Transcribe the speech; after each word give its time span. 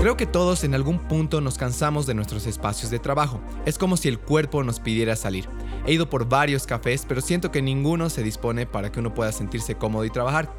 Creo 0.00 0.16
que 0.16 0.24
todos 0.24 0.64
en 0.64 0.74
algún 0.74 0.98
punto 0.98 1.42
nos 1.42 1.58
cansamos 1.58 2.06
de 2.06 2.14
nuestros 2.14 2.46
espacios 2.46 2.90
de 2.90 2.98
trabajo. 2.98 3.38
Es 3.66 3.76
como 3.76 3.98
si 3.98 4.08
el 4.08 4.18
cuerpo 4.18 4.64
nos 4.64 4.80
pidiera 4.80 5.14
salir. 5.14 5.46
He 5.86 5.92
ido 5.92 6.08
por 6.08 6.26
varios 6.26 6.66
cafés, 6.66 7.04
pero 7.06 7.20
siento 7.20 7.50
que 7.50 7.60
ninguno 7.60 8.08
se 8.08 8.22
dispone 8.22 8.64
para 8.64 8.90
que 8.90 9.00
uno 9.00 9.12
pueda 9.12 9.30
sentirse 9.30 9.74
cómodo 9.74 10.06
y 10.06 10.10
trabajar. 10.10 10.50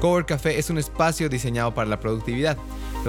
Cowork 0.00 0.26
Café 0.26 0.58
es 0.58 0.68
un 0.68 0.78
espacio 0.78 1.28
diseñado 1.28 1.72
para 1.74 1.88
la 1.88 2.00
productividad. 2.00 2.58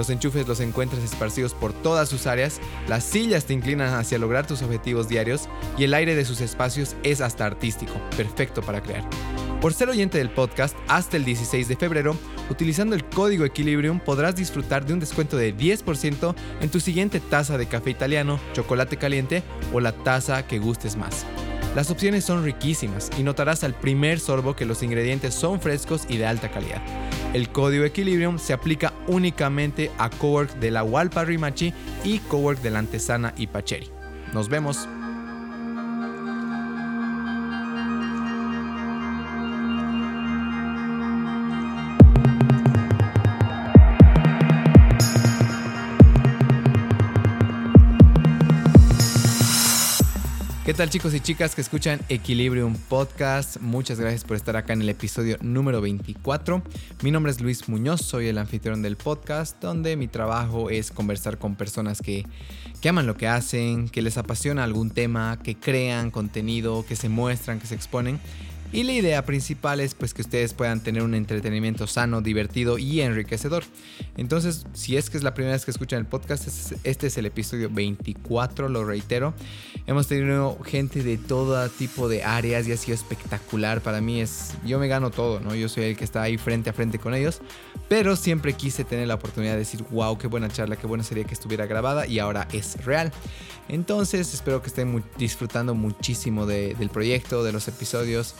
Los 0.00 0.08
enchufes 0.08 0.48
los 0.48 0.60
encuentras 0.60 1.02
esparcidos 1.02 1.52
por 1.52 1.74
todas 1.74 2.08
sus 2.08 2.26
áreas, 2.26 2.58
las 2.88 3.04
sillas 3.04 3.44
te 3.44 3.52
inclinan 3.52 3.92
hacia 3.92 4.16
lograr 4.16 4.46
tus 4.46 4.62
objetivos 4.62 5.10
diarios 5.10 5.46
y 5.76 5.84
el 5.84 5.92
aire 5.92 6.14
de 6.14 6.24
sus 6.24 6.40
espacios 6.40 6.96
es 7.02 7.20
hasta 7.20 7.44
artístico, 7.44 7.92
perfecto 8.16 8.62
para 8.62 8.80
crear. 8.80 9.04
Por 9.60 9.74
ser 9.74 9.90
oyente 9.90 10.16
del 10.16 10.30
podcast, 10.30 10.74
hasta 10.88 11.18
el 11.18 11.26
16 11.26 11.68
de 11.68 11.76
febrero, 11.76 12.16
utilizando 12.48 12.96
el 12.96 13.04
código 13.04 13.44
Equilibrium 13.44 14.00
podrás 14.00 14.34
disfrutar 14.36 14.86
de 14.86 14.94
un 14.94 15.00
descuento 15.00 15.36
de 15.36 15.54
10% 15.54 16.34
en 16.62 16.70
tu 16.70 16.80
siguiente 16.80 17.20
taza 17.20 17.58
de 17.58 17.66
café 17.66 17.90
italiano, 17.90 18.40
chocolate 18.54 18.96
caliente 18.96 19.42
o 19.70 19.80
la 19.80 19.92
taza 19.92 20.46
que 20.46 20.60
gustes 20.60 20.96
más. 20.96 21.26
Las 21.74 21.88
opciones 21.90 22.24
son 22.24 22.44
riquísimas 22.44 23.10
y 23.16 23.22
notarás 23.22 23.62
al 23.62 23.74
primer 23.74 24.18
sorbo 24.18 24.56
que 24.56 24.64
los 24.64 24.82
ingredientes 24.82 25.34
son 25.34 25.60
frescos 25.60 26.04
y 26.08 26.16
de 26.16 26.26
alta 26.26 26.50
calidad. 26.50 26.82
El 27.32 27.50
código 27.50 27.84
Equilibrium 27.84 28.40
se 28.40 28.52
aplica 28.52 28.92
únicamente 29.06 29.92
a 29.96 30.10
Cowork 30.10 30.56
de 30.58 30.72
la 30.72 30.82
Walpa 30.82 31.24
Rimachi 31.24 31.72
y 32.02 32.18
Cowork 32.18 32.60
de 32.60 32.70
la 32.70 32.80
Antesana 32.80 33.34
y 33.36 33.46
Pacheri. 33.46 33.88
Nos 34.32 34.48
vemos. 34.48 34.88
¿Qué 50.70 50.74
tal 50.74 50.88
chicos 50.88 51.12
y 51.14 51.18
chicas 51.18 51.56
que 51.56 51.62
escuchan 51.62 51.98
Equilibrium 52.08 52.76
Podcast? 52.76 53.56
Muchas 53.60 53.98
gracias 53.98 54.22
por 54.22 54.36
estar 54.36 54.54
acá 54.54 54.72
en 54.72 54.82
el 54.82 54.88
episodio 54.88 55.36
número 55.40 55.80
24. 55.80 56.62
Mi 57.02 57.10
nombre 57.10 57.32
es 57.32 57.40
Luis 57.40 57.68
Muñoz, 57.68 58.02
soy 58.02 58.28
el 58.28 58.38
anfitrión 58.38 58.80
del 58.80 58.96
podcast, 58.96 59.60
donde 59.60 59.96
mi 59.96 60.06
trabajo 60.06 60.70
es 60.70 60.92
conversar 60.92 61.38
con 61.38 61.56
personas 61.56 62.00
que, 62.00 62.24
que 62.80 62.88
aman 62.88 63.08
lo 63.08 63.16
que 63.16 63.26
hacen, 63.26 63.88
que 63.88 64.00
les 64.00 64.16
apasiona 64.16 64.62
algún 64.62 64.90
tema, 64.90 65.40
que 65.42 65.56
crean 65.56 66.12
contenido, 66.12 66.86
que 66.86 66.94
se 66.94 67.08
muestran, 67.08 67.58
que 67.58 67.66
se 67.66 67.74
exponen 67.74 68.20
y 68.72 68.84
la 68.84 68.92
idea 68.92 69.24
principal 69.24 69.80
es 69.80 69.94
pues 69.94 70.14
que 70.14 70.22
ustedes 70.22 70.54
puedan 70.54 70.80
tener 70.80 71.02
un 71.02 71.14
entretenimiento 71.14 71.86
sano, 71.86 72.20
divertido 72.20 72.78
y 72.78 73.00
enriquecedor. 73.00 73.64
Entonces, 74.16 74.66
si 74.72 74.96
es 74.96 75.10
que 75.10 75.16
es 75.16 75.24
la 75.24 75.34
primera 75.34 75.54
vez 75.54 75.64
que 75.64 75.70
escuchan 75.70 75.98
el 75.98 76.06
podcast, 76.06 76.46
este 76.84 77.06
es 77.08 77.18
el 77.18 77.26
episodio 77.26 77.68
24, 77.70 78.68
lo 78.68 78.84
reitero. 78.84 79.34
Hemos 79.86 80.06
tenido 80.06 80.58
gente 80.64 81.02
de 81.02 81.18
todo 81.18 81.68
tipo 81.68 82.08
de 82.08 82.22
áreas 82.22 82.68
y 82.68 82.72
ha 82.72 82.76
sido 82.76 82.94
espectacular. 82.94 83.80
Para 83.80 84.00
mí 84.00 84.20
es, 84.20 84.54
yo 84.64 84.78
me 84.78 84.88
gano 84.88 85.10
todo, 85.10 85.40
¿no? 85.40 85.54
Yo 85.54 85.68
soy 85.68 85.84
el 85.84 85.96
que 85.96 86.04
está 86.04 86.22
ahí 86.22 86.38
frente 86.38 86.70
a 86.70 86.72
frente 86.72 86.98
con 86.98 87.14
ellos, 87.14 87.40
pero 87.88 88.14
siempre 88.14 88.52
quise 88.52 88.84
tener 88.84 89.08
la 89.08 89.14
oportunidad 89.14 89.52
de 89.52 89.58
decir, 89.58 89.84
wow, 89.90 90.16
qué 90.16 90.28
buena 90.28 90.48
charla, 90.48 90.76
qué 90.76 90.86
buena 90.86 91.02
sería 91.02 91.24
que 91.24 91.34
estuviera 91.34 91.66
grabada 91.66 92.06
y 92.06 92.18
ahora 92.18 92.46
es 92.52 92.84
real. 92.84 93.12
Entonces, 93.68 94.34
espero 94.34 94.60
que 94.62 94.68
estén 94.68 95.02
disfrutando 95.16 95.74
muchísimo 95.74 96.44
del 96.44 96.90
proyecto, 96.90 97.44
de 97.44 97.52
los 97.52 97.68
episodios. 97.68 98.34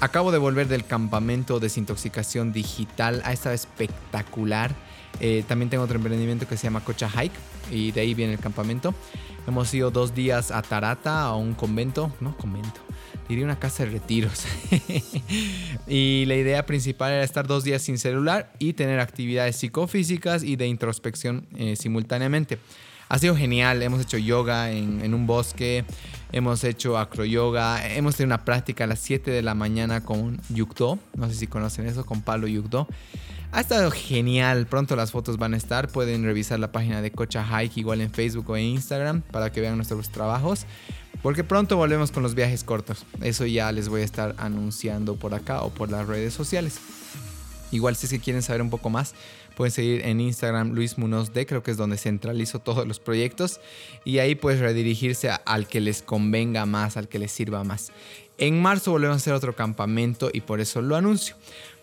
Acabo 0.00 0.32
de 0.32 0.38
volver 0.38 0.68
del 0.68 0.84
campamento 0.84 1.60
desintoxicación 1.60 2.52
digital. 2.52 3.22
Ha 3.24 3.32
estado 3.32 3.54
espectacular. 3.54 4.74
Eh, 5.20 5.44
también 5.46 5.70
tengo 5.70 5.84
otro 5.84 5.96
emprendimiento 5.96 6.46
que 6.48 6.56
se 6.56 6.64
llama 6.64 6.84
Cocha 6.84 7.08
Hike 7.08 7.34
y 7.70 7.92
de 7.92 8.00
ahí 8.00 8.14
viene 8.14 8.34
el 8.34 8.38
campamento. 8.38 8.94
Hemos 9.46 9.72
ido 9.74 9.90
dos 9.90 10.14
días 10.14 10.50
a 10.50 10.62
Tarata, 10.62 11.22
a 11.22 11.36
un 11.36 11.54
convento, 11.54 12.12
no 12.20 12.36
convento, 12.36 12.80
diría 13.28 13.44
una 13.44 13.58
casa 13.58 13.84
de 13.84 13.90
retiros. 13.90 14.44
y 15.86 16.24
la 16.26 16.34
idea 16.34 16.64
principal 16.66 17.12
era 17.12 17.22
estar 17.22 17.46
dos 17.46 17.62
días 17.62 17.82
sin 17.82 17.98
celular 17.98 18.52
y 18.58 18.72
tener 18.72 19.00
actividades 19.00 19.56
psicofísicas 19.56 20.42
y 20.42 20.56
de 20.56 20.66
introspección 20.66 21.46
eh, 21.56 21.76
simultáneamente. 21.76 22.58
Ha 23.10 23.18
sido 23.18 23.36
genial, 23.36 23.82
hemos 23.82 24.00
hecho 24.00 24.16
yoga 24.16 24.70
en 24.72 25.12
un 25.12 25.26
bosque, 25.26 25.84
hemos 26.34 26.64
hecho 26.64 26.98
acroyoga, 26.98 27.86
hemos 27.94 28.16
tenido 28.16 28.34
una 28.34 28.44
práctica 28.44 28.82
a 28.82 28.86
las 28.88 28.98
7 28.98 29.30
de 29.30 29.40
la 29.40 29.54
mañana 29.54 30.00
con 30.00 30.40
Yukdo, 30.48 30.98
no 31.16 31.28
sé 31.28 31.36
si 31.36 31.46
conocen 31.46 31.86
eso, 31.86 32.04
con 32.04 32.22
Palo 32.22 32.48
Yukdo. 32.48 32.88
Ha 33.52 33.60
estado 33.60 33.92
genial, 33.92 34.66
pronto 34.66 34.96
las 34.96 35.12
fotos 35.12 35.38
van 35.38 35.54
a 35.54 35.56
estar, 35.56 35.86
pueden 35.86 36.24
revisar 36.24 36.58
la 36.58 36.72
página 36.72 37.02
de 37.02 37.12
Cocha 37.12 37.44
Hike 37.44 37.78
igual 37.78 38.00
en 38.00 38.10
Facebook 38.10 38.50
o 38.50 38.56
en 38.56 38.64
Instagram 38.64 39.20
para 39.20 39.52
que 39.52 39.60
vean 39.60 39.76
nuestros 39.76 40.10
trabajos, 40.10 40.66
porque 41.22 41.44
pronto 41.44 41.76
volvemos 41.76 42.10
con 42.10 42.24
los 42.24 42.34
viajes 42.34 42.64
cortos, 42.64 43.06
eso 43.22 43.46
ya 43.46 43.70
les 43.70 43.88
voy 43.88 44.00
a 44.00 44.04
estar 44.04 44.34
anunciando 44.36 45.14
por 45.14 45.34
acá 45.34 45.62
o 45.62 45.70
por 45.70 45.88
las 45.88 46.04
redes 46.08 46.34
sociales. 46.34 46.80
Igual 47.70 47.94
si 47.94 48.06
es 48.06 48.12
que 48.12 48.18
quieren 48.18 48.42
saber 48.42 48.60
un 48.60 48.70
poco 48.70 48.90
más, 48.90 49.14
pueden 49.56 49.72
seguir 49.72 50.04
en 50.04 50.20
Instagram 50.20 50.72
Luis 50.72 50.98
Munoz 50.98 51.32
D, 51.32 51.46
creo 51.46 51.62
que 51.62 51.70
es 51.70 51.76
donde 51.76 51.96
centralizo 51.96 52.58
todos 52.58 52.86
los 52.86 53.00
proyectos. 53.00 53.60
Y 54.04 54.18
ahí 54.18 54.34
puedes 54.34 54.60
redirigirse 54.60 55.30
al 55.44 55.66
que 55.66 55.80
les 55.80 56.02
convenga 56.02 56.66
más, 56.66 56.96
al 56.96 57.08
que 57.08 57.18
les 57.18 57.32
sirva 57.32 57.64
más. 57.64 57.92
En 58.38 58.60
marzo 58.60 58.90
volvemos 58.90 59.14
a 59.14 59.18
hacer 59.18 59.32
otro 59.32 59.54
campamento 59.54 60.30
y 60.32 60.40
por 60.40 60.60
eso 60.60 60.82
lo 60.82 60.96
anuncio. 60.96 61.36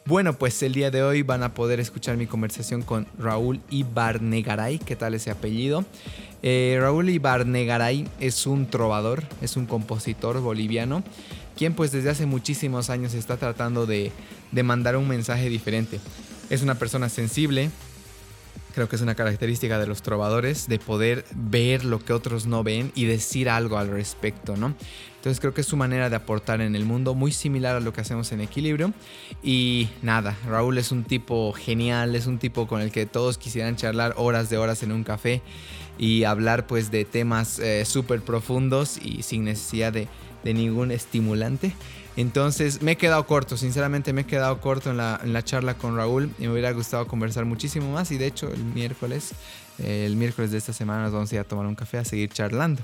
Bueno, 0.06 0.34
pues 0.34 0.62
el 0.64 0.74
día 0.74 0.90
de 0.90 1.04
hoy 1.04 1.22
van 1.22 1.44
a 1.44 1.54
poder 1.54 1.80
escuchar 1.80 2.18
mi 2.18 2.26
conversación 2.26 2.82
con 2.82 3.08
Raúl 3.20 3.62
Ibarnegaray. 3.70 4.80
¿Qué 4.80 4.96
tal 4.96 5.14
ese 5.14 5.30
apellido? 5.30 5.86
Eh, 6.42 6.78
Raúl 6.82 7.10
Ibarnegaray 7.10 8.08
es 8.20 8.48
un 8.48 8.68
trovador, 8.68 9.24
es 9.42 9.58
un 9.58 9.68
compositor 9.68 10.42
boliviano, 10.42 11.04
quien 11.56 11.76
pues 11.76 11.92
desde 11.92 12.10
hace 12.10 12.26
muchísimos 12.26 12.90
años 12.90 13.14
está 13.14 13.38
tratando 13.38 13.86
de, 13.86 14.12
de 14.52 14.64
mandar 14.64 14.98
un 14.98 15.08
mensaje 15.08 15.50
diferente. 15.50 16.00
Es 16.52 16.64
una 16.64 16.76
persona 16.76 17.08
sensible, 17.08 17.72
creo 18.76 18.90
que 18.90 18.98
es 18.98 19.02
una 19.02 19.16
característica 19.16 19.80
de 19.80 19.88
los 19.88 20.02
trovadores, 20.02 20.68
de 20.68 20.80
poder 20.80 21.24
ver 21.34 21.86
lo 21.86 22.04
que 22.04 22.12
otros 22.12 22.46
no 22.46 22.62
ven 22.62 22.92
y 22.94 23.06
decir 23.06 23.48
algo 23.48 23.78
al 23.78 23.88
respecto, 23.88 24.58
¿no? 24.58 24.76
Entonces 25.16 25.40
creo 25.40 25.54
que 25.54 25.62
es 25.62 25.68
su 25.68 25.78
manera 25.78 26.10
de 26.10 26.18
aportar 26.18 26.60
en 26.60 26.76
el 26.76 26.84
mundo, 26.84 27.16
muy 27.16 27.32
similar 27.32 27.78
a 27.78 27.80
lo 27.80 27.94
que 27.94 28.02
hacemos 28.02 28.34
en 28.34 28.42
Equilibrio. 28.42 28.94
Y 29.42 29.88
nada, 30.02 30.38
Raúl 30.46 30.78
es 30.78 30.92
un 30.92 31.06
tipo 31.06 31.54
genial, 31.54 32.18
es 32.18 32.28
un 32.28 32.38
tipo 32.38 32.68
con 32.68 32.82
el 32.82 32.92
que 32.92 33.06
todos 33.06 33.38
quisieran 33.38 33.78
charlar 33.78 34.14
horas 34.18 34.50
de 34.50 34.58
horas 34.58 34.84
en 34.84 34.92
un 34.92 35.06
café 35.06 35.42
y 35.98 36.26
hablar 36.26 36.68
pues 36.68 36.92
de 36.92 37.06
temas 37.06 37.60
eh, 37.60 37.86
súper 37.86 38.20
profundos 38.20 38.98
y 38.98 39.24
sin 39.24 39.46
necesidad 39.46 39.94
de, 39.94 40.10
de 40.44 40.54
ningún 40.54 40.92
estimulante. 40.92 41.74
Entonces 42.18 42.82
me 42.82 42.94
he 42.94 42.96
quedado 42.98 43.26
corto, 43.26 43.56
sinceramente 43.56 44.12
me 44.12 44.22
he 44.22 44.26
quedado 44.26 44.60
corto 44.60 44.92
en 44.92 44.98
la, 44.98 45.44
charla 45.44 45.76
con 45.76 45.96
Raúl 45.96 46.32
y 46.40 46.44
me 46.44 46.52
hubiera 46.52 46.72
gustado 46.72 47.08
conversar 47.08 47.46
muchísimo 47.46 47.92
más 47.92 48.12
y 48.12 48.18
de 48.18 48.28
hecho 48.28 48.52
el 48.52 48.64
miércoles 48.64 49.32
el 49.84 50.16
miércoles 50.16 50.52
de 50.52 50.58
esta 50.58 50.74
semana 50.74 51.04
nos 51.04 51.12
vamos 51.12 51.32
a 51.32 51.36
ir 51.36 51.42
a 51.42 51.44
tomar 51.44 51.66
un 51.66 51.76
café 51.76 51.98
a 51.98 52.06
seguir 52.06 52.30
charlando. 52.30 52.82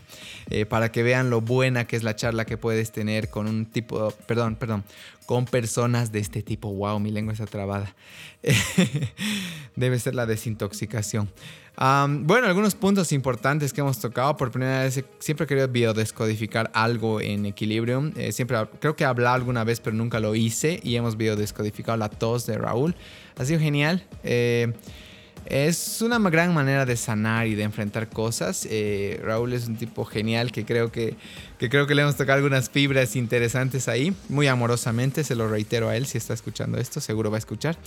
Eh, 0.50 0.66
para 0.66 0.92
que 0.92 1.04
vean 1.04 1.30
lo 1.30 1.42
buena 1.42 1.86
que 1.86 1.96
es 1.96 2.04
la 2.04 2.16
charla 2.16 2.46
que 2.46 2.58
puedes 2.58 2.92
tener 2.92 3.30
con 3.30 3.48
un 3.48 3.66
tipo, 3.66 4.12
perdón, 4.26 4.56
perdón, 4.56 4.84
con 5.26 5.46
personas 5.46 6.12
de 6.12 6.20
este 6.20 6.42
tipo. 6.42 6.74
Wow, 6.74 7.00
mi 7.00 7.12
lengua 7.12 7.34
está 7.34 7.46
trabada. 7.46 7.94
Debe 9.76 10.00
ser 10.00 10.16
la 10.16 10.26
desintoxicación. 10.26 11.30
bueno, 11.78 12.48
algunos 12.48 12.76
puntos 12.76 13.12
importantes 13.12 13.74
que 13.74 13.82
hemos 13.82 14.00
tocado. 14.00 14.38
Por 14.38 14.52
primera 14.52 14.84
vez, 14.84 15.04
siempre 15.20 15.44
he 15.44 15.48
querido 15.48 15.68
biodescodificar 15.68 16.72
algo 16.74 17.20
en 17.22 17.46
Equilibrium. 17.46 18.14
Eh, 18.16 18.32
siempre, 18.32 18.58
creo 18.80 18.96
que 18.96 19.04
he 19.04 19.08
hablado 19.08 19.36
alguna 19.36 19.64
vez, 19.64 19.82
pero 19.82 19.96
nunca 19.96 20.20
lo 20.20 20.34
hice. 20.34 20.80
Y 20.82 20.96
hemos 20.96 21.18
biodescodificado 21.18 21.98
la 21.98 22.10
tos 22.10 22.46
de 22.46 22.58
Raúl. 22.58 22.96
Ha 23.38 23.46
sido 23.46 23.60
genial. 23.60 24.06
Eh, 24.24 24.74
es 25.50 26.02
una 26.02 26.20
gran 26.30 26.54
manera 26.54 26.86
de 26.86 26.98
sanar 26.98 27.48
y 27.48 27.56
de 27.56 27.64
enfrentar 27.64 28.10
cosas. 28.10 28.68
Eh, 28.70 29.20
Raúl 29.24 29.54
es 29.54 29.68
un 29.68 29.78
tipo 29.78 30.06
genial 30.06 30.52
que 30.52 30.66
creo 30.66 30.92
que, 30.92 31.16
que 31.58 31.70
creo 31.70 31.88
que 31.88 31.96
le 31.96 32.04
hemos 32.04 32.16
tocado 32.16 32.38
algunas 32.38 32.70
fibras 32.70 33.16
interesantes 33.16 33.88
ahí, 33.88 34.14
muy 34.30 34.48
amorosamente, 34.48 35.24
se 35.24 35.36
lo 35.36 35.50
reitero 35.50 35.90
a 35.90 35.96
él 35.96 36.06
si 36.06 36.18
está 36.18 36.34
escuchando 36.34 36.78
esto, 36.78 37.02
seguro 37.02 37.32
va 37.32 37.38
a 37.38 37.40
escuchar. 37.40 37.78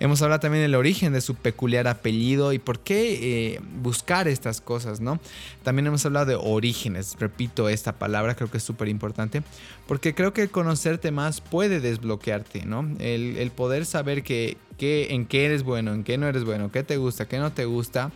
Hemos 0.00 0.20
hablado 0.20 0.40
también 0.40 0.62
del 0.62 0.74
origen 0.74 1.14
de 1.14 1.22
su 1.22 1.34
peculiar 1.34 1.88
apellido 1.88 2.52
y 2.52 2.58
por 2.58 2.80
qué 2.80 3.54
eh, 3.54 3.60
buscar 3.80 4.28
estas 4.28 4.60
cosas, 4.60 5.00
¿no? 5.00 5.18
También 5.62 5.86
hemos 5.86 6.04
hablado 6.04 6.26
de 6.26 6.34
orígenes, 6.34 7.16
repito 7.18 7.70
esta 7.70 7.92
palabra, 7.92 8.34
creo 8.34 8.50
que 8.50 8.58
es 8.58 8.62
súper 8.62 8.88
importante, 8.88 9.42
porque 9.86 10.14
creo 10.14 10.34
que 10.34 10.48
conocerte 10.48 11.10
más 11.10 11.40
puede 11.40 11.80
desbloquearte, 11.80 12.66
¿no? 12.66 12.86
El, 12.98 13.38
el 13.38 13.50
poder 13.50 13.86
saber 13.86 14.22
que, 14.22 14.58
que, 14.76 15.14
en 15.14 15.24
qué 15.24 15.46
eres 15.46 15.62
bueno, 15.62 15.94
en 15.94 16.04
qué 16.04 16.18
no 16.18 16.28
eres 16.28 16.44
bueno, 16.44 16.70
qué 16.70 16.82
te 16.82 16.98
gusta, 16.98 17.26
qué 17.26 17.38
no 17.38 17.50
te 17.50 17.64
gusta, 17.64 18.12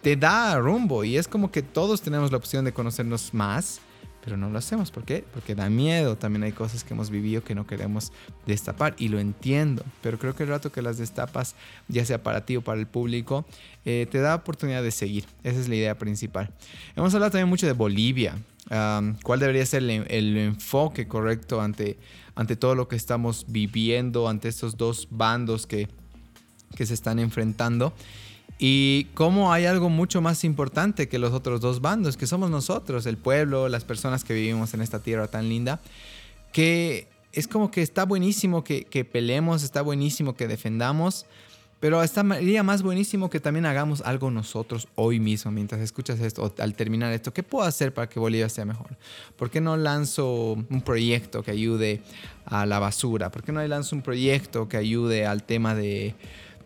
te 0.00 0.16
da 0.16 0.58
rumbo 0.58 1.04
y 1.04 1.18
es 1.18 1.28
como 1.28 1.50
que 1.50 1.60
todos 1.60 2.00
tenemos 2.00 2.30
la 2.30 2.38
opción 2.38 2.64
de 2.64 2.72
conocernos 2.72 3.34
más 3.34 3.82
pero 4.28 4.36
no 4.36 4.50
lo 4.50 4.58
hacemos. 4.58 4.90
¿Por 4.90 5.04
qué? 5.04 5.24
Porque 5.32 5.54
da 5.54 5.70
miedo. 5.70 6.18
También 6.18 6.42
hay 6.42 6.52
cosas 6.52 6.84
que 6.84 6.92
hemos 6.92 7.08
vivido 7.08 7.42
que 7.42 7.54
no 7.54 7.66
queremos 7.66 8.12
destapar 8.46 8.94
y 8.98 9.08
lo 9.08 9.18
entiendo. 9.18 9.82
Pero 10.02 10.18
creo 10.18 10.34
que 10.34 10.42
el 10.42 10.50
rato 10.50 10.70
que 10.70 10.82
las 10.82 10.98
destapas, 10.98 11.54
ya 11.88 12.04
sea 12.04 12.22
para 12.22 12.44
ti 12.44 12.56
o 12.56 12.60
para 12.60 12.78
el 12.78 12.86
público, 12.86 13.46
eh, 13.86 14.06
te 14.10 14.18
da 14.18 14.34
oportunidad 14.34 14.82
de 14.82 14.90
seguir. 14.90 15.24
Esa 15.44 15.58
es 15.58 15.68
la 15.70 15.76
idea 15.76 15.96
principal. 15.96 16.50
Hemos 16.94 17.14
hablado 17.14 17.32
también 17.32 17.48
mucho 17.48 17.66
de 17.66 17.72
Bolivia. 17.72 18.36
¿Cuál 19.22 19.40
debería 19.40 19.64
ser 19.64 19.82
el, 19.82 20.36
enfoque 20.36 21.08
correcto 21.08 21.62
ante, 21.62 21.96
ante 22.34 22.54
todo 22.54 22.74
lo 22.74 22.86
que 22.86 22.96
estamos 22.96 23.46
viviendo, 23.48 24.28
ante 24.28 24.48
estos 24.48 24.76
dos 24.76 25.08
bandos 25.10 25.66
que, 25.66 25.88
que 26.76 26.84
se 26.84 26.92
están 26.92 27.18
enfrentando? 27.18 27.94
Y 28.58 29.06
cómo 29.14 29.52
hay 29.52 29.66
algo 29.66 29.88
mucho 29.88 30.20
más 30.20 30.42
importante 30.42 31.08
que 31.08 31.20
los 31.20 31.32
otros 31.32 31.60
dos 31.60 31.80
bandos, 31.80 32.16
que 32.16 32.26
somos 32.26 32.50
nosotros, 32.50 33.06
el 33.06 33.16
pueblo, 33.16 33.68
las 33.68 33.84
personas 33.84 34.24
que 34.24 34.34
vivimos 34.34 34.74
en 34.74 34.82
esta 34.82 34.98
tierra 34.98 35.28
tan 35.28 35.48
linda, 35.48 35.80
que 36.52 37.06
es 37.32 37.46
como 37.46 37.70
que 37.70 37.82
está 37.82 38.04
buenísimo 38.04 38.64
que, 38.64 39.08
peleemos, 39.10 39.62
está 39.62 39.80
buenísimo 39.80 40.34
que 40.34 40.48
defendamos, 40.48 41.24
pero 41.78 42.02
estaría 42.02 42.64
más 42.64 42.82
buenísimo 42.82 43.30
que 43.30 43.38
también 43.38 43.64
hagamos 43.64 44.00
algo 44.00 44.32
nosotros 44.32 44.88
hoy 44.96 45.20
mismo, 45.20 45.52
mientras 45.52 45.80
escuchas 45.80 46.18
esto, 46.18 46.52
al 46.58 46.74
terminar 46.74 47.12
esto. 47.12 47.32
¿Qué 47.32 47.44
puedo 47.44 47.64
hacer 47.64 47.94
para 47.94 48.08
que 48.08 48.18
Bolivia 48.18 48.48
sea 48.48 48.64
mejor? 48.64 48.96
¿Por 49.36 49.50
qué 49.50 49.60
no 49.60 49.76
lanzo 49.76 50.54
un 50.68 50.82
proyecto 50.84 51.44
que 51.44 51.52
ayude 51.52 52.02
a 52.44 52.66
la 52.66 52.80
basura? 52.80 53.30
¿Por 53.30 53.44
qué 53.44 53.52
no 53.52 53.64
lanzo 53.64 53.94
un 53.94 54.02
proyecto 54.02 54.68
que 54.68 54.76
ayude 54.76 55.24
al 55.24 55.44
tema 55.44 55.76
de, 55.76 56.16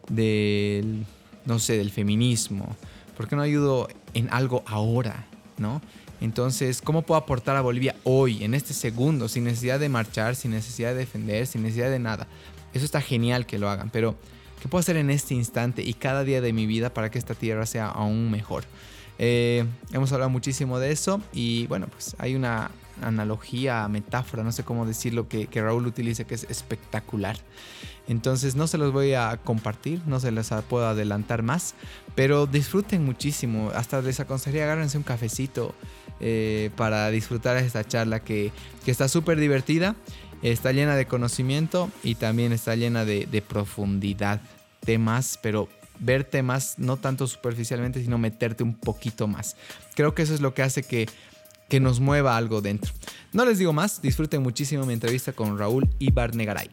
del 0.08 1.04
no 1.44 1.58
sé, 1.58 1.76
del 1.76 1.90
feminismo? 1.90 2.76
¿Por 3.16 3.28
qué 3.28 3.36
no 3.36 3.42
ayudo 3.42 3.88
en 4.14 4.28
algo 4.30 4.62
ahora? 4.66 5.26
¿No? 5.58 5.80
Entonces, 6.20 6.80
¿cómo 6.80 7.02
puedo 7.02 7.20
aportar 7.20 7.56
a 7.56 7.60
Bolivia 7.62 7.96
hoy, 8.04 8.44
en 8.44 8.54
este 8.54 8.74
segundo, 8.74 9.28
sin 9.28 9.44
necesidad 9.44 9.80
de 9.80 9.88
marchar, 9.88 10.36
sin 10.36 10.52
necesidad 10.52 10.90
de 10.90 10.96
defender, 10.96 11.46
sin 11.46 11.62
necesidad 11.62 11.90
de 11.90 11.98
nada? 11.98 12.28
Eso 12.72 12.84
está 12.84 13.00
genial 13.00 13.44
que 13.44 13.58
lo 13.58 13.68
hagan, 13.68 13.90
pero 13.90 14.16
¿qué 14.60 14.68
puedo 14.68 14.80
hacer 14.80 14.96
en 14.96 15.10
este 15.10 15.34
instante 15.34 15.82
y 15.82 15.94
cada 15.94 16.22
día 16.24 16.40
de 16.40 16.52
mi 16.52 16.66
vida 16.66 16.94
para 16.94 17.10
que 17.10 17.18
esta 17.18 17.34
tierra 17.34 17.66
sea 17.66 17.88
aún 17.88 18.30
mejor? 18.30 18.64
Eh, 19.18 19.64
hemos 19.92 20.12
hablado 20.12 20.30
muchísimo 20.30 20.78
de 20.78 20.92
eso 20.92 21.20
y 21.32 21.66
bueno, 21.66 21.88
pues 21.88 22.14
hay 22.18 22.34
una 22.34 22.70
analogía, 23.02 23.86
metáfora, 23.88 24.42
no 24.42 24.52
sé 24.52 24.64
cómo 24.64 24.86
decirlo, 24.86 25.28
que, 25.28 25.46
que 25.46 25.62
Raúl 25.62 25.86
utiliza 25.86 26.24
que 26.24 26.34
es 26.34 26.44
espectacular. 26.44 27.36
Entonces 28.08 28.56
no 28.56 28.66
se 28.66 28.78
los 28.78 28.92
voy 28.92 29.14
a 29.14 29.38
compartir, 29.44 30.02
no 30.06 30.18
se 30.20 30.32
les 30.32 30.50
puedo 30.68 30.86
adelantar 30.86 31.42
más, 31.42 31.74
pero 32.14 32.46
disfruten 32.46 33.04
muchísimo. 33.04 33.70
Hasta 33.74 34.00
les 34.02 34.20
aconsejaría 34.20 34.64
agárrense 34.64 34.98
un 34.98 35.04
cafecito 35.04 35.74
eh, 36.20 36.70
para 36.76 37.08
disfrutar 37.10 37.56
esta 37.56 37.84
charla 37.84 38.20
que, 38.20 38.52
que 38.84 38.90
está 38.90 39.08
súper 39.08 39.38
divertida, 39.38 39.94
está 40.42 40.72
llena 40.72 40.96
de 40.96 41.06
conocimiento 41.06 41.90
y 42.02 42.16
también 42.16 42.52
está 42.52 42.74
llena 42.74 43.04
de, 43.04 43.26
de 43.26 43.42
profundidad. 43.42 44.40
Temas, 44.84 45.38
pero 45.40 45.68
ver 46.00 46.24
temas 46.24 46.74
no 46.78 46.96
tanto 46.96 47.28
superficialmente, 47.28 48.02
sino 48.02 48.18
meterte 48.18 48.64
un 48.64 48.74
poquito 48.74 49.28
más. 49.28 49.56
Creo 49.94 50.14
que 50.14 50.22
eso 50.22 50.34
es 50.34 50.40
lo 50.40 50.54
que 50.54 50.62
hace 50.62 50.82
que, 50.82 51.08
que 51.72 51.80
nos 51.80 52.00
mueva 52.00 52.36
algo 52.36 52.60
dentro. 52.60 52.92
No 53.32 53.46
les 53.46 53.56
digo 53.56 53.72
más, 53.72 54.02
disfruten 54.02 54.42
muchísimo 54.42 54.84
mi 54.84 54.92
entrevista 54.92 55.32
con 55.32 55.58
Raúl 55.58 55.88
Ibar 56.00 56.36
Negaray. 56.36 56.68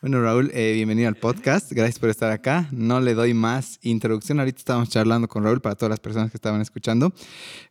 Bueno, 0.00 0.22
Raúl, 0.22 0.48
eh, 0.54 0.70
bienvenido 0.74 1.08
al 1.08 1.16
podcast. 1.16 1.72
Gracias 1.72 1.98
por 1.98 2.10
estar 2.10 2.30
acá. 2.30 2.68
No 2.70 3.00
le 3.00 3.14
doy 3.14 3.34
más 3.34 3.80
introducción. 3.82 4.38
Ahorita 4.38 4.58
estábamos 4.58 4.88
charlando 4.88 5.26
con 5.26 5.42
Raúl 5.42 5.60
para 5.60 5.74
todas 5.74 5.90
las 5.90 5.98
personas 5.98 6.30
que 6.30 6.36
estaban 6.36 6.60
escuchando. 6.60 7.12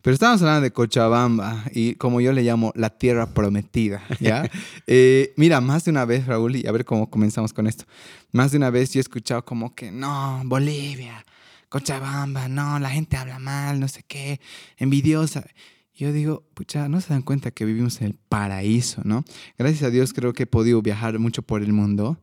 Pero 0.02 0.12
estábamos 0.12 0.42
hablando 0.42 0.60
de 0.60 0.70
Cochabamba 0.70 1.64
y 1.72 1.94
como 1.94 2.20
yo 2.20 2.34
le 2.34 2.42
llamo 2.42 2.70
la 2.76 2.90
tierra 2.90 3.26
prometida. 3.32 4.02
¿ya? 4.20 4.50
Eh, 4.86 5.32
mira, 5.36 5.62
más 5.62 5.86
de 5.86 5.92
una 5.92 6.04
vez, 6.04 6.26
Raúl, 6.26 6.56
y 6.56 6.66
a 6.66 6.72
ver 6.72 6.84
cómo 6.84 7.08
comenzamos 7.08 7.54
con 7.54 7.66
esto. 7.66 7.84
Más 8.32 8.50
de 8.50 8.58
una 8.58 8.68
vez 8.68 8.92
yo 8.92 9.00
he 9.00 9.02
escuchado 9.02 9.42
como 9.46 9.74
que 9.74 9.90
no, 9.90 10.42
Bolivia, 10.44 11.24
Cochabamba, 11.68 12.48
no, 12.48 12.78
la 12.78 12.90
gente 12.90 13.16
habla 13.16 13.38
mal, 13.38 13.78
no 13.80 13.88
sé 13.88 14.02
qué, 14.06 14.40
envidiosa. 14.76 15.44
Yo 15.94 16.12
digo, 16.12 16.44
pucha, 16.54 16.88
no 16.88 17.00
se 17.00 17.12
dan 17.12 17.22
cuenta 17.22 17.50
que 17.50 17.64
vivimos 17.64 18.00
en 18.00 18.06
el 18.06 18.14
paraíso, 18.14 19.02
¿no? 19.04 19.24
Gracias 19.58 19.82
a 19.82 19.90
Dios 19.90 20.12
creo 20.12 20.32
que 20.32 20.44
he 20.44 20.46
podido 20.46 20.80
viajar 20.80 21.18
mucho 21.18 21.42
por 21.42 21.62
el 21.62 21.72
mundo 21.72 22.20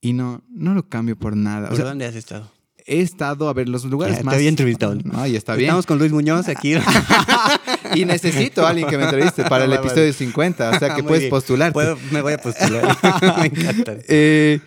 y 0.00 0.14
no, 0.14 0.42
no 0.48 0.74
lo 0.74 0.88
cambio 0.88 1.16
por 1.16 1.36
nada. 1.36 1.68
¿Por 1.68 1.78
dónde 1.78 2.06
has 2.06 2.14
estado? 2.14 2.50
He 2.86 3.02
estado 3.02 3.48
a 3.48 3.52
ver 3.52 3.68
los 3.68 3.84
lugares 3.84 4.24
más. 4.24 4.32
Te 4.32 4.36
había 4.36 4.48
entrevistado. 4.48 4.94
No, 5.04 5.24
está 5.24 5.54
bien. 5.54 5.68
Estamos 5.68 5.86
con 5.86 5.98
Luis 5.98 6.12
Muñoz 6.12 6.48
aquí. 6.48 6.74
y 7.94 8.04
necesito 8.06 8.66
a 8.66 8.70
alguien 8.70 8.88
que 8.88 8.96
me 8.96 9.04
entreviste 9.04 9.44
para 9.44 9.66
el 9.66 9.72
episodio 9.74 10.12
50. 10.12 10.70
O 10.70 10.78
sea 10.78 10.94
que 10.94 11.02
puedes 11.04 11.28
postular. 11.28 11.72
me 12.10 12.22
voy 12.22 12.32
a 12.32 12.38
postular. 12.38 12.96
me 13.38 13.46
encanta. 13.46 13.96
Eh, 14.08 14.60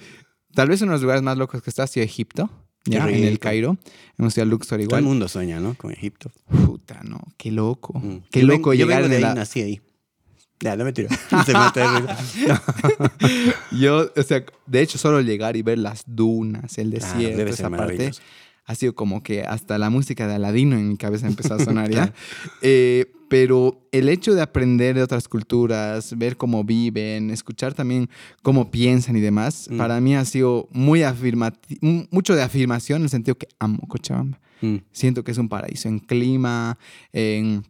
tal 0.53 0.69
vez 0.69 0.81
uno 0.81 0.91
de 0.91 0.95
los 0.95 1.01
lugares 1.01 1.23
más 1.23 1.37
locos 1.37 1.61
que 1.63 1.71
está 1.71 1.83
ha 1.83 1.87
sido 1.87 2.05
Egipto 2.05 2.49
ya, 2.85 3.09
en 3.09 3.23
el 3.23 3.39
Cairo. 3.39 3.77
Ido 4.17 4.43
a 4.43 4.45
Luxor 4.45 4.81
igual. 4.81 4.89
Todo 4.89 4.99
el 4.99 5.05
mundo 5.05 5.27
sueña, 5.27 5.59
¿no? 5.59 5.75
Con 5.75 5.91
Egipto. 5.91 6.31
Puta, 6.65 7.01
no. 7.03 7.19
Qué 7.37 7.51
loco. 7.51 7.97
Mm. 7.99 8.17
Qué 8.31 8.43
loco 8.43 8.73
llegar 8.73 9.03
vengo 9.03 9.09
de 9.09 9.09
de 9.09 9.15
ahí, 9.15 9.21
la... 9.21 9.35
nací 9.35 9.61
ahí. 9.61 9.81
Ya, 10.59 10.77
no 10.77 10.85
me 10.85 10.93
tiro. 10.93 11.09
Se 11.45 11.51
mata 11.51 11.99
de 11.99 12.55
Yo, 13.77 14.09
o 14.15 14.23
sea, 14.23 14.45
de 14.65 14.81
hecho, 14.81 14.97
solo 14.97 15.19
llegar 15.19 15.57
y 15.57 15.61
ver 15.61 15.77
las 15.77 16.03
dunas, 16.05 16.77
el 16.77 16.91
Claro, 16.91 17.13
desierto, 17.13 17.37
debe 17.37 17.51
esa 17.51 17.69
parte. 17.69 18.11
Ha 18.65 18.75
sido 18.75 18.93
como 18.95 19.23
que 19.23 19.41
hasta 19.43 19.77
la 19.77 19.89
música 19.89 20.27
de 20.27 20.35
Aladino 20.35 20.77
en 20.77 20.89
mi 20.89 20.97
cabeza 20.97 21.27
empezó 21.27 21.55
a 21.55 21.59
sonar 21.63 21.89
ya. 21.91 22.13
Eh, 22.61 23.11
pero 23.29 23.81
el 23.91 24.09
hecho 24.09 24.35
de 24.35 24.41
aprender 24.43 24.95
de 24.95 25.01
otras 25.01 25.27
culturas, 25.27 26.15
ver 26.17 26.37
cómo 26.37 26.63
viven, 26.63 27.31
escuchar 27.31 27.73
también 27.73 28.09
cómo 28.43 28.69
piensan 28.69 29.15
y 29.15 29.21
demás, 29.21 29.67
Mm. 29.71 29.77
para 29.77 29.99
mí 29.99 30.15
ha 30.15 30.23
sido 30.25 30.67
muy 30.71 30.99
afirmati- 31.01 32.07
mucho 32.11 32.35
de 32.35 32.43
afirmación 32.43 32.97
en 32.97 33.03
el 33.03 33.09
sentido 33.09 33.35
que 33.35 33.47
amo 33.59 33.79
Cochabamba. 33.87 34.39
Mm. 34.61 34.77
Siento 34.91 35.23
que 35.23 35.31
es 35.31 35.37
un 35.39 35.49
paraíso 35.49 35.89
en 35.89 35.99
clima, 35.99 36.77
en, 37.11 37.63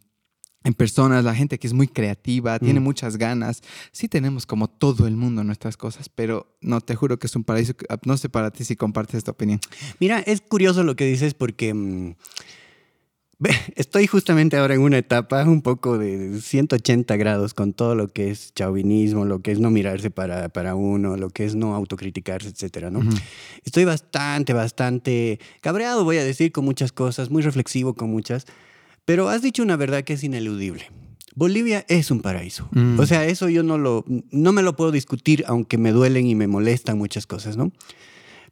en 0.64 0.74
personas, 0.74 1.24
la 1.26 1.36
gente 1.36 1.60
que 1.60 1.68
es 1.68 1.74
muy 1.74 1.88
creativa, 1.88 2.58
tiene 2.60 2.80
Mm. 2.80 2.84
muchas 2.84 3.18
ganas. 3.18 3.62
Sí 3.92 4.08
tenemos 4.08 4.46
como 4.46 4.70
todo 4.70 5.08
el 5.08 5.16
mundo 5.18 5.44
nuestras 5.44 5.76
cosas, 5.78 6.10
pero 6.10 6.48
no, 6.62 6.80
te 6.82 6.96
juro 6.96 7.20
que 7.20 7.28
es 7.28 7.36
un 7.36 7.44
paraíso. 7.44 7.76
que- 7.76 7.86
No 8.06 8.16
sé 8.18 8.30
para 8.30 8.52
ti 8.52 8.64
si 8.64 8.76
compartes 8.76 9.16
esta 9.16 9.32
opinión. 9.32 9.60
Mira, 10.00 10.20
es 10.20 10.42
curioso 10.42 10.84
lo 10.84 10.96
que 10.96 11.06
dices 11.06 11.34
porque 11.34 11.74
mm, 11.74 12.16
estoy 13.76 14.08
justamente 14.08 14.56
ahora 14.56 14.74
en 14.76 14.82
una 14.82 14.98
etapa 14.98 15.44
un 15.44 15.62
poco 15.62 15.98
de 15.98 16.40
180 16.40 17.18
grados 17.18 17.54
con 17.54 17.74
todo 17.74 17.94
lo 17.94 18.08
que 18.08 18.30
es 18.32 18.54
chauvinismo, 18.54 19.26
lo 19.26 19.42
que 19.42 19.52
es 19.52 19.60
no 19.60 19.70
mirarse 19.70 20.10
para, 20.10 20.48
para 20.50 20.76
uno, 20.76 21.18
lo 21.18 21.30
que 21.30 21.44
es 21.44 21.54
no 21.56 21.76
autocriticarse, 21.76 22.48
etcétera, 22.50 22.90
¿no? 22.90 23.02
Estoy 23.66 23.84
bastante, 23.84 24.54
bastante 24.54 25.40
cabreado, 25.60 26.06
voy 26.06 26.18
a 26.18 26.24
decir, 26.24 26.54
con 26.54 26.64
muchas 26.64 26.94
cosas, 26.94 27.30
muy 27.32 27.42
reflexivo 27.42 27.96
con 27.96 28.10
muchas, 28.12 28.46
pero 29.06 29.30
has 29.30 29.42
dicho 29.42 29.64
una 29.64 29.76
verdad 29.76 30.04
que 30.04 30.14
es 30.14 30.24
ineludible. 30.24 30.90
Bolivia 31.36 31.84
es 31.88 32.12
un 32.12 32.22
paraíso. 32.22 32.70
Mm. 32.72 33.00
O 33.00 33.06
sea, 33.06 33.26
eso 33.26 33.50
yo 33.50 33.64
no, 33.64 33.78
lo, 33.78 34.06
no 34.32 34.52
me 34.52 34.62
lo 34.62 34.76
puedo 34.76 34.92
discutir, 34.92 35.44
aunque 35.48 35.78
me 35.78 35.92
duelen 35.92 36.28
y 36.28 36.36
me 36.36 36.48
molestan 36.48 36.98
muchas 36.98 37.26
cosas, 37.26 37.58
¿no? 37.58 37.72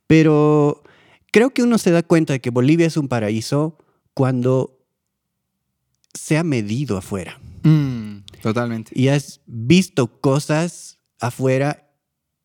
Pero 0.07 0.83
creo 1.31 1.51
que 1.51 1.63
uno 1.63 1.77
se 1.77 1.91
da 1.91 2.03
cuenta 2.03 2.33
de 2.33 2.41
que 2.41 2.49
Bolivia 2.49 2.87
es 2.87 2.97
un 2.97 3.07
paraíso 3.07 3.77
cuando 4.13 4.77
se 6.13 6.37
ha 6.37 6.43
medido 6.43 6.97
afuera 6.97 7.39
Mm, 7.63 8.23
totalmente. 8.41 8.91
y 8.95 9.09
has 9.09 9.39
visto 9.45 10.07
cosas 10.19 10.99
afuera 11.19 11.87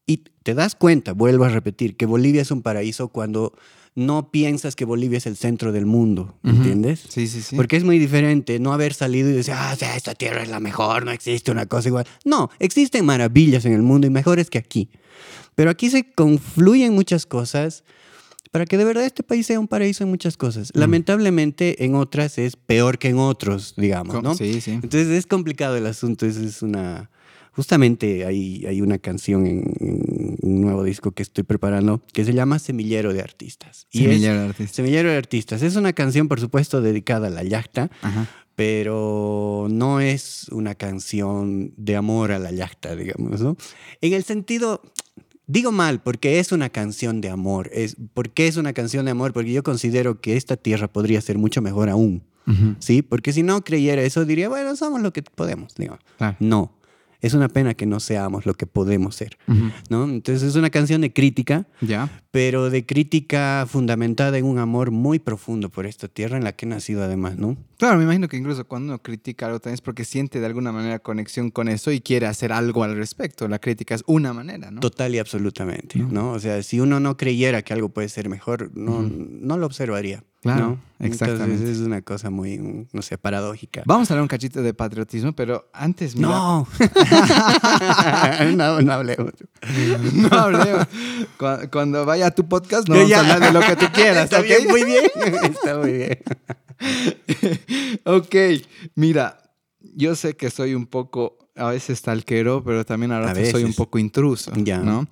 y 0.07 0.19
te 0.43 0.55
das 0.55 0.75
cuenta, 0.77 1.13
vuelvo 1.13 1.45
a 1.45 1.49
repetir, 1.49 1.97
que 1.97 2.07
Bolivia 2.07 2.43
es 2.43 2.51
un 2.51 2.63
paraíso 2.63 3.09
cuando 3.09 3.53
no 3.97 4.31
piensas 4.31 4.76
que 4.76 4.85
Bolivia 4.85 5.19
es 5.19 5.26
el 5.26 5.37
centro 5.37 5.73
del 5.73 5.87
mundo. 5.87 6.37
¿entiendes? 6.45 7.03
Sí, 7.09 7.26
sí, 7.26 7.43
sí. 7.43 7.57
Porque 7.57 7.76
es 7.76 7.83
muy 7.83 7.99
diferente 7.99 8.61
no 8.61 8.73
haber 8.73 8.95
salido 8.95 9.31
y 9.31 9.33
decir, 9.33 9.55
ah, 9.57 9.75
esta 9.97 10.15
tierra 10.15 10.43
es 10.43 10.49
la 10.49 10.61
mejor, 10.61 11.05
no 11.05 11.11
existe 11.11 11.50
una 11.50 11.67
cosa 11.67 11.88
igual. 11.88 12.07
No, 12.25 12.50
existen 12.59 13.05
maravillas 13.05 13.65
en 13.65 13.73
el 13.73 13.83
mundo 13.83 14.07
y 14.07 14.11
mejores 14.11 14.50
que 14.50 14.59
aquí. 14.59 14.91
Pero 15.55 15.71
aquí 15.71 15.88
se 15.88 16.12
confluyen 16.12 16.93
muchas 16.93 17.25
cosas 17.25 17.83
para 18.53 18.67
que 18.67 18.76
de 18.76 18.85
verdad 18.85 19.05
este 19.05 19.23
país 19.23 19.47
sea 19.47 19.59
un 19.59 19.67
paraíso 19.67 20.05
en 20.05 20.11
muchas 20.11 20.37
cosas. 20.37 20.73
Mm. 20.75 20.79
Lamentablemente 20.79 21.85
en 21.85 21.95
otras 21.95 22.37
es 22.37 22.57
peor 22.57 22.99
que 22.99 23.09
en 23.09 23.19
otros, 23.19 23.75
digamos, 23.79 24.23
¿no? 24.23 24.35
Sí, 24.35 24.61
sí. 24.61 24.73
Entonces 24.73 25.09
es 25.09 25.26
complicado 25.26 25.76
el 25.76 25.87
asunto, 25.87 26.26
es, 26.26 26.37
es 26.37 26.62
una... 26.62 27.11
Justamente 27.57 28.27
hay, 28.27 28.65
hay 28.67 28.81
una 28.83 28.99
canción 28.99 29.47
en, 29.47 29.65
en 29.81 30.37
un 30.43 30.61
nuevo 30.61 30.85
disco 30.85 31.13
que 31.13 31.23
estoy 31.23 31.43
preparando 31.43 32.03
que 32.13 32.25
se 32.25 32.35
llama 32.35 32.59
Semillero 32.59 33.13
de 33.15 33.23
Artistas. 33.23 33.87
Y 33.91 34.01
es- 34.01 34.05
Semillero 34.11 34.41
de 34.41 34.47
artista. 34.49 34.75
Semillero 34.75 35.11
de 35.11 35.17
Artistas. 35.17 35.63
Es 35.63 35.75
una 35.77 35.93
canción, 35.95 36.29
por 36.29 36.39
supuesto, 36.39 36.83
dedicada 36.83 37.29
a 37.29 37.31
la 37.31 37.43
yachta, 37.43 37.91
Ajá. 38.03 38.29
pero 38.55 39.69
no 39.71 40.01
es 40.01 40.49
una 40.51 40.75
canción 40.75 41.73
de 41.77 41.97
amor 41.97 42.33
a 42.33 42.39
la 42.39 42.51
yachta, 42.53 42.95
digamos, 42.97 43.41
¿no? 43.41 43.57
En 44.01 44.13
el 44.13 44.25
sentido, 44.25 44.83
digo 45.47 45.73
mal, 45.73 46.03
porque 46.03 46.39
es 46.41 46.53
una 46.53 46.69
canción 46.69 47.21
de 47.21 47.31
amor. 47.31 47.71
Es, 47.73 47.97
¿Por 48.15 48.31
qué 48.31 48.49
es 48.49 48.57
una 48.57 48.73
canción 48.73 49.05
de 49.07 49.13
amor? 49.13 49.33
Porque 49.33 49.53
yo 49.53 49.63
considero 49.63 50.21
que 50.21 50.37
esta 50.37 50.57
tierra 50.57 50.89
podría 50.89 51.21
ser 51.21 51.39
mucho 51.39 51.63
mejor 51.63 51.89
aún. 51.89 52.23
¿sí? 52.79 53.03
Porque 53.03 53.33
si 53.33 53.43
no 53.43 53.65
creyera 53.65 54.03
eso, 54.03 54.25
diría, 54.25 54.49
bueno, 54.49 54.77
somos 54.77 55.01
lo 55.01 55.13
que 55.13 55.21
podemos, 55.23 55.75
digo. 55.75 55.99
No, 56.39 56.73
es 57.21 57.35
una 57.35 57.49
pena 57.49 57.75
que 57.75 57.87
no 57.87 58.01
seamos 58.01 58.47
lo 58.47 58.55
que 58.55 58.67
podemos 58.67 59.15
ser, 59.17 59.39
Ujú. 59.49 59.71
¿no? 59.91 60.05
Entonces 60.05 60.43
es 60.43 60.57
una 60.57 60.71
canción 60.71 61.01
de 61.01 61.13
crítica, 61.13 61.67
Ya. 61.81 62.23
pero 62.31 62.71
de 62.71 62.85
crítica 62.87 63.67
fundamentada 63.69 64.39
en 64.39 64.45
un 64.45 64.59
amor 64.59 64.91
muy 64.91 65.19
profundo 65.19 65.71
por 65.71 65.87
esta 65.87 66.09
tierra 66.09 66.37
en 66.37 66.45
la 66.45 66.53
que 66.53 66.67
he 66.67 66.69
nacido 66.69 67.03
además, 67.05 67.37
¿no? 67.39 67.57
Claro, 67.79 67.99
me 67.99 68.05
imagino 68.05 68.29
que 68.29 68.37
incluso 68.37 68.67
cuando 68.67 68.93
uno 68.95 69.03
critica 69.03 69.47
algo 69.47 69.61
también 69.61 69.75
es 69.75 69.81
porque 69.83 70.05
siente 70.05 70.41
de 70.41 70.47
alguna 70.47 70.73
manera 70.73 70.99
conexión 70.99 71.51
con 71.51 71.69
eso 71.69 71.91
y 71.93 72.01
quiere 72.01 72.27
hacer 72.27 72.53
algo 72.53 72.85
al 72.85 72.97
respecto. 72.97 73.49
La 73.49 73.59
crítica 73.59 73.95
es 73.95 74.03
una 74.07 74.33
manera, 74.33 74.71
¿no? 74.71 74.81
Total 74.81 75.15
y 75.15 75.19
absolutamente, 75.19 75.99
¿No? 75.99 76.09
¿no? 76.11 76.33
O 76.33 76.39
sea, 76.41 76.63
si 76.63 76.81
uno 76.81 77.01
no 77.01 77.17
creyera 77.17 77.63
que 77.63 77.73
algo 77.75 77.91
puede 77.91 78.09
ser 78.09 78.29
mejor, 78.29 78.71
no, 78.75 78.99
Ujú. 78.99 79.27
no 79.41 79.57
lo 79.59 79.67
observaría. 79.67 80.25
Claro, 80.47 80.79
¿no? 80.99 81.07
exactamente. 81.07 81.55
Entonces 81.55 81.79
es 81.79 81.87
una 81.87 82.00
cosa 82.03 82.31
muy, 82.31 82.59
mm, 82.59 82.87
no 82.93 83.03
sé, 83.03 83.19
paradójica. 83.19 83.83
Vamos 83.87 84.11
a 84.11 84.15
hablar 84.15 84.23
un 84.23 84.29
cachito 84.29 84.62
de 84.62 84.73
patriotismo, 84.75 85.33
pero 85.35 85.69
antes, 85.73 86.17
mira, 86.17 86.29
No. 86.29 86.67
no, 88.57 88.81
no 88.83 88.93
hablemos. 88.93 89.33
no 90.15 90.29
hablemos. 90.37 90.87
Cu- 91.38 91.69
Cuando 91.71 92.05
vaya 92.07 92.26
a 92.26 92.31
tu 92.31 92.49
podcast, 92.49 92.88
no 92.88 92.95
vamos 92.95 93.11
ya. 93.11 93.19
a 93.19 93.21
hablar 93.21 93.41
de 93.41 93.53
lo 93.53 93.61
que 93.61 93.76
tú 93.76 93.87
quieras, 93.93 94.25
Está 94.25 94.41
bien, 94.41 94.67
muy 94.69 94.85
bien. 94.85 95.05
Está 95.45 95.79
muy 95.79 95.93
bien. 95.93 96.19
ok, 98.05 98.35
mira, 98.95 99.38
yo 99.95 100.15
sé 100.15 100.37
que 100.37 100.50
soy 100.50 100.75
un 100.75 100.87
poco, 100.87 101.38
a 101.57 101.71
veces 101.71 102.03
talquero, 102.03 102.62
pero 102.65 102.85
también 102.85 103.12
a 103.12 103.19
A 103.19 103.21
ratos 103.21 103.49
soy 103.50 103.65
un 103.65 103.75
poco 103.75 103.99
intruso, 103.99 104.53
Ya. 104.57 104.79
¿no? 104.79 105.07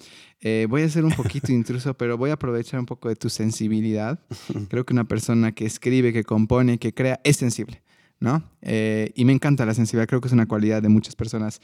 Eh, 0.44 0.66
voy 0.68 0.82
a 0.82 0.88
ser 0.88 1.04
un 1.04 1.10
poquito 1.10 1.50
intruso, 1.52 1.94
pero 1.94 2.16
voy 2.16 2.30
a 2.30 2.34
aprovechar 2.34 2.78
un 2.78 2.86
poco 2.86 3.08
de 3.08 3.16
tu 3.16 3.30
sensibilidad. 3.30 4.20
Creo 4.68 4.84
que 4.84 4.92
una 4.92 5.04
persona 5.04 5.52
que 5.52 5.64
escribe, 5.64 6.12
que 6.12 6.22
compone, 6.22 6.78
que 6.78 6.94
crea, 6.94 7.20
es 7.24 7.38
sensible, 7.38 7.82
¿no? 8.20 8.44
Eh, 8.60 9.10
y 9.16 9.24
me 9.24 9.32
encanta 9.32 9.66
la 9.66 9.74
sensibilidad, 9.74 10.06
creo 10.06 10.20
que 10.20 10.28
es 10.28 10.32
una 10.32 10.46
cualidad 10.46 10.82
de 10.82 10.88
muchas 10.88 11.16
personas 11.16 11.60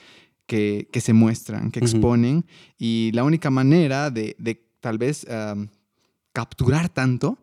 que, 0.46 0.88
que 0.92 1.00
se 1.00 1.12
muestran, 1.12 1.70
que 1.70 1.78
exponen, 1.78 2.44
y 2.76 3.10
la 3.12 3.22
única 3.22 3.50
manera 3.50 4.10
de, 4.10 4.34
de 4.38 4.60
tal 4.80 4.98
vez 4.98 5.24
capturar 6.32 6.88
tanto, 6.88 7.38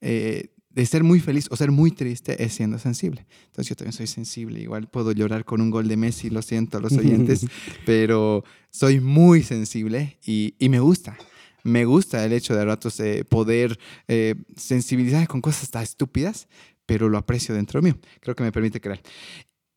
eh, 0.00 0.48
de 0.74 0.86
ser 0.86 1.04
muy 1.04 1.20
feliz 1.20 1.48
o 1.50 1.56
ser 1.56 1.70
muy 1.70 1.90
triste, 1.90 2.42
es 2.42 2.54
siendo 2.54 2.78
sensible. 2.78 3.26
Entonces 3.46 3.68
yo 3.68 3.76
también 3.76 3.92
soy 3.92 4.06
sensible, 4.06 4.60
igual 4.60 4.88
puedo 4.88 5.12
llorar 5.12 5.44
con 5.44 5.60
un 5.60 5.70
gol 5.70 5.88
de 5.88 5.96
Messi, 5.96 6.30
lo 6.30 6.42
siento 6.42 6.78
a 6.78 6.80
los 6.80 6.92
oyentes, 6.92 7.46
pero 7.86 8.44
soy 8.70 9.00
muy 9.00 9.42
sensible 9.42 10.18
y, 10.24 10.54
y 10.58 10.68
me 10.68 10.80
gusta. 10.80 11.16
Me 11.64 11.84
gusta 11.84 12.24
el 12.24 12.32
hecho 12.32 12.54
de 12.54 12.62
a 12.62 12.64
ratos 12.64 12.98
eh, 13.00 13.24
poder 13.24 13.78
eh, 14.08 14.34
sensibilizar 14.56 15.28
con 15.28 15.40
cosas 15.40 15.70
tan 15.70 15.82
estúpidas, 15.82 16.48
pero 16.86 17.08
lo 17.08 17.18
aprecio 17.18 17.54
dentro 17.54 17.80
mío. 17.82 17.96
Creo 18.20 18.34
que 18.34 18.42
me 18.42 18.50
permite 18.50 18.80
crear. 18.80 19.00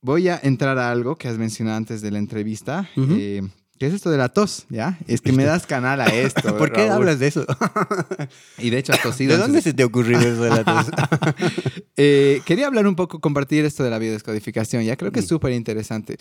Voy 0.01 0.29
a 0.29 0.39
entrar 0.41 0.77
a 0.77 0.91
algo 0.91 1.15
que 1.15 1.27
has 1.27 1.37
mencionado 1.37 1.77
antes 1.77 2.01
de 2.01 2.11
la 2.11 2.17
entrevista, 2.19 2.89
Ujú. 2.95 3.15
eh, 3.17 3.41
que 3.77 3.87
es 3.87 3.93
esto 3.93 4.09
de 4.09 4.17
la 4.17 4.29
tos, 4.29 4.65
¿ya? 4.69 4.97
Es 5.07 5.19
que 5.21 5.31
me 5.33 5.43
das 5.43 5.65
canal 5.67 5.99
a 6.01 6.05
esto. 6.07 6.41
¿Por 6.57 6.71
qué 6.71 6.81
Raúl. 6.87 6.91
hablas 6.93 7.19
de 7.19 7.27
eso? 7.27 7.45
Y 8.57 8.69
de 8.69 8.77
hecho 8.77 8.93
has 8.93 9.01
tosido. 9.01 9.33
¿De 9.33 9.37
dónde 9.41 9.61
se 9.61 9.73
te 9.73 9.83
ha 9.83 9.85
ocurrido 9.85 10.21
eso 10.21 10.43
de 10.43 10.49
la 10.49 10.63
tos? 10.63 10.85
Eh, 11.97 12.41
quería 12.45 12.67
hablar 12.67 12.87
un 12.87 12.95
poco, 12.95 13.21
compartir 13.21 13.63
esto 13.63 13.81
de 13.83 13.89
la 13.89 13.99
biodescodificación. 13.99 14.83
Ya 14.83 14.97
creo 14.97 15.11
que 15.13 15.19
es 15.21 15.25
Mm. 15.25 15.29
súper 15.29 15.53
interesante. 15.53 16.17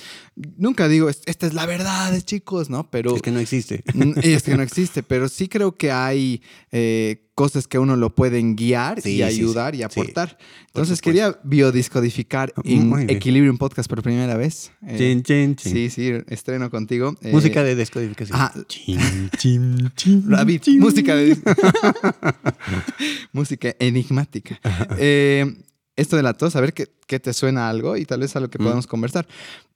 Nunca 0.56 0.87
digo, 0.87 1.08
"Es- 1.08 1.23
esta 1.26 1.46
es 1.49 1.54
la 1.54 1.66
verdad, 1.66 2.16
chicos, 2.20 2.70
¿no? 2.70 2.88
Pero 2.90 3.16
Es 3.16 3.23
que 3.23 3.32
no 3.32 3.40
existe. 3.40 3.82
Mm, 3.92 4.12
es 4.23 4.42
que 4.44 4.56
no 4.56 4.62
existe, 4.62 5.02
pero 5.02 5.28
sí 5.28 5.49
creo 5.49 5.76
que 5.76 5.90
hay 5.90 6.42
eh, 6.70 7.23
cosas 7.35 7.67
que 7.67 7.79
uno 7.79 7.97
lo 7.97 8.14
pueden 8.14 8.55
guiar 8.57 9.00
Sí, 9.00 9.17
y 9.17 9.23
ayudar 9.23 9.75
sí, 9.75 9.81
y 9.81 9.83
aportar. 9.83 10.38
Entonces 10.69 11.00
quería 11.03 11.38
biodiscodificar 11.45 12.53
Muy 12.64 13.03
en. 13.03 13.11
Equilibrium 13.11 13.59
Podcast 13.59 13.88
por 13.88 14.03
primera 14.03 14.37
vez. 14.37 14.71
Eh, 14.87 14.97
Chin, 14.99 15.23
chin, 15.23 15.57
chin. 15.57 15.73
Sí, 15.73 15.91
sí, 15.91 16.12
estreno 16.29 16.71
contigo. 16.71 17.14
Eh, 17.23 17.33
Música 17.33 17.62
de 17.62 17.75
descodificación. 17.75 18.37
ajá. 18.41 18.53
Chin, 18.69 19.31
chin, 19.38 19.91
chin, 19.97 20.29
David, 20.29 20.61
chin. 20.61 20.79
música 20.81 21.14
de... 21.17 21.37
música 23.33 23.75
enigmática. 23.79 24.61
Eh, 24.99 25.57
esto 25.97 26.17
de 26.17 26.23
la 26.23 26.35
tos, 26.35 26.57
a 26.57 26.61
ver 26.61 26.73
qué, 26.73 26.88
qué 27.06 27.20
te 27.20 27.32
suena 27.32 27.68
algo 27.68 27.96
y 27.96 28.04
tal 28.04 28.20
vez 28.20 28.34
a 28.37 28.40
lo 28.40 28.49
que 28.50 28.58
Mm. 28.58 28.62
podamos 28.64 28.87
conversar. 28.87 29.26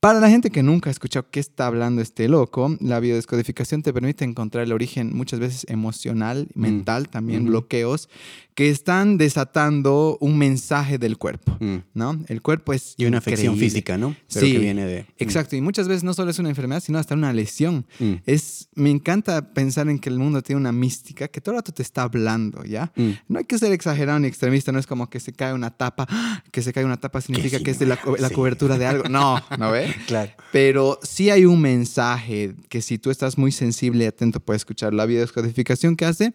Para 0.01 0.21
la 0.21 0.31
gente 0.31 0.51
que 0.51 0.63
nunca 0.63 0.91
ha 0.91 0.93
escuchado 0.93 1.27
qué 1.31 1.41
está 1.41 1.67
hablando 1.67 2.01
este 2.01 2.29
loco, 2.29 2.77
la 2.81 3.01
biodescodificación 3.01 3.83
te 3.83 3.93
permite 3.93 4.25
encontrar 4.25 4.63
el 4.65 4.73
origen 4.73 5.11
muchas 5.15 5.41
veces 5.41 5.67
emocional, 5.69 6.47
mental, 6.55 7.09
también 7.09 7.47
bloqueos 7.47 8.09
que 8.55 8.71
están 8.71 9.19
desatando 9.19 10.19
un 10.21 10.37
mensaje 10.39 10.99
del 10.99 11.17
cuerpo, 11.17 11.57
Mm. 11.61 11.77
¿no? 11.95 12.19
El 12.29 12.43
cuerpo 12.43 12.73
es 12.73 12.95
Y 12.97 13.07
una 13.07 13.19
afección 13.19 13.55
increíble. 13.55 13.71
física, 13.71 13.99
¿no? 13.99 14.15
Pero 14.33 14.47
Sí, 14.47 14.53
que 14.53 14.59
viene 14.59 14.85
de... 14.85 15.07
Exacto, 15.19 15.57
y 15.57 15.61
muchas 15.61 15.87
veces 15.89 16.03
no 16.05 16.13
solo 16.15 16.31
es 16.31 16.39
una 16.39 16.49
enfermedad, 16.49 16.83
sino 16.83 16.99
hasta 16.99 17.15
una 17.15 17.33
lesión. 17.33 17.87
Mm. 17.99 18.15
Es, 18.27 18.69
me 18.75 18.91
encanta 18.91 19.53
pensar 19.53 19.89
en 19.89 19.99
que 19.99 20.09
el 20.09 20.19
mundo 20.19 20.43
tiene 20.43 20.61
una 20.61 20.73
mística 20.73 21.29
que 21.29 21.41
todo 21.41 21.55
el 21.55 21.59
rato 21.59 21.73
te 21.73 21.83
está 21.83 22.03
hablando, 22.03 22.65
¿ya? 22.65 22.93
Mm. 22.97 23.11
No 23.29 23.39
hay 23.39 23.45
que 23.45 23.59
ser 23.59 23.73
exagerado 23.73 24.19
ni 24.19 24.27
extremista, 24.29 24.71
no 24.73 24.79
es 24.79 24.87
como 24.87 25.09
que 25.09 25.21
se 25.21 25.33
cae 25.33 25.53
una 25.55 25.71
tapa, 25.71 26.07
¡ah! 26.09 26.43
que 26.51 26.63
se 26.63 26.73
cae 26.73 26.85
una 26.85 26.97
tapa 26.99 27.18
significa 27.21 27.59
sí, 27.59 27.65
que 27.65 27.71
es 27.71 27.79
de 27.79 27.87
la, 27.87 27.99
la 28.19 28.29
sí. 28.29 28.35
cobertura 28.35 28.79
de 28.79 28.87
algo. 28.87 29.09
No, 29.09 29.43
¿no 29.59 29.71
ve? 29.71 29.95
Claro. 30.07 30.33
Pero 30.53 30.99
sí 31.03 31.31
hay 31.31 31.45
un 31.45 31.61
mensaje 31.61 32.55
que 32.69 32.81
si 32.83 32.99
tú 32.99 33.11
estás 33.11 33.37
muy 33.39 33.53
sensible 33.53 34.05
y 34.05 34.07
atento 34.07 34.41
puedes 34.41 34.61
escuchar. 34.61 34.95
La 34.95 35.07
biodescodificación 35.07 35.97
que 35.97 36.05
hace 36.05 36.33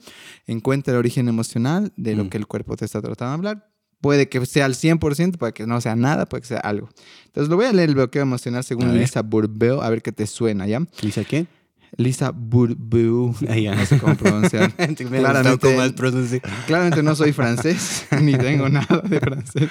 encuentra 0.47 0.93
el 0.93 0.99
origen 0.99 1.27
emocional 1.27 1.91
de 1.97 2.15
lo 2.15 2.25
Mm. 2.25 2.29
que 2.29 2.37
el 2.37 2.47
cuerpo 2.47 2.75
te 2.77 2.85
está 2.85 3.01
tratando 3.01 3.29
de 3.31 3.49
hablar. 3.49 3.69
Puede 4.01 4.27
que 4.27 4.45
sea 4.45 4.65
al 4.65 4.75
100%, 4.75 5.37
puede 5.37 5.53
que 5.53 5.65
no 5.65 5.79
sea 5.79 5.95
nada, 5.95 6.25
puede 6.25 6.41
que 6.41 6.47
sea 6.47 6.59
algo. 6.59 6.89
Entonces 7.27 7.49
lo 7.49 7.55
voy 7.55 7.65
a 7.67 7.71
leer 7.71 7.87
el 7.89 7.95
bloqueo 7.95 8.21
emocional 8.21 8.63
según. 8.63 8.97
Lisa 8.99 9.21
Burbeo, 9.21 9.81
a 9.81 9.89
ver 9.89 10.01
qué 10.01 10.11
te 10.11 10.27
suena, 10.27 10.67
¿ya? 10.67 10.81
¿Dice 11.01 11.23
qué? 11.23 11.47
Lisa 11.97 12.31
Burbeu, 12.31 13.35
Ah, 13.47 13.55
ya. 13.57 13.75
no 13.75 13.85
sé 13.85 13.99
cómo 13.99 14.15
pronunciar. 14.15 14.73
Claramente- 14.95 15.93
pronunciado. 15.95 16.41
Claramente 16.67 17.03
no 17.03 17.15
soy 17.15 17.33
francés, 17.33 18.05
ni 18.21 18.33
tengo 18.37 18.67
nada 18.69 19.01
de 19.07 19.19
francés. 19.19 19.69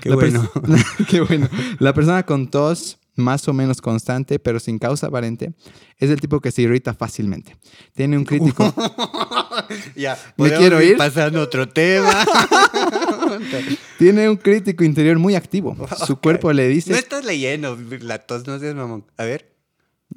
Qué 0.00 0.08
La 0.10 0.14
bueno. 0.16 0.50
Qué 1.08 1.20
bueno. 1.20 1.48
La 1.78 1.92
persona 1.94 2.24
con 2.24 2.48
tos 2.48 2.98
más 3.16 3.48
o 3.48 3.52
menos 3.52 3.80
constante, 3.82 4.38
pero 4.38 4.60
sin 4.60 4.78
causa 4.78 5.08
aparente, 5.08 5.52
es 5.98 6.08
el 6.08 6.20
tipo 6.20 6.40
que 6.40 6.52
se 6.52 6.62
irrita 6.62 6.94
fácilmente. 6.94 7.56
Tiene 7.94 8.16
un 8.16 8.24
crítico. 8.24 8.72
ya, 9.96 10.16
¿Me 10.36 10.50
quiero 10.52 10.80
ir? 10.80 10.96
pasando 10.96 11.40
otro 11.42 11.68
tema. 11.68 12.24
tiene 13.98 14.28
un 14.30 14.36
crítico 14.36 14.84
interior 14.84 15.18
muy 15.18 15.34
activo. 15.34 15.76
Su 16.06 16.16
cuerpo 16.18 16.52
le 16.52 16.68
no 16.68 16.74
dice. 16.74 16.92
estás 16.96 17.24
leyendo 17.24 17.76
la 18.02 18.18
tos, 18.20 18.46
no 18.46 18.58
seas 18.58 18.76
mamón. 18.76 19.04
A 19.16 19.24
ver. 19.24 19.52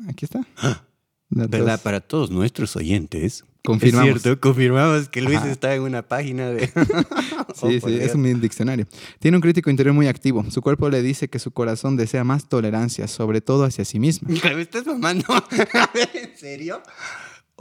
Aquí 0.07 0.25
está. 0.25 0.41
¿Verdad? 1.31 1.81
Para 1.81 2.01
todos 2.01 2.29
nuestros 2.29 2.75
oyentes. 2.75 3.45
Confirmamos. 3.63 4.15
Es 4.15 4.21
cierto, 4.23 4.41
confirmamos 4.41 5.07
que 5.09 5.21
Luis 5.21 5.37
Ajá. 5.37 5.51
está 5.51 5.75
en 5.75 5.83
una 5.83 6.01
página 6.01 6.49
de... 6.49 6.67
Sí, 7.55 7.79
Oh, 7.83 7.87
sí, 7.87 7.97
es 7.99 8.15
un 8.15 8.41
diccionario. 8.41 8.87
Tiene 9.19 9.37
un 9.37 9.41
crítico 9.41 9.69
interior 9.69 9.93
muy 9.93 10.07
activo. 10.07 10.43
Su 10.49 10.61
cuerpo 10.61 10.89
le 10.89 11.01
dice 11.01 11.27
que 11.29 11.37
su 11.37 11.51
corazón 11.51 11.95
desea 11.95 12.23
más 12.23 12.49
tolerancia, 12.49 13.07
sobre 13.07 13.41
todo 13.41 13.65
hacia 13.65 13.85
sí 13.85 13.99
mismo. 13.99 14.29
¿Me 14.43 14.61
estás 14.61 14.85
mamando? 14.85 15.25
¿En 16.13 16.37
serio? 16.37 16.81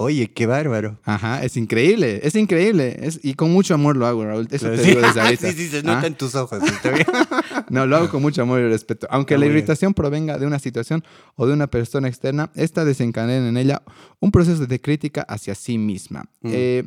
Oye, 0.00 0.28
qué 0.33 0.47
bárbaro. 0.47 0.99
Ajá, 1.04 1.45
es 1.45 1.59
increíble, 1.59 2.21
es 2.23 2.35
increíble. 2.35 2.97
Es, 3.02 3.21
y 3.23 3.35
con 3.35 3.50
mucho 3.52 3.75
amor 3.75 3.97
lo 3.99 4.07
hago, 4.07 4.25
Raúl. 4.25 4.49
Eso 4.50 4.71
te 4.71 4.78
Sí. 4.78 4.88
digo 4.90 5.00
desde 5.02 5.21
ahorita. 5.21 5.52
sí, 5.52 5.57
sí, 5.57 5.69
se 5.69 5.78
¿Ah? 5.80 5.83
nota 5.83 6.07
en 6.07 6.14
tus 6.14 6.35
ojos. 6.35 6.62
¿está 6.62 6.90
bien? 6.90 7.07
No, 7.69 7.87
lo 7.87 7.97
hago 7.97 8.09
con 8.09 8.23
mucho 8.23 8.42
amor 8.42 8.61
y 8.61 8.69
respeto. 8.69 9.07
Aunque 9.11 9.35
la 9.37 9.45
bien. 9.45 9.52
irritación 9.59 9.92
provenga 9.95 10.38
de 10.38 10.47
una 10.47 10.59
situación 10.59 11.04
o 11.37 11.47
de 11.47 11.52
una 11.52 11.66
persona 11.69 12.09
externa, 12.09 12.50
esta 12.54 12.85
desencadena 12.85 13.49
en 13.49 13.57
ella 13.59 13.83
un 14.21 14.33
proceso 14.33 14.66
de 14.66 14.80
crítica 14.80 15.23
hacia 15.23 15.54
sí 15.54 15.76
misma. 15.78 16.25
Mm. 16.40 16.50
Eh, 16.52 16.85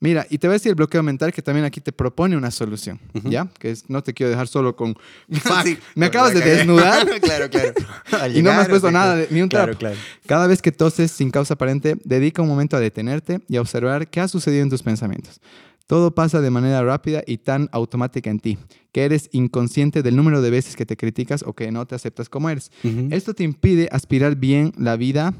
mira, 0.00 0.26
y 0.30 0.38
te 0.38 0.46
voy 0.46 0.52
a 0.52 0.56
decir 0.56 0.70
el 0.70 0.74
bloqueo 0.76 1.02
mental 1.02 1.32
que 1.32 1.42
también 1.42 1.64
aquí 1.64 1.80
te 1.80 1.92
propone 1.92 2.36
una 2.36 2.50
solución. 2.50 2.98
¿ya? 3.24 3.48
Que 3.58 3.70
es, 3.70 3.88
no 3.88 4.02
te 4.02 4.14
quiero 4.14 4.30
dejar 4.30 4.46
solo 4.48 4.76
con... 4.76 4.94
Fuck, 5.30 5.62
Sí, 5.64 5.78
me 5.94 6.06
acabas 6.06 6.34
de 6.34 6.40
desnudar 6.40 7.06
claro, 7.20 7.48
claro. 7.50 7.72
Y 8.34 8.42
no 8.42 8.52
me 8.52 8.58
has 8.58 8.68
puesto 8.68 8.90
nada, 8.90 9.16
de- 9.16 9.28
ni 9.30 9.42
un 9.42 9.48
Claro, 9.48 9.76
trapo. 9.76 9.78
claro. 9.80 9.96
Cada 10.26 10.46
vez 10.46 10.62
que 10.62 10.72
toses 10.72 11.10
sin 11.10 11.30
causa 11.30 11.54
aparente, 11.54 11.96
dedica 12.04 12.42
un 12.42 12.48
momento 12.48 12.76
a 12.76 12.80
detenerte 12.80 13.40
y 13.48 13.56
a 13.56 13.60
observar 13.60 14.08
qué 14.08 14.20
ha 14.20 14.28
sucedido 14.28 14.62
en 14.62 14.70
tus 14.70 14.82
pensamientos. 14.82 15.40
Todo 15.86 16.14
pasa 16.14 16.42
de 16.42 16.50
manera 16.50 16.82
rápida 16.82 17.22
y 17.26 17.38
tan 17.38 17.70
automática 17.72 18.28
en 18.28 18.40
ti, 18.40 18.58
que 18.92 19.04
eres 19.06 19.30
inconsciente 19.32 20.02
del 20.02 20.16
número 20.16 20.42
de 20.42 20.50
veces 20.50 20.76
que 20.76 20.84
te 20.84 20.98
criticas 20.98 21.42
o 21.46 21.54
que 21.54 21.72
no 21.72 21.86
te 21.86 21.94
aceptas 21.94 22.28
como 22.28 22.50
eres. 22.50 22.70
Esto 23.10 23.32
te 23.32 23.42
impide 23.42 23.88
aspirar 23.90 24.36
bien 24.36 24.72
la 24.76 24.96
vida 24.96 25.32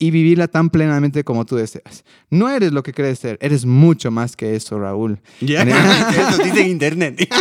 y 0.00 0.10
vivirla 0.10 0.48
tan 0.48 0.70
plenamente 0.70 1.22
como 1.24 1.44
tú 1.44 1.56
deseas. 1.56 2.04
No 2.30 2.48
eres 2.48 2.72
lo 2.72 2.82
que 2.82 2.94
crees 2.94 3.18
ser, 3.18 3.36
eres 3.40 3.66
mucho 3.66 4.10
más 4.10 4.34
que 4.34 4.56
eso, 4.56 4.80
Raúl. 4.80 5.20
Ya, 5.42 5.62
eso 6.32 6.42
dice 6.42 6.62
en 6.62 6.68
internet. 6.68 7.28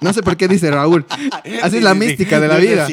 No 0.00 0.12
sé 0.12 0.22
por 0.22 0.36
qué 0.36 0.46
dice 0.46 0.70
Raúl. 0.70 1.04
Así 1.08 1.70
Sí, 1.70 1.76
es 1.78 1.82
la 1.82 1.94
sí, 1.94 2.00
sí. 2.00 2.06
mística 2.06 2.38
de 2.38 2.48
la 2.48 2.58
vida. 2.58 2.86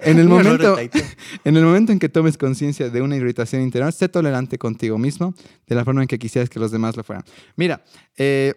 En 0.00 0.18
el 0.18 0.28
momento, 0.28 0.78
en 0.78 1.56
el 1.56 1.64
momento 1.64 1.92
en 1.92 1.98
que 1.98 2.08
tomes 2.08 2.38
conciencia 2.38 2.88
de 2.90 3.02
una 3.02 3.16
irritación 3.16 3.62
interior, 3.62 3.92
sé 3.92 4.08
tolerante 4.08 4.56
contigo 4.56 4.96
mismo 4.96 5.34
de 5.66 5.74
la 5.74 5.84
forma 5.84 6.02
en 6.02 6.08
que 6.08 6.18
quisieras 6.18 6.48
que 6.48 6.60
los 6.60 6.70
demás 6.70 6.96
lo 6.96 7.02
fueran. 7.04 7.24
Mira, 7.56 7.84
eh, 8.16 8.54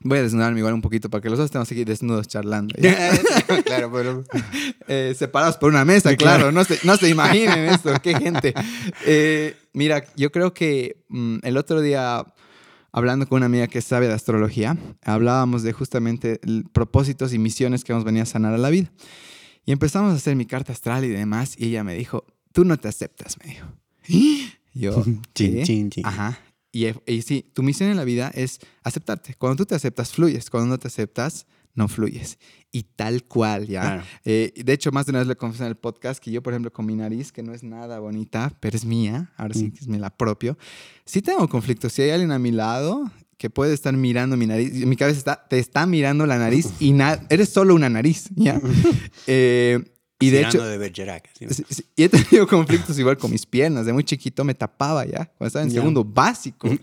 Voy 0.00 0.18
a 0.18 0.22
desnudarme 0.22 0.60
igual 0.60 0.74
un 0.74 0.80
poquito 0.80 1.10
para 1.10 1.20
que 1.20 1.28
los 1.28 1.38
dos 1.38 1.46
estemos 1.46 1.70
aquí 1.70 1.84
desnudos 1.84 2.28
charlando. 2.28 2.74
claro, 3.64 3.90
pero... 3.92 4.24
Eh, 4.86 5.14
separados 5.16 5.56
por 5.56 5.70
una 5.70 5.84
mesa, 5.84 6.14
claro. 6.16 6.52
No, 6.52 6.64
se, 6.64 6.78
no 6.84 6.96
se 6.96 7.08
imaginen 7.08 7.66
esto, 7.66 7.92
qué 8.02 8.14
gente. 8.14 8.54
Eh, 9.06 9.56
mira, 9.72 10.04
yo 10.16 10.30
creo 10.30 10.54
que 10.54 11.04
mm, 11.08 11.38
el 11.42 11.56
otro 11.56 11.80
día, 11.80 12.24
hablando 12.92 13.26
con 13.26 13.38
una 13.38 13.46
amiga 13.46 13.66
que 13.66 13.82
sabe 13.82 14.06
de 14.06 14.14
astrología, 14.14 14.76
hablábamos 15.04 15.62
de 15.62 15.72
justamente 15.72 16.40
propósitos 16.72 17.32
y 17.34 17.38
misiones 17.38 17.82
que 17.82 17.92
nos 17.92 18.04
venía 18.04 18.22
a 18.22 18.26
sanar 18.26 18.54
a 18.54 18.58
la 18.58 18.70
vida. 18.70 18.90
Y 19.66 19.72
empezamos 19.72 20.12
a 20.12 20.16
hacer 20.16 20.36
mi 20.36 20.46
carta 20.46 20.72
astral 20.72 21.04
y 21.04 21.08
demás, 21.08 21.54
y 21.58 21.66
ella 21.66 21.84
me 21.84 21.94
dijo, 21.94 22.24
tú 22.52 22.64
no 22.64 22.76
te 22.78 22.88
aceptas, 22.88 23.36
me 23.44 23.50
dijo. 23.50 23.66
Yo, 24.72 25.04
chin, 25.34 25.62
chin, 25.64 25.90
chin. 25.90 26.06
Ajá. 26.06 26.38
Y, 26.72 26.86
y, 27.06 27.22
sí, 27.22 27.50
tu 27.54 27.62
misión 27.62 27.90
en 27.90 27.96
la 27.96 28.04
vida 28.04 28.30
es 28.34 28.58
aceptarte. 28.82 29.34
Cuando 29.34 29.56
tú 29.56 29.66
te 29.66 29.74
aceptas, 29.74 30.12
fluyes. 30.12 30.50
Cuando 30.50 30.68
no 30.68 30.78
te 30.78 30.88
aceptas, 30.88 31.46
no 31.74 31.88
fluyes. 31.88 32.38
Y 32.70 32.82
tal 32.82 33.24
cual, 33.24 33.66
¿ya? 33.66 34.04
Eh, 34.24 34.52
de 34.54 34.72
hecho, 34.72 34.92
más 34.92 35.06
de 35.06 35.10
una 35.10 35.20
vez 35.20 35.28
le 35.28 35.36
confesé 35.36 35.64
en 35.64 35.70
el 35.70 35.76
podcast 35.76 36.22
que 36.22 36.30
yo, 36.30 36.42
por 36.42 36.52
ejemplo, 36.52 36.70
con 36.70 36.84
mi 36.84 36.94
nariz, 36.94 37.32
que 37.32 37.42
no 37.42 37.54
es 37.54 37.62
nada 37.62 37.98
bonita, 38.00 38.52
pero 38.60 38.76
es 38.76 38.84
mía, 38.84 39.32
ahora 39.36 39.54
sí 39.54 39.68
mm. 39.68 39.70
que 39.72 39.80
es 39.80 39.88
me 39.88 39.98
la 39.98 40.10
propio, 40.10 40.58
sí 41.06 41.22
tengo 41.22 41.48
conflictos. 41.48 41.92
Si 41.92 42.02
hay 42.02 42.10
alguien 42.10 42.32
a 42.32 42.38
mi 42.38 42.50
lado 42.50 43.10
que 43.38 43.48
puede 43.48 43.72
estar 43.72 43.94
mirando 43.96 44.36
mi 44.36 44.46
nariz, 44.46 44.74
mi 44.84 44.96
cabeza 44.96 45.18
está, 45.18 45.46
te 45.48 45.58
está 45.58 45.86
mirando 45.86 46.26
la 46.26 46.36
nariz 46.36 46.72
y 46.80 46.94
eres 47.30 47.48
solo 47.48 47.74
una 47.74 47.88
nariz, 47.88 48.28
¿ya? 48.34 48.60
eh, 49.26 49.82
y 50.20 50.30
de 50.30 50.42
hecho, 50.42 50.64
de 50.64 50.78
y 51.96 52.02
he 52.02 52.08
tenido 52.08 52.46
conflictos 52.48 52.98
igual 52.98 53.16
con 53.16 53.30
mis 53.30 53.46
piernas. 53.46 53.86
De 53.86 53.92
muy 53.92 54.02
chiquito 54.02 54.42
me 54.42 54.52
tapaba 54.52 55.04
ya, 55.04 55.26
cuando 55.26 55.46
estaba 55.46 55.64
en 55.64 55.70
segundo 55.70 56.04
básico. 56.04 56.68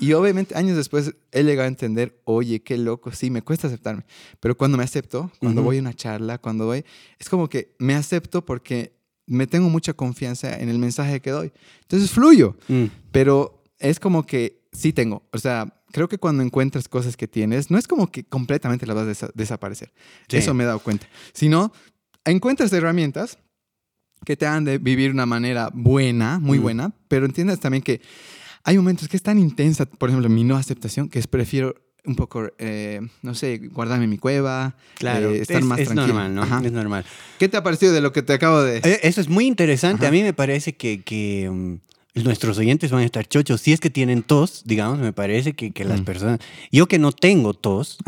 Y 0.00 0.12
obviamente 0.12 0.54
años 0.54 0.76
después 0.76 1.12
he 1.32 1.42
llegado 1.42 1.64
a 1.64 1.68
entender, 1.68 2.20
oye, 2.24 2.62
qué 2.62 2.78
loco, 2.78 3.10
sí, 3.10 3.30
me 3.30 3.42
cuesta 3.42 3.66
aceptarme. 3.66 4.04
Pero 4.38 4.56
cuando 4.56 4.78
me 4.78 4.84
acepto, 4.84 5.32
cuando 5.40 5.62
voy 5.62 5.78
a 5.78 5.80
una 5.80 5.92
charla, 5.92 6.38
cuando 6.38 6.66
voy, 6.66 6.84
es 7.18 7.28
como 7.28 7.48
que 7.48 7.74
me 7.78 7.94
acepto 7.94 8.44
porque 8.44 8.92
me 9.26 9.48
tengo 9.48 9.68
mucha 9.68 9.92
confianza 9.92 10.56
en 10.56 10.68
el 10.68 10.78
mensaje 10.78 11.20
que 11.20 11.30
doy. 11.30 11.52
Entonces 11.82 12.10
fluyo. 12.10 12.56
Mm. 12.68 12.84
Pero 13.10 13.64
es 13.78 13.98
como 13.98 14.24
que 14.24 14.62
sí 14.72 14.92
tengo. 14.92 15.24
O 15.32 15.38
sea, 15.38 15.82
creo 15.90 16.08
que 16.08 16.18
cuando 16.18 16.44
encuentras 16.44 16.88
cosas 16.88 17.16
que 17.16 17.26
tienes, 17.26 17.70
no 17.70 17.78
es 17.78 17.88
como 17.88 18.10
que 18.10 18.24
completamente 18.24 18.86
las 18.86 18.96
vas 18.96 19.22
a 19.24 19.30
desaparecer. 19.34 19.92
Eso 20.28 20.54
me 20.54 20.64
he 20.64 20.66
dado 20.66 20.78
cuenta. 20.78 21.08
Sino 21.32 21.72
encuentras 22.30 22.72
herramientas 22.72 23.38
que 24.24 24.36
te 24.36 24.46
hagan 24.46 24.64
de 24.64 24.78
vivir 24.78 25.10
una 25.10 25.26
manera 25.26 25.70
buena, 25.72 26.38
muy 26.38 26.58
buena, 26.58 26.92
pero 27.08 27.26
entiendas 27.26 27.60
también 27.60 27.82
que 27.82 28.00
hay 28.64 28.76
momentos 28.76 29.08
que 29.08 29.16
es 29.16 29.22
tan 29.22 29.38
intensa, 29.38 29.86
por 29.86 30.08
ejemplo, 30.10 30.28
mi 30.28 30.44
no 30.44 30.56
aceptación, 30.56 31.08
que 31.08 31.18
es 31.18 31.26
prefiero 31.26 31.74
un 32.04 32.16
poco, 32.16 32.48
eh, 32.58 33.00
no 33.22 33.34
sé, 33.34 33.58
guardarme 33.58 34.04
en 34.04 34.10
mi 34.10 34.18
cueva, 34.18 34.76
claro, 34.94 35.30
eh, 35.30 35.40
estar 35.40 35.62
más 35.62 35.78
es 35.78 35.88
tranquilo. 35.88 36.18
normal, 36.18 36.34
¿no? 36.34 36.66
Es 36.66 36.72
normal. 36.72 37.04
¿Qué 37.38 37.48
te 37.48 37.56
ha 37.56 37.62
parecido 37.62 37.92
de 37.92 38.00
lo 38.00 38.12
que 38.12 38.22
te 38.22 38.32
acabo 38.32 38.62
de...? 38.62 38.78
Eh, 38.78 39.00
eso 39.02 39.20
es 39.20 39.28
muy 39.28 39.46
interesante. 39.46 40.06
A 40.06 40.10
mí 40.10 40.22
me 40.22 40.32
parece 40.32 40.74
que, 40.74 41.02
que 41.02 41.48
mm, 41.50 41.74
nuestros 42.24 42.58
oyentes 42.58 42.90
van 42.90 43.02
a 43.02 43.04
estar 43.04 43.26
chochos. 43.26 43.60
Si 43.60 43.72
es 43.72 43.80
que 43.80 43.90
tienen 43.90 44.22
tos, 44.22 44.62
digamos, 44.64 44.98
me 44.98 45.12
parece 45.12 45.52
que, 45.52 45.70
que 45.70 45.84
las 45.84 46.00
mm. 46.00 46.04
personas... 46.04 46.40
Yo 46.70 46.86
que 46.86 46.98
no 46.98 47.12
tengo 47.12 47.54
tos, 47.54 47.98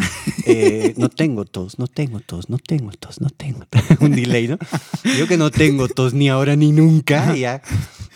eh, 0.47 0.95
no 0.97 1.09
tengo 1.09 1.45
tos, 1.45 1.79
no 1.79 1.87
tengo 1.87 2.21
tos, 2.21 2.49
no 2.49 2.59
tengo 2.59 2.91
tos, 2.93 3.21
no 3.21 3.31
tengo 3.31 3.67
Un 4.01 4.13
delay, 4.13 4.49
¿no? 4.49 4.59
Yo 5.19 5.27
que 5.27 5.37
no 5.37 5.51
tengo 5.51 5.89
tos 5.89 6.15
ni 6.15 6.29
ahora 6.29 6.57
ni 6.57 6.73
nunca, 6.73 7.35
ya... 7.37 7.63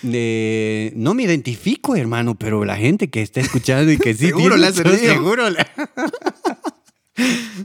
Eh, 0.06 0.92
no 0.96 1.14
me 1.14 1.22
identifico, 1.22 1.96
hermano, 1.96 2.34
pero 2.34 2.66
la 2.66 2.76
gente 2.76 3.08
que 3.08 3.22
está 3.22 3.40
escuchando 3.40 3.90
y 3.90 3.96
que 3.96 4.12
sí 4.12 4.26
seguro 4.26 4.56
la 4.56 4.70
tos, 4.70 4.98
seguro 4.98 5.48
la... 5.48 5.66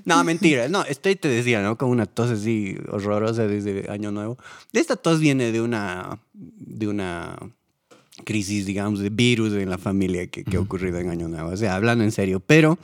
No, 0.06 0.24
mentira. 0.24 0.70
No, 0.70 0.84
estoy, 0.84 1.16
te 1.16 1.28
decía, 1.28 1.62
¿no? 1.62 1.78
Con 1.78 1.90
una 1.90 2.06
tos 2.06 2.30
así 2.30 2.78
horrorosa 2.90 3.48
desde 3.48 3.90
Año 3.90 4.12
Nuevo. 4.12 4.38
Esta 4.74 4.96
tos 4.96 5.20
viene 5.20 5.52
de 5.52 5.62
una, 5.62 6.20
de 6.34 6.88
una 6.88 7.38
crisis, 8.30 8.68
digamos, 8.68 9.00
de 9.00 9.10
virus 9.10 9.54
en 9.54 9.72
la 9.72 9.80
familia 9.80 10.28
que, 10.28 10.44
que 10.44 10.58
ha 10.58 10.60
ocurrido 10.60 11.00
en 11.00 11.10
Año 11.10 11.28
Nuevo. 11.28 11.50
O 11.50 11.58
sea, 11.58 11.74
hablando 11.74 12.04
en 12.04 12.12
serio. 12.12 12.40
Pero 12.40 12.78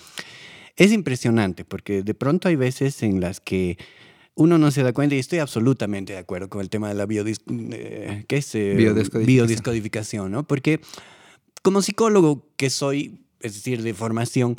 es 0.75 0.91
impresionante 0.91 1.63
porque 1.65 2.01
de 2.01 2.15
pronto 2.15 2.47
hay 2.47 2.55
veces 2.55 3.03
en 3.03 3.21
las 3.21 3.41
que 3.41 3.77
uno 4.33 4.57
no 4.57 4.71
se 4.71 4.81
da 4.81 4.91
cuenta 4.91 5.13
y 5.13 5.19
estoy 5.19 5.37
absolutamente 5.37 6.13
de 6.13 6.19
acuerdo 6.19 6.49
con 6.49 6.61
el 6.61 6.69
tema 6.71 6.89
de 6.89 6.95
la 6.95 7.05
biodis 7.05 7.41
eh, 7.47 8.25
¿qué 8.27 8.37
es? 8.37 8.55
Eh, 8.55 8.73
biodescodificación. 8.73 10.31
¿no? 10.31 10.47
Porque 10.47 10.81
como 11.61 11.83
psicólogo 11.83 12.47
que 12.57 12.71
soy, 12.71 13.19
es 13.39 13.53
decir, 13.53 13.83
de 13.83 13.93
formación, 13.93 14.57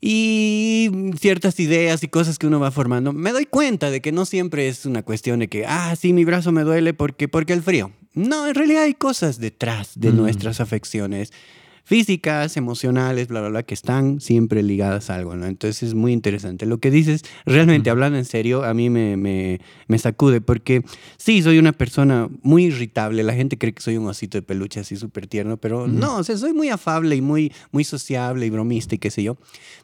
y 0.00 0.90
ciertas 1.18 1.58
ideas 1.60 2.02
y 2.02 2.08
cosas 2.08 2.38
que 2.38 2.46
uno 2.46 2.60
va 2.60 2.70
formando, 2.70 3.12
me 3.12 3.32
doy 3.32 3.46
cuenta 3.46 3.90
de 3.90 4.00
que 4.00 4.12
no 4.12 4.24
siempre 4.24 4.68
es 4.68 4.86
una 4.86 5.02
cuestión 5.02 5.40
de 5.40 5.48
que, 5.48 5.64
ah, 5.66 5.94
sí, 5.96 6.12
mi 6.12 6.24
brazo 6.24 6.52
me 6.52 6.62
duele 6.62 6.94
porque, 6.94 7.28
porque 7.28 7.52
el 7.52 7.62
frío. 7.62 7.92
No, 8.14 8.46
en 8.46 8.54
realidad 8.54 8.84
hay 8.84 8.94
cosas 8.94 9.38
detrás 9.38 9.92
de 9.98 10.10
mm. 10.10 10.16
nuestras 10.16 10.60
afecciones 10.60 11.32
físicas, 11.86 12.56
emocionales, 12.56 13.28
bla, 13.28 13.38
bla, 13.38 13.48
bla, 13.48 13.62
que 13.62 13.72
están 13.72 14.20
siempre 14.20 14.64
ligadas 14.64 15.08
a 15.08 15.14
algo, 15.14 15.36
¿no? 15.36 15.46
Entonces 15.46 15.84
es 15.84 15.94
muy 15.94 16.12
interesante. 16.12 16.66
Lo 16.66 16.78
que 16.78 16.90
dices, 16.90 17.22
realmente 17.44 17.90
hablando 17.90 18.18
en 18.18 18.24
serio, 18.24 18.64
a 18.64 18.74
mí 18.74 18.90
me, 18.90 19.16
me, 19.16 19.60
me, 19.86 19.98
sacude 20.00 20.40
porque 20.40 20.82
sí, 21.16 21.42
soy 21.42 21.60
una 21.60 21.70
persona 21.70 22.28
muy 22.42 22.64
irritable. 22.64 23.22
La 23.22 23.34
gente 23.34 23.56
cree 23.56 23.72
que 23.72 23.80
soy 23.80 23.98
un 23.98 24.08
osito 24.08 24.36
de 24.36 24.42
peluche 24.42 24.80
así 24.80 24.96
súper 24.96 25.28
tierno, 25.28 25.58
pero 25.58 25.86
no, 25.86 26.16
o 26.16 26.24
sea, 26.24 26.36
soy 26.36 26.52
muy 26.52 26.70
afable 26.70 27.14
y 27.14 27.20
muy, 27.20 27.52
muy 27.70 27.84
sociable 27.84 28.46
y 28.46 28.50
bromista 28.50 28.96
y 28.96 28.98
qué 28.98 29.12
sé 29.12 29.22
yo. 29.22 29.36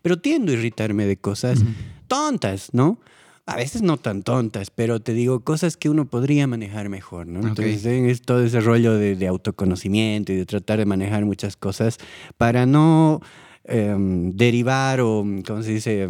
Pero 0.03 0.19
tiendo 0.19 0.51
a 0.51 0.57
irritarme 0.57 1.07
de 1.07 1.19
cosas 1.19 1.61
tontas, 2.09 2.71
¿no? 2.73 2.99
A 3.47 3.57
veces 3.57 3.83
no 3.83 3.97
tan 3.97 4.23
tontas, 4.23 4.71
pero 4.71 5.01
te 5.01 5.15
digo 5.15 5.41
cosas 5.41 5.77
que 5.77 5.89
uno 5.89 6.07
podría 6.07 6.47
manejar 6.47 6.89
mejor, 6.89 7.27
¿no? 7.27 7.47
Entonces 7.47 7.85
es 7.85 8.23
todo 8.23 8.45
ese 8.45 8.61
rollo 8.61 8.95
de, 8.95 9.27
autoconocimiento 9.27 10.33
y 10.33 10.37
de 10.37 10.47
tratar 10.47 10.79
de 10.79 10.87
manejar 10.87 11.25
muchas 11.25 11.57
cosas 11.57 11.99
para 12.37 12.67
no 12.67 13.21
em, 13.65 14.31
derivar 14.33 15.01
o, 15.01 15.25
¿cómo 15.47 15.63
se 15.63 15.73
dice? 15.73 16.09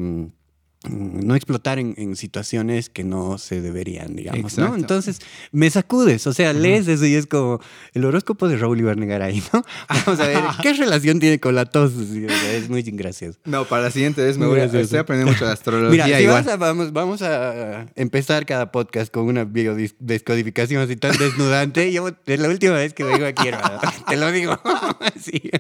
Mm, 0.89 1.27
no 1.27 1.37
explotar 1.37 1.79
en, 1.79 2.17
situaciones 2.17 2.89
que 2.89 3.05
no 3.05 3.39
se 3.39 3.61
deberían, 3.61 4.17
digamos, 4.17 4.59
¿no? 4.59 4.75
Entonces, 4.75 5.21
me 5.53 5.71
sacudes, 5.71 6.27
o 6.27 6.33
sea, 6.33 6.53
lees 6.53 6.89
eso 6.89 7.07
y 7.07 7.15
es 7.15 7.27
como 7.27 7.61
el 7.95 8.05
horóscopo 8.05 8.49
de 8.49 8.57
Raúl 8.57 8.83
ahí, 9.23 9.43
¿no? 9.53 9.65
Vamos 9.89 10.21
a 10.21 10.27
ver, 10.27 10.39
¿qué 10.61 10.73
relación 10.73 11.21
tiene 11.21 11.39
con 11.39 11.55
la 11.55 11.67
tos? 11.67 11.93
Es 11.95 12.69
muy 12.69 12.83
gracioso. 12.83 13.39
No, 13.45 13.65
para 13.65 13.85
la 13.85 13.91
siguiente 13.91 14.25
vez 14.25 14.39
me 14.39 14.47
voy 14.47 14.61
a... 14.61 14.65
Estoy 14.65 14.99
aprendiendo 14.99 15.33
mucho 15.33 15.47
de 15.47 15.53
astrología 15.53 16.07
Mira, 16.07 16.19
si 16.19 16.57
vamos, 16.57 16.93
vamos 16.93 17.23
a 17.23 17.87
empezar 17.95 18.45
cada 18.45 18.73
podcast 18.73 19.13
con 19.13 19.27
una 19.27 19.45
biodescodificación 19.45 20.83
así 20.83 20.97
tan 20.97 21.17
desnudante. 21.17 21.93
Yo, 21.93 22.09
es 22.27 22.41
la 22.41 22.49
última 22.49 22.75
vez 22.75 22.93
que 22.93 23.05
vengo 23.05 23.25
aquí, 23.27 23.49
hermano. 23.49 23.81
Te 24.09 24.17
lo 24.17 24.33
digo. 24.33 24.61
sí. 25.21 25.51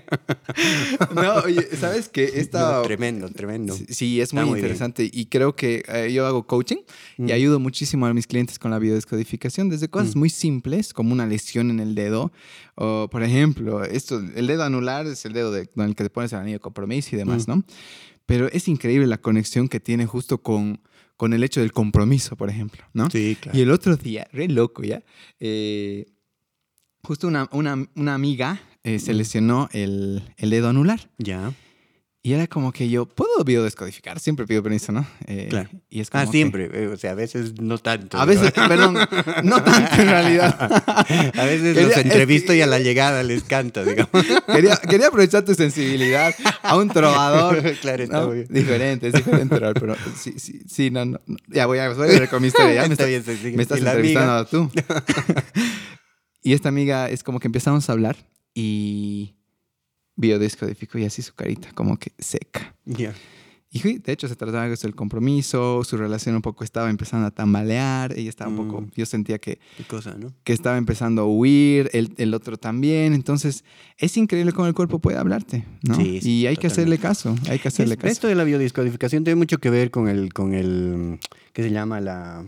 No, 1.14 1.34
oye, 1.44 1.68
¿sabes 1.78 2.08
qué? 2.08 2.32
Esta... 2.34 2.82
tremendo, 2.82 3.28
tremendo. 3.28 3.76
Sí, 3.88 4.20
es 4.20 4.32
muy, 4.34 4.48
interesante 4.48 5.11
y 5.12 5.26
creo 5.26 5.54
que 5.54 5.84
eh, 5.88 6.12
yo 6.12 6.26
hago 6.26 6.46
coaching 6.46 6.78
y 7.18 7.22
mm. 7.22 7.32
ayudo 7.32 7.60
muchísimo 7.60 8.06
a 8.06 8.14
mis 8.14 8.26
clientes 8.26 8.58
con 8.58 8.70
la 8.70 8.78
biodescodificación, 8.78 9.68
desde 9.68 9.88
cosas 9.88 10.16
mm. 10.16 10.18
muy 10.18 10.30
simples 10.30 10.92
como 10.92 11.12
una 11.12 11.26
lesión 11.26 11.70
en 11.70 11.80
el 11.80 11.94
dedo, 11.94 12.32
o 12.74 13.08
por 13.10 13.22
ejemplo, 13.22 13.84
esto, 13.84 14.20
el 14.34 14.46
dedo 14.46 14.64
anular 14.64 15.06
es 15.06 15.24
el 15.24 15.32
dedo 15.32 15.52
de, 15.52 15.66
con 15.68 15.86
el 15.86 15.94
que 15.94 16.04
te 16.04 16.10
pones 16.10 16.32
el 16.32 16.40
anillo 16.40 16.56
de 16.56 16.60
compromiso 16.60 17.10
y 17.14 17.18
demás, 17.18 17.46
mm. 17.46 17.50
¿no? 17.50 17.64
Pero 18.26 18.48
es 18.48 18.68
increíble 18.68 19.06
la 19.06 19.18
conexión 19.18 19.68
que 19.68 19.80
tiene 19.80 20.06
justo 20.06 20.38
con, 20.38 20.80
con 21.16 21.32
el 21.32 21.44
hecho 21.44 21.60
del 21.60 21.72
compromiso, 21.72 22.36
por 22.36 22.50
ejemplo, 22.50 22.82
¿no? 22.92 23.10
Sí, 23.10 23.36
claro. 23.40 23.58
Y 23.58 23.62
el 23.62 23.70
otro 23.70 23.96
día, 23.96 24.26
re 24.32 24.48
loco 24.48 24.82
ya, 24.82 25.02
eh, 25.40 26.06
justo 27.02 27.26
una, 27.26 27.48
una, 27.52 27.88
una 27.94 28.14
amiga 28.14 28.60
eh, 28.84 28.98
se 28.98 29.14
lesionó 29.14 29.68
el, 29.72 30.22
el 30.36 30.50
dedo 30.50 30.68
anular. 30.68 31.10
Ya. 31.18 31.52
Y 32.24 32.34
era 32.34 32.46
como 32.46 32.70
que 32.70 32.88
yo, 32.88 33.04
¿puedo 33.04 33.42
biodescodificar? 33.44 34.20
Siempre 34.20 34.46
pido 34.46 34.62
permiso, 34.62 34.92
¿no? 34.92 35.04
Eh, 35.26 35.48
claro. 35.50 35.68
Y 35.90 36.00
es 36.00 36.08
como 36.08 36.22
ah, 36.22 36.26
siempre. 36.28 36.86
O 36.86 36.96
sea, 36.96 37.10
a 37.10 37.14
veces 37.14 37.60
no 37.60 37.78
tanto. 37.78 38.16
A 38.16 38.24
veces, 38.24 38.52
perdón, 38.52 38.94
no 39.42 39.64
tanto 39.64 40.00
en 40.00 40.08
realidad. 40.08 40.56
a 41.36 41.44
veces 41.44 41.76
los 41.82 41.96
entrevisto 41.96 42.54
y 42.54 42.60
a 42.60 42.68
la 42.68 42.78
llegada 42.78 43.24
les 43.24 43.42
canto, 43.42 43.84
digamos. 43.84 44.24
Quería, 44.46 44.76
quería, 44.76 45.08
aprovechar 45.08 45.44
tu 45.44 45.52
sensibilidad 45.54 46.32
a 46.62 46.76
un 46.76 46.90
trovador. 46.90 47.60
claro, 47.80 48.04
está 48.04 48.24
muy 48.24 48.36
bien. 48.36 48.46
Diferente, 48.50 49.08
es 49.08 49.14
diferente, 49.14 49.58
pero 49.58 49.96
sí, 50.16 50.34
sí, 50.36 50.62
sí, 50.68 50.92
no, 50.92 51.04
no. 51.04 51.18
Ya 51.48 51.66
voy 51.66 51.80
a, 51.80 51.88
ver 51.88 52.28
con 52.28 52.40
mi 52.40 52.48
historia. 52.48 52.82
Ya 52.82 52.86
me, 52.86 52.94
está, 52.94 53.06
bien, 53.06 53.24
me 53.56 53.62
estás 53.62 53.78
entrevistando 53.78 54.46
tú. 54.46 54.70
y 56.44 56.52
esta 56.52 56.68
amiga 56.68 57.10
es 57.10 57.24
como 57.24 57.40
que 57.40 57.48
empezamos 57.48 57.88
a 57.88 57.92
hablar 57.92 58.14
y 58.54 59.34
biodescodificó 60.16 60.98
y 60.98 61.04
así 61.04 61.22
su 61.22 61.34
carita, 61.34 61.70
como 61.74 61.96
que 61.98 62.12
seca. 62.18 62.74
Y 63.74 63.78
sí, 63.78 63.96
de 64.04 64.12
hecho 64.12 64.28
se 64.28 64.36
trataba 64.36 64.68
de 64.68 64.74
eso, 64.74 64.86
el 64.86 64.94
compromiso, 64.94 65.82
su 65.82 65.96
relación 65.96 66.34
un 66.34 66.42
poco 66.42 66.62
estaba 66.62 66.90
empezando 66.90 67.26
a 67.26 67.30
tambalear, 67.30 68.12
ella 68.18 68.28
estaba 68.28 68.50
un 68.50 68.56
poco, 68.58 68.82
Mm. 68.82 68.90
yo 68.94 69.06
sentía 69.06 69.38
que, 69.38 69.60
Qué 69.78 69.84
cosa, 69.84 70.14
¿no? 70.18 70.34
que 70.44 70.52
estaba 70.52 70.76
empezando 70.76 71.22
a 71.22 71.24
huir, 71.24 71.88
el, 71.94 72.12
el 72.18 72.34
otro 72.34 72.58
también, 72.58 73.14
entonces 73.14 73.64
es 73.96 74.14
increíble 74.18 74.52
cómo 74.52 74.66
el 74.68 74.74
cuerpo 74.74 74.98
puede 74.98 75.16
hablarte, 75.16 75.64
¿no? 75.88 75.94
Sí, 75.94 76.20
sí, 76.20 76.40
y 76.40 76.46
hay 76.48 76.58
que 76.58 76.66
hacerle 76.66 76.98
caso, 76.98 77.34
hay 77.48 77.58
que 77.60 77.68
hacerle 77.68 77.94
Es- 77.94 78.00
caso. 78.00 78.12
Esto 78.12 78.28
de 78.28 78.34
la 78.34 78.44
biodescodificación 78.44 79.24
tiene 79.24 79.36
mucho 79.36 79.56
que 79.56 79.70
ver 79.70 79.90
con 79.90 80.06
el, 80.06 80.34
con 80.34 80.52
el 80.52 81.18
que 81.54 81.62
se 81.62 81.70
llama 81.70 82.02
la 82.02 82.44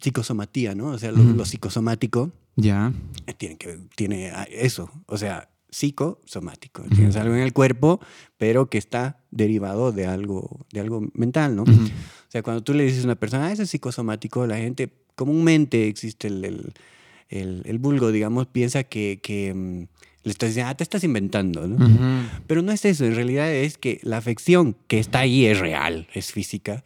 psicosomatía, 0.00 0.74
¿no? 0.74 0.86
O 0.88 0.98
sea, 0.98 1.12
lo 1.12 1.44
psicosomático 1.44 2.30
Ya, 2.56 2.92
eh, 3.26 3.34
tiene, 3.34 3.56
que, 3.56 3.78
tiene 3.96 4.30
ah, 4.30 4.46
eso, 4.50 4.90
o 5.06 5.16
sea, 5.16 5.48
psicosomático. 5.70 6.82
Ujú. 6.82 6.94
Tienes 6.94 7.16
algo 7.16 7.34
en 7.34 7.42
el 7.42 7.52
cuerpo, 7.52 8.00
pero 8.38 8.68
que 8.68 8.78
está 8.78 9.20
derivado 9.30 9.92
de 9.92 10.06
algo, 10.06 10.66
de 10.72 10.80
algo 10.80 11.08
mental, 11.14 11.56
¿no? 11.56 11.62
Ujú. 11.62 11.72
O 11.84 12.30
sea, 12.30 12.42
cuando 12.42 12.62
tú 12.62 12.74
le 12.74 12.84
dices 12.84 13.02
a 13.02 13.06
una 13.06 13.14
persona, 13.16 13.46
ah, 13.46 13.52
ese 13.52 13.64
es 13.64 13.70
psicosomático, 13.70 14.46
la 14.46 14.56
gente 14.56 14.92
comúnmente 15.16 15.88
existe 15.88 16.28
el, 16.28 16.44
el, 16.44 16.72
el- 17.28 17.62
el 17.64 17.78
vulgo, 17.78 18.10
digamos, 18.12 18.46
piensa 18.46 18.84
que, 18.84 19.20
que 19.22 19.52
mm, 19.54 19.86
le 20.24 20.30
estás 20.30 20.50
diciendo, 20.50 20.70
ah, 20.70 20.76
te 20.76 20.82
estás 20.84 21.04
inventando, 21.04 21.66
¿no? 21.68 21.76
Ujú. 21.84 22.28
Pero 22.46 22.62
no 22.62 22.72
es 22.72 22.84
eso, 22.84 23.04
en 23.04 23.14
realidad 23.14 23.52
es 23.52 23.78
que 23.78 24.00
la 24.02 24.16
afección 24.18 24.76
que 24.88 24.98
está 24.98 25.20
ahí 25.20 25.46
es 25.46 25.58
real, 25.60 26.08
es 26.14 26.32
física. 26.32 26.82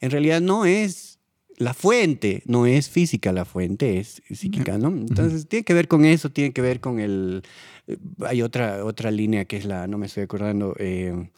En 0.00 0.10
realidad 0.10 0.40
no 0.40 0.64
es 0.64 1.17
la 1.58 1.74
fuente, 1.74 2.42
no 2.46 2.66
es 2.66 2.88
física 2.88 3.32
la 3.32 3.44
fuente, 3.44 3.98
es 3.98 4.22
psíquica, 4.30 4.78
¿no? 4.78 4.88
Entonces 4.88 5.46
tiene 5.48 5.64
que 5.64 5.74
ver 5.74 5.88
con 5.88 6.04
eso, 6.04 6.30
tiene 6.30 6.52
que 6.52 6.62
ver 6.62 6.80
con 6.80 7.00
el... 7.00 7.42
eh, 7.86 7.96
Hay 8.24 8.42
otra, 8.42 8.84
otra 8.84 9.10
línea 9.10 9.44
que 9.44 9.56
es 9.56 9.64
la, 9.64 9.86
no 9.86 9.98
me 9.98 10.06
estoy 10.06 10.22
acordando, 10.22 10.74
eh, 10.78 11.30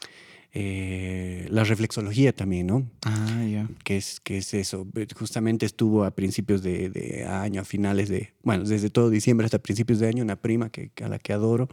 eh, 0.52 1.46
la 1.50 1.64
reflexología 1.64 2.34
también, 2.34 2.66
¿no? 2.66 2.90
Ah, 3.04 3.44
ya. 3.50 3.68
que 3.84 3.96
es, 3.96 4.20
que 4.20 4.38
es 4.38 4.52
eso. 4.52 4.86
Justamente 5.16 5.64
estuvo 5.64 6.04
a 6.04 6.10
principios 6.10 6.62
de, 6.62 6.90
de 6.90 7.24
año, 7.24 7.62
a 7.62 7.64
finales 7.64 8.08
de, 8.08 8.32
bueno, 8.42 8.64
desde 8.64 8.90
todo 8.90 9.10
diciembre 9.10 9.44
hasta 9.46 9.58
principios 9.58 10.00
de 10.00 10.08
año, 10.08 10.22
una 10.22 10.36
prima 10.36 10.68
que, 10.70 10.90
a 11.02 11.08
la 11.08 11.18
que 11.18 11.32
adoro, 11.32 11.68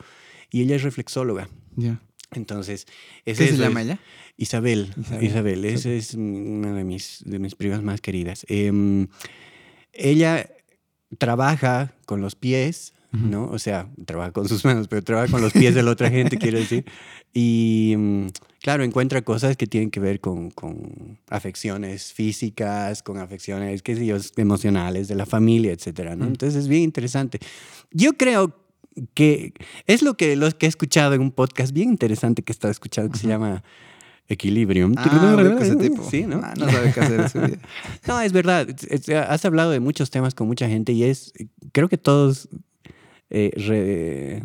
y 0.52 0.62
ella 0.62 0.76
es 0.76 0.84
reflexóloga. 0.84 1.50
Ya. 1.76 2.00
Entonces, 2.32 2.86
¿Qué 3.24 3.32
es 3.32 3.38
se 3.38 3.58
llama 3.58 3.82
ella? 3.82 4.00
Isabel. 4.36 4.94
Isabel. 5.00 5.24
Isabel, 5.24 5.66
esa 5.66 5.90
es 5.92 6.14
una 6.14 6.74
de 6.74 6.84
mis, 6.84 7.24
de 7.26 7.40
mis 7.40 7.56
primas 7.56 7.82
más 7.82 8.02
queridas. 8.02 8.46
Em, 8.50 9.08
ella 9.94 10.50
trabaja 11.18 11.94
con 12.06 12.22
los 12.22 12.36
pies. 12.36 12.94
¿no? 13.10 13.46
O 13.46 13.58
sea, 13.58 13.90
trabaja 14.06 14.32
con 14.32 14.48
sus 14.48 14.64
manos, 14.64 14.88
pero 14.88 15.02
trabaja 15.02 15.32
con 15.32 15.42
los 15.42 15.52
pies 15.52 15.74
de 15.74 15.82
la 15.82 15.92
otra 15.92 16.10
gente, 16.10 16.38
quiero 16.40 16.60
decir. 16.60 16.86
Y 17.34 17.96
mm, 17.98 18.28
claro, 18.62 18.84
encuentra 18.84 19.24
cosas 19.24 19.58
que 19.58 19.66
tienen 19.66 19.90
que 19.90 20.00
ver 20.00 20.20
con, 20.20 20.52
con 20.52 21.18
afecciones 21.30 22.14
físicas, 22.14 23.02
con 23.02 23.18
afecciones, 23.18 23.82
qué 23.82 23.96
sé 23.96 24.06
yo, 24.06 24.18
emocionales 24.36 25.08
de 25.08 25.16
la 25.16 25.26
familia, 25.26 25.72
etcétera, 25.72 26.16
¿no? 26.16 26.26
Entonces 26.26 26.64
es 26.64 26.68
bien 26.68 26.84
interesante. 26.84 27.40
Yo 27.92 28.14
creo 28.14 28.54
que 29.14 29.54
es 29.86 30.02
lo 30.02 30.16
que, 30.16 30.36
los 30.36 30.54
que 30.56 30.66
he 30.66 30.70
escuchado 30.70 31.14
en 31.14 31.22
un 31.22 31.32
podcast 31.32 31.74
bien 31.74 31.90
interesante 31.90 32.42
que 32.44 32.52
he 32.52 32.56
estado 32.56 32.72
escuchando 32.72 33.12
que 33.12 33.20
se 33.20 33.28
llama 33.28 33.64
Equilibrium. 34.28 34.94
Ah, 34.98 35.58
ese 35.62 35.76
tipo. 35.76 36.04
Sí, 36.10 36.24
¿no? 36.24 36.42
Ah, 36.44 36.54
no 36.58 36.70
sabe 36.70 36.92
qué 36.94 37.00
hacer 37.00 37.20
en 37.22 37.30
su 37.30 37.40
vida. 37.48 37.58
No, 38.08 38.20
es 38.22 38.34
verdad. 38.34 38.68
Has 39.30 39.46
hablado 39.46 39.72
de 39.72 39.80
muchos 39.80 40.10
temas 40.10 40.36
con 40.36 40.48
mucha 40.48 40.68
gente 40.68 40.92
y 40.92 41.04
es, 41.04 41.34
creo 41.72 41.88
que 41.90 41.98
todos 41.98 42.50
eh, 43.30 43.52
re- 43.56 44.44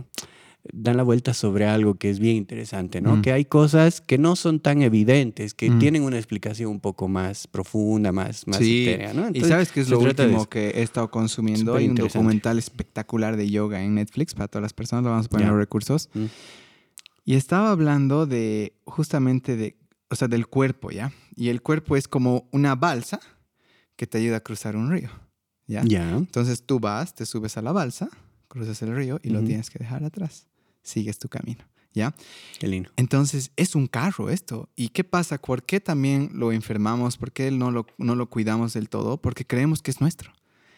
dan 0.72 0.96
la 0.96 1.02
vuelta 1.02 1.34
sobre 1.34 1.66
algo 1.66 1.96
que 1.96 2.08
es 2.08 2.20
bien 2.20 2.36
interesante, 2.36 3.00
¿no? 3.00 3.16
Mm. 3.16 3.22
Que 3.22 3.32
hay 3.32 3.44
cosas 3.44 4.00
que 4.00 4.16
no 4.16 4.36
son 4.36 4.60
tan 4.60 4.80
evidentes, 4.82 5.54
que 5.54 5.68
Mm. 5.70 5.78
tienen 5.80 6.02
una 6.04 6.16
explicación 6.18 6.70
un 6.70 6.78
poco 6.80 7.08
más 7.08 7.48
profunda, 7.48 8.12
más, 8.12 8.46
más 8.46 8.58
Sí, 8.58 8.82
etérea, 8.88 9.12
¿no? 9.12 9.22
y 9.22 9.26
Entonces, 9.28 9.48
sabes 9.48 9.72
qué 9.72 9.80
es 9.80 9.88
lo 9.88 9.98
de 9.98 10.04
último 10.06 10.48
que 10.48 10.68
he 10.70 10.82
estado 10.82 11.10
consumiendo. 11.10 11.74
Hay 11.74 11.88
un 11.88 11.96
documental 11.96 12.58
espectacular 12.58 13.36
de 13.36 13.50
yoga 13.50 13.82
en 13.82 13.96
Netflix 13.96 14.34
para 14.34 14.46
todas 14.46 14.62
las 14.62 14.72
personas. 14.72 15.04
Lo 15.04 15.10
vamos 15.10 15.26
a 15.26 15.28
poner 15.30 15.44
en 15.46 15.48
Ya. 15.48 15.52
los 15.52 15.60
recursos. 15.60 16.08
Mm. 16.14 16.26
Y 17.24 17.34
estaba 17.34 17.70
hablando 17.70 18.26
de 18.26 18.74
justamente 18.84 19.56
de, 19.56 19.76
o 20.10 20.14
sea, 20.16 20.28
del 20.28 20.46
cuerpo, 20.46 20.90
¿ya? 20.90 21.12
Y 21.34 21.48
el 21.48 21.62
cuerpo 21.62 21.96
es 21.96 22.06
como 22.08 22.48
una 22.52 22.74
balsa 22.76 23.20
que 23.96 24.06
te 24.06 24.18
ayuda 24.18 24.38
a 24.38 24.40
cruzar 24.40 24.76
un 24.76 24.90
río, 24.90 25.10
¿ya? 25.66 25.82
Ya. 25.84 26.10
Entonces 26.16 26.64
tú 26.64 26.78
vas, 26.80 27.14
te 27.14 27.26
subes 27.26 27.56
a 27.56 27.62
la 27.62 27.72
balsa, 27.72 28.08
cruzas 28.48 28.80
el 28.82 28.94
río 28.94 29.18
y 29.22 29.30
lo 29.30 29.38
Ujú. 29.38 29.48
tienes 29.48 29.70
que 29.70 29.78
dejar 29.78 30.04
atrás. 30.04 30.46
Sigues 30.82 31.18
tu 31.18 31.28
camino, 31.28 31.64
¿ya? 31.94 32.14
Qué 32.58 32.66
lindo. 32.66 32.90
Entonces, 32.96 33.52
es 33.56 33.74
un 33.74 33.86
carro 33.86 34.30
esto. 34.30 34.68
¿Y 34.76 34.88
qué 34.88 35.04
pasa? 35.04 35.38
¿Por 35.38 35.62
qué 35.64 35.80
también 35.80 36.30
lo 36.34 36.52
enfermamos? 36.52 37.16
¿Por 37.16 37.32
qué 37.32 37.50
no 37.50 37.70
lo, 37.70 37.86
no 37.98 38.14
lo 38.16 38.28
cuidamos 38.28 38.72
del 38.72 38.88
todo? 38.88 39.20
Porque 39.20 39.46
creemos 39.46 39.82
que 39.82 39.90
es 39.90 40.00
nuestro. 40.00 40.32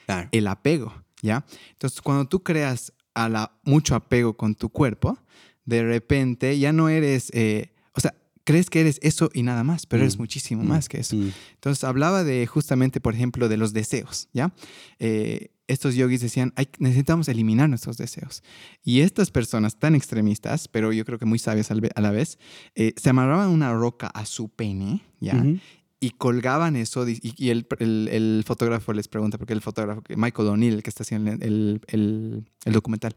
Claro. 0.06 0.28
El 0.32 0.46
apego, 0.46 0.92
¿ya? 1.22 1.46
Entonces, 1.72 2.00
cuando 2.02 2.26
tú 2.26 2.42
creas 2.42 2.92
a 3.14 3.28
la, 3.28 3.52
mucho 3.64 3.94
apego 3.94 4.36
con 4.36 4.54
tu 4.54 4.68
cuerpo, 4.68 5.18
de 5.64 5.82
repente 5.82 6.58
ya 6.58 6.72
no 6.72 6.88
eres, 6.90 7.30
eh, 7.32 7.72
o 7.94 8.00
sea, 8.00 8.14
crees 8.44 8.68
que 8.68 8.80
eres 8.80 8.98
eso 9.02 9.30
y 9.32 9.42
nada 9.42 9.64
más, 9.64 9.86
pero 9.86 10.02
eres 10.02 10.18
Mm. 10.18 10.20
muchísimo 10.20 10.62
Mm. 10.64 10.66
más 10.68 10.88
que 10.90 10.98
eso. 11.00 11.16
Mm. 11.16 11.32
Entonces 11.54 11.84
hablaba 11.84 12.24
de 12.24 12.46
justamente, 12.46 13.00
por 13.00 13.14
ejemplo, 13.14 13.48
de 13.48 13.56
los 13.56 13.72
deseos, 13.72 14.28
¿ya? 14.34 14.52
Eh, 14.98 15.52
estos 15.66 15.94
yogis 15.94 16.20
decían, 16.20 16.52
necesitamos 16.78 17.28
eliminar 17.28 17.68
nuestros 17.68 17.96
deseos. 17.96 18.42
Y 18.82 19.00
estas 19.00 19.30
personas 19.30 19.78
tan 19.78 19.94
extremistas, 19.94 20.68
pero 20.68 20.92
yo 20.92 21.04
creo 21.04 21.18
que 21.18 21.24
muy 21.26 21.38
sabias 21.38 21.70
a 21.70 22.00
la 22.00 22.10
vez, 22.10 22.38
eh, 22.74 22.92
se 22.96 23.10
amarraban 23.10 23.48
una 23.50 23.72
roca 23.72 24.08
a 24.08 24.26
su 24.26 24.48
pene, 24.48 25.00
¿ya? 25.20 25.34
Y 26.00 26.10
colgaban 26.10 26.76
eso, 26.76 27.08
y, 27.08 27.18
y 27.38 27.48
el, 27.48 27.66
el- 27.78 28.08
el 28.12 28.42
fotógrafo 28.46 28.92
les 28.92 29.08
pregunta, 29.08 29.38
porque 29.38 29.54
el 29.54 29.62
fotógrafo, 29.62 30.02
Michael 30.14 30.48
O'Neill, 30.48 30.82
que 30.82 30.90
está 30.90 31.02
haciendo 31.02 31.30
el, 31.32 32.44
documental. 32.66 33.16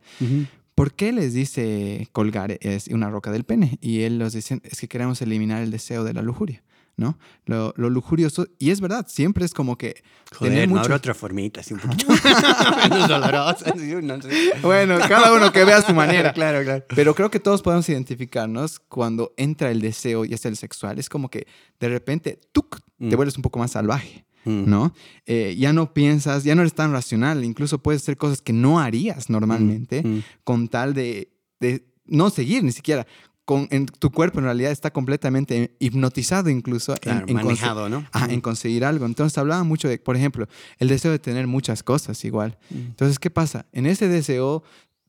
¿por 0.73 0.93
qué 0.93 1.12
les 1.12 1.33
dice 1.33 2.07
colgar 2.12 2.55
es 2.62 2.88
una 2.89 3.10
roca 3.10 3.31
del 3.31 3.43
pene? 3.43 3.77
Y 3.81 4.01
él 4.01 4.19
los 4.19 4.33
dice, 4.33 4.62
es 4.63 4.79
que 4.79 4.88
queremos 4.88 5.21
eliminar 5.21 5.63
el 5.63 5.71
deseo 5.71 6.03
de 6.03 6.13
la 6.13 6.21
lujuria, 6.21 6.63
¿no? 6.97 7.17
Lo, 7.45 7.73
lo 7.77 7.89
lujurioso, 7.89 8.47
y 8.60 8.71
es 8.71 8.81
verdad, 8.81 9.05
siempre 9.07 9.45
es 9.45 9.53
como 9.53 9.77
que... 9.77 10.03
Joder, 10.36 10.51
tener 10.53 10.67
no 10.67 10.73
mucho- 10.75 10.81
habrá 10.86 10.95
otra 10.97 11.13
formita 11.13 11.62
así 11.62 11.73
un 11.75 11.79
poquito 11.79 12.07
menos 12.89 13.07
dolorosa. 13.07 13.73
no. 14.01 14.19
Bueno, 14.63 14.97
cada 15.07 15.31
uno 15.33 15.51
que 15.53 15.63
vea 15.63 15.77
a 15.77 15.81
su 15.83 15.93
manera. 15.93 16.33
claro, 16.33 16.63
claro. 16.63 16.83
Pero 16.95 17.13
creo 17.15 17.29
que 17.31 17.39
todos 17.39 17.62
podemos 17.62 17.88
identificarnos 17.88 18.79
cuando 18.79 19.33
entra 19.38 19.71
el 19.71 19.79
deseo, 19.79 20.25
ya 20.25 20.38
sea 20.38 20.49
el 20.49 20.57
sexual. 20.57 20.99
Es 20.99 21.07
como 21.07 21.29
que 21.29 21.47
de 21.79 21.88
repente, 21.89 22.39
¡tuc! 22.51 22.79
te 22.97 23.05
Mm. 23.05 23.15
vuelves 23.15 23.36
un 23.38 23.43
poco 23.43 23.60
más 23.60 23.71
salvaje, 23.71 24.25
Mm. 24.45 24.63
¿no? 24.67 24.91
Eh, 25.27 25.55
ya 25.57 25.71
no 25.73 25.93
piensas, 25.93 26.43
ya 26.43 26.55
no 26.55 26.62
eres 26.62 26.73
tan 26.73 26.91
racional. 26.91 27.43
Incluso 27.45 27.77
puedes 27.83 28.01
hacer 28.01 28.17
cosas 28.17 28.41
que 28.41 28.53
no 28.53 28.79
harías 28.79 29.29
normalmente 29.29 30.01
Mm. 30.03 30.23
con 30.43 30.67
tal 30.67 30.93
de, 30.95 31.31
de 31.60 31.86
no 32.05 32.29
seguir 32.31 32.63
ni 32.63 32.71
siquiera. 32.71 33.05
Con, 33.47 33.69
en, 33.71 33.86
tu 33.86 34.12
cuerpo 34.12 34.39
en 34.39 34.43
realidad 34.45 34.73
está 34.73 34.91
completamente 34.91 35.73
hipnotizado 35.79 36.49
incluso 36.49 36.91
en- 36.95 36.97
Claro, 36.99 37.25
en, 37.29 37.38
conse- 37.38 37.43
manejado, 37.45 37.88
¿no? 37.88 38.05
Ajá, 38.12 38.25
en 38.29 38.41
conseguir 38.41 38.83
algo. 38.83 39.05
Entonces 39.05 39.38
hablaba 39.38 39.63
mucho 39.63 39.88
de, 39.88 39.97
por 39.99 40.17
ejemplo, 40.17 40.47
el 40.79 40.89
deseo 40.89 41.12
de 41.12 41.19
tener 41.19 41.47
muchas 41.47 41.81
cosas 41.81 42.25
igual. 42.25 42.57
Mm. 42.69 42.75
Entonces, 42.77 43.19
¿qué 43.19 43.29
pasa? 43.29 43.65
En 43.71 43.86
ese 43.86 44.10
deseo 44.10 44.63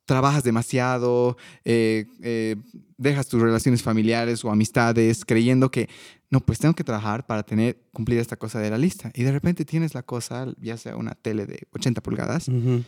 trabajas 0.05 0.45
demasiado, 0.45 1.37
eh, 1.65 2.07
eh, 2.23 2.55
dejas 2.97 3.27
tus 3.27 3.43
relaciones 3.43 3.83
familiares 3.83 4.45
o 4.45 4.53
amistades 4.53 5.25
creyendo 5.25 5.73
que, 5.73 5.89
no, 6.31 6.39
pues 6.39 6.61
tengo 6.61 6.75
que 6.75 6.85
trabajar 6.85 7.27
para 7.27 7.43
tener, 7.43 7.77
cumplir 7.93 8.21
esta 8.21 8.37
cosa 8.37 8.61
de 8.61 8.71
la 8.71 8.79
lista. 8.79 9.11
Y 9.17 9.25
de 9.25 9.33
repente 9.33 9.65
tienes 9.65 9.95
la 9.95 10.05
cosa, 10.05 10.47
ya 10.61 10.77
sea 10.77 10.95
una 10.95 11.17
tele 11.17 11.45
de 11.45 11.67
80 11.73 12.01
pulgadas, 12.03 12.47
Ujú. 12.49 12.85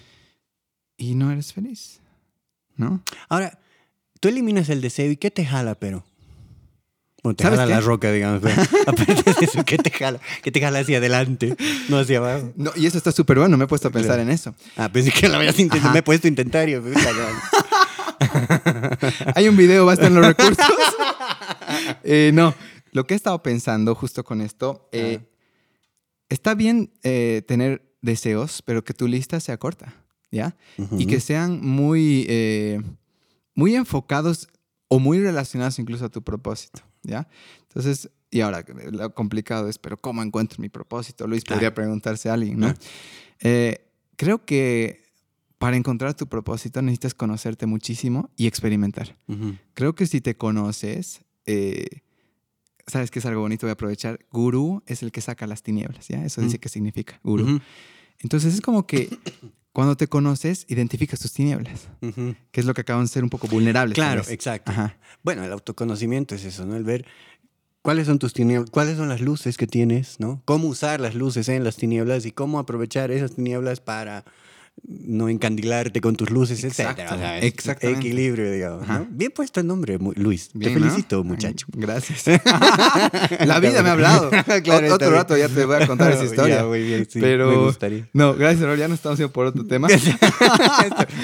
y 0.97 1.15
no 1.17 1.31
eres 1.33 1.53
feliz, 1.53 2.01
¿no? 2.77 3.03
Ahora, 3.29 3.59
tú 4.21 4.29
eliminas 4.29 4.69
el 4.69 4.81
deseo 4.81 5.11
y 5.11 5.17
¿qué 5.17 5.31
te 5.31 5.45
jala, 5.45 5.75
pero? 5.75 6.05
Bueno, 7.23 7.37
te 7.37 7.45
¿Sabes 7.45 7.59
jala 7.59 7.69
qué? 7.71 7.75
la 7.75 7.87
roca, 7.87 8.13
digamos. 8.13 8.41
Pero 8.43 8.63
aparte 8.87 9.15
de 9.15 9.45
eso, 9.45 9.63
¿qué 9.65 9.77
te 9.77 9.91
jala? 9.91 10.21
¿Qué 10.43 10.51
te 10.51 10.61
jala 10.61 10.79
hacia 10.79 10.99
adelante? 10.99 11.55
No 11.89 11.99
hacia 11.99 12.19
abajo. 12.19 12.53
No, 12.57 12.71
y 12.77 12.87
eso 12.87 12.97
está 12.97 13.13
súper 13.13 13.39
bueno, 13.39 13.57
me 13.59 13.65
he 13.65 13.69
puesto 13.69 13.89
a 13.89 13.91
pensar 13.91 14.11
Claro. 14.17 14.23
en 14.23 14.31
eso. 14.31 14.55
Ah, 14.77 14.91
pensé 14.91 15.11
que 15.11 15.29
la 15.29 15.37
habías 15.39 15.59
intentado. 15.59 15.93
Me 15.93 15.99
he 15.99 16.03
puesto 16.03 16.29
intentario. 16.29 16.83
puta, 16.83 17.01
no. 17.13 17.29
Hay 19.35 19.49
un 19.49 19.57
video, 19.57 19.85
va 19.87 19.93
a 19.93 19.95
estar 19.95 20.09
en 20.09 20.15
los 20.17 20.27
recursos. 20.27 20.57
Eh, 22.03 22.31
no, 22.35 22.55
lo 22.93 23.07
que 23.07 23.15
he 23.15 23.17
estado 23.17 23.43
pensando 23.43 23.95
justo 23.95 24.25
con 24.25 24.41
esto, 24.41 24.89
eh, 24.93 25.21
está 26.29 26.55
bien 26.55 26.91
eh, 27.05 27.43
tener 27.47 27.83
deseos, 28.03 28.63
pero 28.65 28.83
que 28.83 28.93
tu 28.93 29.07
lista 29.07 29.39
sea 29.41 29.57
corta, 29.59 29.95
¿ya? 30.33 30.57
Y 30.99 31.07
que 31.07 31.21
sean 31.21 31.61
muy, 31.61 32.27
muy 33.61 33.77
enfocados 33.77 34.49
o 34.89 34.99
muy 34.99 35.21
relacionados 35.21 35.79
incluso 35.79 36.07
a 36.07 36.09
tu 36.09 36.23
propósito, 36.23 36.81
¿ya? 37.03 37.29
Entonces, 37.69 38.11
y 38.31 38.41
ahora, 38.41 38.65
lo 38.91 39.15
complicado 39.15 39.69
es, 39.69 39.77
pero 39.79 39.99
¿cómo 39.99 40.23
encuentro 40.23 40.63
mi 40.63 40.71
propósito? 40.71 41.27
Luis 41.27 41.45
podría 41.45 41.75
preguntarse 41.75 42.31
a 42.31 42.33
alguien, 42.33 42.59
¿no? 42.59 42.69
Claro. 42.69 42.81
Eh, 43.41 43.87
creo 44.17 44.47
que 44.47 45.03
para 45.59 45.77
encontrar 45.77 46.15
tu 46.15 46.27
propósito 46.27 46.81
necesitas 46.81 47.13
conocerte 47.13 47.67
muchísimo 47.67 48.31
y 48.35 48.47
experimentar. 48.47 49.19
Creo 49.75 49.95
que 49.95 50.07
si 50.07 50.23
te 50.23 50.39
conoces, 50.39 51.21
eh, 51.45 51.87
¿sabes 52.87 53.11
qué 53.11 53.19
es 53.19 53.27
algo 53.27 53.43
bonito? 53.43 53.67
Voy 53.67 53.73
a 53.73 53.75
aprovechar. 53.75 54.21
Gurú 54.31 54.83
es 54.87 55.03
el 55.03 55.13
que 55.13 55.21
saca 55.21 55.47
las 55.47 55.63
tinieblas, 55.63 56.09
¿ya? 56.09 56.25
Eso 56.25 56.41
dice 56.41 56.59
que 56.59 56.71
significa 56.71 57.21
gurú. 57.23 57.61
Entonces 58.21 58.55
es 58.55 58.63
como 58.63 58.87
que 58.87 59.11
cuando 59.73 59.97
te 59.97 60.09
conoces, 60.09 60.67
identificas 60.69 61.21
tus 61.21 61.33
tinieblas, 61.33 61.89
que 62.51 62.61
es 62.61 62.67
lo 62.67 62.75
que 62.75 62.81
acaban 62.81 63.05
de 63.05 63.09
ser 63.09 63.23
un 63.23 63.31
poco 63.31 63.47
vulnerables. 63.47 63.95
Claro, 63.95 64.23
exacto. 64.29 64.73
Ajá. 64.73 64.99
Bueno, 65.23 65.45
el 65.45 65.53
autoconocimiento 65.53 66.35
es 66.35 66.45
eso, 66.45 66.67
¿no? 66.67 66.77
El 66.77 66.85
ver 66.85 67.07
cuáles 67.83 68.07
son 68.07 68.19
tus 68.19 68.33
tinieblas, 68.33 68.71
cuáles 68.71 68.97
son 68.97 69.09
las 69.09 69.21
luces 69.21 69.57
que 69.57 69.67
tienes, 69.67 70.19
¿no? 70.19 70.43
Cómo 70.45 70.69
usar 70.69 71.01
las 71.01 71.15
luces 71.15 71.49
en 71.49 71.63
las 71.63 71.77
tinieblas 71.77 72.27
y 72.27 72.33
cómo 72.33 72.59
aprovechar 72.59 73.11
esas 73.11 73.37
tinieblas 73.37 73.81
para 73.81 74.25
no 74.83 75.29
encandilarte 75.29 76.01
con 76.01 76.17
tus 76.17 76.31
luces, 76.31 76.65
Exacto, 76.65 77.03
etcétera. 77.03 77.15
O 77.15 77.19
sea, 77.19 77.39
es 77.39 77.45
exactamente. 77.45 78.09
Equilibrio, 78.09 78.51
digamos. 78.51 78.87
Bien 79.11 79.31
puesto 79.31 79.61
el 79.61 79.67
nombre, 79.69 79.99
Luis. 80.17 80.51
Bien, 80.53 80.75
Te 80.75 80.81
¿no? 80.81 80.87
felicito, 80.87 81.23
muchacho. 81.23 81.67
Gracias. 81.73 82.25
La 83.47 83.61
vida 83.61 83.83
me 83.83 83.91
ha 83.91 83.93
hablado. 83.93 84.31
Claro, 84.65 84.95
Otro 84.95 85.11
rato 85.11 85.37
ya 85.37 85.49
te 85.49 85.65
voy 85.65 85.81
a 85.81 85.87
contar 85.87 86.13
esa 86.13 86.25
historia. 86.25 86.57
Ya, 86.57 86.65
muy 86.65 86.83
bien, 86.83 87.07
sí, 87.09 87.21
Pero 87.21 87.51
me 87.51 87.57
gustaría. 87.59 88.09
no, 88.13 88.35
gracias, 88.35 88.65
Raúl. 88.65 88.79
Ya 88.79 88.89
no 88.89 88.95
estamos 88.95 89.19
yendo 89.19 89.33
por 89.33 89.47
otro 89.47 89.65
tema. 89.65 89.87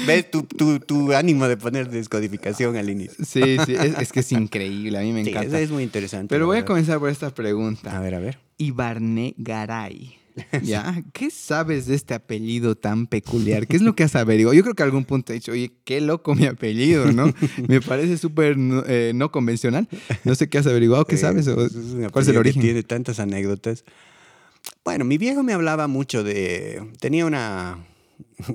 ¿Ves 0.07 0.31
tu, 0.31 0.43
tu, 0.45 0.79
tu 0.79 1.13
ánimo 1.13 1.49
de 1.49 1.57
poner 1.57 1.91
descodificación 1.91 2.77
al 2.77 2.89
inicio? 2.89 3.25
Sí, 3.25 3.57
sí, 3.67 3.75
es, 3.75 3.99
es 3.99 4.13
que 4.13 4.21
es 4.21 4.33
increíble. 4.33 4.97
A 4.99 5.03
mí 5.03 5.13
me 5.13 5.23
encanta. 5.23 5.59
es 5.61 5.71
muy 5.71 5.83
interesante. 5.83 6.29
Pero 6.33 6.47
voy 6.47 6.59
a 6.59 6.65
comenzar 6.65 6.99
por 6.99 7.11
esta 7.11 7.35
pregunta. 7.35 7.97
A 7.97 8.01
ver, 8.01 8.15
a 8.15 8.21
ver. 8.21 8.39
Ibarne 8.59 9.35
Garay. 9.39 10.19
¿Ya? 10.63 11.03
¿Qué 11.13 11.31
sabes 11.31 11.87
de 11.87 11.95
este 11.95 12.15
apellido 12.15 12.77
tan 12.77 13.07
peculiar? 13.07 13.67
¿Qué 13.67 13.77
es 13.77 13.83
lo 13.83 13.95
que 13.95 14.05
has 14.05 14.15
averiguado? 14.17 14.55
Yo 14.55 14.63
creo 14.63 14.75
que 14.75 14.83
a 14.83 14.87
algún 14.87 15.05
punto 15.05 15.33
he 15.33 15.37
dicho, 15.37 15.53
oye, 15.53 15.73
qué 15.85 16.01
loco 16.01 16.35
mi 16.35 16.47
apellido, 16.47 17.13
¿no? 17.13 17.33
Me 17.69 17.81
parece 17.81 18.19
súper 18.19 18.57
no, 18.59 18.83
eh, 18.87 19.13
no 19.15 19.31
convencional. 19.31 19.89
No 20.25 20.35
sé 20.35 20.49
qué 20.49 20.59
has 20.59 20.67
averiguado, 20.67 21.07
¿qué 21.07 21.17
sabes? 21.17 21.49
¿O 21.49 21.65
es 21.65 21.75
un 21.75 22.09
¿Cuál 22.11 22.23
es 22.23 22.29
el 22.29 22.35
que 22.35 22.39
origen? 22.41 22.63
Tiene 22.63 22.83
tantas 22.83 23.19
anécdotas. 23.21 23.85
Bueno, 24.85 25.05
mi 25.05 25.19
viejo 25.19 25.43
me 25.43 25.53
hablaba 25.53 25.87
mucho 25.89 26.23
de... 26.23 26.83
Tenía 27.01 27.27
una, 27.27 27.79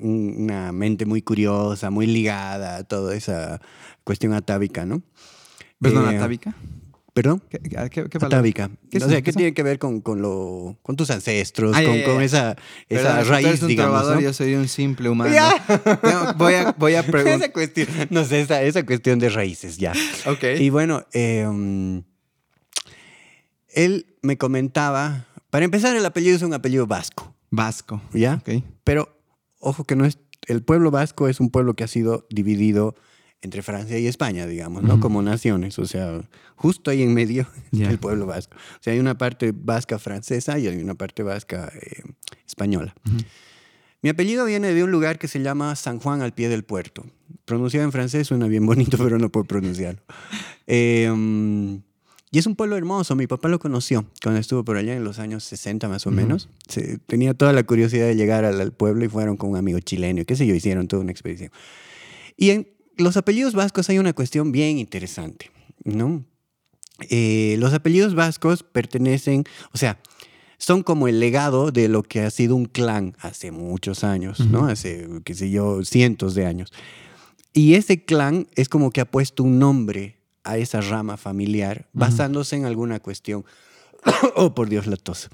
un- 0.01 0.35
una 0.43 0.71
mente 0.71 1.05
muy 1.05 1.21
curiosa, 1.21 1.89
muy 1.89 2.07
ligada 2.07 2.77
a 2.77 2.83
toda 2.83 3.15
esa 3.15 3.61
cuestión 4.03 4.33
atávica, 4.33 4.85
¿no? 4.85 5.01
¿Perdón, 5.79 6.05
Eh, 6.05 6.17
atávica? 6.17 6.55
¿Perdón? 7.13 7.43
¿Qué, 7.49 7.59
qué, 7.59 7.89
qué- 7.89 8.09
qué? 8.09 8.17
Atávica. 8.25 8.71
¿Qué 8.89 8.97
o 8.99 9.09
sea? 9.09 9.21
¿qué 9.21 9.33
tiene 9.33 9.53
que 9.53 9.63
ver 9.63 9.79
con, 9.79 9.99
con, 9.99 10.21
lo, 10.21 10.77
con 10.81 10.95
tus 10.95 11.09
ancestros, 11.11 11.75
Ah, 11.75 11.83
con, 11.83 12.01
con 12.03 12.21
esa, 12.21 12.55
esa 12.87 13.17
Perdón, 13.17 13.27
raíz, 13.27 13.47
eres 13.47 13.61
un 13.63 13.67
digamos, 13.67 14.07
¿no? 14.07 14.21
yo 14.21 14.31
soy 14.31 14.55
un 14.55 14.69
simple 14.69 15.09
humano. 15.09 15.29
Voy 16.37 16.53
a, 16.53 16.71
voy 16.77 16.95
a 16.95 17.03
preguntar. 17.03 17.39
esa 17.41 17.51
cuestión, 17.51 17.87
no 18.11 18.23
sé, 18.23 18.39
esa, 18.41 18.61
esa 18.63 18.85
cuestión 18.85 19.19
de 19.19 19.27
raíces, 19.29 19.77
ya. 19.77 19.91
Ok. 20.25 20.43
Y 20.59 20.69
bueno, 20.69 21.05
eh, 21.11 21.45
él 23.73 24.05
me 24.21 24.37
comentaba, 24.37 25.25
para 25.49 25.65
empezar, 25.65 25.95
el 25.95 26.05
apellido 26.05 26.35
es 26.35 26.41
un 26.43 26.53
apellido 26.53 26.87
vasco, 26.87 27.35
Vasco. 27.49 28.01
¿ya? 28.13 28.35
Ok. 28.35 28.63
Pero 28.83 29.17
ojo 29.59 29.83
que 29.83 29.95
no 29.97 30.05
es, 30.05 30.17
el 30.47 30.63
pueblo 30.63 30.91
vasco 30.91 31.27
es 31.27 31.39
un 31.41 31.49
pueblo 31.49 31.73
que 31.75 31.83
ha 31.83 31.87
sido 31.87 32.25
dividido 32.29 32.95
entre 33.41 33.61
Francia 33.63 33.97
y 33.97 34.05
España, 34.07 34.45
digamos, 34.45 34.83
¿no? 34.83 34.99
Como 34.99 35.21
naciones, 35.21 35.79
o 35.79 35.85
sea, 35.85 36.21
justo 36.55 36.91
ahí 36.91 37.01
en 37.01 37.13
medio 37.13 37.47
Ya. 37.71 37.89
el 37.89 37.97
pueblo 37.97 38.25
vasco. 38.27 38.55
O 38.55 38.83
sea, 38.83 38.93
hay 38.93 38.99
una 38.99 39.17
parte 39.17 39.51
vasca 39.55 39.97
francesa 39.99 40.59
y 40.59 40.67
hay 40.67 40.77
una 40.81 40.93
parte 40.95 41.23
vasca 41.23 41.71
eh, 41.81 42.03
española. 42.47 42.93
Mi 44.03 44.09
apellido 44.09 44.45
viene 44.45 44.73
de 44.73 44.83
un 44.83 44.91
lugar 44.91 45.19
que 45.19 45.27
se 45.27 45.39
llama 45.41 45.75
San 45.75 45.99
Juan 45.99 46.21
al 46.21 46.33
pie 46.33 46.49
del 46.49 46.63
puerto. 46.63 47.05
Pronunciado 47.45 47.85
en 47.85 47.91
francés 47.91 48.27
suena 48.27 48.47
bien 48.47 48.65
bonito, 48.65 48.97
pero 49.03 49.17
no 49.19 49.29
puedo 49.29 49.45
pronunciarlo. 49.45 50.01
Eh, 50.67 51.09
um, 51.11 51.81
y 52.33 52.39
es 52.39 52.45
un 52.47 52.55
pueblo 52.55 52.77
hermoso. 52.77 53.15
Mi 53.15 53.27
papá 53.27 53.49
lo 53.49 53.59
conoció 53.59 54.05
cuando 54.23 54.39
estuvo 54.39 54.63
por 54.63 54.77
allá 54.77 54.95
en 54.95 55.03
los 55.03 55.19
años 55.19 55.43
60 55.43 55.87
más 55.89 56.07
o 56.07 56.11
menos. 56.11 56.47
Se- 56.67 56.97
tenía 56.99 57.33
toda 57.33 57.53
la 57.53 57.63
curiosidad 57.63 58.05
de 58.07 58.15
llegar 58.15 58.45
al, 58.45 58.61
al 58.61 58.71
pueblo 58.71 59.03
y 59.03 59.09
fueron 59.09 59.35
con 59.37 59.49
un 59.49 59.57
amigo 59.57 59.79
chileno, 59.79 60.23
qué 60.25 60.35
sé 60.35 60.47
yo, 60.47 60.55
hicieron 60.55 60.87
toda 60.87 61.01
una 61.01 61.11
expedición. 61.11 61.51
Y 62.37 62.51
en 62.51 62.67
los 62.97 63.17
apellidos 63.17 63.53
vascos 63.53 63.89
hay 63.89 63.99
una 63.99 64.13
cuestión 64.13 64.51
bien 64.51 64.77
interesante, 64.77 65.51
¿no? 65.83 66.25
Eh, 67.09 67.55
los 67.59 67.73
apellidos 67.73 68.15
vascos 68.15 68.63
pertenecen, 68.63 69.43
o 69.73 69.77
sea, 69.77 69.99
son 70.57 70.83
como 70.83 71.07
el 71.07 71.19
legado 71.19 71.71
de 71.71 71.87
lo 71.87 72.03
que 72.03 72.21
ha 72.21 72.29
sido 72.29 72.55
un 72.55 72.65
clan 72.65 73.15
hace 73.19 73.51
muchos 73.51 74.03
años, 74.03 74.39
¿no? 74.39 74.67
Hace, 74.67 75.07
qué 75.23 75.33
sé 75.33 75.49
yo, 75.49 75.83
cientos 75.83 76.35
de 76.35 76.45
años. 76.45 76.71
Y 77.53 77.73
ese 77.73 78.05
clan 78.05 78.47
es 78.55 78.69
como 78.69 78.91
que 78.91 79.01
ha 79.01 79.05
puesto 79.05 79.43
un 79.43 79.57
nombre 79.57 80.17
a 80.43 80.57
esa 80.57 80.81
rama 80.81 81.17
familiar 81.17 81.87
basándose 81.93 82.55
en 82.55 82.65
alguna 82.65 82.99
cuestión. 82.99 83.43
oh, 84.35 84.53
por 84.53 84.69
Dios, 84.69 84.85
la 84.85 84.97
tos. 84.97 85.29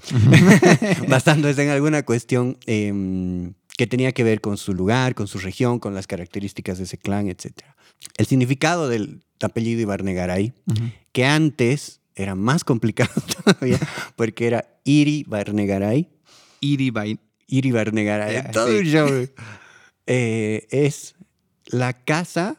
basándose 1.08 1.62
en 1.62 1.70
alguna 1.70 2.02
cuestión 2.04 2.56
em, 2.66 3.52
que 3.78 3.86
tenía 3.86 4.12
que 4.12 4.24
ver 4.24 4.40
con 4.42 4.58
su 4.58 4.74
lugar, 4.74 5.14
con 5.14 5.26
su 5.28 5.38
región, 5.38 5.78
con 5.78 5.94
las 5.94 6.06
características 6.06 6.76
de 6.78 6.84
ese 6.84 6.98
clan, 6.98 7.28
etc. 7.28 7.60
El 8.18 8.26
significado 8.26 8.88
del 8.88 9.22
apellido 9.40 9.80
Ibarnegaray, 9.80 10.52
que 11.12 11.24
antes 11.24 12.00
era 12.16 12.34
más 12.34 12.64
complicado 12.64 13.12
todavía, 13.44 13.78
porque 14.16 14.48
era 14.48 14.66
Iri 14.84 15.24
Barnegaray, 15.26 16.08
Iribai- 16.60 17.20
Iri 17.46 17.70
Barnegaray, 17.70 18.34
Ya, 18.34 18.50
todo 18.50 18.68
sí. 18.68 18.82
show. 18.84 19.08
Eh, 20.10 20.66
es 20.70 21.14
la 21.66 21.92
casa 21.92 22.56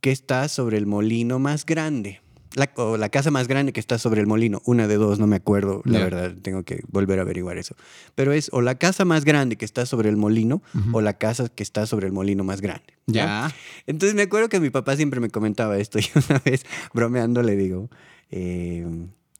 que 0.00 0.10
está 0.12 0.46
sobre 0.48 0.76
el 0.78 0.86
molino 0.86 1.38
más 1.38 1.64
grande. 1.66 2.20
La, 2.54 2.70
o 2.76 2.96
la 2.96 3.08
casa 3.08 3.30
más 3.30 3.48
grande 3.48 3.72
que 3.72 3.80
está 3.80 3.98
sobre 3.98 4.20
el 4.20 4.26
molino. 4.26 4.60
Una 4.64 4.86
de 4.86 4.96
dos, 4.96 5.18
no 5.18 5.26
me 5.26 5.36
acuerdo, 5.36 5.82
la 5.84 5.98
verdad, 6.00 6.34
tengo 6.42 6.64
que 6.64 6.82
volver 6.88 7.18
a 7.18 7.22
averiguar 7.22 7.58
eso. 7.58 7.76
Pero 8.14 8.32
es 8.32 8.50
o 8.52 8.60
la 8.60 8.74
casa 8.76 9.04
más 9.04 9.24
grande 9.24 9.56
que 9.56 9.64
está 9.64 9.86
sobre 9.86 10.08
el 10.08 10.16
molino 10.16 10.62
o 10.92 11.00
la 11.00 11.14
casa 11.14 11.48
que 11.48 11.62
está 11.62 11.86
sobre 11.86 12.06
el 12.06 12.12
molino 12.12 12.44
más 12.44 12.60
grande. 12.60 12.94
Ya. 13.06 13.52
Entonces 13.86 14.14
me 14.14 14.22
acuerdo 14.22 14.48
que 14.48 14.60
mi 14.60 14.70
papá 14.70 14.96
siempre 14.96 15.20
me 15.20 15.30
comentaba 15.30 15.78
esto 15.78 15.98
y 16.00 16.04
una 16.28 16.40
vez 16.44 16.64
bromeando 16.92 17.42
le 17.42 17.56
digo, 17.56 17.88
eh, 18.30 18.86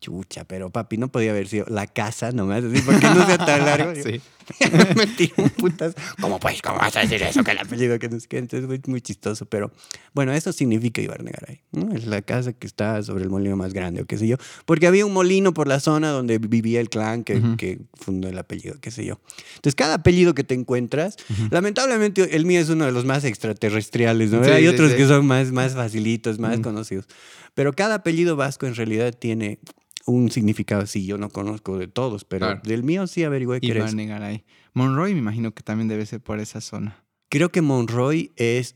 chucha, 0.02 0.44
pero 0.44 0.68
papi, 0.68 0.98
no 0.98 1.08
podía 1.08 1.30
haber 1.30 1.48
sido 1.48 1.64
la 1.68 1.86
casa 1.86 2.32
nomás, 2.32 2.64
así, 2.64 2.82
porque 2.82 3.06
no 3.06 3.24
sea 3.24 3.38
tan 3.38 3.64
largo. 3.64 3.92
Sí. 4.02 4.20
me 4.96 5.06
tiró 5.06 5.34
un 5.38 5.50
putas. 5.50 5.94
¿Cómo 6.20 6.40
pues? 6.40 6.60
¿Cómo 6.62 6.78
vas 6.78 6.96
a 6.96 7.00
decir 7.00 7.22
eso? 7.22 7.44
Que 7.44 7.52
el 7.52 7.58
apellido 7.58 7.98
que 8.00 8.08
no 8.08 8.18
sé 8.18 8.26
qué. 8.26 8.38
Entonces 8.38 8.68
muy, 8.68 8.80
muy 8.86 9.00
chistoso. 9.00 9.46
Pero 9.46 9.70
bueno, 10.14 10.32
eso 10.32 10.52
significa 10.52 11.00
Ibarnegaray. 11.00 11.60
¿no? 11.72 11.94
Es 11.94 12.06
la 12.06 12.22
casa 12.22 12.52
que 12.52 12.66
está 12.66 13.02
sobre 13.02 13.24
el 13.24 13.30
molino 13.30 13.56
más 13.56 13.72
grande 13.72 14.02
o 14.02 14.06
qué 14.06 14.18
sé 14.18 14.26
yo. 14.26 14.36
Porque 14.64 14.86
había 14.86 15.06
un 15.06 15.12
molino 15.12 15.54
por 15.54 15.68
la 15.68 15.80
zona 15.80 16.10
donde 16.10 16.38
vivía 16.38 16.80
el 16.80 16.88
clan 16.88 17.24
que, 17.24 17.80
fundó 17.94 18.28
el 18.28 18.38
apellido, 18.38 18.76
qué 18.80 18.90
sé 18.90 19.04
yo. 19.04 19.20
Entonces 19.56 19.74
cada 19.74 19.94
apellido 19.94 20.34
que 20.34 20.44
te 20.44 20.54
encuentras, 20.54 21.16
lamentablemente 21.50 22.36
el 22.36 22.44
mío 22.46 22.60
es 22.60 22.68
uno 22.68 22.84
de 22.84 22.92
los 22.92 23.04
más 23.04 23.24
extraterrestriales. 23.24 24.30
¿no? 24.30 24.44
Sí, 24.44 24.50
Hay 24.50 24.62
sí, 24.62 24.68
otros 24.68 24.90
sí. 24.90 24.96
que 24.96 25.06
son 25.06 25.26
más, 25.26 25.52
más 25.52 25.74
facilitos, 25.74 26.38
más 26.38 26.58
conocidos. 26.60 27.06
Pero 27.54 27.72
cada 27.74 27.96
apellido 27.96 28.36
vasco 28.36 28.66
en 28.66 28.74
realidad 28.74 29.12
tiene 29.12 29.58
un 30.06 30.30
significado 30.30 30.82
así. 30.82 31.04
Yo 31.06 31.18
no 31.18 31.28
conozco 31.30 31.78
de 31.78 31.88
todos, 31.88 32.24
pero 32.24 32.46
Claro. 32.46 32.60
del 32.64 32.82
mío 32.82 33.06
sí 33.06 33.24
averigüé 33.24 33.60
que 33.60 33.70
era. 33.70 33.80
Ibarnegaray. 33.80 34.44
Monroy 34.74 35.12
me 35.12 35.18
imagino 35.20 35.52
que 35.52 35.62
también 35.62 35.88
debe 35.88 36.06
ser 36.06 36.20
por 36.20 36.40
esa 36.40 36.60
zona. 36.60 37.04
Creo 37.28 37.50
que 37.50 37.62
Monroy 37.62 38.30
es. 38.36 38.74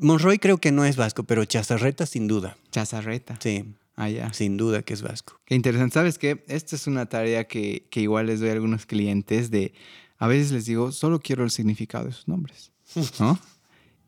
Monroy 0.00 0.38
creo 0.38 0.58
que 0.58 0.70
no 0.72 0.84
es 0.84 0.96
vasco, 0.96 1.24
pero 1.24 1.44
Chazarreta 1.44 2.06
sin 2.06 2.28
duda. 2.28 2.56
Chazarreta. 2.70 3.38
Sí, 3.42 3.64
Ah, 3.96 4.08
ya. 4.10 4.32
sin 4.32 4.56
duda 4.56 4.82
que 4.82 4.92
es 4.94 5.02
vasco. 5.02 5.40
Qué 5.44 5.54
interesante. 5.54 5.94
¿Sabes 5.94 6.18
qué? 6.18 6.44
Esta 6.48 6.76
es 6.76 6.86
una 6.86 7.06
tarea 7.06 7.48
que, 7.48 7.86
que 7.90 8.00
igual 8.02 8.26
les 8.26 8.40
doy 8.40 8.50
a 8.50 8.52
algunos 8.52 8.84
clientes 8.86 9.50
de... 9.50 9.72
A 10.18 10.26
veces 10.28 10.52
les 10.52 10.66
digo, 10.66 10.92
solo 10.92 11.18
quiero 11.20 11.44
el 11.44 11.50
significado 11.50 12.04
de 12.04 12.12
sus 12.12 12.28
nombres. 12.28 12.72
¿No? 13.20 13.38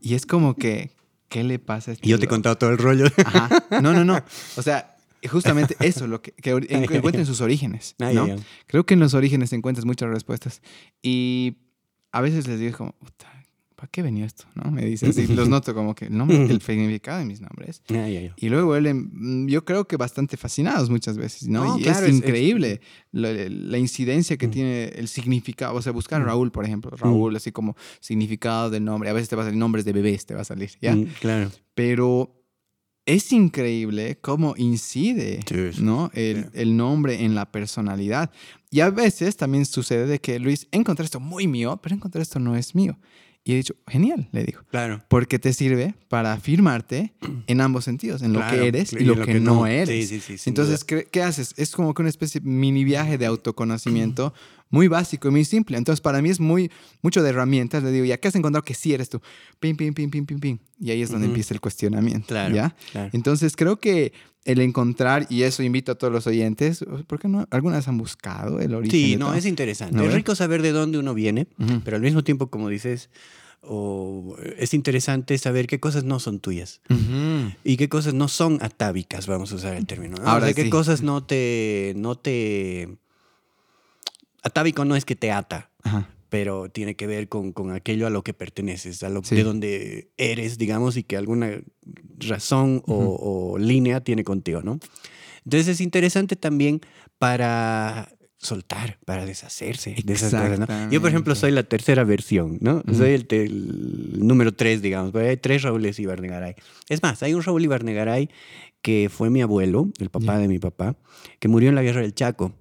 Y 0.01 0.15
es 0.15 0.27
como 0.27 0.55
que, 0.55 0.91
¿qué 1.29 1.43
le 1.43 1.59
pasa 1.59 1.91
a 1.91 1.95
este 1.95 2.07
Y 2.07 2.11
yo 2.11 2.19
te 2.19 2.27
he 2.27 2.29
contado 2.29 2.57
todo 2.59 2.71
el 2.71 2.79
rollo. 2.79 3.07
Ajá. 3.25 3.49
No, 3.83 3.93
no, 3.95 4.05
no. 4.05 4.23
O 4.57 4.63
sea, 4.63 4.97
justamente 5.27 5.77
eso, 5.81 6.07
lo 6.07 6.21
que, 6.23 6.33
que 6.33 6.51
en- 6.51 6.85
encuentren 6.93 7.27
sus 7.27 7.41
orígenes. 7.41 7.95
¿no? 8.15 8.27
Creo 8.67 8.85
que 8.87 8.95
en 8.95 9.01
los 9.01 9.15
orígenes 9.15 9.53
encuentras 9.53 9.85
muchas 9.85 10.11
respuestas. 10.11 10.61
Y 11.03 11.57
a 12.13 12.21
veces 12.21 12.47
les 12.47 12.61
digo 12.61 12.77
como, 12.77 12.93
"Puta, 12.93 13.27
¿para 13.77 13.89
qué 13.93 14.03
venía 14.03 14.27
esto? 14.27 14.45
¿No? 14.57 14.71
Me 14.73 14.85
dicen 14.85 15.11
así, 15.11 15.27
los 15.29 15.49
noto 15.49 15.73
como 15.73 15.95
que 15.95 16.07
el 16.07 16.17
nombre, 16.19 16.43
el 16.47 16.61
significado 16.61 17.21
de 17.21 17.25
mis 17.27 17.41
nombres. 17.41 17.81
Y 18.37 18.49
luego 18.49 18.67
vuelven, 18.67 19.09
mm, 19.13 19.47
yo 19.49 19.65
creo 19.65 19.87
que 19.87 19.97
bastante 19.97 20.37
fascinados 20.37 20.91
muchas 20.91 21.17
veces, 21.17 21.47
¿no? 21.49 21.65
No, 21.65 21.79
y 21.79 21.83
claro, 21.83 22.07
es 22.07 22.17
increíble 22.17 22.81
la, 23.13 23.33
la 23.33 23.79
incidencia 23.79 24.37
que 24.37 24.49
Mm. 24.49 24.51
tiene 24.51 24.85
el 24.97 25.07
significado. 25.07 25.75
O 25.77 25.83
sea, 25.83 25.93
buscar 25.93 26.21
Mm. 26.23 26.25
Raúl, 26.25 26.51
por 26.51 26.65
ejemplo. 26.65 26.91
Raúl, 26.97 27.37
así 27.37 27.53
como 27.53 27.77
significado 28.01 28.69
del 28.71 28.85
nombre. 28.85 29.11
A 29.11 29.13
veces 29.13 29.29
te 29.29 29.37
va 29.37 29.43
a 29.43 29.45
salir 29.45 29.59
nombres 29.61 29.85
de 29.85 29.93
bebés, 29.93 30.27
te 30.27 30.35
va 30.35 30.41
a 30.41 30.45
salir, 30.45 30.71
¿ya? 30.81 30.97
Mm, 30.97 31.05
claro. 31.21 31.51
Pero 31.75 32.38
es 33.09 33.33
increíble 33.33 34.19
cómo 34.21 34.55
incide 34.59 35.41
Sí, 35.49 35.83
¿no? 35.83 36.11
el, 36.13 36.51
el 36.53 36.77
nombre 36.77 37.25
en 37.25 37.35
la 37.35 37.51
personalidad. 37.51 38.31
Y 38.71 38.81
a 38.81 38.91
veces 38.91 39.37
también 39.39 39.65
sucede 39.65 40.07
de 40.07 40.21
que, 40.21 40.39
Luis, 40.39 40.69
encontré 40.73 41.07
esto 41.07 41.19
muy 41.19 41.47
mío, 41.47 41.81
pero 41.83 41.95
encontré 41.95 42.21
esto 42.21 42.39
no 42.39 42.55
es 42.55 42.75
mío. 42.75 42.99
Y 43.45 43.55
he 43.55 43.57
dicho, 43.57 43.75
genial, 43.87 44.29
le 44.33 44.45
digo. 44.45 44.61
Claro. 44.71 45.03
Porque 45.09 45.39
te 45.39 45.55
sirve 45.55 45.95
para 46.09 46.35
afirmarte 46.35 47.15
en 47.47 47.63
ambos 47.63 47.85
sentidos, 47.87 48.21
en 48.21 48.35
lo 48.35 48.47
que 48.47 48.69
eres 48.69 48.93
y, 48.93 48.97
y 48.97 49.05
lo, 49.05 49.15
que, 49.15 49.33
que 49.33 49.41
no 49.41 49.55
no. 49.55 49.67
eres. 49.67 50.07
Sí, 50.11 50.21
sí, 50.21 50.37
Entonces, 50.45 50.85
¿qué, 50.85 51.09
qué 51.11 51.23
haces? 51.23 51.55
Es 51.57 51.71
como 51.71 51.95
que 51.95 52.03
una 52.03 52.11
especie 52.11 52.43
de 52.43 52.47
mini 52.51 52.85
viaje 52.85 53.17
de 53.17 53.25
autoconocimiento 53.25 54.35
muy 54.71 54.89
básico 54.89 55.29
y 55.29 55.31
muy 55.31 55.45
simple. 55.45 55.77
Entonces, 55.79 56.01
para 56.01 56.21
mí 56.23 56.29
es 56.31 56.41
muy 56.41 56.71
mucho 57.03 57.23
de 57.23 57.31
herramientas. 57.31 57.83
Le 57.83 57.91
digo, 57.93 58.05
¿ya 58.05 58.19
qué 58.19 58.29
has 58.29 58.35
encontrado 58.37 58.65
que 58.65 58.75
sí 58.75 58.93
eres 58.93 59.09
tú? 59.09 59.21
Pim, 59.61 59.77
pim, 59.77 59.95
pim, 59.95 60.11
pim, 60.11 60.27
pim, 60.27 60.39
pim. 60.41 60.59
Y 60.81 60.91
ahí 60.91 61.03
es 61.03 61.11
donde 61.11 61.27
empieza 61.27 61.55
el 61.55 61.61
cuestionamiento. 61.61 62.29
Claro, 62.29 62.55
¿ya? 62.55 62.77
claro. 62.93 63.11
Entonces, 63.13 63.57
creo 63.57 63.79
que 63.81 64.13
el 64.45 64.61
encontrar, 64.61 65.27
y 65.29 65.43
eso 65.43 65.63
invito 65.63 65.93
a 65.93 65.95
todos 65.97 66.13
los 66.13 66.27
oyentes, 66.27 66.85
¿por 67.07 67.19
qué 67.19 67.29
no? 67.29 67.47
¿Alguna 67.51 67.77
vez 67.77 67.89
han 67.89 67.99
buscado 67.99 68.61
el 68.61 68.75
origen? 68.75 68.91
Sí, 68.99 69.17
no, 69.17 69.27
todo? 69.27 69.35
es 69.35 69.45
interesante. 69.47 69.97
¿No 69.97 70.05
es 70.05 70.15
rico 70.15 70.35
saber 70.35 70.63
de 70.63 70.73
dónde 70.73 70.99
uno 70.99 71.13
viene, 71.15 71.49
pero 71.85 71.97
al 71.97 72.03
mismo 72.03 72.23
tiempo, 72.25 72.49
como 72.49 72.69
dices, 72.69 73.11
o- 73.61 74.37
es 74.57 74.73
interesante 74.75 75.37
saber 75.39 75.67
qué 75.67 75.81
cosas 75.81 76.05
no 76.05 76.21
son 76.21 76.39
tuyas 76.41 76.81
Ujú. 76.89 77.53
y 77.65 77.77
qué 77.77 77.89
cosas 77.89 78.15
no 78.15 78.29
son 78.29 78.59
atávicas, 78.63 79.27
vamos 79.27 79.53
a 79.53 79.57
usar 79.57 79.75
el 79.75 79.87
término. 79.87 80.17
¿no? 80.17 80.27
Ahora 80.29 80.45
o 80.45 80.49
sea, 80.49 80.55
qué 80.55 80.63
sí. 80.65 80.71
cosas 80.71 81.03
no 81.03 81.25
te, 81.25 81.93
no 81.97 82.17
te... 82.17 82.97
Atávico 84.43 84.85
no 84.85 84.97
es 84.97 85.05
que 85.05 85.17
te 85.17 85.31
ata, 85.33 85.71
Ajá. 85.83 86.09
pero 86.29 86.69
tiene 86.71 86.95
que 86.97 87.07
ver 87.07 87.29
con, 87.29 87.53
con 87.53 87.73
aquello 87.73 88.07
a 88.07 88.11
lo 88.11 88.23
que 88.23 88.35
perteneces, 88.35 89.03
a 89.03 89.09
lo 89.09 89.23
Sí. 89.25 89.35
de 89.35 89.43
donde 89.45 90.09
eres, 90.17 90.59
digamos, 90.59 90.97
y 90.97 91.03
que 91.03 91.17
alguna 91.17 91.61
razón 92.19 92.83
o, 92.87 93.53
o 93.53 93.59
línea 93.59 94.01
tiene 94.03 94.25
contigo, 94.25 94.63
¿no? 94.63 94.79
Entonces 95.45 95.69
es 95.69 95.81
interesante 95.81 96.37
también 96.37 96.81
para 97.19 98.09
soltar, 98.41 98.99
para 99.05 99.27
deshacerse 99.27 99.97
de 100.05 100.13
esas 100.13 100.31
cosas, 100.33 100.61
¿no? 100.61 100.91
Yo, 100.93 101.01
por 101.01 101.11
ejemplo, 101.11 101.35
soy 101.35 101.51
la 101.51 101.65
tercera 101.65 102.05
versión, 102.05 102.59
¿no? 102.61 102.83
Ujú. 102.87 102.95
Soy 102.95 103.11
el, 103.13 103.27
el 103.31 104.19
número 104.27 104.53
tres, 104.55 104.81
digamos, 104.81 105.11
pero 105.13 105.29
hay 105.29 105.37
tres 105.39 105.63
Raúles 105.63 105.99
Ibarnegaray. 105.99 106.55
Es 106.89 107.03
más, 107.03 107.21
hay 107.25 107.35
un 107.35 107.43
Raúl 107.43 107.65
Ibarnegaray 107.65 108.29
que 108.89 109.11
fue 109.11 109.29
mi 109.29 109.43
abuelo, 109.43 109.91
el 109.99 110.09
papá 110.09 110.39
de 110.39 110.49
mi 110.49 110.59
papá, 110.59 110.97
que 111.41 111.49
murió 111.49 111.69
en 111.69 111.75
la 111.75 111.83
Guerra 111.83 112.01
del 112.01 112.15
Chaco. 112.15 112.55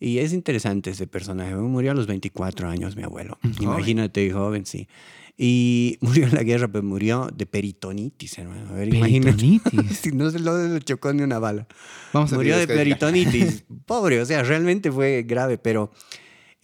Y 0.00 0.18
es 0.18 0.32
interesante 0.32 0.90
ese 0.90 1.06
personaje. 1.06 1.54
Murió 1.54 1.92
a 1.92 1.94
los 1.94 2.08
24 2.08 2.68
años, 2.68 2.96
mi 2.96 3.04
abuelo. 3.04 3.38
Joven. 3.40 3.62
Imagínate, 3.62 4.28
joven, 4.32 4.66
sí. 4.66 4.88
Y 5.38 5.96
murió 6.00 6.26
en 6.26 6.34
la 6.34 6.42
guerra, 6.42 6.66
pero 6.66 6.82
murió 6.82 7.28
de 7.32 7.46
peritonitis, 7.46 8.36
hermano. 8.38 8.68
A 8.68 8.72
ver, 8.72 8.92
imagínate. 8.92 9.36
Peritonitis. 9.36 9.96
Si 9.96 10.10
no 10.12 10.28
se 10.32 10.40
lo, 10.40 10.76
chocó 10.80 11.12
ni 11.12 11.22
una 11.22 11.38
bala. 11.38 11.68
Vamos 12.12 12.32
a 12.32 12.34
Murió 12.34 12.58
de 12.58 12.66
peritonitis. 12.66 13.62
Pobre, 13.86 14.20
o 14.20 14.26
sea, 14.26 14.42
realmente 14.42 14.90
fue 14.90 15.22
grave, 15.22 15.56
pero 15.56 15.92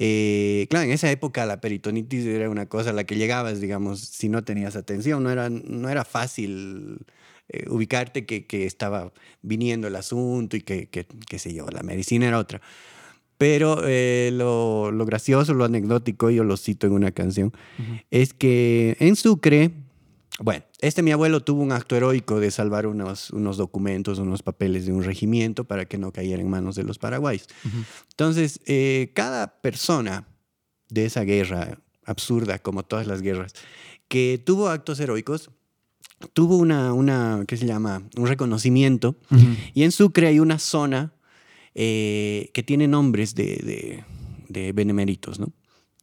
eh, 0.01 0.67
claro, 0.69 0.87
en 0.87 0.91
esa 0.91 1.09
época 1.13 1.47
la 1.47 1.61
peritonitis 1.61 2.27
era 2.27 2.51
una 2.51 2.67
cosa 2.67 2.91
a 2.91 2.93
la 2.93 3.05
que 3.05 3.15
llegabas, 3.15 3.61
digamos, 3.61 4.01
si 4.01 4.29
no 4.29 4.43
tenías 4.43 4.75
atención. 4.75 5.23
No 5.23 5.31
era, 5.31 5.49
no 5.49 5.89
era 5.89 6.05
fácil 6.05 7.07
eh, 7.49 7.69
ubicarte 7.69 8.27
que, 8.27 8.47
que 8.47 8.67
estaba 8.67 9.13
viniendo 9.43 9.87
el 9.89 9.97
asunto 9.97 10.57
y 10.57 10.63
que, 10.63 10.89
que, 10.89 11.07
qué 11.29 11.39
sé 11.39 11.55
yo, 11.55 11.67
la 11.67 11.83
medicina 11.83 12.27
era 12.27 12.39
otra. 12.39 12.61
Pero 13.39 13.83
eh, 13.85 14.31
lo, 14.33 14.91
lo 14.91 15.05
gracioso, 15.05 15.53
lo 15.55 15.65
anecdótico, 15.65 16.31
yo 16.31 16.43
lo 16.43 16.57
cito 16.57 16.87
en 16.87 16.95
una 16.95 17.13
canción, 17.13 17.53
es 18.11 18.33
que 18.33 18.97
en 18.99 19.15
Sucre, 19.15 19.73
bueno, 20.41 20.65
este 20.81 21.03
mi 21.03 21.13
abuelo 21.13 21.41
tuvo 21.43 21.63
un 21.63 21.73
acto 21.73 21.97
heroico 21.97 22.41
de 22.41 22.51
salvar 22.51 22.87
unos, 22.87 23.31
unos 23.31 23.59
documentos, 23.59 24.19
unos 24.19 24.43
papeles 24.43 24.87
de 24.87 24.93
un 24.93 25.05
regimiento 25.05 25.65
para 25.65 25.85
que 25.85 25.99
no 25.99 26.13
cayera 26.13 26.41
en 26.41 26.49
manos 26.49 26.77
de 26.77 26.85
los 26.85 26.99
paraguayos. 26.99 27.47
Entonces, 28.11 28.61
eh, 28.67 29.13
cada 29.15 29.61
persona 29.61 30.27
de 30.89 31.05
esa 31.05 31.23
guerra 31.23 31.79
absurda, 32.05 32.59
como 32.59 32.85
todas 32.85 33.07
las 33.07 33.21
guerras, 33.21 33.53
que 34.09 34.43
tuvo 34.45 34.69
actos 34.69 34.99
heroicos, 35.01 35.51
tuvo 36.33 36.57
una, 36.57 36.93
una 36.93 37.45
¿qué 37.47 37.57
se 37.57 37.67
llama? 37.67 38.03
Un 38.17 38.27
reconocimiento. 38.27 39.17
Ujú. 39.31 39.47
Y 39.75 39.83
en 39.83 39.93
Sucre 39.93 40.29
hay 40.29 40.41
una 40.41 40.59
zona 40.59 41.13
eh, 41.75 42.51
que 42.55 42.63
tiene 42.63 42.89
nombres 42.89 43.35
de, 43.35 43.45
de, 43.45 44.05
de 44.49 44.73
beneméritos, 44.73 45.39
¿no? 45.39 45.53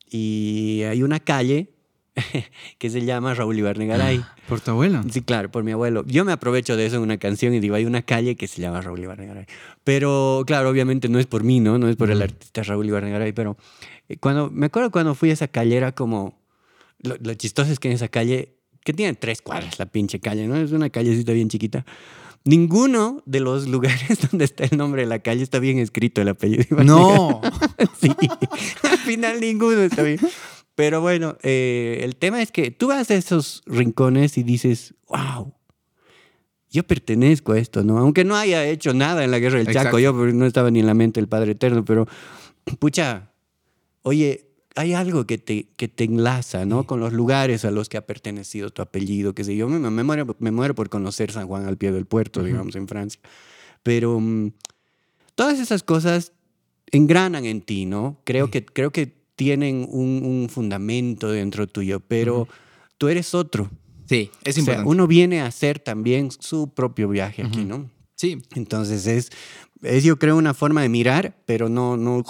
Y 0.10 0.84
hay 0.84 1.02
una 1.02 1.20
calle 1.20 1.74
que 2.78 2.90
se 2.90 3.04
llama 3.04 3.34
Raúl 3.34 3.58
Ibarnegaray. 3.58 4.24
¿Por 4.48 4.62
tu 4.62 4.72
abuelo? 4.72 5.02
Sí, 5.10 5.22
claro, 5.22 5.50
por 5.52 5.64
mi 5.64 5.72
abuelo. 5.72 6.04
Yo 6.06 6.26
me 6.26 6.32
aprovecho 6.32 6.78
de 6.78 6.86
eso 6.86 6.98
en 6.98 7.02
una 7.02 7.18
canción 7.18 7.54
y 7.54 7.60
digo, 7.60 7.76
hay 7.76 7.86
una 7.86 8.04
calle 8.04 8.36
que 8.36 8.48
se 8.48 8.62
llama 8.62 8.82
Raúl 8.82 9.00
Ibarnegaray. 9.00 9.46
Pero, 9.84 10.44
claro, 10.46 10.70
obviamente 10.70 11.10
no 11.10 11.20
es 11.20 11.26
por 11.26 11.44
mí, 11.44 11.60
¿no? 11.60 11.78
No 11.78 11.90
es 11.90 11.96
por 11.96 12.12
el 12.12 12.22
artista 12.22 12.64
Raúl 12.64 12.88
Ibarnegaray, 12.88 13.34
pero 13.34 13.58
eh, 14.10 14.18
cuando, 14.18 14.50
me 14.50 14.68
acuerdo 14.68 14.92
cuando 14.92 15.16
fui 15.16 15.30
a 15.30 15.34
esa 15.34 15.48
calle 15.48 15.76
era 15.76 15.94
como... 15.94 16.42
Lo, 17.00 17.16
lo 17.20 17.34
chistoso 17.34 17.72
es 17.72 17.80
que 17.80 17.90
en 17.90 17.96
esa 17.96 18.08
calle, 18.08 18.53
que 18.84 18.94
tiene 18.94 19.14
tres 19.14 19.42
cuadras 19.42 19.80
la 19.80 19.86
pinche 19.86 20.20
calle, 20.20 20.48
¿no? 20.48 20.56
Es 20.56 20.72
una 20.72 20.90
callecita 20.90 21.32
bien 21.32 21.50
chiquita. 21.50 21.86
Ninguno 22.46 23.24
de 23.26 23.40
los 23.40 23.68
lugares 23.70 24.20
donde 24.30 24.46
está 24.46 24.66
el 24.66 24.78
nombre 24.78 25.04
de 25.04 25.08
la 25.08 25.20
calle 25.20 25.44
está 25.44 25.60
bien 25.60 25.80
escrito 25.80 26.22
el 26.22 26.30
apellido. 26.30 26.84
No. 26.84 27.42
Sí, 28.00 28.10
al 28.84 28.98
final 28.98 29.40
ninguno 29.40 29.82
está 29.82 30.04
bien. 30.04 30.20
Pero 30.76 31.00
bueno, 31.00 31.38
eh, 31.44 32.02
el 32.02 32.16
tema 32.16 32.42
es 32.42 32.52
que 32.52 32.72
tú 32.72 32.88
vas 32.88 33.10
a 33.12 33.16
esos 33.16 33.62
rincones 33.66 34.38
y 34.38 34.44
dices, 34.44 34.96
wow, 35.08 35.54
yo 36.70 36.84
pertenezco 36.84 37.54
a 37.54 37.60
esto, 37.60 37.84
¿no? 37.84 37.98
Aunque 38.00 38.26
no 38.26 38.36
haya 38.36 38.66
hecho 38.66 38.94
nada 38.94 39.24
en 39.24 39.32
la 39.32 39.40
guerra 39.40 39.60
del 39.60 39.68
Exacto. 39.68 39.90
Chaco, 39.90 40.00
yo 40.00 40.14
porque 40.14 40.34
no 40.34 40.46
estaba 40.46 40.72
ni 40.72 40.80
en 40.80 40.88
la 40.88 40.96
mente 40.96 41.22
del 41.22 41.30
Padre 41.30 41.52
Eterno, 41.52 41.86
pero 41.86 42.08
pucha, 42.80 43.32
oye, 44.02 44.53
hay 44.76 44.94
algo 44.94 45.26
que 45.28 45.38
te, 45.38 45.68
que 45.78 45.88
te 45.88 46.04
enlaza, 46.06 46.66
¿no? 46.66 46.86
Con 46.86 47.00
los 47.00 47.14
lugares 47.14 47.64
a 47.66 47.72
los 47.72 47.90
que 47.90 47.98
ha 47.98 48.06
pertenecido 48.06 48.70
tu 48.72 48.82
apellido, 48.82 49.34
qué 49.36 49.44
sé 49.44 49.56
yo. 49.56 49.70
Me, 49.70 49.78
me 49.80 50.04
muero, 50.04 50.36
me 50.40 50.52
muero 50.52 50.74
por 50.76 50.90
conocer 50.90 51.32
San 51.32 51.48
Juan 51.48 51.66
al 51.66 51.78
pie 51.78 51.92
del 51.92 52.06
puerto, 52.06 52.40
Ujú. 52.40 52.48
digamos, 52.48 52.76
en 52.76 52.88
Francia. 52.88 53.20
Pero 53.84 54.20
mm, 54.20 54.52
todas 55.36 55.60
esas 55.60 55.84
cosas 55.84 56.32
engranan 56.92 57.46
en 57.46 57.62
ti, 57.62 57.86
¿no? 57.86 58.18
Creo, 58.24 58.46
Sí. 58.46 58.52
que, 58.52 58.66
creo 58.66 58.92
que 58.92 59.14
tienen 59.36 59.88
un, 59.90 60.22
un 60.24 60.50
fundamento 60.50 61.32
dentro 61.32 61.68
tuyo, 61.68 62.00
pero 62.00 62.48
tú 62.98 63.08
eres 63.10 63.34
otro. 63.34 63.70
Sí, 64.06 64.30
es 64.44 64.50
O 64.50 64.54
sea, 64.54 64.60
importante. 64.62 64.90
uno 64.90 65.08
viene 65.08 65.42
a 65.42 65.48
hacer 65.48 65.80
también 65.80 66.30
su 66.32 66.70
propio 66.74 67.10
viaje 67.10 67.44
aquí, 67.44 67.60
Ujú. 67.60 67.68
¿no? 67.68 67.90
Sí, 68.16 68.38
Entonces 68.56 69.08
es, 69.08 69.32
es, 69.82 70.04
yo 70.04 70.18
creo, 70.20 70.38
una 70.38 70.54
forma 70.54 70.82
de 70.82 70.90
mirar, 70.90 71.36
pero 71.46 71.68
no, 71.68 71.98
no, 71.98 72.24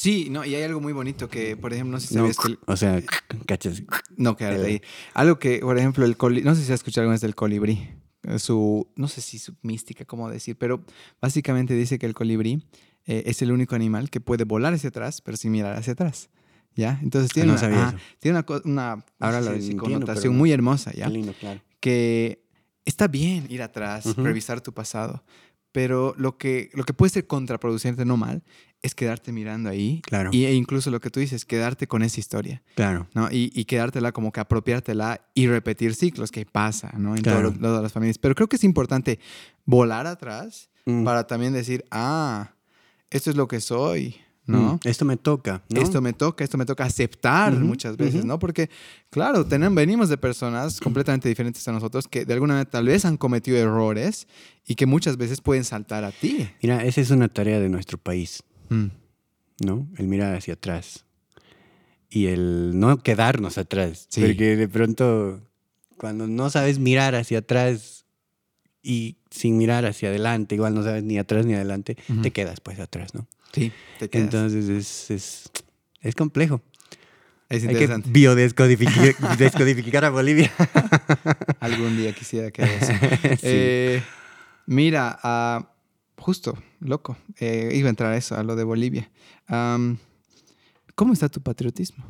sí, 0.00 0.28
no, 0.30 0.44
y 0.44 0.54
hay 0.54 0.62
algo 0.62 0.80
muy 0.80 0.92
bonito 0.92 1.28
que, 1.28 1.56
por 1.56 1.72
ejemplo, 1.72 1.92
no 1.96 2.00
sé 2.00 2.06
si 2.08 2.14
no 2.14 2.20
sabías 2.20 2.36
que... 2.38 2.48
el- 2.48 2.58
o 2.66 2.76
sea, 2.76 3.02
cachas. 3.46 3.82
No, 4.16 4.36
quédate 4.36 4.62
Eh. 4.62 4.66
ahí. 4.66 4.82
Algo 5.14 5.38
que, 5.38 5.58
por 5.58 5.76
ejemplo, 5.76 6.04
el 6.04 6.16
colibrí, 6.16 6.44
no 6.44 6.54
sé 6.54 6.62
si 6.64 6.72
has 6.72 6.80
escuchado 6.80 7.02
alguna 7.02 7.14
vez 7.14 7.20
del 7.22 7.34
colibrí, 7.34 7.88
eh, 8.22 8.38
su, 8.38 8.88
no 8.96 9.08
sé 9.08 9.20
si 9.20 9.38
su 9.38 9.54
mística, 9.62 10.04
cómo 10.04 10.30
decir, 10.30 10.56
pero 10.56 10.84
básicamente 11.20 11.74
dice 11.74 11.98
que 11.98 12.06
el 12.06 12.14
colibrí 12.14 12.64
eh, 13.06 13.24
es 13.26 13.42
el 13.42 13.50
único 13.50 13.74
animal 13.74 14.08
que 14.10 14.20
puede 14.20 14.44
volar 14.44 14.72
hacia 14.74 14.90
atrás, 14.90 15.20
pero 15.20 15.36
sin 15.36 15.50
mirar 15.52 15.76
hacia 15.76 15.94
atrás. 15.94 16.30
¿Ya? 16.76 17.00
Entonces 17.02 17.32
tiene 17.32 17.48
no 17.48 17.52
una, 17.54 17.60
sabía 17.60 17.78
ajá, 17.88 17.96
eso. 17.96 18.06
tiene 18.20 18.38
una, 18.38 18.46
una 18.64 18.96
no 18.96 19.04
Ahora 19.18 19.38
sé 19.42 19.46
si 19.48 19.50
decir, 19.54 19.72
entiendo, 19.72 19.82
connotación 20.06 20.36
muy 20.36 20.52
hermosa, 20.52 20.92
¿ya? 20.92 21.08
Lindo, 21.08 21.32
claro. 21.32 21.60
que 21.80 22.44
está 22.84 23.08
bien 23.08 23.46
ir 23.50 23.62
atrás, 23.62 24.06
Ujú. 24.06 24.22
revisar 24.22 24.60
tu 24.60 24.72
pasado, 24.72 25.24
pero 25.72 26.14
lo 26.18 26.38
que, 26.38 26.70
lo 26.74 26.84
que 26.84 26.94
puede 26.94 27.10
ser 27.10 27.26
contraproducente, 27.26 28.04
no 28.04 28.16
mal, 28.16 28.44
es 28.82 28.94
quedarte 28.94 29.32
mirando 29.32 29.68
ahí. 29.70 30.00
Claro. 30.04 30.30
Y, 30.32 30.44
e 30.44 30.54
incluso 30.54 30.90
lo 30.90 31.00
que 31.00 31.10
tú 31.10 31.20
dices, 31.20 31.44
quedarte 31.44 31.86
con 31.88 32.02
esa 32.02 32.20
historia, 32.20 32.62
Claro. 32.74 33.08
¿no? 33.14 33.28
Y, 33.30 33.50
y 33.54 33.64
quedártela 33.64 34.12
como 34.12 34.30
que 34.32 34.40
apropiártela 34.40 35.20
y 35.34 35.46
repetir 35.48 35.94
ciclos 35.94 36.30
que 36.30 36.46
pasa, 36.46 36.92
¿no? 36.96 37.16
En 37.16 37.22
Claro. 37.22 37.52
todas 37.52 37.82
las 37.82 37.92
familias. 37.92 38.18
Pero 38.18 38.34
creo 38.34 38.48
que 38.48 38.56
es 38.56 38.64
importante 38.64 39.18
volar 39.64 40.06
atrás 40.06 40.70
Mm, 40.86 41.04
para 41.04 41.26
también 41.26 41.52
decir, 41.52 41.84
ah, 41.90 42.54
esto 43.10 43.28
es 43.28 43.36
lo 43.36 43.46
que 43.46 43.60
soy, 43.60 44.16
¿no? 44.46 44.74
mm, 44.82 44.88
Esto 44.88 45.04
me 45.04 45.18
toca, 45.18 45.62
¿no? 45.68 45.82
Esto 45.82 46.00
me 46.00 46.14
toca, 46.14 46.42
esto 46.44 46.56
me 46.56 46.64
toca 46.64 46.84
aceptar 46.84 47.52
muchas 47.52 47.98
veces. 47.98 48.24
¿no? 48.24 48.38
Porque, 48.38 48.70
claro, 49.10 49.44
tenemos, 49.44 49.74
venimos 49.76 50.08
de 50.08 50.16
personas 50.16 50.80
completamente 50.80 51.28
diferentes 51.28 51.68
a 51.68 51.72
nosotros 51.72 52.08
que 52.08 52.24
de 52.24 52.32
alguna 52.32 52.54
manera 52.54 52.70
tal 52.70 52.86
vez 52.86 53.04
han 53.04 53.18
cometido 53.18 53.58
errores 53.58 54.26
y 54.66 54.76
que 54.76 54.86
muchas 54.86 55.18
veces 55.18 55.42
pueden 55.42 55.64
saltar 55.64 56.04
a 56.04 56.10
ti. 56.10 56.48
Mira, 56.62 56.82
esa 56.84 57.02
es 57.02 57.10
una 57.10 57.28
tarea 57.28 57.60
de 57.60 57.68
nuestro 57.68 57.98
país, 57.98 58.42
Mm. 58.70 58.90
¿no? 59.64 59.88
El 59.96 60.06
mirar 60.08 60.34
hacia 60.34 60.54
atrás. 60.54 61.04
Y 62.10 62.26
el 62.26 62.78
no 62.78 63.02
quedarnos 63.02 63.58
atrás. 63.58 64.06
Sí. 64.08 64.22
Porque 64.22 64.56
de 64.56 64.68
pronto, 64.68 65.40
cuando 65.98 66.26
no 66.26 66.48
sabes 66.50 66.78
mirar 66.78 67.14
hacia 67.14 67.38
atrás 67.40 68.04
y 68.82 69.16
sin 69.30 69.58
mirar 69.58 69.84
hacia 69.84 70.08
adelante, 70.08 70.54
igual 70.54 70.74
no 70.74 70.82
sabes 70.82 71.02
ni 71.04 71.18
atrás 71.18 71.44
ni 71.44 71.54
adelante, 71.54 71.96
Ujú. 72.08 72.22
te 72.22 72.30
quedas 72.30 72.60
pues 72.60 72.78
atrás, 72.80 73.14
¿no? 73.14 73.26
Sí, 73.52 73.72
te 73.98 74.08
quedas. 74.08 74.24
Entonces 74.24 74.68
es, 74.68 75.10
es, 75.10 75.50
es 76.00 76.14
complejo. 76.14 76.62
es 77.50 77.62
Hay 77.62 77.68
que 77.68 77.72
interesante. 77.72 78.10
biodescodificar 78.10 79.36
descodificar 79.38 80.04
a 80.06 80.10
Bolivia. 80.10 80.50
Algún 81.60 81.96
día 81.96 82.12
quisiera 82.14 82.50
que 82.50 82.62
haga 82.62 82.72
eso. 82.74 82.92
Sí. 83.36 83.36
Eh, 83.42 84.02
mira, 84.66 85.18
ah, 85.22 85.72
justo, 86.18 86.58
loco, 86.80 87.16
eh, 87.38 87.70
iba 87.74 87.88
a 87.88 87.90
entrar 87.90 88.12
a 88.12 88.16
eso, 88.16 88.36
a 88.36 88.42
lo 88.42 88.56
de 88.56 88.64
Bolivia. 88.64 89.10
¿Cómo 90.94 91.12
está 91.12 91.28
tu 91.28 91.40
patriotismo? 91.40 92.04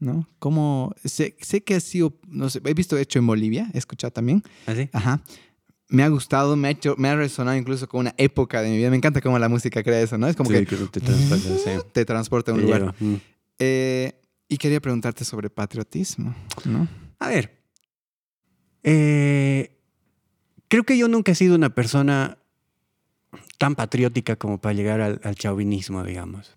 ¿no? 0.00 0.28
Como 0.38 0.94
sé, 1.04 1.36
sé 1.40 1.62
que 1.62 1.74
ha 1.74 1.80
sido, 1.80 2.14
no 2.28 2.48
sé, 2.50 2.60
he 2.64 2.74
visto 2.74 2.96
hecho 2.96 3.18
en 3.18 3.26
Bolivia, 3.26 3.70
he 3.74 3.78
escuchado 3.78 4.12
también. 4.12 4.42
¿Así? 4.66 4.88
Ajá. 4.92 5.20
Me 5.88 6.02
ha 6.02 6.08
gustado, 6.08 6.54
me 6.54 6.68
ha, 6.68 6.70
hecho, 6.70 6.94
me 6.98 7.08
ha 7.08 7.16
resonado 7.16 7.56
incluso 7.56 7.88
con 7.88 8.00
una 8.00 8.14
época 8.18 8.60
de 8.60 8.70
mi 8.70 8.76
vida. 8.76 8.90
Me 8.90 8.96
encanta 8.96 9.20
cómo 9.20 9.38
la 9.38 9.48
música 9.48 9.82
crea 9.82 10.00
eso, 10.00 10.18
¿no? 10.18 10.28
Es 10.28 10.36
como 10.36 10.50
Sí, 10.50 10.66
que 10.66 10.76
te 10.76 11.00
transporta, 11.00 11.48
sí. 11.56 11.70
te 11.92 12.04
transporta 12.04 12.52
a 12.52 12.54
un 12.54 12.60
Te 12.60 12.66
lugar. 12.66 12.94
Mm. 13.00 13.14
Eh, 13.58 14.20
y 14.48 14.56
quería 14.58 14.80
preguntarte 14.80 15.24
sobre 15.24 15.48
patriotismo, 15.50 16.34
¿no? 16.64 16.86
A 17.18 17.28
ver, 17.28 17.58
eh, 18.82 19.76
creo 20.68 20.84
que 20.84 20.96
yo 20.96 21.08
nunca 21.08 21.32
he 21.32 21.34
sido 21.34 21.54
una 21.54 21.74
persona 21.74 22.38
tan 23.58 23.74
patriótica 23.74 24.36
como 24.36 24.58
para 24.58 24.72
llegar 24.74 25.00
al, 25.00 25.20
al 25.24 25.34
chauvinismo, 25.34 26.04
digamos. 26.04 26.56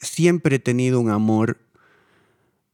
Siempre 0.00 0.56
he 0.56 0.58
tenido 0.58 1.00
un 1.00 1.10
amor, 1.10 1.58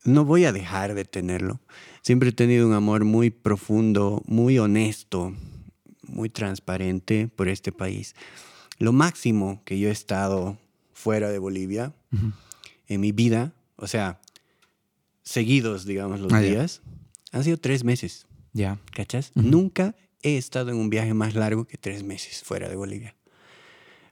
no 0.04 0.24
voy 0.24 0.44
a 0.44 0.52
dejar 0.52 0.94
de 0.94 1.04
tenerlo, 1.04 1.60
siempre 2.02 2.30
he 2.30 2.32
tenido 2.32 2.66
un 2.66 2.74
amor 2.74 3.04
muy 3.04 3.30
profundo, 3.30 4.22
muy 4.26 4.58
honesto, 4.58 5.34
muy 6.02 6.28
transparente 6.28 7.28
por 7.34 7.48
este 7.48 7.72
país. 7.72 8.14
Lo 8.78 8.92
máximo 8.92 9.62
que 9.64 9.78
yo 9.78 9.88
he 9.88 9.92
estado 9.92 10.58
fuera 10.92 11.30
de 11.30 11.38
Bolivia 11.38 11.94
en 12.88 13.00
mi 13.00 13.12
vida, 13.12 13.52
o 13.76 13.86
sea, 13.86 14.20
seguidos, 15.22 15.86
digamos, 15.86 16.20
los 16.20 16.32
Ah, 16.32 16.40
días, 16.40 16.82
han 17.32 17.42
sido 17.44 17.56
tres 17.56 17.84
meses, 17.84 18.26
Ya. 18.52 18.78
¿cachas? 18.92 19.32
Ujú. 19.34 19.48
Nunca 19.48 19.94
he 20.24 20.36
estado 20.36 20.70
en 20.70 20.76
un 20.78 20.90
viaje 20.90 21.14
más 21.14 21.34
largo 21.34 21.64
que 21.66 21.78
tres 21.78 22.02
meses 22.02 22.42
fuera 22.42 22.68
de 22.68 22.74
Bolivia. 22.76 23.14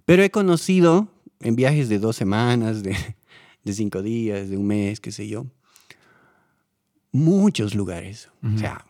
Pero 0.04 0.22
he 0.22 0.30
conocido 0.30 1.08
en 1.40 1.56
viajes 1.56 1.88
de 1.88 1.98
dos 1.98 2.14
semanas, 2.16 2.82
de, 2.84 2.94
de 3.64 3.72
cinco 3.72 4.02
días, 4.02 4.48
de 4.50 4.56
un 4.56 4.66
mes, 4.66 5.00
qué 5.00 5.10
sé 5.10 5.26
yo, 5.26 5.46
muchos 7.12 7.74
lugares. 7.74 8.28
Ujú. 8.42 8.54
O 8.54 8.58
sea, 8.58 8.86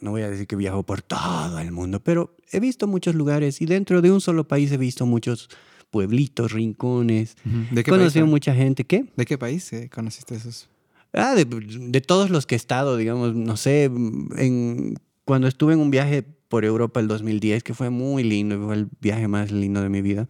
no 0.00 0.10
voy 0.10 0.22
a 0.22 0.30
decir 0.30 0.46
que 0.46 0.56
viajo 0.56 0.82
por 0.82 1.02
todo 1.02 1.58
el 1.58 1.70
mundo, 1.72 2.00
pero 2.00 2.34
he 2.50 2.60
visto 2.60 2.86
muchos 2.86 3.14
lugares 3.14 3.60
y 3.60 3.66
dentro 3.66 4.02
de 4.02 4.10
un 4.10 4.20
solo 4.20 4.46
país 4.48 4.72
he 4.72 4.76
visto 4.76 5.06
muchos 5.06 5.48
pueblitos, 5.90 6.52
rincones. 6.52 7.36
Ujú. 7.44 7.74
¿De 7.74 7.80
He 7.80 7.84
qué 7.84 7.90
país? 7.90 8.00
conocido 8.00 8.24
ah? 8.24 8.28
mucha 8.28 8.54
gente. 8.54 8.84
¿Qué? 8.84 9.04
¿De 9.16 9.24
qué 9.26 9.38
país 9.38 9.72
eh, 9.72 9.90
conociste 9.92 10.34
esos? 10.34 10.68
Ah, 11.12 11.34
de, 11.34 11.44
de 11.44 12.00
todos 12.00 12.30
los 12.30 12.46
que 12.46 12.54
he 12.54 12.56
estado, 12.56 12.96
digamos, 12.96 13.34
no 13.34 13.58
sé, 13.58 13.84
en, 13.84 14.94
cuando 15.32 15.48
estuve 15.48 15.72
en 15.72 15.80
un 15.80 15.90
viaje 15.90 16.22
por 16.22 16.62
Europa 16.62 17.00
el 17.00 17.08
2010, 17.08 17.62
que 17.62 17.72
fue 17.72 17.88
muy 17.88 18.22
lindo, 18.22 18.62
fue 18.66 18.74
el 18.74 18.88
viaje 19.00 19.28
más 19.28 19.50
lindo 19.50 19.80
de 19.80 19.88
mi 19.88 20.02
vida. 20.02 20.28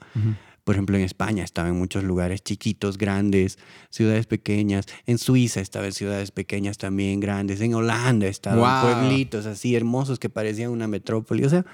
Por 0.63 0.77
ejemplo, 0.77 0.97
en 0.97 1.03
España 1.03 1.43
estaba 1.43 1.69
en 1.71 1.75
muchos 1.75 2.05
lugares 2.05 2.41
chiquitos, 2.45 2.99
grandes, 2.99 3.59
ciudades 3.91 4.27
pequeñas. 4.27 4.87
En 5.07 5.19
Suiza 5.19 5.61
estaba 5.61 5.87
en 5.87 5.93
ciudades 5.93 6.31
pequeñas 6.31 6.79
también, 6.79 7.19
grandes. 7.19 7.61
En 7.61 7.75
Holanda 7.75 8.29
estaba 8.29 8.59
Guau. 8.59 8.93
en 8.93 8.95
pueblitos 9.09 9.47
así 9.47 9.75
hermosos 9.75 10.21
que 10.21 10.31
parecían 10.31 10.71
una 10.71 10.87
metrópoli. 10.87 11.45
O 11.45 11.51
sea, 11.51 11.67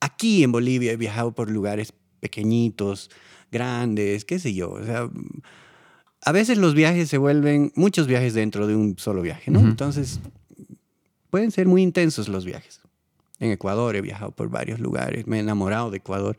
aquí 0.00 0.44
en 0.44 0.52
Bolivia 0.52 0.92
he 0.92 0.96
viajado 0.98 1.32
por 1.32 1.50
lugares 1.50 1.94
pequeñitos, 2.20 3.10
grandes, 3.50 4.26
qué 4.26 4.38
sé 4.38 4.52
yo. 4.52 4.72
O 4.72 4.84
sea, 4.84 5.08
a 6.20 6.32
veces 6.32 6.58
los 6.58 6.74
viajes 6.74 7.08
se 7.08 7.16
vuelven 7.16 7.72
muchos 7.76 8.06
viajes 8.06 8.34
dentro 8.34 8.66
de 8.66 8.76
un 8.76 8.98
solo 8.98 9.22
viaje, 9.22 9.50
¿no? 9.50 9.60
Ujú. 9.60 9.68
Entonces, 9.68 10.20
pueden 11.32 11.50
ser 11.50 11.66
muy 11.66 11.80
intensos 11.82 12.28
los 12.28 12.44
viajes. 12.44 12.82
En 13.38 13.50
Ecuador 13.50 13.96
he 13.96 14.02
viajado 14.02 14.32
por 14.32 14.50
varios 14.50 14.80
lugares, 14.80 15.26
me 15.26 15.38
he 15.38 15.40
enamorado 15.40 15.90
de 15.90 15.96
Ecuador. 15.96 16.36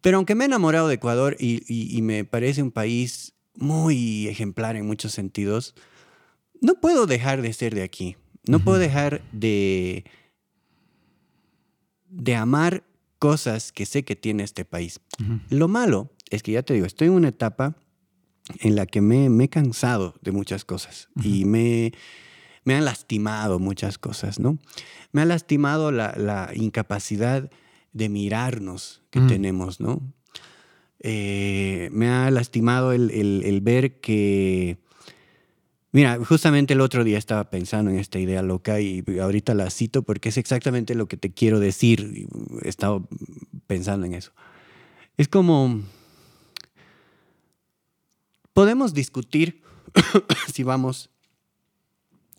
Pero 0.00 0.16
aunque 0.16 0.34
me 0.34 0.44
he 0.44 0.46
enamorado 0.46 0.88
de 0.88 0.94
Ecuador 0.94 1.36
y, 1.38 1.62
y- 1.68 1.94
y 1.94 2.00
me 2.00 2.24
parece 2.24 2.62
un 2.62 2.70
país 2.70 3.34
muy 3.54 4.26
ejemplar 4.26 4.76
en 4.76 4.86
muchos 4.86 5.12
sentidos, 5.12 5.74
no 6.62 6.80
puedo 6.80 7.06
dejar 7.06 7.42
de 7.42 7.52
ser 7.52 7.74
de 7.74 7.82
aquí. 7.82 8.16
No 8.48 8.58
puedo 8.64 8.78
dejar 8.78 9.20
de, 9.32 10.04
de 12.08 12.34
amar 12.34 12.84
cosas 13.18 13.70
que 13.70 13.84
sé 13.84 14.02
que 14.02 14.16
tiene 14.16 14.44
este 14.44 14.64
país. 14.64 14.98
Lo 15.50 15.68
malo 15.68 16.10
es 16.30 16.42
que 16.42 16.52
ya 16.52 16.62
te 16.62 16.72
digo, 16.72 16.86
estoy 16.86 17.08
en 17.08 17.14
una 17.14 17.28
etapa 17.28 17.76
en 18.60 18.74
la 18.76 18.86
que 18.86 19.02
me, 19.02 19.28
me 19.28 19.44
he 19.44 19.48
cansado 19.48 20.14
de 20.22 20.32
muchas 20.32 20.64
cosas 20.64 21.08
y 21.22 21.44
me, 21.44 21.92
me 22.64 22.74
han 22.74 22.84
lastimado 22.84 23.58
muchas 23.58 23.98
cosas, 23.98 24.38
¿no? 24.38 24.58
Me 25.12 25.22
ha 25.22 25.24
lastimado 25.24 25.90
la, 25.92 26.14
la 26.16 26.50
incapacidad 26.54 27.50
de 27.92 28.08
mirarnos 28.08 29.02
que 29.10 29.20
Mm. 29.20 29.26
tenemos, 29.26 29.80
¿no? 29.80 30.00
Eh, 31.00 31.88
me 31.92 32.08
ha 32.08 32.30
lastimado 32.30 32.92
el, 32.92 33.10
el- 33.10 33.42
el 33.44 33.60
ver 33.60 34.00
que... 34.00 34.78
Mira, 35.94 36.18
justamente 36.24 36.72
el 36.72 36.80
otro 36.80 37.04
día 37.04 37.18
estaba 37.18 37.50
pensando 37.50 37.90
en 37.90 37.98
esta 37.98 38.18
idea 38.18 38.40
loca 38.40 38.80
y 38.80 39.04
ahorita 39.20 39.52
la 39.54 39.68
cito 39.68 40.02
porque 40.02 40.30
es 40.30 40.38
exactamente 40.38 40.94
lo 40.94 41.06
que 41.06 41.18
te 41.18 41.32
quiero 41.34 41.60
decir. 41.60 42.26
He 42.62 42.68
estado 42.68 43.06
pensando 43.66 44.06
en 44.06 44.14
eso. 44.14 44.32
Es 45.18 45.28
como... 45.28 45.82
Podemos 48.54 48.94
discutir 48.94 49.62
si 50.52 50.62
vamos 50.62 51.10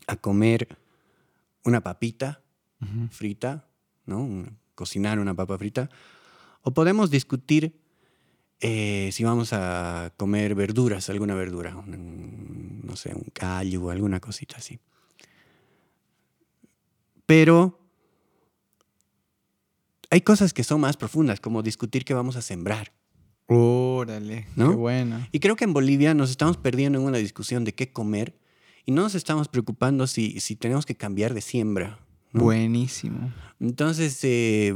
a 0.08 0.16
comer 0.18 0.78
una 1.66 1.82
papita 1.82 2.41
frita, 3.12 3.66
¿no? 4.06 4.45
Cocinar 4.76 5.20
una 5.20 5.34
papa 5.34 5.58
frita. 5.58 5.89
O 6.62 6.74
podemos 6.74 7.10
discutir 7.10 7.80
eh, 8.60 9.10
si 9.12 9.24
vamos 9.24 9.51
a 9.54 10.14
comer 10.18 10.56
verduras, 10.56 11.10
alguna 11.10 11.36
verdura, 11.36 11.76
un- 11.76 12.82
no 12.84 12.95
sé, 12.95 13.14
un 13.14 13.26
callo 13.34 13.84
o 13.84 13.89
alguna 13.89 14.20
cosita 14.20 14.58
así. 14.58 14.80
Pero 17.26 17.80
hay 20.10 20.22
cosas 20.22 20.54
que 20.54 20.64
son 20.64 20.82
más 20.82 20.97
profundas, 20.97 21.39
como 21.39 21.62
discutir 21.64 22.06
qué 22.06 22.14
vamos 22.14 22.36
a 22.36 22.41
sembrar. 22.41 22.91
Órale, 23.47 24.47
¿No? 24.56 24.70
qué 24.70 24.76
bueno. 24.76 25.28
Y 25.32 25.39
creo 25.39 25.56
que 25.56 25.64
en 25.66 25.74
Bolivia 25.74 26.14
nos 26.14 26.30
estamos 26.30 26.58
perdiendo 26.58 26.99
en 26.99 27.06
una 27.06 27.18
discusión 27.18 27.64
de 27.66 27.74
qué 27.74 27.91
comer 27.91 28.34
y 28.86 28.91
no 28.91 29.03
nos 29.03 29.15
estamos 29.15 29.47
preocupando 29.47 30.07
si, 30.07 30.39
si 30.39 30.55
tenemos 30.55 30.86
que 30.86 30.95
cambiar 30.95 31.34
de 31.34 31.41
siembra. 31.41 31.99
¿no? 32.31 32.41
Buenísimo. 32.43 33.31
Entonces, 33.59 34.19
eh, 34.23 34.73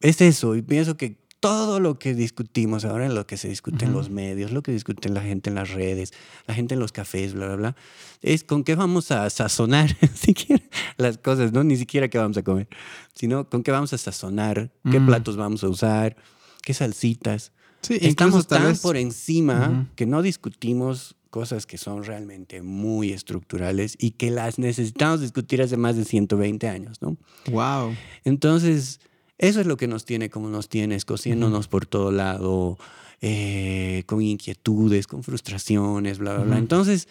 es 0.00 0.20
eso. 0.20 0.56
Y 0.56 0.62
pienso 0.62 0.96
que 0.96 1.24
todo 1.38 1.78
lo 1.78 1.98
que 1.98 2.14
discutimos 2.14 2.84
ahora, 2.84 3.08
lo 3.08 3.26
que 3.26 3.36
se 3.36 3.48
discute 3.48 3.84
en 3.84 3.92
los 3.92 4.10
medios, 4.10 4.50
lo 4.50 4.62
que 4.62 4.72
discute 4.72 5.08
la 5.10 5.20
gente 5.20 5.50
en 5.50 5.54
las 5.54 5.70
redes, 5.70 6.12
la 6.46 6.54
gente 6.54 6.74
en 6.74 6.80
los 6.80 6.90
cafés, 6.92 7.34
bla, 7.34 7.46
bla, 7.46 7.56
bla, 7.56 7.76
es 8.22 8.42
con 8.42 8.64
qué 8.64 8.74
vamos 8.74 9.10
a 9.12 9.28
sazonar 9.30 9.94
siquiera 10.14 10.64
las 10.96 11.18
cosas, 11.18 11.52
¿no? 11.52 11.62
Ni 11.62 11.76
siquiera 11.76 12.08
qué 12.08 12.18
vamos 12.18 12.36
a 12.38 12.42
comer, 12.42 12.66
sino 13.14 13.48
con 13.48 13.62
qué 13.62 13.70
vamos 13.70 13.92
a 13.92 13.98
sazonar, 13.98 14.72
qué 14.90 14.98
Mm. 14.98 15.06
platos 15.06 15.36
vamos 15.36 15.62
a 15.62 15.68
usar, 15.68 16.16
qué 16.62 16.72
salsitas. 16.74 17.52
Sí, 17.82 17.98
Estamos 18.00 18.46
tan 18.48 18.64
vez- 18.64 18.80
por 18.80 18.96
encima 18.96 19.88
que 19.94 20.06
no 20.06 20.22
discutimos 20.22 21.15
cosas 21.36 21.66
que 21.66 21.76
son 21.76 22.02
realmente 22.02 22.62
muy 22.62 23.12
estructurales 23.12 23.94
y 24.00 24.12
que 24.12 24.30
las 24.30 24.58
necesitamos 24.58 25.20
discutir 25.20 25.60
hace 25.60 25.76
más 25.76 25.94
de 25.94 26.06
120 26.06 26.66
años, 26.66 27.02
¿no? 27.02 27.18
Wow. 27.50 27.94
Entonces, 28.24 29.00
eso 29.36 29.60
es 29.60 29.66
lo 29.66 29.76
que 29.76 29.86
nos 29.86 30.06
tiene 30.06 30.30
como 30.30 30.48
nos 30.48 30.70
tiene, 30.70 30.94
escociéndonos 30.94 31.68
por 31.68 31.84
todo 31.84 32.10
lado, 32.10 32.78
eh, 33.20 34.04
con 34.06 34.22
inquietudes, 34.22 35.06
con 35.06 35.22
frustraciones, 35.22 36.16
bla, 36.16 36.36
bla, 36.36 36.44
bla. 36.44 36.56
Entonces, 36.56 37.06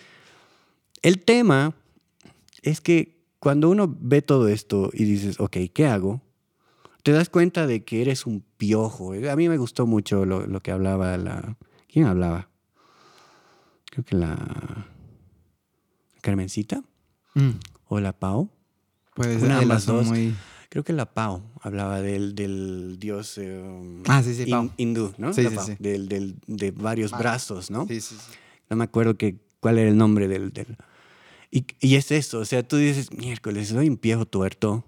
el 1.04 1.20
tema 1.20 1.76
es 2.64 2.82
que 2.82 3.20
cuando 3.38 3.70
uno 3.70 3.96
ve 3.96 4.24
todo 4.24 4.48
esto 4.48 4.90
y 4.92 5.04
dices, 5.04 5.40
ok, 5.40 5.58
¿qué 5.72 5.86
hago? 5.86 6.24
Te 7.04 7.12
das 7.12 7.30
cuenta 7.30 7.68
de 7.68 7.84
que 7.84 8.02
eres 8.02 8.26
un 8.26 8.44
piojo. 8.58 9.14
A 9.14 9.36
mí 9.36 9.50
me 9.50 9.60
gustó 9.60 9.86
mucho 9.86 10.26
lo, 10.26 10.48
lo 10.48 10.62
que 10.62 10.72
hablaba 10.72 11.16
la... 11.16 11.58
¿Quién 11.88 12.06
hablaba? 12.06 12.50
Creo 13.96 14.04
que 14.04 14.16
la... 14.18 14.36
Carmencita 16.22 16.84
Mm, 17.34 17.52
o 17.90 18.00
la 18.02 18.12
Pau. 18.14 18.50
Puede 19.14 19.38
Una 19.38 19.60
de 19.60 19.66
las 19.66 19.86
dos. 19.86 20.06
muy- 20.08 20.34
Creo 20.70 20.84
que 20.84 20.92
la 20.94 21.14
Pau 21.14 21.44
hablaba 21.62 22.02
del, 22.02 22.34
del 22.36 22.98
dios 23.00 23.38
eh, 23.38 24.04
Ah, 24.08 24.22
sí, 24.24 24.34
sí, 24.36 24.46
Pau. 24.48 24.72
hindú, 24.78 25.14
¿no? 25.18 25.34
Sí, 25.34 25.44
La 25.44 25.50
sí, 25.50 25.56
Pau, 25.56 25.66
sí. 25.66 25.76
Del, 25.80 26.08
del- 26.10 26.36
de 26.48 26.72
varios 26.72 27.12
brazos, 27.18 27.72
¿no? 27.72 27.88
Sí, 27.88 28.00
sí. 28.02 28.16
No 28.70 28.76
me 28.78 28.84
acuerdo 28.86 29.18
que, 29.18 29.38
cuál 29.62 29.78
era 29.80 29.90
el 29.90 29.98
nombre 29.98 30.28
del... 30.28 30.52
del- 30.52 30.76
Y, 31.52 31.66
y 31.80 31.96
es 31.96 32.12
eso, 32.12 32.40
o 32.40 32.46
sea, 32.46 32.68
tú 32.68 32.76
dices, 32.78 33.12
miércoles, 33.14 33.70
soy 33.70 33.88
un 33.90 34.00
viejo 34.02 34.26
tuerto. 34.26 34.84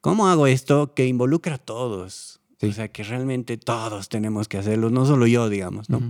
¿Cómo 0.00 0.28
hago 0.28 0.46
esto 0.46 0.94
que 0.94 1.06
involucra 1.06 1.54
a 1.56 1.58
todos? 1.58 2.40
O 2.62 2.70
sea, 2.72 2.86
que 2.92 3.02
realmente 3.02 3.56
todos 3.56 4.08
tenemos 4.08 4.46
que 4.46 4.58
hacerlo, 4.58 4.88
no 4.90 5.04
solo 5.06 5.26
yo, 5.26 5.48
digamos, 5.48 5.88
¿no? 5.90 6.00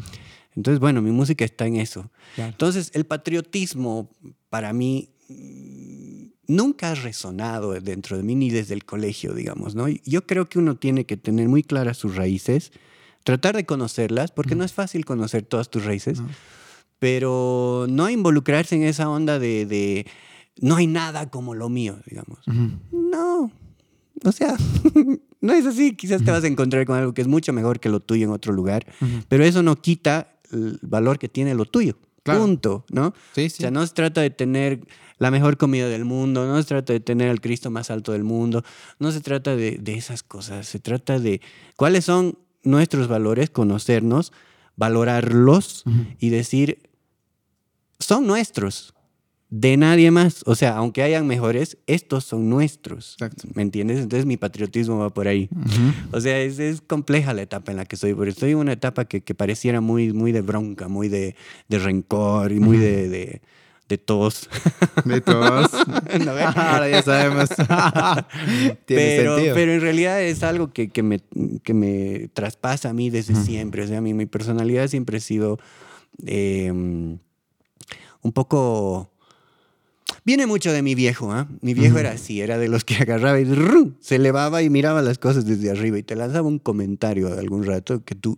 Entonces, 0.56 0.80
bueno, 0.80 1.00
mi 1.02 1.10
música 1.10 1.44
está 1.44 1.66
en 1.66 1.76
eso. 1.76 2.10
Claro. 2.34 2.50
Entonces, 2.50 2.90
el 2.94 3.04
patriotismo 3.06 4.10
para 4.50 4.72
mí 4.72 5.10
mm, 5.28 6.24
nunca 6.48 6.90
ha 6.90 6.94
resonado 6.94 7.72
dentro 7.80 8.16
de 8.16 8.22
mí 8.22 8.34
ni 8.34 8.50
desde 8.50 8.74
el 8.74 8.84
colegio, 8.84 9.32
digamos, 9.34 9.74
¿no? 9.74 9.86
Yo 9.88 10.26
creo 10.26 10.48
que 10.48 10.58
uno 10.58 10.76
tiene 10.76 11.06
que 11.06 11.16
tener 11.16 11.48
muy 11.48 11.62
claras 11.62 11.96
sus 11.96 12.16
raíces, 12.16 12.72
tratar 13.24 13.56
de 13.56 13.64
conocerlas, 13.64 14.30
porque 14.32 14.54
no 14.54 14.64
es 14.64 14.72
fácil 14.72 15.04
conocer 15.04 15.42
todas 15.44 15.70
tus 15.70 15.84
raíces, 15.84 16.20
No. 16.20 16.28
pero 16.98 17.86
no 17.88 18.10
involucrarse 18.10 18.74
en 18.76 18.82
esa 18.84 19.08
onda 19.08 19.38
de, 19.38 19.66
de 19.66 20.06
no 20.60 20.76
hay 20.76 20.86
nada 20.86 21.30
como 21.30 21.54
lo 21.54 21.68
mío, 21.68 21.98
digamos. 22.06 22.38
No, 22.90 23.50
o 24.24 24.32
sea, 24.32 24.56
no 25.40 25.52
es 25.52 25.66
así. 25.66 25.96
Quizás 25.96 26.24
te 26.24 26.30
vas 26.30 26.44
a 26.44 26.46
encontrar 26.46 26.84
con 26.86 26.96
algo 26.98 27.14
que 27.14 27.22
es 27.22 27.28
mucho 27.28 27.52
mejor 27.52 27.80
que 27.80 27.88
lo 27.88 28.00
tuyo 28.00 28.26
en 28.26 28.32
otro 28.32 28.52
lugar, 28.52 28.86
pero 29.28 29.44
eso 29.44 29.62
no 29.62 29.76
quita 29.80 30.28
el 30.52 30.78
valor 30.82 31.18
que 31.18 31.28
tiene 31.28 31.54
lo 31.54 31.64
tuyo. 31.64 31.96
Claro. 32.22 32.40
Punto, 32.40 32.84
¿no? 32.90 33.14
Sí, 33.34 33.46
O 33.46 33.50
sea, 33.50 33.70
no 33.72 33.84
se 33.84 33.94
trata 33.94 34.20
de 34.20 34.30
tener 34.30 34.86
la 35.18 35.30
mejor 35.32 35.56
comida 35.56 35.88
del 35.88 36.04
mundo, 36.04 36.46
no 36.46 36.56
se 36.60 36.68
trata 36.68 36.92
de 36.92 37.00
tener 37.00 37.28
al 37.30 37.40
Cristo 37.40 37.70
más 37.70 37.90
alto 37.90 38.12
del 38.12 38.22
mundo, 38.22 38.64
no 39.00 39.10
se 39.10 39.20
trata 39.20 39.56
de, 39.56 39.78
de 39.78 39.94
esas 39.94 40.22
cosas, 40.22 40.68
se 40.68 40.78
trata 40.78 41.18
de 41.18 41.40
cuáles 41.76 42.04
son 42.04 42.38
nuestros 42.62 43.08
valores, 43.08 43.50
conocernos, 43.50 44.32
valorarlos 44.76 45.84
y 46.18 46.30
decir, 46.30 46.90
son 47.98 48.26
nuestros, 48.26 48.94
de 49.52 49.76
nadie 49.76 50.10
más. 50.10 50.42
O 50.46 50.54
sea, 50.54 50.78
aunque 50.78 51.02
hayan 51.02 51.26
mejores, 51.26 51.76
estos 51.86 52.24
son 52.24 52.48
nuestros. 52.48 53.12
Exacto. 53.12 53.46
¿Me 53.52 53.60
entiendes? 53.60 53.98
Entonces 53.98 54.24
mi 54.24 54.38
patriotismo 54.38 54.98
va 54.98 55.10
por 55.10 55.28
ahí. 55.28 55.50
O 56.10 56.20
sea, 56.22 56.40
es, 56.40 56.58
es 56.58 56.80
compleja 56.80 57.34
la 57.34 57.42
etapa 57.42 57.70
en 57.70 57.76
la 57.76 57.84
que 57.84 57.96
estoy, 57.96 58.14
porque 58.14 58.30
estoy 58.30 58.52
en 58.52 58.56
una 58.56 58.72
etapa 58.72 59.04
que, 59.04 59.20
que 59.20 59.34
pareciera 59.34 59.82
muy, 59.82 60.14
muy 60.14 60.32
de 60.32 60.40
bronca, 60.40 60.88
muy 60.88 61.10
de, 61.10 61.36
de 61.68 61.78
rencor 61.78 62.50
y 62.50 62.60
muy 62.60 62.78
de, 62.78 63.10
de, 63.10 63.42
de 63.90 63.98
tos. 63.98 64.48
De 65.04 65.20
todos. 65.20 65.70
Ahora 66.56 66.88
ya 66.88 67.02
sabemos. 67.02 67.50
Tiene 68.86 69.16
pero, 69.16 69.34
sentido. 69.34 69.54
pero 69.54 69.72
en 69.74 69.80
realidad 69.82 70.22
es 70.22 70.42
algo 70.42 70.72
que, 70.72 70.88
que 70.88 71.02
me, 71.02 71.20
que 71.62 71.74
me 71.74 72.30
traspasa 72.32 72.88
a 72.88 72.92
mí 72.94 73.10
desde 73.10 73.34
siempre. 73.34 73.82
O 73.82 73.86
sea, 73.86 74.00
mi, 74.00 74.14
mi 74.14 74.24
personalidad 74.24 74.88
siempre 74.88 75.18
ha 75.18 75.20
sido 75.20 75.58
eh, 76.24 76.72
un 76.72 77.20
poco... 78.32 79.11
Viene 80.24 80.46
mucho 80.46 80.72
de 80.72 80.82
mi 80.82 80.94
viejo, 80.94 81.32
¿ah? 81.32 81.48
Mi 81.62 81.74
viejo 81.74 81.98
era 81.98 82.12
así, 82.12 82.40
era 82.40 82.58
de 82.58 82.68
los 82.68 82.84
que 82.84 82.94
agarraba 83.00 83.40
y 83.40 83.46
se 84.00 84.16
elevaba 84.16 84.62
y 84.62 84.70
miraba 84.70 85.02
las 85.02 85.18
cosas 85.18 85.44
desde 85.46 85.70
arriba 85.70 85.98
y 85.98 86.02
te 86.02 86.14
lanzaba 86.14 86.46
un 86.46 86.58
comentario 86.58 87.28
de 87.28 87.40
algún 87.40 87.64
rato 87.64 88.04
que 88.04 88.14
tú... 88.14 88.36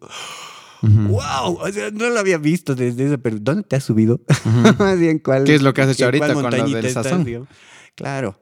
¡Wow! 0.82 1.58
O 1.60 1.72
sea, 1.72 1.90
no 1.90 2.10
lo 2.10 2.18
había 2.18 2.36
visto 2.36 2.74
desde 2.74 3.06
ese, 3.06 3.16
pero 3.16 3.38
¿dónde 3.38 3.62
te 3.62 3.76
has 3.76 3.84
subido? 3.84 4.20
Más 4.78 4.98
bien, 4.98 5.18
¿cuál, 5.18 5.44
¿Qué 5.44 5.54
es 5.54 5.62
lo 5.62 5.72
que 5.72 5.80
has 5.80 5.90
hecho 5.90 6.04
ahorita 6.04 6.34
con 6.34 6.42
montañita 6.42 6.82
del 6.82 6.92
sazón? 6.92 7.48
Claro. 7.94 8.38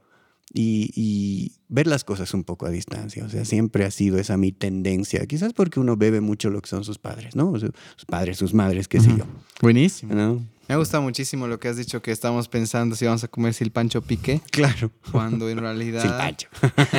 Y, 0.53 0.91
y 0.97 1.53
ver 1.69 1.87
las 1.87 2.03
cosas 2.05 2.35
un 2.35 2.43
poco 2.43 2.67
a 2.67 2.71
distancia. 2.71 3.25
O 3.25 3.29
sea, 3.29 3.45
siempre 3.45 3.85
ha 3.85 3.91
sido 3.93 4.19
esa 4.19 4.37
mi 4.37 4.51
tendencia. 4.51 5.25
Quizás 5.27 5.53
porque 5.53 5.79
uno 5.79 5.97
bebe 5.97 6.21
mucho 6.21 6.51
lo 6.51 6.61
que 6.61 6.69
son 6.69 6.83
sus 6.83 6.99
padres, 6.99 7.37
¿no? 7.37 7.53
O 7.53 7.59
sea, 7.61 7.71
sus 7.97 8.07
padres, 8.07 8.39
sus 8.39 8.55
madres, 8.55 8.89
qué 8.89 9.01
sé 9.01 9.11
yo. 9.17 9.25
Buenísimo. 9.61 10.13
¿no? 10.13 10.45
Me 10.69 10.77
gusta 10.77 11.01
muchísimo 11.01 11.47
lo 11.49 11.59
que 11.61 11.69
has 11.69 11.77
dicho 11.77 12.01
que 12.01 12.13
estamos 12.13 12.49
pensando 12.49 12.97
si 12.97 13.05
vamos 13.05 13.23
a 13.25 13.29
comer 13.29 13.53
silpancho 13.53 14.01
pique, 14.01 14.41
Claro. 14.51 14.91
cuando 15.11 15.51
en 15.51 15.59
realidad 15.59 16.01
Silpancho. 16.03 16.49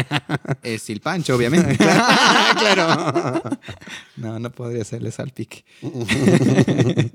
es 0.64 0.82
silpancho, 0.84 1.36
obviamente. 1.36 1.78
claro. 1.78 3.42
No, 4.18 4.38
no 4.38 4.52
podría 4.52 4.84
serle 4.84 5.12
salpique. 5.12 5.64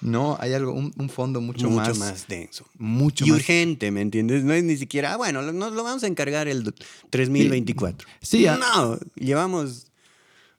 no, 0.00 0.36
hay 0.40 0.52
algo, 0.54 0.72
un, 0.72 0.92
un 0.96 1.08
fondo 1.08 1.40
mucho, 1.40 1.68
Mucho, 1.68 1.76
más, 1.90 1.98
más, 1.98 2.28
denso. 2.28 2.66
mucho 2.78 3.24
y 3.26 3.30
más. 3.30 3.38
urgente, 3.40 3.90
¿me 3.90 4.02
entiendes? 4.02 4.44
No 4.44 4.52
es 4.52 4.62
ni 4.64 4.76
siquiera, 4.76 5.14
ah, 5.14 5.16
bueno, 5.16 5.42
nos 5.42 5.72
lo 5.72 5.82
vamos 5.82 6.04
a 6.04 6.06
encargar 6.06 6.48
el 6.48 6.72
3024. 7.10 8.06
Sí, 8.22 8.46
a- 8.46 8.56
No, 8.56 8.98
llevamos 9.16 9.87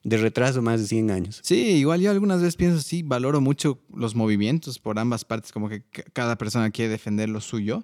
de 0.04 0.18
retraso 0.18 0.62
más 0.62 0.80
de 0.82 0.88
100 0.88 1.12
años. 1.12 1.40
Sí, 1.44 1.60
igual 1.78 2.00
yo 2.02 2.10
algunas 2.12 2.40
veces 2.42 2.56
pienso, 2.56 2.82
sí, 2.82 3.04
valoro 3.04 3.42
mucho 3.42 3.80
los 3.94 4.16
movimientos 4.16 4.80
por 4.80 4.98
ambas 5.00 5.26
partes, 5.26 5.52
como 5.52 5.68
que 5.70 5.82
ca- 5.82 6.04
cada 6.14 6.38
persona 6.38 6.70
quiere 6.72 6.90
defender 6.92 7.28
lo 7.30 7.42
suyo. 7.42 7.84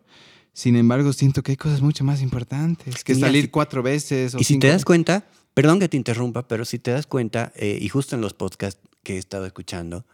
Sin 0.53 0.77
embargo, 0.77 1.11
siento 1.11 1.43
que 1.43 1.51
hay 1.51 1.57
cosas 1.57 1.81
mucho 1.81 2.03
más 2.05 2.21
importantes 2.21 3.03
que 3.03 3.13
Mira, 3.15 3.27
salir 3.27 3.45
si- 3.45 3.49
cuatro 3.51 3.83
veces 3.83 4.33
o 4.35 4.39
Y 4.39 4.43
si 4.45 4.53
cinco 4.53 4.61
te 4.61 4.67
das 4.67 4.75
veces. 4.77 4.85
cuenta, 4.85 5.27
perdón 5.53 5.79
que 5.79 5.89
te 5.89 5.97
interrumpa, 5.97 6.47
pero 6.47 6.63
si 6.63 6.79
te 6.79 6.91
das 6.91 7.05
cuenta, 7.07 7.51
eh, 7.57 7.77
y 7.81 7.89
justo 7.89 8.15
en 8.15 8.21
los 8.21 8.33
podcasts 8.33 8.79
que 9.03 9.15
he 9.15 9.17
estado 9.17 9.45
escuchando, 9.45 10.05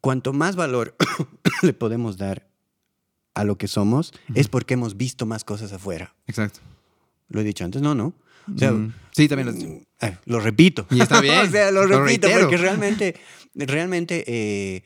cuanto 0.00 0.32
más 0.32 0.56
valor 0.56 0.96
le 1.62 1.72
podemos 1.72 2.16
dar 2.16 2.48
a 3.34 3.44
lo 3.44 3.56
que 3.56 3.68
somos, 3.68 4.12
es 4.34 4.48
porque 4.48 4.74
hemos 4.74 4.96
visto 4.96 5.24
más 5.26 5.44
cosas 5.44 5.72
afuera. 5.72 6.14
Exacto. 6.26 6.58
Lo 7.28 7.40
he 7.40 7.44
dicho 7.44 7.64
antes, 7.64 7.80
no, 7.80 7.94
no. 7.94 8.12
O 8.52 8.58
sea, 8.58 8.72
Mm, 8.72 8.92
sí, 9.12 9.28
también 9.28 9.46
lo 9.46 9.52
has 9.52 9.58
dicho. 9.60 9.80
Eh, 10.00 10.16
lo 10.26 10.40
repito. 10.40 10.86
Y 10.90 11.00
está 11.00 11.20
bien, 11.20 11.38
o 11.48 11.50
sea, 11.50 11.70
lo 11.70 11.86
lo 11.86 12.04
repito 12.04 12.26
reitero. 12.28 12.40
porque 12.40 12.56
realmente, 12.56 13.16
realmente 13.54 14.24
eh, 14.26 14.82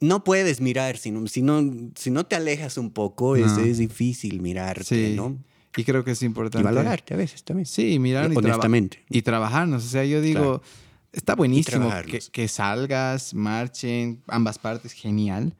no 0.00 0.24
puedes 0.24 0.60
mirar, 0.60 0.96
si 0.96 1.10
no, 1.10 1.26
si 1.26 1.42
no, 1.42 1.90
si 1.96 2.10
no 2.10 2.24
te 2.26 2.36
alejas 2.36 2.76
un 2.78 2.90
poco, 2.90 3.36
es, 3.36 3.52
No. 3.52 3.60
es 3.60 3.78
difícil 3.78 4.40
mirarte, 4.40 4.84
Sí. 4.84 5.14
¿no? 5.16 5.38
Y 5.76 5.84
creo 5.84 6.04
que 6.04 6.10
es 6.10 6.22
Y 6.22 6.26
importante. 6.26 6.64
valorarte 6.64 7.14
a 7.14 7.16
veces 7.16 7.44
también. 7.44 7.64
Sí, 7.66 7.98
mirar 7.98 8.30
y, 8.30 8.34
traba- 8.34 8.48
honestamente. 8.56 9.04
y 9.08 9.22
trabajarnos. 9.22 9.84
O 9.84 9.88
sea, 9.88 10.04
yo 10.04 10.20
digo, 10.20 10.40
Claro. 10.60 10.62
está 11.12 11.34
buenísimo 11.34 11.90
que, 12.06 12.20
que 12.30 12.46
salgas, 12.48 13.32
marchen, 13.32 14.22
ambas 14.26 14.58
partes, 14.58 14.92
genial. 14.92 15.54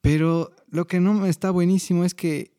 Pero 0.00 0.52
lo 0.70 0.86
que 0.86 1.00
no 1.00 1.26
está 1.26 1.50
buenísimo 1.50 2.04
es 2.04 2.14
que, 2.14 2.52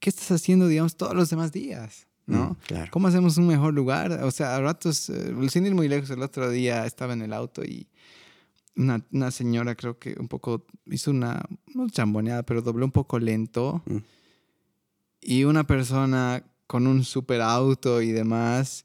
¿qué 0.00 0.10
estás 0.10 0.30
haciendo, 0.30 0.68
digamos, 0.68 0.96
todos 0.96 1.14
los 1.14 1.30
demás 1.30 1.52
días? 1.52 2.06
¿No? 2.26 2.50
Mm, 2.50 2.56
claro. 2.66 2.90
¿Cómo 2.90 3.08
hacemos 3.08 3.36
un 3.36 3.46
mejor 3.46 3.74
lugar? 3.74 4.12
O 4.24 4.30
sea, 4.30 4.56
a 4.56 4.60
ratos, 4.60 5.10
eh, 5.10 5.34
sin 5.48 5.66
ir 5.66 5.74
muy 5.74 5.88
lejos, 5.88 6.10
el 6.10 6.22
otro 6.22 6.50
día 6.50 6.86
estaba 6.86 7.12
en 7.12 7.22
el 7.22 7.32
auto 7.32 7.64
y 7.64 7.88
una, 8.76 9.04
una 9.12 9.30
señora 9.30 9.74
creo 9.74 9.98
que 9.98 10.16
un 10.18 10.28
poco 10.28 10.66
hizo 10.86 11.10
una, 11.10 11.42
no 11.74 11.88
chamboneada, 11.88 12.42
pero 12.42 12.62
dobló 12.62 12.84
un 12.84 12.92
poco 12.92 13.18
lento. 13.18 13.82
Mm. 13.86 13.98
Y 15.20 15.44
una 15.44 15.64
persona 15.64 16.44
con 16.66 16.86
un 16.86 17.04
super 17.04 17.40
auto 17.40 18.02
y 18.02 18.12
demás, 18.12 18.84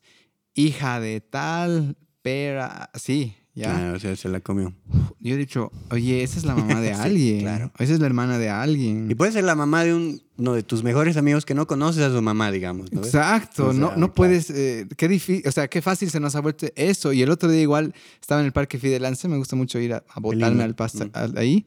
hija 0.53 0.99
de 0.99 1.21
tal, 1.21 1.97
pera, 2.21 2.91
sí, 2.93 3.35
ya. 3.59 3.73
Claro, 3.75 3.97
o 3.97 3.99
sea, 3.99 4.15
se 4.15 4.29
la 4.29 4.39
comió. 4.39 4.73
Yo 5.19 5.35
he 5.35 5.37
dicho, 5.37 5.71
oye, 5.91 6.23
esa 6.23 6.37
es 6.39 6.45
la 6.45 6.55
mamá 6.55 6.79
de 6.81 6.89
Sí, 6.95 6.99
alguien. 7.01 7.39
claro. 7.41 7.71
Esa 7.77 7.93
es 7.93 7.99
la 7.99 8.05
hermana 8.05 8.37
de 8.37 8.49
alguien. 8.49 9.09
Y 9.11 9.15
puede 9.15 9.31
ser 9.31 9.43
la 9.43 9.55
mamá 9.55 9.83
de 9.83 9.93
un, 9.93 10.21
uno 10.37 10.53
de 10.53 10.63
tus 10.63 10.83
mejores 10.83 11.17
amigos 11.17 11.45
que 11.45 11.53
no 11.53 11.67
conoces 11.67 12.01
a 12.03 12.09
su 12.11 12.21
mamá, 12.21 12.51
digamos. 12.51 12.91
¿no? 12.93 13.01
Exacto, 13.01 13.67
O 13.67 13.71
sea, 13.71 13.79
no, 13.79 13.87
no 13.89 13.95
claro. 13.95 14.13
puedes, 14.13 14.49
eh, 14.49 14.87
qué 14.97 15.07
difícil, 15.07 15.47
o 15.47 15.51
sea, 15.51 15.67
qué 15.67 15.81
fácil 15.81 16.09
se 16.09 16.19
nos 16.19 16.35
ha 16.35 16.39
vuelto 16.41 16.67
eso. 16.75 17.11
Y 17.13 17.21
el 17.21 17.29
otro 17.29 17.49
día 17.51 17.61
igual 17.61 17.93
estaba 18.21 18.41
en 18.41 18.47
el 18.47 18.53
parque 18.53 18.79
Fidelance, 18.79 19.27
me 19.27 19.37
gusta 19.37 19.55
mucho 19.55 19.77
ir 19.79 19.93
a, 19.93 20.03
a 20.09 20.19
botarme 20.19 20.63
al 20.63 20.75
pasto 20.75 21.05
Mm. 21.05 21.37
ahí. 21.37 21.65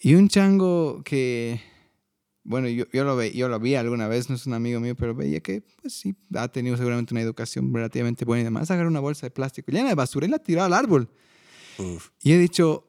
Y 0.00 0.14
un 0.14 0.28
chango 0.28 1.02
que, 1.04 1.60
bueno, 2.44 2.68
yo, 2.68 2.84
yo, 2.92 3.04
lo 3.04 3.14
ve, 3.16 3.32
yo 3.32 3.48
lo 3.48 3.58
vi 3.60 3.74
alguna 3.76 4.08
vez, 4.08 4.28
no 4.28 4.34
es 4.36 4.46
un 4.46 4.54
amigo 4.54 4.80
mío, 4.80 4.94
pero 4.96 5.14
veía 5.14 5.40
que, 5.40 5.62
pues 5.80 5.94
sí, 5.94 6.14
ha 6.34 6.48
tenido 6.48 6.76
seguramente 6.76 7.14
una 7.14 7.20
educación 7.20 7.72
relativamente 7.72 8.24
buena 8.24 8.40
y 8.40 8.44
demás. 8.44 8.70
Agarró 8.70 8.88
una 8.88 9.00
bolsa 9.00 9.26
de 9.26 9.30
plástico 9.30 9.70
llena 9.70 9.88
de 9.88 9.94
basura 9.94 10.26
y 10.26 10.30
la 10.30 10.38
tiró 10.38 10.62
al 10.64 10.72
árbol. 10.72 11.08
Uf. 11.78 12.08
Y 12.22 12.32
he 12.32 12.38
dicho, 12.38 12.88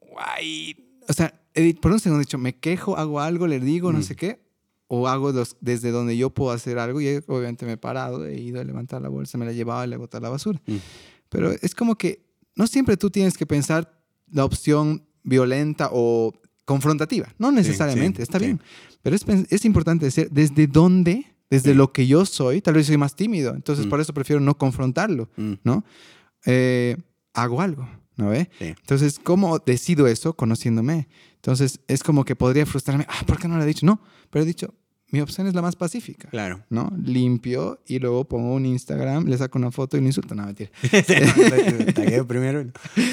guay. 0.00 0.76
O 1.08 1.12
sea, 1.12 1.32
he 1.54 1.74
por 1.74 1.92
un 1.92 2.00
segundo 2.00 2.20
he 2.22 2.24
dicho, 2.24 2.38
me 2.38 2.56
quejo, 2.56 2.96
hago 2.96 3.20
algo, 3.20 3.46
le 3.46 3.60
digo, 3.60 3.92
no 3.92 3.98
Mm. 3.98 4.02
sé 4.02 4.16
qué. 4.16 4.40
O 4.86 5.08
hago 5.08 5.32
los- 5.32 5.56
desde 5.60 5.90
donde 5.90 6.16
yo 6.16 6.30
puedo 6.30 6.50
hacer 6.52 6.78
algo. 6.78 7.00
Y 7.00 7.08
obviamente 7.26 7.66
me 7.66 7.72
he 7.72 7.76
parado, 7.76 8.24
he 8.26 8.38
ido 8.40 8.60
a 8.60 8.64
levantar 8.64 9.00
la 9.02 9.08
bolsa, 9.08 9.38
me 9.38 9.44
la 9.44 9.52
he 9.52 9.54
llevado 9.54 9.84
y 9.84 9.88
le 9.88 9.94
he 9.94 9.98
botado 9.98 10.22
la 10.22 10.28
basura. 10.30 10.60
Mm. 10.66 10.76
Pero 11.30 11.50
es 11.52 11.74
como 11.74 11.96
que 11.96 12.24
no 12.54 12.66
siempre 12.66 12.96
tú 12.96 13.10
tienes 13.10 13.36
que 13.36 13.46
pensar 13.46 14.00
la 14.30 14.44
opción 14.44 15.04
violenta 15.22 15.88
o 15.92 16.32
confrontativa. 16.64 17.28
No 17.38 17.52
necesariamente, 17.52 18.18
sí, 18.18 18.22
está 18.22 18.38
sí. 18.38 18.46
bien. 18.46 18.60
Pero 19.02 19.16
es, 19.16 19.24
es 19.50 19.64
importante 19.64 20.06
decir 20.06 20.28
desde 20.30 20.66
dónde, 20.66 21.26
desde 21.50 21.72
Sí. 21.72 21.76
lo 21.76 21.92
que 21.92 22.06
yo 22.06 22.24
soy, 22.26 22.60
tal 22.62 22.74
vez 22.74 22.86
soy 22.86 22.96
más 22.96 23.14
tímido. 23.16 23.54
Entonces 23.54 23.86
Mm. 23.86 23.90
por 23.90 24.00
eso 24.00 24.14
prefiero 24.14 24.40
no 24.40 24.56
confrontarlo, 24.56 25.28
Mm. 25.36 25.52
¿no? 25.64 25.84
Eh, 26.46 26.96
hago 27.34 27.60
algo, 27.60 27.88
¿no 28.16 28.28
ve? 28.30 28.48
Sí. 28.58 28.66
Entonces, 28.80 29.18
¿cómo 29.22 29.58
decido 29.58 30.06
eso? 30.06 30.34
Conociéndome. 30.34 31.08
Entonces, 31.36 31.80
es 31.88 32.02
como 32.02 32.24
que 32.24 32.34
podría 32.36 32.64
frustrarme. 32.66 33.06
Ah, 33.08 33.22
¿por 33.26 33.38
qué 33.38 33.48
no 33.48 33.56
lo 33.56 33.62
he 33.62 33.66
dicho? 33.66 33.84
No, 33.84 34.00
pero 34.30 34.42
he 34.42 34.46
dicho, 34.46 34.72
mi 35.10 35.20
opción 35.20 35.46
es 35.46 35.54
la 35.54 35.62
más 35.62 35.76
pacífica. 35.76 36.28
Claro. 36.30 36.64
¿No? 36.70 36.90
Limpio 37.02 37.80
y 37.86 37.98
luego 37.98 38.24
pongo 38.26 38.54
un 38.54 38.64
Instagram, 38.66 39.26
le 39.26 39.36
saco 39.38 39.58
una 39.58 39.70
foto 39.70 39.96
y 39.96 40.00
lo 40.00 40.06
insulto. 40.06 40.34
No, 40.34 40.46
mentira. 40.46 40.70
Primero. 42.26 42.64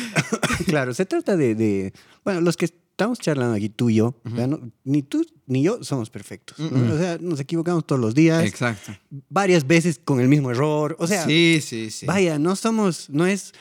claro, 0.65 0.93
se 0.93 1.05
trata 1.05 1.35
de, 1.37 1.55
de- 1.55 1.93
Bueno, 2.23 2.41
los 2.41 2.57
que 2.57 2.69
estamos 3.01 3.19
charlando 3.19 3.55
aquí, 3.55 3.69
tú 3.69 3.89
y 3.89 3.95
yo, 3.95 4.15
o 4.23 4.35
sea, 4.35 4.47
no- 4.47 4.71
ni 4.83 5.01
tú 5.01 5.25
ni 5.47 5.63
yo 5.63 5.83
somos 5.83 6.09
perfectos. 6.09 6.59
O 6.59 6.97
sea, 6.97 7.17
nos 7.19 7.39
equivocamos 7.39 7.85
todos 7.85 7.99
los 7.99 8.13
días, 8.15 8.43
Exacto. 8.45 8.93
varias 9.29 9.65
veces 9.67 9.99
con 10.03 10.19
el 10.19 10.27
mismo 10.27 10.51
error. 10.51 10.95
O 10.99 11.07
sea, 11.07 11.25
sí, 11.25 11.59
sí, 11.61 11.89
sí. 11.91 12.05
vaya, 12.05 12.37
no 12.39 12.55
somos. 12.55 13.09
No 13.09 13.25
es. 13.25 13.53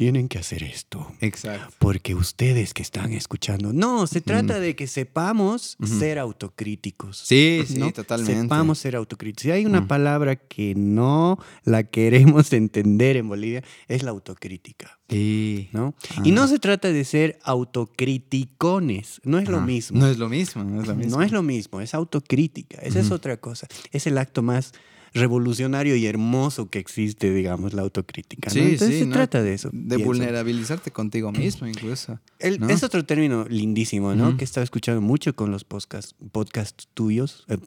Tienen 0.00 0.30
que 0.30 0.38
hacer 0.38 0.62
esto. 0.62 1.12
Exacto. 1.20 1.74
Porque 1.78 2.14
ustedes 2.14 2.72
que 2.72 2.80
están 2.80 3.12
escuchando, 3.12 3.74
no, 3.74 4.06
se 4.06 4.22
trata 4.22 4.58
de 4.58 4.74
que 4.74 4.86
sepamos 4.86 5.76
ser 5.84 6.18
autocríticos. 6.18 7.18
Sí, 7.18 7.64
sí, 7.68 7.92
totalmente. 7.92 8.40
Sepamos 8.40 8.78
ser 8.78 8.96
autocríticos. 8.96 9.42
Si 9.42 9.50
hay 9.50 9.66
una 9.66 9.86
palabra 9.86 10.36
que 10.36 10.74
no 10.74 11.38
la 11.64 11.82
queremos 11.82 12.50
entender 12.54 13.18
en 13.18 13.28
Bolivia, 13.28 13.62
es 13.88 14.02
la 14.02 14.12
autocrítica. 14.12 14.98
Sí. 15.10 15.68
¿no? 15.72 15.94
Ah. 16.16 16.22
Y 16.24 16.30
no 16.30 16.48
se 16.48 16.58
trata 16.58 16.90
de 16.90 17.04
ser 17.04 17.38
autocriticones, 17.42 19.20
no 19.22 19.38
es 19.38 19.50
lo 19.50 19.60
mismo. 19.60 19.98
No 20.00 20.06
es 20.06 20.16
lo 20.16 20.30
mismo, 20.30 20.64
no 20.64 20.80
es 20.80 20.88
lo 20.88 20.94
mismo. 20.94 21.18
No 21.18 21.22
es 21.22 21.30
lo 21.30 21.42
mismo, 21.42 21.82
es 21.82 21.92
autocrítica. 21.92 22.78
Esa 22.80 23.00
es 23.00 23.10
otra 23.10 23.36
cosa. 23.36 23.66
Es 23.92 24.06
el 24.06 24.16
acto 24.16 24.40
más 24.40 24.72
revolucionario 25.12 25.96
y 25.96 26.06
hermoso 26.06 26.68
que 26.70 26.78
existe, 26.78 27.32
digamos, 27.32 27.72
la 27.72 27.82
autocrítica. 27.82 28.48
¿no? 28.48 28.52
Sí, 28.54 28.60
Entonces 28.60 28.88
sí, 28.88 28.98
se 29.00 29.06
¿no? 29.06 29.12
trata 29.12 29.42
de 29.42 29.54
eso. 29.54 29.70
De 29.72 29.96
pienso. 29.96 30.04
vulnerabilizarte 30.04 30.90
contigo 30.90 31.32
mismo, 31.32 31.66
incluso. 31.66 32.20
El- 32.38 32.60
¿no? 32.60 32.68
Es 32.68 32.82
otro 32.82 33.04
término 33.04 33.44
lindísimo, 33.48 34.14
¿no? 34.14 34.36
Que 34.36 34.44
he 34.44 34.46
estado 34.46 34.64
escuchando 34.64 35.00
mucho 35.00 35.34
con 35.34 35.50
los 35.50 35.64
podcasts 35.64 36.14
podcast 36.32 36.82
tuyos, 36.94 37.44
eh, 37.48 37.58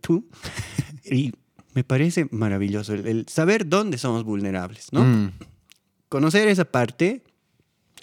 tú. 0.00 0.26
y 1.04 1.32
me 1.74 1.84
parece 1.84 2.26
maravilloso 2.30 2.94
el, 2.94 3.06
el 3.06 3.26
saber 3.28 3.68
dónde 3.68 3.98
somos 3.98 4.24
vulnerables, 4.24 4.88
¿no? 4.92 5.04
Mm. 5.04 5.32
Conocer 6.08 6.48
esa 6.48 6.64
parte, 6.64 7.22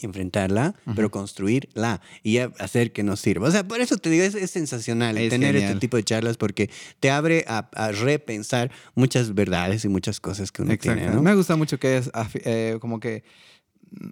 enfrentarla, 0.05 0.75
pero 0.95 1.09
construirla 1.09 2.01
y 2.23 2.37
hacer 2.37 2.91
que 2.91 3.03
nos 3.03 3.19
sirva. 3.19 3.47
O 3.47 3.51
sea, 3.51 3.67
por 3.67 3.81
eso 3.81 3.97
te 3.97 4.09
digo, 4.09 4.23
es, 4.23 4.35
es 4.35 4.51
sensacional 4.51 5.17
Es 5.17 5.29
tener 5.29 5.53
genial. 5.55 5.71
este 5.71 5.79
tipo 5.79 5.97
de 5.97 6.03
charlas 6.03 6.37
porque 6.37 6.69
te 6.99 7.09
abre 7.09 7.43
a, 7.47 7.67
a 7.73 7.91
repensar 7.91 8.69
muchas 8.95 9.33
verdades 9.33 9.83
y 9.85 9.87
muchas 9.89 10.19
cosas 10.19 10.51
que 10.51 10.61
uno 10.61 10.73
Exacto. 10.73 10.99
tiene, 10.99 11.15
¿no? 11.15 11.23
Me 11.23 11.33
gusta 11.33 11.55
mucho 11.55 11.79
que 11.79 11.99
afi- 12.01 12.41
eh, 12.45 12.77
como 12.79 12.99
que 12.99 13.23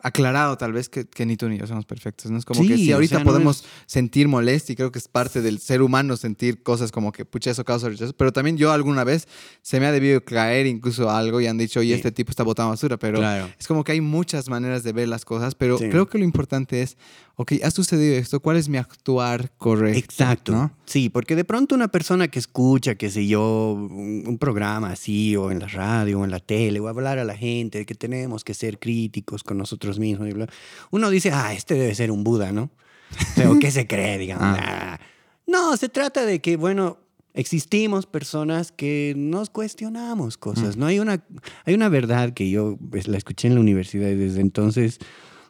aclarado 0.02 0.58
tal 0.58 0.74
vez 0.74 0.90
que, 0.90 1.06
que 1.06 1.26
ni 1.26 1.38
tú 1.38 1.50
ni 1.50 1.58
yo 1.58 1.68
somos 1.68 1.86
perfectos. 1.86 2.32
¿no? 2.32 2.38
Es 2.38 2.46
como 2.46 2.62
que 2.66 2.78
si 2.78 2.92
o 2.92 2.96
ahorita 2.96 3.16
sea, 3.16 3.20
no 3.24 3.26
podemos 3.32 3.64
sentir 3.86 4.28
molestia 4.28 4.74
y 4.74 4.76
creo 4.76 4.92
que 4.92 5.00
es 5.00 5.08
parte 5.08 5.42
del 5.42 5.60
ser 5.60 5.82
humano 5.82 6.18
sentir 6.18 6.64
cosas 6.64 6.92
como 6.92 7.12
que 7.12 7.26
pucha 7.26 7.52
eso 7.52 7.64
causa 7.66 7.90
rechazo, 7.90 8.14
pero 8.14 8.32
también 8.34 8.58
yo 8.58 8.72
alguna 8.72 9.04
vez 9.04 9.28
se 9.62 9.80
me 9.80 9.86
ha 9.86 9.92
debido 9.92 10.24
caer 10.24 10.66
incluso 10.66 11.10
algo 11.10 11.42
y 11.42 11.48
han 11.48 11.58
dicho, 11.58 11.80
oye, 11.80 11.90
Sí. 11.94 12.00
este 12.00 12.12
tipo 12.12 12.32
está 12.32 12.44
botando 12.44 12.70
basura, 12.72 12.98
pero 12.98 13.20
Claro. 13.20 13.50
es 13.60 13.68
como 13.68 13.84
que 13.84 13.92
hay 13.94 14.02
muchas 14.02 14.50
maneras 14.50 14.84
de 14.84 14.94
ver 14.94 15.08
las 15.08 15.26
cosas, 15.26 15.56
pero 15.56 15.78
Sí. 15.78 15.90
creo 15.90 16.08
que 16.08 16.18
lo 16.18 16.24
importante 16.24 16.82
es, 16.82 16.98
ok, 17.36 17.54
ha 17.64 17.72
sucedido 17.72 18.16
esto, 18.16 18.40
¿cuál 18.40 18.58
es 18.58 18.70
mi 18.70 18.78
actuar 18.78 19.52
correcto? 19.58 20.00
Exacto. 20.00 20.52
¿no? 20.54 20.72
Sí, 20.86 21.10
porque 21.10 21.36
de 21.36 21.44
pronto 21.44 21.76
una 21.76 21.90
persona 21.90 22.28
que 22.28 22.40
escucha, 22.40 22.96
qué 22.96 23.10
sé 23.10 23.28
yo, 23.28 23.74
un, 23.74 24.24
un 24.26 24.38
programa 24.38 24.92
así, 24.92 25.36
o 25.36 25.52
en 25.52 25.60
la 25.60 25.68
radio, 25.68 26.22
o 26.22 26.24
en 26.24 26.32
la 26.32 26.40
tele, 26.40 26.80
o 26.80 26.88
hablar 26.88 27.20
a 27.20 27.24
la 27.24 27.36
gente 27.36 27.80
de 27.80 27.86
que 27.86 27.96
tenemos 27.96 28.44
que 28.44 28.54
ser 28.54 28.80
críticos 28.80 29.44
con 29.44 29.58
nosotros 29.58 30.00
mismos, 30.00 30.30
y 30.30 30.34
bla, 30.34 30.48
uno 30.92 31.10
dice, 31.10 31.32
ah, 31.32 31.54
este 31.54 31.76
debe 31.76 31.96
ser 31.96 32.12
un 32.12 32.24
Buda, 32.24 32.52
¿no? 32.52 32.72
O 33.12 33.36
sea, 33.36 33.52
¿o 33.52 33.60
qué 33.60 33.72
se 33.72 33.86
cree, 33.86 34.18
digamos? 34.18 34.58
Ah. 34.60 35.00
No, 35.48 35.78
se 35.78 35.90
trata 35.90 36.26
de 36.26 36.42
que, 36.42 36.58
bueno, 36.58 36.98
existimos 37.36 38.06
personas 38.06 38.72
que 38.72 39.14
nos 39.16 39.50
cuestionamos 39.50 40.38
cosas, 40.38 40.78
¿no? 40.78 40.86
Hay 40.88 41.00
una, 41.00 41.24
hay 41.66 41.74
una 41.74 41.90
verdad 41.90 42.34
que 42.34 42.50
yo 42.50 42.78
pues, 42.90 43.08
la 43.08 43.18
escuché 43.18 43.48
en 43.48 43.56
la 43.56 43.62
universidad 43.62 44.10
y 44.10 44.16
desde 44.16 44.42
entonces 44.42 45.00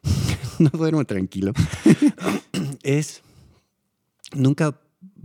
no 0.60 0.70
duermo 0.70 1.06
tranquilo. 1.06 1.54
es 2.84 3.22
nunca 4.34 4.80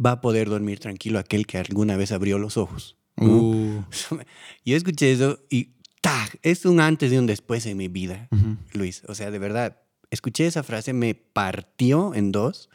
va 0.04 0.12
a 0.12 0.20
poder 0.20 0.48
dormir 0.48 0.78
tranquilo 0.78 1.18
aquel 1.18 1.46
que 1.46 1.58
alguna 1.58 1.96
vez 1.96 2.12
abrió 2.12 2.38
los 2.38 2.56
ojos. 2.56 2.96
¿no? 3.16 3.26
Uh, 3.26 3.84
Yo 4.64 4.76
escuché 4.76 5.12
eso 5.12 5.40
y 5.50 5.70
¡tac! 6.00 6.38
es 6.42 6.64
un 6.64 6.80
antes 6.80 7.12
y 7.12 7.16
un 7.16 7.26
después 7.26 7.66
en 7.66 7.76
mi 7.76 7.88
vida, 7.88 8.28
Luis. 8.72 9.02
O 9.08 9.14
sea, 9.14 9.30
de 9.30 9.38
verdad, 9.38 9.82
escuché 10.10 10.46
esa 10.46 10.62
frase, 10.62 10.92
me 10.92 11.14
partió 11.14 12.14
en 12.14 12.32
dos 12.32 12.68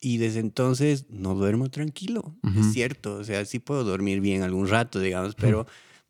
y 0.00 0.18
desde 0.18 0.40
entonces 0.40 1.06
no 1.08 1.34
duermo 1.34 1.70
tranquilo. 1.70 2.36
Es 2.58 2.72
cierto, 2.72 3.16
o 3.16 3.24
sea, 3.24 3.44
sí 3.44 3.58
puedo 3.58 3.84
dormir 3.84 4.20
bien 4.20 4.42
algún 4.42 4.68
rato, 4.68 5.00
digamos, 5.00 5.34
pero 5.34 5.66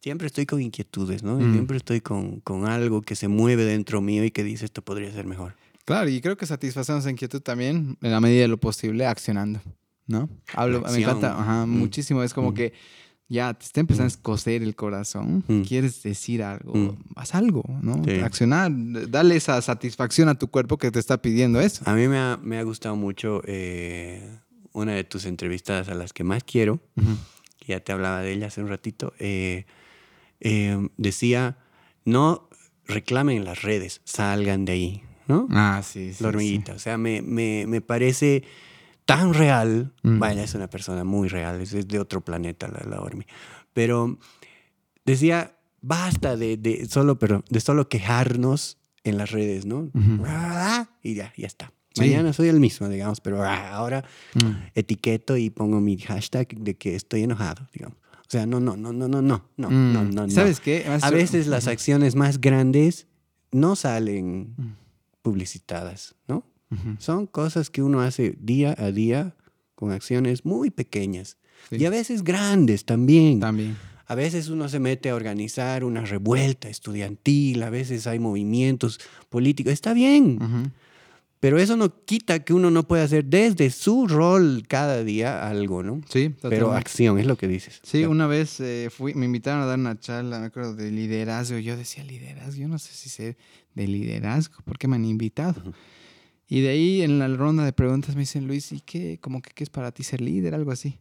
siempre 0.06 0.28
estoy 0.28 0.46
con 0.46 0.62
inquietudes, 0.62 1.24
¿no? 1.24 1.36
Mm. 1.36 1.52
siempre 1.52 1.76
estoy 1.78 2.00
con, 2.00 2.38
con 2.38 2.64
algo 2.68 3.02
que 3.02 3.16
se 3.16 3.26
mueve 3.26 3.64
dentro 3.64 4.00
mío 4.00 4.24
y 4.24 4.30
que 4.30 4.44
dice 4.44 4.64
esto 4.64 4.80
podría 4.80 5.10
ser 5.10 5.26
mejor. 5.26 5.56
Claro, 5.84 6.08
y 6.08 6.20
creo 6.20 6.36
que 6.36 6.46
satisfacemos 6.46 7.02
esa 7.02 7.10
inquietud 7.10 7.40
también, 7.40 7.98
en 8.00 8.10
la 8.12 8.20
medida 8.20 8.42
de 8.42 8.48
lo 8.48 8.58
posible, 8.58 9.04
accionando, 9.04 9.60
¿no? 10.06 10.28
Hablo, 10.54 10.80
me 10.82 10.98
encanta, 10.98 11.32
ajá, 11.36 11.66
Mm. 11.66 11.70
muchísimo. 11.70 12.22
Es 12.22 12.32
como 12.34 12.52
Mm. 12.52 12.54
que 12.54 12.72
ya 13.28 13.52
te 13.54 13.64
está 13.64 13.80
empezando 13.80 14.04
a 14.04 14.14
escocer 14.14 14.62
el 14.62 14.76
corazón, 14.76 15.42
quieres 15.66 16.00
decir 16.04 16.44
algo, 16.44 16.96
haz 17.16 17.34
algo, 17.34 17.64
¿no? 17.82 18.00
Sí. 18.04 18.20
Accionar, 18.20 18.70
dale 19.08 19.34
esa 19.34 19.60
satisfacción 19.60 20.28
a 20.28 20.36
tu 20.36 20.46
cuerpo 20.46 20.78
que 20.78 20.92
te 20.92 21.00
está 21.00 21.20
pidiendo 21.20 21.60
eso. 21.60 21.82
A 21.84 21.94
mí 21.94 22.06
me 22.06 22.18
ha, 22.18 22.38
me 22.40 22.58
ha 22.58 22.62
gustado 22.62 22.94
mucho 22.94 23.42
eh, 23.44 24.38
una 24.72 24.92
de 24.92 25.02
tus 25.02 25.24
entrevistas 25.26 25.88
a 25.88 25.94
las 25.94 26.12
que 26.12 26.22
más 26.22 26.44
quiero, 26.44 26.78
que 27.58 27.72
ya 27.72 27.80
te 27.80 27.90
hablaba 27.90 28.20
de 28.20 28.32
ella 28.34 28.46
hace 28.46 28.60
un 28.62 28.68
ratito, 28.68 29.12
eh, 29.18 29.66
eh, 30.40 30.88
decía, 30.96 31.58
no 32.04 32.48
reclamen 32.86 33.44
las 33.44 33.62
redes, 33.62 34.00
salgan 34.04 34.64
de 34.64 34.72
ahí, 34.72 35.02
¿no? 35.28 35.48
Ah, 35.50 35.82
sí, 35.84 36.12
sí. 36.12 36.22
la 36.22 36.28
hormiguita. 36.28 36.72
O 36.74 36.78
sea, 36.78 36.98
me, 36.98 37.22
me, 37.22 37.66
me 37.66 37.80
parece 37.80 38.44
tan 39.04 39.34
real. 39.34 39.92
Mm. 40.02 40.18
Vaya, 40.18 40.42
es 40.44 40.54
una 40.54 40.68
persona 40.68 41.04
muy 41.04 41.28
real, 41.28 41.60
es, 41.60 41.88
de 41.88 41.98
otro 41.98 42.20
planeta 42.24 42.68
la, 42.68 42.88
la 42.88 43.00
hormiga. 43.00 43.32
Pero 43.72 44.18
decía, 45.04 45.56
basta 45.80 46.36
de, 46.36 46.56
de 46.56 46.86
solo, 46.86 47.18
pero 47.18 47.44
de 47.50 47.60
solo 47.60 47.88
quejarnos 47.88 48.78
en 49.04 49.18
las 49.18 49.30
redes, 49.30 49.66
¿no? 49.66 49.90
Ujú. 49.94 50.24
Y 51.02 51.14
ya, 51.14 51.32
ya 51.36 51.46
está. 51.46 51.72
Sí. 51.94 52.00
Mañana 52.02 52.32
soy 52.32 52.48
el 52.48 52.60
mismo, 52.60 52.88
digamos, 52.88 53.20
pero 53.20 53.42
ah, 53.42 53.70
ahora 53.72 54.04
Mm. 54.34 54.50
etiqueto 54.74 55.36
y 55.36 55.48
pongo 55.50 55.80
mi 55.80 55.96
hashtag 55.98 56.48
de 56.48 56.74
que 56.76 56.94
estoy 56.94 57.22
enojado, 57.22 57.66
digamos. 57.72 57.96
O 58.28 58.30
sea, 58.30 58.44
no, 58.46 58.58
no, 58.60 58.76
no, 58.76 58.92
no, 58.92 59.06
no, 59.08 59.22
no, 59.22 59.44
no, 59.56 59.70
Mm. 59.70 59.92
no, 59.92 60.04
no. 60.04 60.28
¿Sabes 60.30 60.58
qué? 60.60 60.84
A 61.00 61.10
veces 61.10 61.46
las 61.46 61.64
Ujú. 61.64 61.70
acciones 61.72 62.16
más 62.16 62.40
grandes 62.40 63.06
no 63.52 63.76
salen 63.76 64.54
Mm. 64.56 64.72
publicitadas, 65.22 66.14
¿no? 66.28 66.44
Son 66.98 67.26
cosas 67.26 67.70
que 67.70 67.82
uno 67.82 68.00
hace 68.00 68.36
día 68.40 68.74
a 68.76 68.90
día 68.90 69.36
con 69.76 69.92
acciones 69.92 70.44
muy 70.44 70.70
pequeñas 70.70 71.36
Sí. 71.70 71.76
y 71.76 71.84
a 71.84 71.90
veces 71.90 72.24
grandes 72.24 72.84
también. 72.84 73.38
También. 73.40 73.76
A 74.08 74.14
veces 74.14 74.48
uno 74.48 74.68
se 74.68 74.78
mete 74.80 75.10
a 75.10 75.14
organizar 75.14 75.84
una 75.84 76.02
revuelta 76.04 76.68
estudiantil, 76.68 77.62
a 77.62 77.70
veces 77.70 78.06
hay 78.06 78.18
movimientos 78.18 79.00
políticos. 79.30 79.72
Está 79.72 79.94
bien, 79.94 80.38
Ujú. 80.42 80.70
Pero 81.40 81.58
eso 81.58 81.76
no 81.76 82.04
quita 82.04 82.44
que 82.44 82.54
uno 82.54 82.70
no 82.70 82.86
pueda 82.88 83.04
hacer 83.04 83.24
desde 83.24 83.70
su 83.70 84.06
rol 84.06 84.64
cada 84.66 85.04
día 85.04 85.46
algo, 85.48 85.82
¿no? 85.82 86.00
Sí, 86.08 86.30
Pero 86.30 86.50
totalmente. 86.50 86.76
acción 86.78 87.18
es 87.18 87.26
lo 87.26 87.36
que 87.36 87.46
dices. 87.46 87.80
Sí, 87.82 88.04
una 88.04 88.26
vez 88.26 88.58
eh, 88.60 88.88
fui, 88.90 89.14
me 89.14 89.26
invitaron 89.26 89.62
a 89.62 89.66
dar 89.66 89.78
una 89.78 89.98
charla, 89.98 90.40
me 90.40 90.46
acuerdo, 90.46 90.74
de 90.74 90.90
liderazgo. 90.90 91.58
Yo 91.58 91.76
decía 91.76 92.04
liderazgo, 92.04 92.62
yo 92.62 92.68
no 92.68 92.78
sé 92.78 92.92
si 92.94 93.08
sé 93.10 93.36
de 93.74 93.86
liderazgo, 93.86 94.56
¿por 94.64 94.78
qué 94.78 94.88
me 94.88 94.96
han 94.96 95.04
invitado? 95.04 95.62
Y 96.48 96.60
de 96.60 96.68
ahí 96.70 97.02
en 97.02 97.18
la 97.18 97.28
ronda 97.28 97.64
de 97.64 97.72
preguntas 97.72 98.14
me 98.14 98.20
dicen, 98.22 98.46
Luis, 98.46 98.72
¿y 98.72 98.80
qué, 98.80 99.18
como 99.20 99.42
que, 99.42 99.50
qué 99.54 99.64
es 99.64 99.70
para 99.70 99.92
ti 99.92 100.04
ser 100.04 100.20
líder? 100.20 100.54
Algo 100.54 100.70
así. 100.70 101.00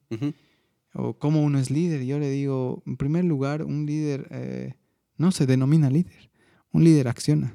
O 0.94 1.18
cómo 1.18 1.44
uno 1.44 1.60
es 1.60 1.70
líder. 1.72 2.02
Y 2.02 2.08
yo 2.08 2.20
le 2.20 2.30
digo, 2.30 2.84
en 2.86 2.98
primer 2.98 3.26
lugar, 3.26 3.64
un 3.64 3.86
líder 3.86 4.28
eh, 4.32 4.74
no 5.18 5.32
se 5.32 5.46
denomina 5.46 5.90
líder. 5.90 6.30
Un 6.72 6.84
líder 6.84 7.08
acciona 7.08 7.54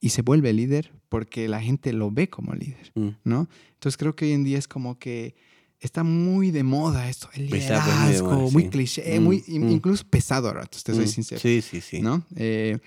y 0.00 0.10
se 0.10 0.22
vuelve 0.22 0.52
líder 0.52 0.92
porque 1.08 1.48
la 1.48 1.60
gente 1.60 1.92
lo 1.92 2.10
ve 2.10 2.28
como 2.28 2.52
líder, 2.54 2.92
mm. 2.94 3.08
¿no? 3.24 3.48
Entonces 3.74 3.96
creo 3.96 4.14
que 4.14 4.26
hoy 4.26 4.32
en 4.32 4.44
día 4.44 4.58
es 4.58 4.68
como 4.68 4.98
que 4.98 5.34
está 5.80 6.02
muy 6.04 6.50
de 6.50 6.62
moda 6.64 7.08
esto, 7.08 7.28
el 7.34 7.48
muy 7.48 7.58
liderazgo, 7.60 8.30
moda, 8.32 8.50
muy 8.50 8.62
sí. 8.64 8.68
cliché, 8.68 9.20
Mm, 9.20 9.22
muy, 9.22 9.44
mm. 9.46 9.68
incluso 9.70 10.04
pesado 10.08 10.48
a 10.48 10.52
ratos, 10.54 10.82
te 10.84 10.92
soy 10.94 11.06
sincero, 11.06 11.40
Sí, 11.40 11.62
sí, 11.62 11.80
sí. 11.80 12.00
¿no? 12.02 12.24
Eh, 12.36 12.78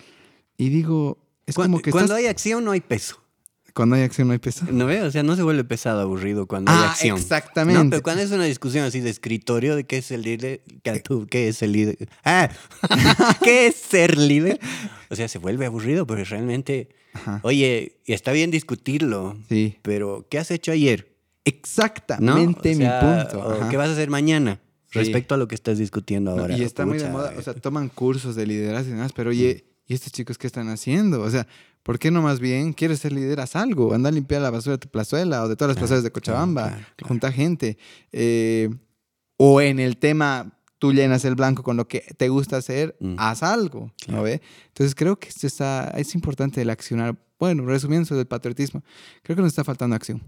y 0.58 0.70
digo, 0.70 1.18
es 1.46 1.56
como 1.56 1.82
que 1.82 1.92
cuando 1.92 2.14
estás- 2.14 2.20
hay 2.24 2.28
acción 2.28 2.64
no 2.66 2.72
hay 2.72 2.82
peso. 2.82 3.21
Cuando 3.74 3.96
hay 3.96 4.04
acción 4.04 4.28
no 4.28 4.34
hay 4.34 4.40
peso. 4.40 4.66
¿No 4.72 4.86
ves? 4.86 5.04
O 5.04 5.12
sea, 5.12 5.24
no 5.24 5.36
se 5.36 5.44
vuelve 5.44 5.64
pesado, 5.64 6.02
aburrido 6.02 6.46
cuando 6.48 6.72
hay 6.72 6.78
Ah, 6.80 6.92
acción. 6.92 7.18
exactamente. 7.18 7.84
No, 7.84 7.90
pero 7.90 8.02
cuando 8.04 8.22
es 8.24 8.32
una 8.32 8.46
discusión 8.46 8.84
así 8.86 9.00
de 9.00 9.10
escritorio 9.10 9.76
de 9.76 9.86
qué 9.86 9.98
es 9.98 10.12
el 10.12 10.22
líder, 10.24 10.62
¿qué 11.30 11.48
es 11.48 11.62
el 11.62 11.72
líder? 11.72 12.10
Ah, 12.24 12.50
¿qué 13.44 13.68
es 13.68 13.76
ser 13.76 14.18
líder? 14.18 14.60
O 15.10 15.16
sea, 15.16 15.28
se 15.28 15.38
vuelve 15.40 15.66
aburrido, 15.66 16.06
pero 16.08 16.24
realmente, 16.24 16.90
Ajá. 17.14 17.40
oye, 17.44 17.98
está 18.06 18.32
bien 18.32 18.52
discutirlo, 18.52 19.38
Sí. 19.50 19.78
pero 19.82 20.28
¿qué 20.30 20.40
has 20.40 20.52
hecho 20.52 20.72
ayer? 20.72 21.08
¿No? 21.44 21.52
Exactamente 21.56 22.76
mi 22.76 22.86
punto. 22.86 23.52
ajá. 23.52 23.70
¿Qué 23.70 23.78
vas 23.78 23.90
a 23.90 23.94
hacer 23.94 24.10
mañana 24.10 24.60
Sí. 24.92 25.00
respecto 25.00 25.34
a 25.36 25.38
lo 25.38 25.48
que 25.48 25.56
estás 25.56 25.78
discutiendo 25.78 26.36
No, 26.36 26.42
ahora? 26.42 26.58
y 26.58 26.64
está 26.64 26.86
muy 26.86 26.98
de 26.98 27.08
moda, 27.10 27.34
o 27.38 27.42
sea, 27.42 27.54
toman 27.54 27.88
cursos 27.90 28.36
de 28.36 28.46
liderazgo 28.46 28.90
y 28.90 28.94
demás, 28.94 29.14
pero 29.14 29.30
oye, 29.30 29.64
¿y 29.88 29.94
estos 29.94 30.12
chicos 30.12 30.38
qué 30.38 30.48
están 30.48 30.68
haciendo? 30.70 31.22
O 31.22 31.30
sea, 31.30 31.48
¿por 31.84 32.00
qué 32.00 32.12
no 32.12 32.22
más 32.22 32.40
bien 32.40 32.74
quieres 32.74 33.00
ser 33.00 33.12
líder? 33.12 33.40
Haz 33.40 33.56
algo, 33.56 33.94
anda 33.94 34.10
a 34.10 34.12
limpiar 34.12 34.42
la 34.42 34.50
basura 34.50 34.74
de 34.76 34.80
tu 34.80 34.90
plazuela 34.90 35.44
o 35.44 35.48
de 35.50 35.56
todas 35.56 35.70
las 35.70 35.76
Claro, 35.76 35.80
plazuelas 35.88 36.04
de 36.04 36.12
Cochabamba, 36.12 36.68
claro, 36.70 36.86
claro. 36.96 37.08
junta 37.08 37.32
gente. 37.32 37.78
Eh, 38.12 38.70
o 39.38 39.62
en 39.62 39.80
el 39.80 39.98
tema 39.98 40.58
tú 40.78 40.94
llenas 40.94 41.26
el 41.26 41.36
blanco 41.36 41.62
con 41.64 41.78
lo 41.78 41.88
que 41.88 42.00
te 42.18 42.30
gusta 42.30 42.58
hacer, 42.58 42.96
Mm. 43.00 43.16
haz 43.18 43.44
algo, 43.44 43.92
¿no 44.08 44.24
ve? 44.24 44.42
Entonces 44.68 44.96
creo 44.96 45.18
que 45.20 45.30
esto 45.30 45.46
está, 45.48 45.94
es 45.98 46.16
importante 46.16 46.62
el 46.62 46.70
accionar. 46.72 47.16
Bueno, 47.40 47.66
resumiendo 47.66 48.06
sobre 48.08 48.22
el 48.22 48.28
patriotismo, 48.28 48.84
creo 49.24 49.36
que 49.36 49.42
nos 49.42 49.50
está 49.52 49.64
faltando 49.64 49.96
acción. 49.96 50.22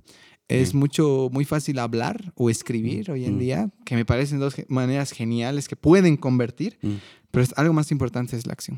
Es 0.48 0.74
Mm. 0.74 0.78
mucho, 0.78 1.30
muy 1.32 1.46
fácil 1.46 1.80
hablar 1.80 2.34
o 2.36 2.50
escribir 2.50 3.10
hoy 3.12 3.26
en 3.26 3.36
Mm. 3.36 3.40
día, 3.40 3.70
que 3.86 3.96
me 3.96 4.04
parecen 4.06 4.40
dos 4.40 4.56
maneras 4.68 5.12
geniales 5.12 5.68
que 5.68 5.76
pueden 5.76 6.18
convertir, 6.18 6.78
Mm. 6.82 6.94
pero 7.32 7.44
es, 7.44 7.54
algo 7.56 7.74
más 7.74 7.92
importante 7.92 8.36
es 8.36 8.46
la 8.46 8.54
acción, 8.54 8.78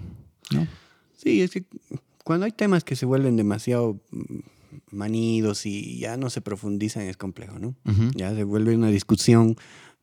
¿no? 0.51 0.67
Sí, 1.17 1.41
es 1.41 1.51
que 1.51 1.65
cuando 2.25 2.47
hay 2.47 2.51
temas 2.51 2.83
que 2.83 2.95
se 2.95 3.05
vuelven 3.05 3.37
demasiado 3.37 4.01
mm, 4.09 4.39
manidos 4.91 5.67
y 5.67 5.99
ya 5.99 6.17
no 6.17 6.31
se 6.31 6.41
profundizan 6.41 7.03
es 7.03 7.17
complejo, 7.17 7.59
¿no? 7.59 7.75
Ujú. 7.85 8.09
Ya 8.15 8.33
se 8.33 8.43
vuelve 8.43 8.75
una 8.75 8.89
discusión 8.89 9.55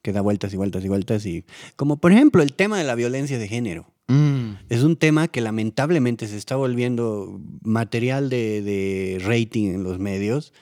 que 0.03 0.13
da 0.13 0.21
vueltas 0.21 0.55
y 0.55 0.57
vueltas 0.57 0.85
y 0.85 0.89
vueltas 0.89 1.27
y 1.27 1.45
como 1.75 1.97
por 1.99 2.13
ejemplo 2.13 2.43
el 2.43 2.53
tema 2.55 2.79
de 2.79 2.85
la 2.85 2.95
violencia 2.95 3.39
de 3.39 3.49
género. 3.49 3.93
Mm. 4.07 4.53
Es 4.69 4.85
un 4.85 4.97
tema 4.97 5.27
que 5.27 5.41
lamentablemente 5.41 6.29
se 6.29 6.37
está 6.37 6.55
volviendo 6.55 7.41
material 7.63 8.31
de, 8.31 8.63
de 8.63 9.21
rating 9.21 9.75
en 9.75 9.83
los 9.83 9.99
medios 9.99 10.53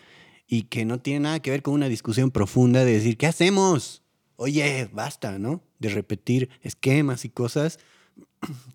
y 0.46 0.62
que 0.62 0.86
no 0.86 0.98
tiene 0.98 1.20
nada 1.20 1.40
que 1.40 1.50
ver 1.50 1.60
con 1.60 1.74
una 1.74 1.90
discusión 1.90 2.30
profunda 2.30 2.86
de 2.86 2.92
decir, 2.92 3.18
¿qué 3.18 3.26
hacemos? 3.26 4.02
Oye, 4.36 4.88
basta, 4.94 5.38
¿no? 5.38 5.62
De 5.78 5.90
repetir 5.90 6.48
esquemas 6.62 7.26
y 7.26 7.28
cosas 7.28 7.78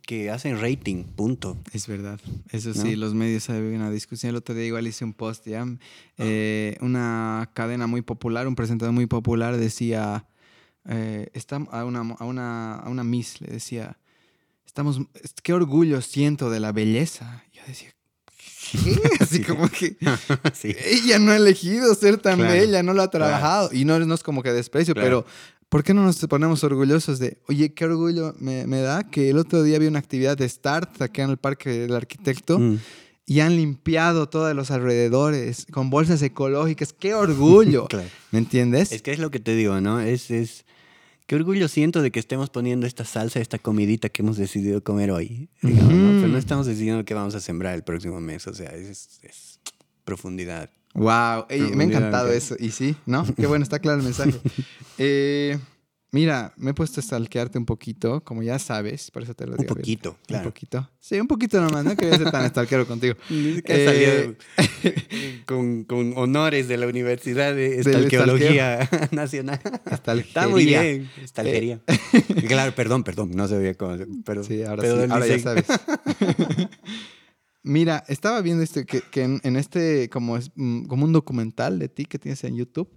que 0.06 0.30
hacen 0.30 0.62
rating, 0.62 1.04
punto. 1.04 1.58
Es 1.74 1.88
verdad, 1.88 2.20
eso 2.52 2.70
¿No? 2.70 2.76
sí, 2.82 2.96
los 2.96 3.14
medios 3.14 3.50
hay 3.50 3.60
una 3.62 3.90
discusión. 3.90 4.30
El 4.30 4.36
otro 4.36 4.54
día 4.54 4.66
igual 4.66 4.86
hice 4.88 5.04
un 5.04 5.14
post 5.14 5.48
ya. 5.48 5.66
eh, 6.18 6.78
una 6.82 7.50
cadena 7.54 7.88
muy 7.88 8.02
popular, 8.02 8.48
un 8.48 8.56
presentador 8.56 8.94
muy 8.94 9.08
popular 9.08 9.58
decía, 9.58 10.26
eh, 10.88 11.30
está 11.34 11.56
a, 11.72 11.86
una, 11.86 12.02
a, 12.20 12.26
una, 12.26 12.76
a 12.76 12.90
una 12.90 13.04
Miss 13.04 13.42
le 13.42 13.48
decía, 13.54 13.98
estamos, 14.66 15.02
qué 15.42 15.54
orgullo 15.54 16.02
siento 16.02 16.50
de 16.52 16.60
la 16.60 16.72
belleza. 16.72 17.44
Yo 17.52 17.62
decía, 17.66 17.90
¿qué? 18.72 19.00
Así 19.20 19.38
Sí. 19.38 19.44
como 19.44 19.68
que 19.70 19.98
sí. 20.54 20.76
ella 20.86 21.18
no 21.18 21.32
ha 21.32 21.38
elegido 21.38 21.94
ser 21.96 22.18
tan 22.18 22.38
Claro, 22.38 22.54
bella, 22.54 22.84
no 22.84 22.94
lo 22.94 23.02
ha 23.02 23.10
claro. 23.10 23.26
trabajado. 23.26 23.70
Y 23.74 23.86
no, 23.86 23.98
no 24.00 24.14
es 24.14 24.22
como 24.22 24.44
que 24.44 24.52
desprecio, 24.54 24.94
Claro. 24.94 25.26
pero 25.26 25.26
¿por 25.76 25.84
qué 25.84 25.94
no 25.94 26.04
nos 26.06 26.18
ponemos 26.28 26.64
orgullosos 26.64 27.20
de, 27.20 27.38
oye, 27.50 27.74
qué 27.74 27.84
orgullo 27.84 28.34
me, 28.40 28.66
me 28.66 28.80
da 28.80 29.04
que 29.10 29.30
el 29.30 29.38
otro 29.38 29.62
día 29.62 29.76
había 29.76 29.90
una 29.90 30.00
actividad 30.00 30.38
de 30.38 30.48
START 30.48 31.02
acá 31.02 31.24
en 31.24 31.32
el 31.32 31.38
Parque 31.38 31.70
del 31.70 31.94
Arquitecto 31.94 32.58
Mm. 32.60 32.78
y 33.26 33.40
han 33.42 33.58
limpiado 33.58 34.30
todos 34.30 34.56
los 34.56 34.72
alrededores 34.72 35.68
con 35.72 35.90
bolsas 35.90 36.22
ecológicas? 36.22 36.94
¡Qué 36.94 37.14
orgullo! 37.14 37.88
Claro. 37.90 38.08
¿Me 38.32 38.40
entiendes? 38.40 38.94
Es 38.94 39.02
que 39.02 39.12
es 39.12 39.20
lo 39.20 39.32
que 39.32 39.40
te 39.42 39.54
digo, 39.54 39.82
¿no? 39.82 40.00
Es, 40.00 40.32
es, 40.32 40.64
qué 41.28 41.36
orgullo 41.36 41.68
siento 41.68 42.02
de 42.02 42.10
que 42.10 42.20
estemos 42.22 42.50
poniendo 42.50 42.88
esta 42.88 43.04
salsa, 43.04 43.42
esta 43.42 43.60
comidita 43.60 44.08
que 44.08 44.22
hemos 44.22 44.38
decidido 44.38 44.82
comer 44.82 45.12
hoy. 45.12 45.50
digamos, 45.62 45.94
¿no? 45.94 46.10
Ujú. 46.12 46.20
Pero 46.22 46.28
no 46.30 46.38
estamos 46.38 46.68
decidiendo 46.68 47.04
qué 47.04 47.14
vamos 47.16 47.36
a 47.36 47.42
sembrar 47.42 47.76
el 47.76 47.84
próximo 47.84 48.22
mes. 48.22 48.48
O 48.48 48.54
sea, 48.54 48.70
es, 48.74 49.20
es 49.24 49.60
profundidad. 50.06 50.70
Wow, 50.96 51.46
ey, 51.50 51.62
me 51.76 51.84
ha 51.84 51.88
encantado 51.88 52.32
eso. 52.32 52.56
Y 52.60 52.72
sí, 52.72 52.96
¿no? 53.06 53.26
Qué 53.36 53.46
bueno, 53.48 53.64
está 53.64 53.80
claro 53.80 54.00
el 54.00 54.04
mensaje. 54.06 54.34
Eh, 54.98 55.60
mira, 56.14 56.54
me 56.56 56.72
he 56.72 56.74
puesto 56.74 57.02
a 57.02 57.04
stalkearte 57.04 57.58
un 57.58 57.66
poquito, 57.66 58.24
como 58.24 58.42
ya 58.44 58.58
sabes, 58.60 59.12
por 59.12 59.24
eso 59.24 59.34
te 59.34 59.46
lo 59.46 59.52
Un 59.52 59.58
digo. 59.58 59.74
abierto. 59.74 60.14
poquito, 60.14 60.18
claro. 60.26 60.46
Un 60.46 60.52
poquito. 60.54 60.90
Sí, 61.02 61.20
un 61.20 61.28
poquito 61.28 61.60
nomás, 61.60 61.84
no 61.84 61.98
quería 61.98 62.18
ser 62.18 62.32
tan 62.32 62.48
stalkero 62.50 62.88
contigo. 62.88 63.16
Que 63.28 63.64
Eh, 63.68 65.44
con, 65.46 65.84
con 65.84 66.14
honores 66.16 66.70
de 66.70 66.78
la 66.78 66.88
Universidad 66.88 67.54
de 67.54 67.82
Estalqueología 67.82 68.90
Nacional. 69.12 69.60
Está 69.92 70.14
muy 70.48 70.64
Stalkería. 70.64 70.82
bien. 70.82 71.10
Estalquería. 71.22 71.82
Claro, 72.48 72.74
perdón, 72.74 73.04
perdón, 73.04 73.32
no 73.36 73.50
sabía 73.50 73.74
cómo. 73.74 73.98
Pero, 74.24 74.46
Sí, 74.46 74.64
ahora 74.64 74.82
sí, 74.84 75.12
ahora 75.12 75.28
ya 75.28 75.40
sabes. 75.40 75.66
Mira, 77.68 78.04
estaba 78.08 78.42
viendo 78.42 78.62
esto, 78.62 78.86
que, 78.86 79.02
que 79.02 79.24
en, 79.24 79.42
en 79.44 79.56
este, 79.56 80.08
como, 80.10 80.38
es, 80.38 80.52
mm, 80.54 80.86
como 80.86 81.04
un 81.04 81.14
documental 81.14 81.80
de 81.80 81.90
ti 81.90 82.06
que 82.06 82.20
tienes 82.20 82.44
en 82.44 82.56
YouTube, 82.56 82.88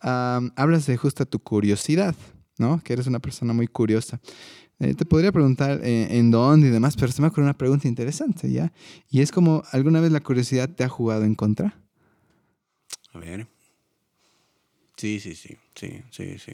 hablas 0.00 0.86
de 0.86 0.96
justa 0.96 1.26
tu 1.26 1.40
curiosidad, 1.40 2.14
¿no? 2.56 2.80
Que 2.82 2.94
eres 2.94 3.06
una 3.06 3.18
persona 3.18 3.52
muy 3.52 3.68
curiosa. 3.68 4.22
Eh, 4.80 4.94
te 4.94 5.04
podría 5.04 5.30
preguntar 5.30 5.78
eh, 5.84 6.18
en 6.18 6.30
dónde 6.30 6.68
y 6.68 6.70
demás, 6.70 6.96
pero 6.96 7.12
se 7.12 7.20
me 7.20 7.28
ocurre 7.28 7.42
una 7.42 7.58
pregunta 7.58 7.86
interesante, 7.86 8.50
¿ya? 8.50 8.72
Y 9.10 9.20
es 9.20 9.30
como, 9.30 9.62
¿alguna 9.72 10.00
vez 10.00 10.10
la 10.10 10.20
curiosidad 10.20 10.70
te 10.70 10.84
ha 10.84 10.88
jugado 10.88 11.24
en 11.24 11.34
contra? 11.34 11.78
A 13.12 13.18
ver. 13.18 13.46
Sí, 14.96 15.20
sí, 15.20 15.34
sí, 15.34 15.58
sí, 15.74 16.02
sí, 16.10 16.38
sí. 16.38 16.52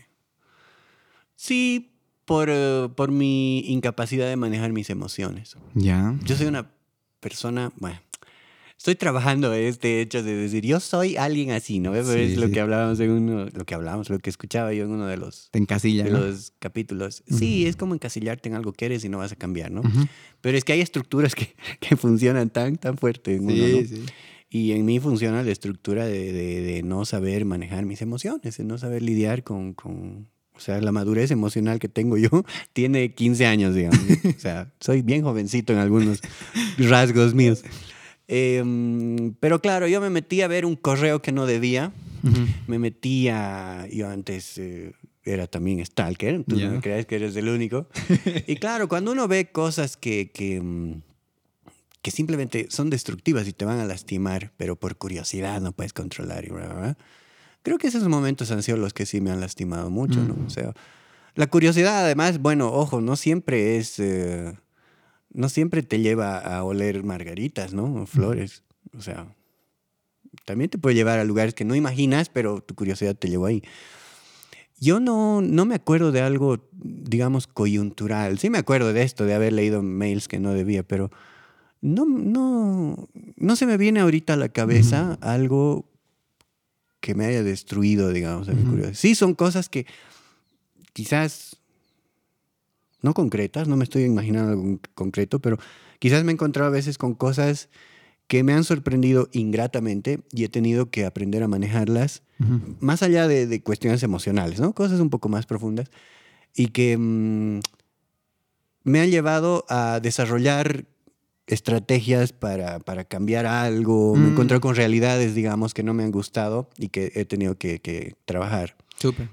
Sí, 1.37 1.93
por, 2.25 2.49
eh, 2.51 2.89
por 2.97 3.13
mi 3.13 3.61
incapacidad 3.61 4.29
de 4.29 4.35
manejar 4.35 4.73
mis 4.73 4.91
emociones. 4.91 5.57
Ya. 5.75 6.19
Yo 6.25 6.35
soy 6.35 6.49
una 6.49 6.69
persona, 7.21 7.73
bueno, 7.77 8.01
estoy 8.77 8.95
trabajando 8.97 9.53
este 9.53 10.01
hecho 10.01 10.23
de 10.23 10.35
decir, 10.35 10.65
yo 10.65 10.81
soy 10.81 11.17
alguien 11.17 11.51
así, 11.51 11.79
¿no? 11.81 11.93
Sí, 11.95 12.11
es 12.21 12.37
lo 12.39 12.47
sí. 12.47 12.53
que 12.53 12.61
hablábamos 12.61 12.99
en 13.01 13.11
uno, 13.11 13.47
lo 13.53 13.65
que 13.65 13.75
hablábamos, 13.75 14.09
lo 14.11 14.19
que 14.19 14.31
escuchaba 14.31 14.73
yo 14.73 14.85
en 14.85 14.91
uno 14.91 15.07
de 15.07 15.17
los, 15.19 15.51
de 16.05 16.11
¿no? 16.11 16.19
los 16.21 16.53
capítulos. 16.59 17.23
Sí, 17.27 17.67
es 17.67 17.77
como 17.77 17.95
encasillarte 17.95 18.49
en 18.49 18.55
algo 18.55 18.73
que 18.73 18.87
eres 18.87 19.05
y 19.05 19.09
no 19.09 19.19
vas 19.19 19.33
a 19.33 19.37
cambiar, 19.37 19.71
¿no? 19.71 19.81
Ujú. 19.83 20.07
Pero 20.41 20.57
es 20.57 20.65
que 20.65 20.73
hay 20.73 20.81
estructuras 20.81 21.35
que, 21.35 21.55
que 21.81 21.97
funcionan 21.97 22.51
tan, 22.51 22.77
tan 22.77 22.97
fuerte 22.97 23.35
en 23.37 23.45
uno, 23.45 23.55
Sí, 23.67 23.73
¿no? 23.73 23.87
sí. 23.87 24.05
Y 24.53 24.73
en 24.73 24.85
mí 24.85 24.99
funciona 24.99 25.45
la 25.45 25.53
estructura 25.53 26.07
de, 26.07 26.33
de- 26.33 26.61
de 26.63 26.83
no 26.83 27.05
saber 27.05 27.45
manejar 27.45 27.85
mis 27.87 28.03
emociones, 28.03 28.57
de 28.57 28.65
no 28.65 28.79
saber 28.79 29.01
lidiar 29.03 29.45
con, 29.45 29.75
con- 29.75 30.29
O 30.61 30.63
sea, 30.63 30.79
la 30.83 30.93
madurez 30.93 31.31
emocional 31.31 31.79
que 31.79 31.89
tengo 31.89 32.19
yo 32.19 32.29
tiene 32.75 33.15
15 33.15 33.47
años, 33.47 33.75
digamos. 33.75 33.99
o 34.37 34.39
sea, 34.39 34.71
soy 34.79 35.01
bien 35.01 35.23
jovencito 35.23 35.73
en 35.73 35.79
algunos 35.79 36.21
rasgos 36.79 37.33
míos. 37.35 37.65
Em, 38.29 39.33
pero 39.41 39.61
claro, 39.63 39.89
yo 39.89 40.03
me 40.03 40.11
metí 40.11 40.43
a 40.43 40.49
ver 40.49 40.67
un 40.67 40.77
correo 40.77 41.23
que 41.23 41.33
no 41.33 41.47
debía. 41.47 41.93
Ujú. 42.23 42.47
Me 42.67 42.79
metí 42.79 43.29
a... 43.29 43.87
Yo 43.91 44.09
antes 44.09 44.59
eh, 44.59 44.93
era 45.25 45.47
también 45.47 45.85
stalker, 45.85 46.45
tú 46.45 46.57
Ya. 46.59 46.67
no 46.69 46.75
me 46.75 46.81
creas 46.83 47.07
que 47.07 47.17
eres 47.17 47.35
el 47.37 47.49
único. 47.49 47.89
y 48.47 48.57
claro, 48.57 48.87
cuando 48.87 49.13
uno 49.13 49.27
ve 49.29 49.51
cosas 49.51 49.97
que, 49.97 50.31
que, 50.31 50.61
mm, 50.61 51.01
que 52.03 52.11
simplemente 52.11 52.67
son 52.71 52.91
destructivas 52.91 53.49
y 53.49 53.53
te 53.55 53.65
van 53.65 53.79
a 53.79 53.85
lastimar, 53.87 54.53
pero 54.59 54.77
por 54.77 54.97
curiosidad 54.97 55.61
no 55.63 55.73
puedes 55.73 55.93
controlar 55.95 56.45
y 56.45 56.49
bla, 56.51 56.67
bla, 56.67 56.75
bla, 56.81 56.99
Creo 57.63 57.79
que 57.79 57.89
esos 57.89 58.07
momentos 58.09 58.51
han 58.51 58.63
sido 58.63 58.79
los 58.79 58.93
que 58.95 59.07
sí 59.07 59.21
me 59.21 59.31
han 59.31 59.41
lastimado 59.41 59.91
mucho, 59.91 60.21
¿no? 60.21 60.35
Mm. 60.35 60.47
O 60.47 60.51
sea, 60.51 60.73
la 61.35 61.47
curiosidad 61.47 62.05
además, 62.05 62.39
bueno, 62.39 62.73
ojo, 62.73 63.01
no 63.01 63.17
siempre 63.17 63.77
es... 63.77 63.99
eh, 63.99 64.55
no 65.33 65.49
siempre 65.49 65.83
te 65.83 66.01
lleva 66.01 66.39
a 66.39 66.65
oler 66.65 67.05
margaritas, 67.05 67.73
¿no? 67.73 68.03
O 68.03 68.07
flores. 68.07 68.65
O 68.97 69.01
sea, 69.01 69.35
también 70.45 70.71
te 70.71 70.79
puede 70.79 70.97
llevar 70.97 71.19
a 71.19 71.25
lugares 71.25 71.55
que 71.55 71.65
no 71.65 71.75
imaginas, 71.75 72.29
pero 72.29 72.61
tu 72.61 72.75
curiosidad 72.75 73.15
te 73.15 73.29
llevó 73.29 73.47
ahí. 73.47 73.63
Yo 74.81 74.99
no, 74.99 75.43
no 75.43 75.67
me 75.67 75.75
acuerdo 75.75 76.11
de 76.11 76.23
algo, 76.23 76.69
digamos, 76.73 77.47
coyuntural. 77.47 78.39
Sí 78.39 78.51
me 78.51 78.59
acuerdo 78.59 78.93
de 78.93 79.03
esto, 79.03 79.25
de 79.25 79.35
haber 79.35 79.53
leído 79.53 79.83
mails 79.83 80.27
que 80.27 80.41
no 80.41 80.53
debía, 80.53 80.83
pero 80.83 81.11
no, 81.81 82.07
no, 82.07 83.09
no 83.37 83.57
se 83.57 83.67
me 83.67 83.77
viene 83.77 84.01
ahorita 84.01 84.35
a 84.35 84.37
la 84.37 84.49
cabeza 84.49 85.19
algo 85.21 85.90
que 87.01 87.15
me 87.15 87.27
haya 87.27 87.43
destruido, 87.43 88.11
digamos, 88.11 88.49
a 88.49 88.53
mi 88.53 88.63
Ujú. 88.63 88.71
curiosidad. 88.71 88.99
Sí, 88.99 89.15
son 89.15 89.35
cosas 89.35 89.69
que 89.69 89.87
quizás 90.93 91.57
no 93.03 93.15
concretas, 93.15 93.69
no 93.69 93.77
me 93.77 93.85
estoy 93.85 94.05
imaginando 94.05 94.53
algo 94.53 94.79
concreto, 94.95 95.41
pero 95.41 95.59
quizás 95.99 96.25
me 96.25 96.33
he 96.33 96.35
encontrado 96.35 96.69
a 96.69 96.73
veces 96.73 96.99
con 96.99 97.15
cosas 97.15 97.69
que 98.27 98.45
me 98.45 98.53
han 98.53 98.65
sorprendido 98.65 99.29
ingratamente 99.33 100.21
y 100.31 100.45
he 100.45 100.49
tenido 100.49 100.91
que 100.91 101.05
aprender 101.05 101.43
a 101.43 101.49
manejarlas 101.49 102.23
más 102.79 103.03
allá 103.03 103.27
de, 103.29 103.47
de 103.47 103.63
cuestiones 103.63 104.03
emocionales, 104.03 104.61
¿no? 104.61 104.73
Cosas 104.73 105.01
un 105.01 105.11
poco 105.11 105.29
más 105.29 105.47
profundas 105.47 105.91
y 106.55 106.69
que 106.69 106.97
mm, 106.97 107.61
me 108.85 109.01
han 109.01 109.11
llevado 109.11 109.65
a 109.69 110.01
desarrollar 110.01 110.87
estrategias 111.53 112.33
para, 112.33 112.79
para 112.81 113.05
cambiar 113.05 113.47
algo, 113.47 114.15
me 114.17 114.27
Mm. 114.29 114.33
encontrado 114.33 114.61
con 114.61 114.75
realidades, 114.75 115.35
digamos, 115.35 115.75
que 115.75 115.83
no 115.83 115.95
me 115.95 116.03
han 116.05 116.11
gustado 116.11 116.69
y 116.79 116.89
que 116.89 117.13
he 117.15 117.25
tenido 117.25 117.57
que, 117.59 117.81
que 117.81 118.15
trabajar. 118.25 118.77
Súper. 118.99 119.29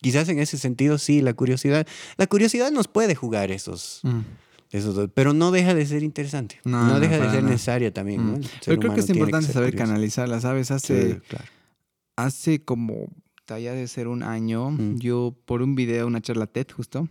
Quizás 0.00 0.28
en 0.28 0.38
ese 0.40 0.58
sentido 0.58 0.98
sí, 0.98 1.20
la 1.20 1.32
curiosidad, 1.34 1.86
la 2.16 2.26
curiosidad 2.26 2.70
nos 2.72 2.88
puede 2.88 3.14
jugar 3.14 3.50
esos, 3.52 4.00
Mm. 4.02 4.20
esos 4.70 4.94
dos, 4.94 5.10
pero 5.14 5.32
no 5.32 5.50
deja 5.50 5.74
de 5.74 5.84
ser 5.86 6.02
interesante, 6.02 6.60
No, 6.64 6.84
no, 6.86 6.92
no, 6.94 7.00
deja 7.00 7.14
de 7.14 7.18
para 7.20 7.32
ser 7.32 7.42
necesaria 7.44 7.92
también. 7.92 8.24
Mm. 8.24 8.32
¿no? 8.32 8.40
Pero 8.64 8.78
creo 8.80 8.94
que 8.94 9.00
es 9.00 9.10
importante 9.10 9.52
saber 9.52 9.70
curioso. 9.70 9.90
canalizarla, 9.90 10.40
¿sabes? 10.40 10.70
Hace, 10.70 11.12
Sí, 11.14 11.18
claro. 11.28 11.44
hace 12.16 12.64
como 12.64 13.06
ya 13.48 13.72
de 13.74 13.86
ser 13.88 14.08
un 14.08 14.22
año, 14.22 14.70
Mm. 14.70 14.98
yo 14.98 15.34
por 15.44 15.62
un 15.62 15.74
video, 15.74 16.06
una 16.06 16.20
charla 16.20 16.46
TED 16.46 16.66
justo, 16.74 17.08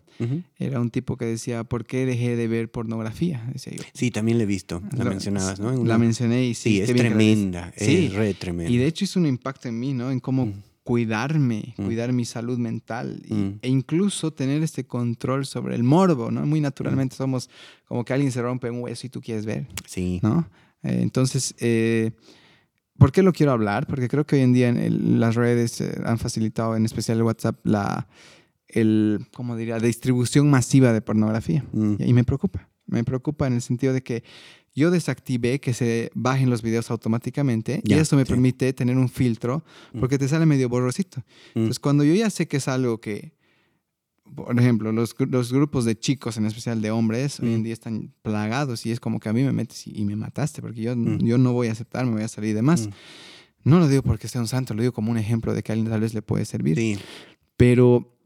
era 0.58 0.80
un 0.80 0.90
tipo 0.90 1.18
que 1.18 1.26
decía, 1.26 1.64
¿por 1.64 1.86
qué 1.86 2.06
dejé 2.06 2.36
de 2.36 2.48
ver 2.48 2.72
pornografía? 2.72 3.44
Decía 3.52 3.74
yo. 3.76 3.84
Sí, 3.94 4.12
también 4.12 4.38
la 4.38 4.44
he 4.46 4.48
visto, 4.48 4.82
la 4.96 5.04
Lo- 5.04 5.10
mencionabas, 5.12 5.60
¿no? 5.60 5.74
En 5.74 5.88
La 5.88 5.98
mencioné 5.98 6.46
y 6.46 6.54
sí. 6.54 6.72
Sí, 6.78 6.82
es 6.82 6.96
tremenda, 6.96 7.72
Sí. 7.76 8.06
es 8.08 8.14
re 8.14 8.34
tremenda. 8.34 8.72
Y 8.72 8.78
de 8.78 8.86
hecho 8.88 9.04
hizo 9.06 9.20
un 9.20 9.26
impacto 9.28 9.68
en 9.68 9.80
mí, 9.80 9.94
¿no? 9.94 10.10
En 10.10 10.20
cómo 10.20 10.48
Mm. 10.48 10.54
cuidarme, 10.84 11.74
Mm. 11.78 11.86
cuidar 11.86 12.14
mi 12.14 12.26
salud 12.26 12.58
mental 12.58 13.22
y- 13.28 13.58
e 13.62 13.70
incluso 13.70 14.32
tener 14.32 14.64
este 14.64 14.86
control 14.86 15.46
sobre 15.46 15.76
el 15.76 15.84
morbo, 15.84 16.32
¿no? 16.32 16.46
Muy 16.46 16.62
naturalmente 16.62 17.16
somos 17.16 17.50
como 17.86 18.04
que 18.06 18.14
alguien 18.14 18.32
se 18.32 18.42
rompe 18.42 18.70
un 18.70 18.80
hueso 18.80 19.06
y 19.06 19.10
tú 19.10 19.22
quieres 19.22 19.46
ver, 19.46 19.68
Sí. 19.86 20.20
¿no? 20.24 20.48
Eh, 20.84 21.00
entonces, 21.02 21.54
eh, 21.60 22.12
¿por 23.02 23.12
qué 23.12 23.24
lo 23.24 23.34
quiero 23.34 23.52
hablar? 23.52 23.88
Porque 23.88 24.08
creo 24.08 24.26
que 24.26 24.36
hoy 24.38 24.44
en 24.44 24.54
día 24.54 24.70
en 24.70 24.78
el- 24.78 25.20
las 25.20 25.36
redes 25.36 25.82
eh, 25.82 26.00
han 26.06 26.18
facilitado, 26.20 26.76
en 26.76 26.86
especial 26.86 27.18
el 27.18 27.24
WhatsApp, 27.24 27.58
la, 27.66 28.08
el, 28.68 29.26
¿cómo 29.34 29.56
diría?, 29.58 29.80
distribución 29.80 30.50
masiva 30.50 30.94
de 30.94 31.02
pornografía. 31.02 31.66
Mm. 31.74 31.96
Y 32.00 32.14
me 32.14 32.24
preocupa. 32.24 32.70
Me 32.86 33.04
preocupa 33.04 33.48
en 33.48 33.54
el 33.54 33.62
sentido 33.62 33.94
de 33.94 34.02
que 34.04 34.24
yo 34.74 34.92
desactivé 34.92 35.60
que 35.60 35.74
se 35.74 36.12
bajen 36.14 36.50
los 36.50 36.62
videos 36.62 36.92
automáticamente 36.92 37.82
y 37.84 37.94
eso 37.94 38.16
me 38.16 38.24
sí. 38.26 38.30
permite 38.30 38.72
tener 38.74 38.98
un 38.98 39.10
filtro 39.10 39.64
porque 40.00 40.18
te 40.18 40.28
sale 40.28 40.46
medio 40.46 40.70
borrosito. 40.70 41.20
Mm. 41.20 41.60
Entonces, 41.60 41.80
cuando 41.80 42.04
yo 42.04 42.14
ya 42.14 42.30
sé 42.30 42.48
que 42.48 42.58
es 42.58 42.68
algo 42.68 43.00
que, 43.02 43.34
por 44.36 44.58
ejemplo, 44.60 44.92
los, 44.92 45.16
los 45.30 45.52
grupos 45.52 45.86
de 45.86 45.98
chicos, 45.98 46.38
en 46.38 46.46
especial 46.46 46.82
de 46.82 46.92
hombres, 46.92 47.40
hoy 47.40 47.54
en 47.54 47.60
Mm. 47.62 47.64
día 47.64 47.74
están 47.74 48.14
plagados 48.22 48.86
y 48.86 48.92
es 48.92 49.00
como 49.00 49.20
que 49.20 49.30
a 49.30 49.34
mí 49.34 49.44
me 49.44 49.52
metes 49.52 49.86
y, 49.88 49.92
y 50.00 50.06
me 50.06 50.16
mataste 50.16 50.62
porque 50.62 50.82
yo, 50.82 50.96
Mm. 50.96 51.20
yo 51.20 51.38
no 51.38 51.54
voy 51.54 51.68
a 51.68 51.72
aceptar, 51.74 52.06
me 52.06 52.14
voy 52.14 52.24
a 52.24 52.28
salir 52.28 52.56
de 52.56 52.62
más. 52.62 52.88
Mm. 52.88 52.92
No 53.64 53.80
lo 53.80 53.88
digo 53.88 54.02
porque 54.04 54.28
sea 54.28 54.42
un 54.42 54.48
santo, 54.48 54.74
lo 54.74 54.82
digo 54.82 54.94
como 54.94 55.12
un 55.12 55.18
ejemplo 55.18 55.54
de 55.54 55.62
que 55.64 55.72
a 55.72 55.74
alguien 55.74 55.92
tal 55.92 56.02
vez 56.02 56.14
le 56.14 56.22
puede 56.22 56.46
servir. 56.46 56.78
Sí. 56.78 56.98
Pero 57.58 58.18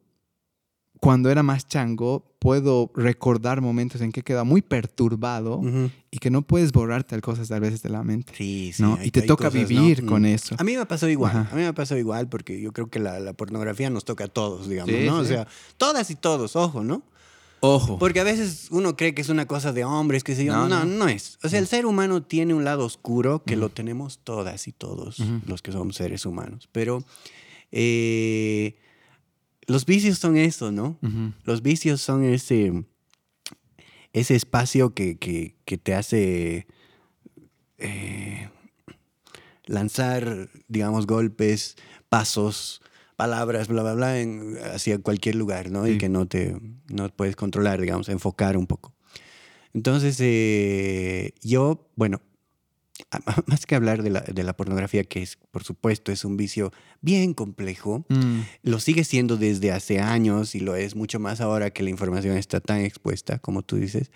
cuando 1.00 1.30
era 1.30 1.44
más 1.44 1.68
chango, 1.68 2.26
puedo 2.40 2.92
recordar 2.96 3.62
momentos 3.62 4.02
en 4.02 4.12
que 4.12 4.20
he 4.22 4.24
quedado 4.24 4.46
muy 4.46 4.62
perturbado 4.62 5.58
Ujú. 5.58 5.92
y 6.12 6.18
que 6.20 6.30
no 6.30 6.42
puedes 6.42 6.72
borrarte 6.72 7.10
tal 7.10 7.22
cosas 7.22 7.52
a 7.52 7.60
veces 7.60 7.82
de 7.84 7.90
la 7.90 8.04
mente. 8.04 8.34
Sí, 8.36 8.72
sí. 8.74 8.82
¿no? 8.82 8.96
hay- 8.96 9.08
y 9.08 9.12
te 9.12 9.22
toca 9.24 9.50
cosas, 9.50 9.62
¿no? 9.62 9.68
vivir 9.68 10.04
Mm. 10.04 10.06
con 10.08 10.26
eso. 10.26 10.56
A 10.58 10.64
mí 10.64 10.76
me 10.78 10.86
pasó 10.86 11.08
igual. 11.10 11.32
Ajá. 11.36 11.50
A 11.52 11.56
mí 11.56 11.62
me 11.64 11.74
pasó 11.74 11.98
igual 11.98 12.30
porque 12.30 12.60
yo 12.62 12.72
creo 12.74 12.88
que 12.90 13.00
la, 13.00 13.20
la 13.20 13.34
pornografía 13.34 13.90
nos 13.90 14.06
toca 14.06 14.26
a 14.26 14.28
todos, 14.28 14.68
digamos, 14.70 14.94
Sí, 14.96 15.06
¿no? 15.06 15.18
O 15.18 15.24
sí. 15.24 15.30
sea, 15.30 15.48
todas 15.78 16.10
y 16.12 16.16
todos, 16.16 16.56
ojo, 16.56 16.84
¿no? 16.84 17.04
Ojo. 17.62 17.98
Porque 17.98 18.20
a 18.20 18.24
veces 18.24 18.68
uno 18.70 18.96
cree 18.96 19.16
que 19.16 19.22
es 19.24 19.30
una 19.30 19.48
cosa 19.48 19.74
de 19.74 19.84
hombres, 19.86 20.24
que 20.24 20.36
sé 20.36 20.46
yo. 20.46 20.54
No, 20.54 20.68
No, 20.70 20.86
no, 20.86 20.98
no. 20.98 21.08
es. 21.08 21.40
O 21.44 21.50
sea, 21.50 21.58
el 21.60 21.66
ser 21.68 21.86
humano 21.88 22.22
tiene 22.22 22.54
un 22.54 22.64
lado 22.64 22.86
oscuro 22.86 23.44
que 23.44 23.56
lo 23.56 23.70
tenemos 23.70 24.20
todas 24.24 24.68
y 24.68 24.72
todos 24.72 25.20
Ujú. 25.20 25.42
los 25.48 25.62
que 25.64 25.72
somos 25.72 25.96
seres 25.96 26.26
humanos. 26.28 26.70
Pero 26.72 27.04
eh, 27.72 28.76
los 29.68 29.86
vicios 29.86 30.18
son 30.20 30.38
eso, 30.38 30.72
¿no? 30.72 30.98
Los 31.44 31.62
vicios 31.62 32.02
son 32.02 32.24
ese, 32.24 32.86
ese 34.14 34.36
espacio 34.36 34.94
que, 34.94 35.18
que- 35.18 35.56
que 35.66 35.78
te 35.78 35.94
hace 35.96 36.68
eh, 37.78 38.50
lanzar, 39.66 40.50
digamos, 40.68 41.08
golpes, 41.08 41.76
pasos, 42.10 42.82
palabras, 43.16 43.68
bla, 43.68 43.82
bla, 43.84 43.94
bla, 43.94 44.20
en- 44.20 44.58
hacia 44.74 45.00
cualquier 45.00 45.36
lugar, 45.36 45.72
¿no? 45.72 45.88
Y 45.88 45.98
que 45.98 46.10
no 46.10 46.28
te 46.28 46.56
no 46.90 47.10
puedes 47.10 47.36
controlar, 47.36 47.82
digamos, 47.82 48.10
enfocar 48.10 48.58
un 48.58 48.68
poco. 48.68 48.94
Entonces, 49.74 50.18
eh, 50.22 51.34
yo, 51.42 51.90
bueno, 51.96 52.22
más 53.48 53.66
que 53.66 53.76
hablar 53.76 54.04
de 54.04 54.10
la, 54.10 54.22
de 54.22 54.44
la 54.44 54.56
pornografía, 54.56 55.04
que 55.04 55.22
es, 55.22 55.38
por 55.52 55.64
supuesto, 55.64 56.12
es 56.12 56.24
un 56.26 56.38
vicio 56.38 56.72
bien 57.02 57.34
complejo, 57.34 58.06
Mm. 58.10 58.42
lo 58.64 58.80
sigue 58.80 59.04
siendo 59.04 59.38
desde 59.38 59.72
hace 59.72 60.00
años 60.00 60.56
y 60.56 60.60
lo 60.60 60.76
es 60.76 60.96
mucho 60.96 61.20
más 61.20 61.42
ahora 61.42 61.72
que 61.72 61.84
la 61.84 61.90
información 61.90 62.38
está 62.38 62.60
tan 62.62 62.80
expuesta, 62.82 63.40
como 63.40 63.62
tú 63.64 63.76
dices. 63.78 64.12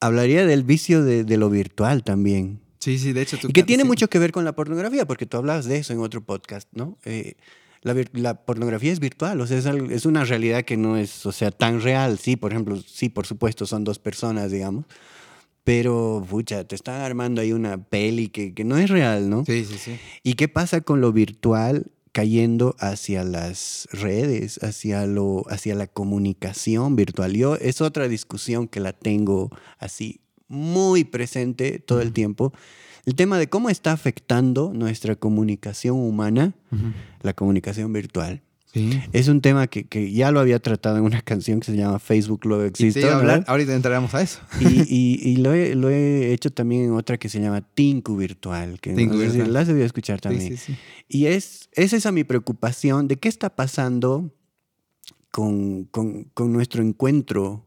Hablaría 0.00 0.44
del 0.46 0.64
vicio 0.64 1.02
de, 1.02 1.24
de 1.24 1.36
lo 1.36 1.48
virtual 1.50 2.02
también. 2.04 2.60
Sí, 2.80 2.98
sí, 2.98 3.12
de 3.12 3.22
hecho 3.22 3.38
tú 3.38 3.48
Y 3.48 3.52
que 3.52 3.62
tiene 3.62 3.84
sí. 3.84 3.86
mucho 3.88 4.08
que 4.08 4.18
ver 4.18 4.32
con 4.32 4.44
la 4.44 4.54
pornografía, 4.54 5.06
porque 5.06 5.24
tú 5.24 5.36
hablabas 5.38 5.64
de 5.64 5.78
eso 5.78 5.92
en 5.92 6.00
otro 6.00 6.20
podcast, 6.22 6.68
¿no? 6.72 6.98
Eh, 7.04 7.34
la, 7.80 7.94
la 8.12 8.34
pornografía 8.44 8.92
es 8.92 9.00
virtual, 9.00 9.40
o 9.40 9.46
sea, 9.46 9.56
es, 9.58 9.66
algo- 9.66 9.90
es 9.90 10.04
una 10.04 10.24
realidad 10.24 10.64
que 10.64 10.76
no 10.76 10.96
es, 10.96 11.24
o 11.26 11.32
sea, 11.32 11.50
tan 11.50 11.80
real. 11.80 12.18
Sí, 12.18 12.36
por 12.36 12.50
ejemplo, 12.52 12.76
sí, 12.86 13.08
por 13.08 13.26
supuesto, 13.26 13.66
son 13.66 13.84
dos 13.84 13.98
personas, 13.98 14.50
digamos. 14.50 14.84
Pero, 15.64 16.24
pucha, 16.28 16.64
te 16.64 16.74
están 16.74 17.00
armando 17.00 17.40
ahí 17.40 17.52
una 17.52 17.82
peli 17.82 18.28
que, 18.28 18.52
que 18.52 18.64
no 18.64 18.76
es 18.76 18.90
real, 18.90 19.30
¿no? 19.30 19.44
Sí, 19.46 19.64
sí, 19.64 19.78
sí. 19.78 19.98
¿Y 20.22 20.34
qué 20.34 20.46
pasa 20.48 20.82
con 20.82 21.00
lo 21.00 21.12
virtual 21.12 21.90
cayendo 22.12 22.76
hacia 22.78 23.24
las 23.24 23.88
redes, 23.90 24.62
hacia, 24.62 25.06
lo, 25.06 25.44
hacia 25.48 25.74
la 25.74 25.86
comunicación 25.86 26.96
virtual? 26.96 27.32
Yo 27.32 27.56
es 27.56 27.80
otra 27.80 28.08
discusión 28.08 28.68
que 28.68 28.80
la 28.80 28.92
tengo 28.92 29.50
así 29.78 30.20
muy 30.48 31.04
presente 31.04 31.78
todo 31.78 32.02
el 32.02 32.12
tiempo. 32.12 32.52
El 33.06 33.14
tema 33.14 33.38
de 33.38 33.48
cómo 33.48 33.70
está 33.70 33.92
afectando 33.92 34.72
nuestra 34.74 35.16
comunicación 35.16 35.96
humana 35.98 36.54
la 37.22 37.32
comunicación 37.32 37.92
virtual. 37.92 38.42
Sí. 38.74 39.00
Es 39.12 39.28
un 39.28 39.40
tema 39.40 39.68
que, 39.68 39.84
que 39.84 40.10
ya 40.12 40.30
lo 40.32 40.40
había 40.40 40.58
tratado 40.58 40.98
en 40.98 41.04
una 41.04 41.22
canción 41.22 41.60
que 41.60 41.66
se 41.66 41.76
llama 41.76 41.98
Facebook 42.00 42.44
luego 42.44 42.64
existe. 42.64 43.00
te 43.00 43.06
iba 43.06 43.14
a 43.14 43.14
¿no? 43.14 43.20
hablar, 43.22 43.44
ahorita 43.46 43.72
entraremos 43.74 44.12
a 44.14 44.20
eso. 44.22 44.40
Y, 44.60 44.64
y- 44.88 45.20
y 45.30 45.36
lo, 45.36 45.54
he, 45.54 45.74
lo 45.76 45.88
he 45.90 46.32
hecho 46.32 46.50
también 46.50 46.84
en 46.84 46.92
otra 46.92 47.16
que 47.16 47.28
se 47.28 47.40
llama 47.40 47.60
Tinku 47.62 48.16
Virtual, 48.16 48.80
que 48.80 48.92
Tinku 48.92 49.14
no 49.14 49.20
sé 49.20 49.26
si 49.30 49.36
Virtual. 49.36 49.52
la 49.54 49.60
has 49.60 49.68
debido 49.68 49.86
escuchar 49.86 50.20
también. 50.20 50.56
sí. 50.58 50.76
Y 51.08 51.26
es, 51.26 51.68
es 51.72 51.92
esa 51.92 52.10
mi 52.12 52.24
preocupación 52.24 53.06
de 53.08 53.16
qué 53.16 53.28
está 53.28 53.54
pasando 53.54 54.34
con, 55.30 55.84
con- 55.84 56.24
con 56.34 56.52
nuestro 56.52 56.82
encuentro 56.82 57.66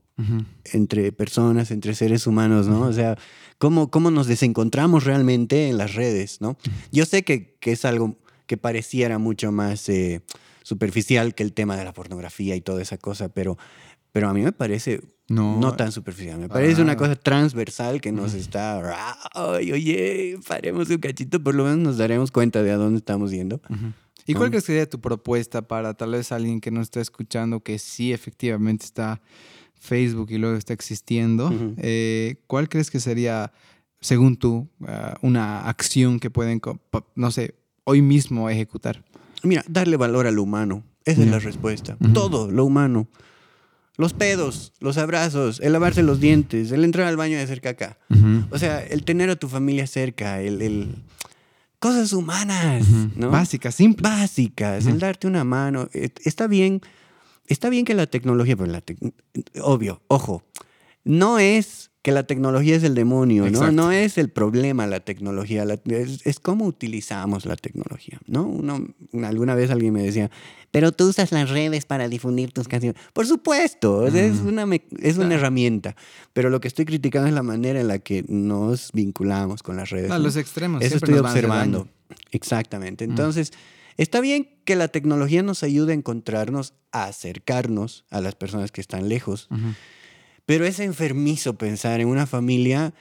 entre 0.74 1.12
personas, 1.12 1.70
entre 1.70 1.94
seres 1.94 2.26
humanos, 2.26 2.66
¿no? 2.68 2.82
O 2.82 2.92
sea, 2.92 3.20
cómo, 3.60 3.92
cómo 3.92 4.10
nos 4.10 4.26
desencontramos 4.26 5.04
realmente 5.04 5.70
en 5.70 5.78
las 5.78 5.94
redes, 5.94 6.42
¿no? 6.42 6.58
Yo 6.92 7.06
sé 7.06 7.22
que, 7.24 7.56
que 7.60 7.72
es 7.74 7.86
algo 7.86 8.18
que 8.48 8.58
pareciera 8.58 9.20
mucho 9.20 9.52
más 9.52 9.88
eh, 9.90 10.24
superficial 10.68 11.34
que 11.34 11.44
el 11.44 11.54
tema 11.54 11.78
de 11.78 11.86
la 11.86 11.94
pornografía 11.94 12.56
y 12.56 12.62
toda 12.62 12.82
esa 12.82 12.98
cosa, 12.98 13.30
pero, 13.30 13.58
pero 14.12 14.28
a 14.28 14.34
mí 14.34 14.42
me 14.42 14.52
parece 14.52 15.00
No, 15.30 15.60
no 15.60 15.76
tan 15.76 15.92
superficial. 15.92 16.40
Me 16.40 16.50
parece 16.50 16.82
una 16.82 16.94
Ah. 16.94 16.98
cosa 16.98 17.16
transversal 17.16 18.00
que 18.02 18.12
nos 18.12 18.34
está. 18.34 18.82
Ay, 19.34 19.72
oye, 19.72 20.38
paremos 20.48 20.90
un 20.90 20.98
cachito, 20.98 21.42
por 21.42 21.54
lo 21.56 21.64
menos 21.64 21.80
nos 21.80 21.98
daremos 21.98 22.32
cuenta 22.32 22.64
de 22.64 22.72
a 22.72 22.78
dónde 22.78 22.98
estamos 23.00 23.32
yendo. 23.32 23.62
Ujú. 23.70 23.94
¿Y 24.26 24.34
cuál 24.34 24.50
crees 24.50 24.64
que 24.64 24.68
sería 24.74 24.90
tu 24.90 25.00
propuesta 25.00 25.62
para 25.68 25.94
tal 25.94 26.12
vez 26.12 26.32
alguien 26.34 26.60
que 26.60 26.70
no 26.72 26.82
está 26.82 27.00
escuchando, 27.00 27.62
que 27.62 27.80
sí 27.80 28.12
efectivamente 28.12 28.84
está 28.86 29.22
Facebook 29.80 30.28
y 30.32 30.38
luego 30.38 30.58
está 30.58 30.74
existiendo? 30.74 31.48
Ujú. 31.48 31.76
Eh, 31.78 32.42
¿Cuál 32.48 32.68
crees 32.68 32.92
que 32.92 33.00
sería, 33.00 33.52
según 34.02 34.36
tú, 34.38 34.68
ah, 34.86 35.16
una 35.22 35.68
acción 35.70 36.20
que 36.20 36.30
pueden, 36.30 36.60
no 37.16 37.32
sé, 37.32 37.56
hoy 37.86 38.02
mismo 38.02 38.50
ejecutar? 38.50 39.04
Mira, 39.44 39.64
darle 39.68 39.98
valor 39.98 40.28
a 40.28 40.32
lo 40.32 40.44
humano. 40.44 40.84
Esa 41.06 41.22
es 41.22 41.28
la 41.30 41.40
respuesta. 41.40 41.98
Todo 42.14 42.52
lo 42.52 42.66
humano. 42.66 43.08
Los 43.98 44.14
pedos, 44.14 44.74
los 44.80 44.98
abrazos, 44.98 45.60
el 45.62 45.72
lavarse 45.74 46.04
los 46.04 46.20
dientes, 46.20 46.72
el 46.72 46.84
entrar 46.84 47.08
al 47.08 47.18
baño 47.18 47.34
y 47.38 47.40
hacer 47.42 47.62
caca. 47.62 47.98
O 48.52 48.58
sea, 48.60 48.84
el 48.84 49.04
tener 49.04 49.30
a 49.30 49.36
tu 49.36 49.48
familia 49.48 49.88
cerca, 49.88 50.42
el. 50.42 50.62
el- 50.62 50.96
Cosas 51.80 52.12
humanas. 52.12 52.88
¿no? 53.16 53.30
Básica, 53.30 53.72
simple. 53.72 54.02
básicas, 54.02 54.88
el 54.88 54.98
darte 55.00 55.28
una 55.28 55.44
mano. 55.44 55.88
Eh, 55.94 56.10
Está 56.26 56.48
bien, 56.48 56.82
está 57.46 57.70
bien 57.70 57.86
que 57.86 57.94
la 57.94 58.08
tecnología, 58.08 58.58
pero 58.58 58.72
la 58.72 58.84
tec- 58.84 59.14
obvio, 59.62 60.02
ojo, 60.08 60.44
no 61.04 61.38
es 61.38 61.92
que 62.08 62.14
la 62.14 62.24
tecnología 62.24 62.74
es 62.78 62.84
el 62.84 62.96
demonio, 62.96 63.42
¿no? 63.42 63.50
Exacto. 63.50 63.74
No 63.74 63.92
es 63.92 64.18
el 64.18 64.30
problema 64.30 64.88
la 64.88 65.02
tecnología, 65.02 65.66
la- 65.66 65.78
es, 65.90 66.26
es 66.26 66.40
cómo 66.40 66.64
utilizamos 66.66 67.46
la 67.46 67.58
tecnología, 67.58 68.18
¿no? 68.28 68.44
Uno, 68.44 68.88
alguna 69.26 69.56
vez 69.56 69.72
alguien 69.72 69.92
me 69.92 70.04
decía, 70.04 70.32
pero 70.72 70.94
tú 70.94 71.10
usas 71.10 71.34
las 71.34 71.50
redes 71.50 71.84
para 71.84 72.08
difundir 72.08 72.54
tus 72.54 72.70
canciones. 72.70 72.98
Por 73.12 73.28
supuesto, 73.28 74.08
es 74.08 74.40
una, 74.40 74.66
es 75.02 75.18
una 75.18 75.36
herramienta, 75.36 75.98
pero 76.32 76.50
lo 76.50 76.62
que 76.62 76.70
estoy 76.70 76.86
criticando 76.86 77.28
es 77.28 77.34
la 77.34 77.44
manera 77.44 77.82
en 77.82 77.90
la 77.90 78.00
que 78.00 78.24
nos 78.30 78.92
vinculamos 78.94 79.62
con 79.62 79.76
las 79.76 79.90
redes. 79.90 80.10
Ah, 80.10 80.18
¿no? 80.18 80.24
los 80.24 80.38
extremos. 80.38 80.82
Eso 80.82 80.96
estoy 80.96 81.16
observando. 81.16 81.90
Exactamente. 82.32 83.04
Entonces, 83.04 83.52
está 83.98 84.22
bien 84.22 84.48
que 84.64 84.78
la 84.78 84.88
tecnología 84.88 85.44
nos 85.44 85.62
ayude 85.62 85.92
a 85.92 85.96
encontrarnos, 85.96 86.74
a 86.94 87.04
acercarnos 87.08 88.06
a 88.10 88.22
las 88.22 88.36
personas 88.36 88.72
que 88.72 88.80
están 88.80 89.10
lejos. 89.10 89.50
Pero 90.48 90.66
es 90.66 90.80
enfermizo 90.80 91.54
pensar 91.60 92.00
en 92.02 92.08
una 92.08 92.26
familia 92.26 92.96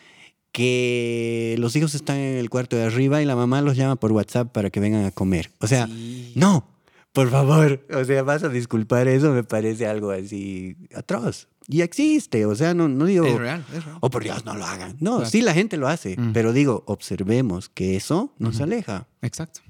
que 0.52 1.54
los 1.58 1.76
hijos 1.76 1.94
están 1.94 2.16
en 2.18 2.36
el 2.38 2.50
cuarto 2.50 2.76
de 2.76 2.84
arriba 2.84 3.22
y 3.22 3.24
la 3.24 3.36
mamá 3.36 3.60
los 3.62 3.76
llama 3.76 3.96
por 3.96 4.12
WhatsApp 4.12 4.52
para 4.52 4.70
que 4.70 4.80
vengan 4.80 5.04
a 5.04 5.10
comer. 5.10 5.50
O 5.60 5.66
sea, 5.66 5.86
Sí. 5.86 6.32
no, 6.34 6.66
por 7.12 7.30
favor. 7.30 7.86
O 7.94 8.04
sea, 8.04 8.22
vas 8.22 8.42
a 8.42 8.48
disculpar 8.48 9.06
eso, 9.08 9.32
me 9.32 9.44
parece 9.44 9.86
algo 9.86 10.10
así 10.10 10.76
atroz. 10.94 11.48
Y 11.68 11.80
existe, 11.82 12.46
o 12.46 12.54
sea, 12.54 12.74
no, 12.74 12.88
no 12.88 13.04
digo... 13.06 13.26
Es 13.26 13.36
real, 13.38 13.64
es 13.74 13.84
real. 13.84 13.98
Oh, 14.00 14.08
por 14.10 14.22
Dios, 14.22 14.44
no 14.44 14.54
lo 14.54 14.64
hagan. 14.64 14.96
No, 15.00 15.16
Claro. 15.16 15.30
sí, 15.30 15.42
la 15.42 15.52
gente 15.52 15.76
lo 15.76 15.88
hace, 15.88 16.16
Mm. 16.18 16.32
pero 16.32 16.52
digo, 16.52 16.84
observemos 16.86 17.68
que 17.68 17.96
eso 17.96 18.32
nos 18.38 18.60
aleja. 18.60 19.08
Exacto. 19.22 19.60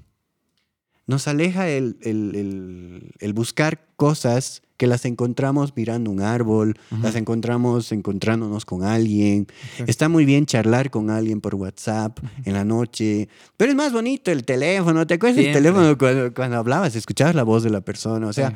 Nos 1.05 1.27
aleja 1.27 1.69
el, 1.69 1.97
el- 2.01 2.35
el- 2.35 3.11
el 3.19 3.33
buscar 3.33 3.85
cosas 3.95 4.61
que 4.77 4.87
las 4.87 5.05
encontramos 5.05 5.75
mirando 5.75 6.11
un 6.11 6.21
árbol, 6.21 6.79
las 7.01 7.15
encontramos 7.15 7.91
encontrándonos 7.91 8.63
con 8.63 8.83
alguien. 8.83 9.47
Está 9.87 10.07
muy 10.07 10.23
bien 10.23 10.45
charlar 10.45 10.91
con 10.91 11.09
alguien 11.09 11.41
por 11.41 11.55
WhatsApp 11.55 12.19
en 12.45 12.53
la 12.53 12.63
noche, 12.63 13.27
pero 13.57 13.71
es 13.71 13.75
más 13.75 13.91
bonito 13.91 14.31
el 14.31 14.45
teléfono. 14.45 15.05
¿Te 15.07 15.15
acuerdas 15.15 15.37
del 15.37 15.51
teléfono 15.51 15.97
cuando, 15.97 16.33
cuando, 16.33 16.57
hablabas, 16.57 16.95
escuchabas 16.95 17.35
la 17.35 17.43
voz 17.43 17.63
de 17.63 17.71
la 17.71 17.81
persona? 17.81 18.27
O 18.27 18.33
sea, 18.33 18.53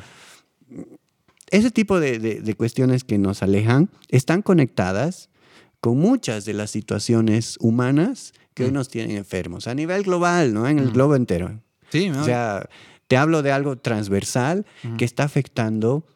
ese 1.50 1.70
tipo 1.70 2.00
de, 2.00 2.18
de 2.18 2.54
cuestiones 2.54 3.04
que 3.04 3.18
nos 3.18 3.42
alejan 3.42 3.90
están 4.08 4.42
conectadas 4.42 5.28
con 5.80 5.98
muchas 5.98 6.44
de 6.44 6.54
las 6.54 6.70
situaciones 6.70 7.56
humanas 7.58 8.32
que 8.54 8.64
hoy 8.64 8.70
mm. 8.70 8.74
nos 8.74 8.88
tienen 8.88 9.16
enfermos 9.16 9.66
a 9.66 9.74
nivel 9.74 10.04
global, 10.04 10.54
¿no? 10.54 10.68
En 10.68 10.78
el 10.78 10.86
mm. 10.86 10.92
globo 10.92 11.16
entero. 11.16 11.60
Sí, 11.90 12.08
O 12.08 12.24
sea, 12.24 12.68
te 13.12 13.18
hablo 13.18 13.42
de 13.42 13.52
algo 13.52 13.76
transversal 13.76 14.64
que 14.96 15.04
está 15.04 15.24
afectando 15.24 16.06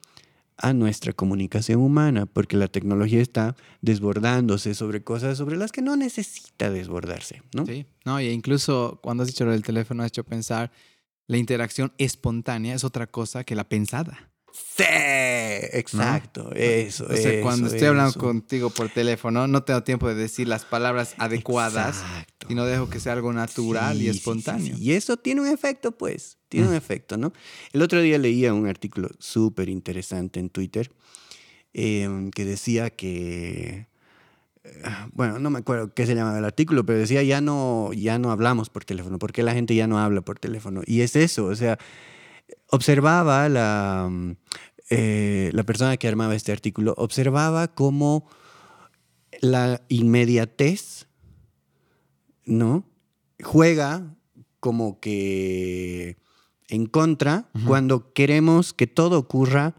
a 0.57 0.73
nuestra 0.73 1.13
comunicación 1.13 1.83
humana, 1.83 2.25
porque 2.25 2.57
la 2.57 2.69
tecnología 2.69 3.21
está 3.21 3.55
desbordándose 3.83 4.75
sobre 4.75 5.05
cosas 5.05 5.37
sobre 5.37 5.59
las 5.59 5.73
que 5.73 5.83
no 5.83 5.95
necesita 5.95 6.71
desbordarse, 6.71 7.43
¿no? 7.55 7.67
Sí, 7.67 7.85
no, 8.07 8.19
y 8.19 8.29
incluso 8.29 8.99
cuando 9.03 9.25
has 9.25 9.27
dicho 9.27 9.45
lo 9.45 9.51
del 9.51 9.63
teléfono, 9.63 10.05
has 10.05 10.07
hecho 10.07 10.25
pensar, 10.25 10.73
la 11.27 11.37
interacción 11.37 11.93
espontánea 11.99 12.75
es 12.75 12.83
otra 12.83 13.07
cosa 13.07 13.45
que 13.45 13.55
la 13.55 13.69
pensada. 13.69 14.31
Sí, 14.55 14.85
exacto, 14.85 16.51
eso. 16.55 17.05
O 17.11 17.15
sea, 17.15 17.43
cuando 17.43 17.67
estoy 17.67 17.89
hablando 17.89 18.19
contigo 18.19 18.71
por 18.71 18.89
teléfono, 18.89 19.47
no 19.47 19.65
tengo 19.65 19.83
tiempo 19.83 20.09
de 20.09 20.15
decir 20.15 20.49
las 20.49 20.65
palabras 20.65 21.15
adecuadas 21.19 22.03
y 22.49 22.55
no 22.55 22.65
dejo 22.65 22.89
que 22.89 23.01
sea 23.01 23.13
algo 23.13 23.33
natural 23.33 24.01
y 24.01 24.09
espontáneo. 24.09 24.77
y 24.79 24.93
eso 24.93 25.17
tiene 25.17 25.41
un 25.41 25.49
efecto, 25.49 25.93
pues, 25.93 26.39
tiene 26.49 26.67
un 26.67 26.75
mm. 26.75 26.77
efecto, 26.77 27.17
¿no? 27.17 27.33
El 27.73 27.83
otro 27.83 28.01
día 28.01 28.19
leía 28.19 28.55
un 28.55 28.67
artículo 28.67 29.09
súper 29.19 29.69
interesante 29.69 30.41
en 30.41 30.51
Twitter 30.51 30.91
em, 31.73 32.31
que 32.31 32.45
decía 32.45 32.91
que 32.91 33.87
eh, 34.65 34.83
bueno, 35.13 35.39
no 35.39 35.51
me 35.51 35.61
acuerdo 35.61 35.93
qué 35.95 36.07
se 36.07 36.15
llamaba 36.15 36.39
el 36.39 36.45
artículo, 36.45 36.85
pero 36.85 36.99
decía 36.99 37.23
ya 37.23 37.41
no, 37.41 37.93
ya 37.93 38.19
no 38.19 38.31
hablamos 38.31 38.71
por 38.71 38.85
teléfono, 38.85 39.19
porque 39.19 39.43
la 39.43 39.55
gente 39.55 39.75
ya 39.75 39.87
no 39.87 39.99
habla 39.99 40.23
por 40.23 40.39
teléfono. 40.39 40.83
Y 40.87 41.03
es 41.03 41.17
eso, 41.17 41.47
o 41.47 41.55
sea, 41.55 41.79
observaba 42.71 43.49
la, 43.49 44.09
mm, 44.11 44.37
eh, 44.91 45.51
la 45.53 45.63
persona 45.65 45.97
que 45.97 46.09
armaba 46.09 46.35
este 46.35 46.53
artículo, 46.53 46.95
observaba 46.97 47.69
cómo 47.69 48.29
la 49.41 49.83
inmediatez, 49.89 51.06
¿no? 52.47 52.85
Juega 53.43 54.17
como 54.61 54.99
que 55.01 56.17
en 56.69 56.87
contra 56.87 57.49
cuando 57.67 58.13
queremos 58.13 58.73
que 58.73 58.87
todo 58.87 59.19
ocurra 59.19 59.77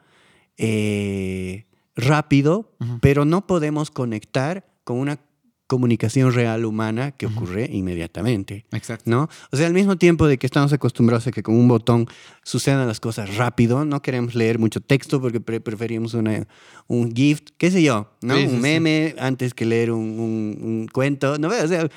eh, 0.58 1.66
rápido, 1.96 2.72
pero 3.02 3.26
no 3.26 3.48
podemos 3.48 3.92
conectar 3.92 4.66
con 4.84 5.00
una 5.00 5.20
comunicación 5.68 6.32
real 6.32 6.64
humana 6.64 7.12
que 7.12 7.26
ocurre 7.26 7.70
inmediatamente. 7.72 8.66
Exacto. 8.72 9.12
¿no? 9.12 9.30
O 9.52 9.58
sea, 9.58 9.68
al 9.68 9.74
mismo 9.74 9.98
tiempo 9.98 10.26
de 10.26 10.38
que 10.38 10.48
estamos 10.48 10.72
acostumbrados 10.72 11.28
a 11.28 11.32
que 11.32 11.44
con 11.44 11.56
un 11.56 11.68
botón 11.68 12.08
sucedan 12.44 12.88
las 12.88 13.02
cosas 13.02 13.36
rápido, 13.36 13.84
no 13.84 14.02
queremos 14.02 14.34
leer 14.34 14.60
mucho 14.60 14.80
texto 14.80 15.20
porque 15.20 15.42
preferimos 15.42 16.14
una, 16.14 16.48
un 16.88 17.14
gift, 17.14 17.50
qué 17.58 17.70
sé 17.70 17.84
yo, 17.84 18.10
¿no? 18.22 18.36
un 18.36 18.62
meme 18.62 19.16
antes 19.20 19.54
que 19.54 19.66
leer 19.66 19.92
un, 19.92 20.88
cuento, 20.94 21.38
¿no? 21.38 21.50
O 21.50 21.68
sea, 21.68 21.90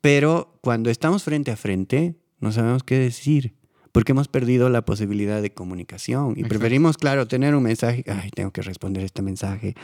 pero 0.00 0.58
cuando 0.60 0.90
estamos 0.90 1.22
frente 1.22 1.50
a 1.50 1.56
frente, 1.56 2.16
no 2.38 2.52
sabemos 2.52 2.82
qué 2.82 2.98
decir 2.98 3.54
porque 3.92 4.12
hemos 4.12 4.28
perdido 4.28 4.68
la 4.68 4.84
posibilidad 4.84 5.42
de 5.42 5.52
comunicación. 5.52 6.34
Y 6.36 6.44
preferimos, 6.44 6.96
claro, 6.96 7.26
tener 7.26 7.54
un 7.54 7.62
mensaje, 7.62 8.04
ay, 8.06 8.30
tengo 8.30 8.52
que 8.52 8.62
responder 8.62 9.04
este 9.04 9.22
mensaje, 9.22 9.74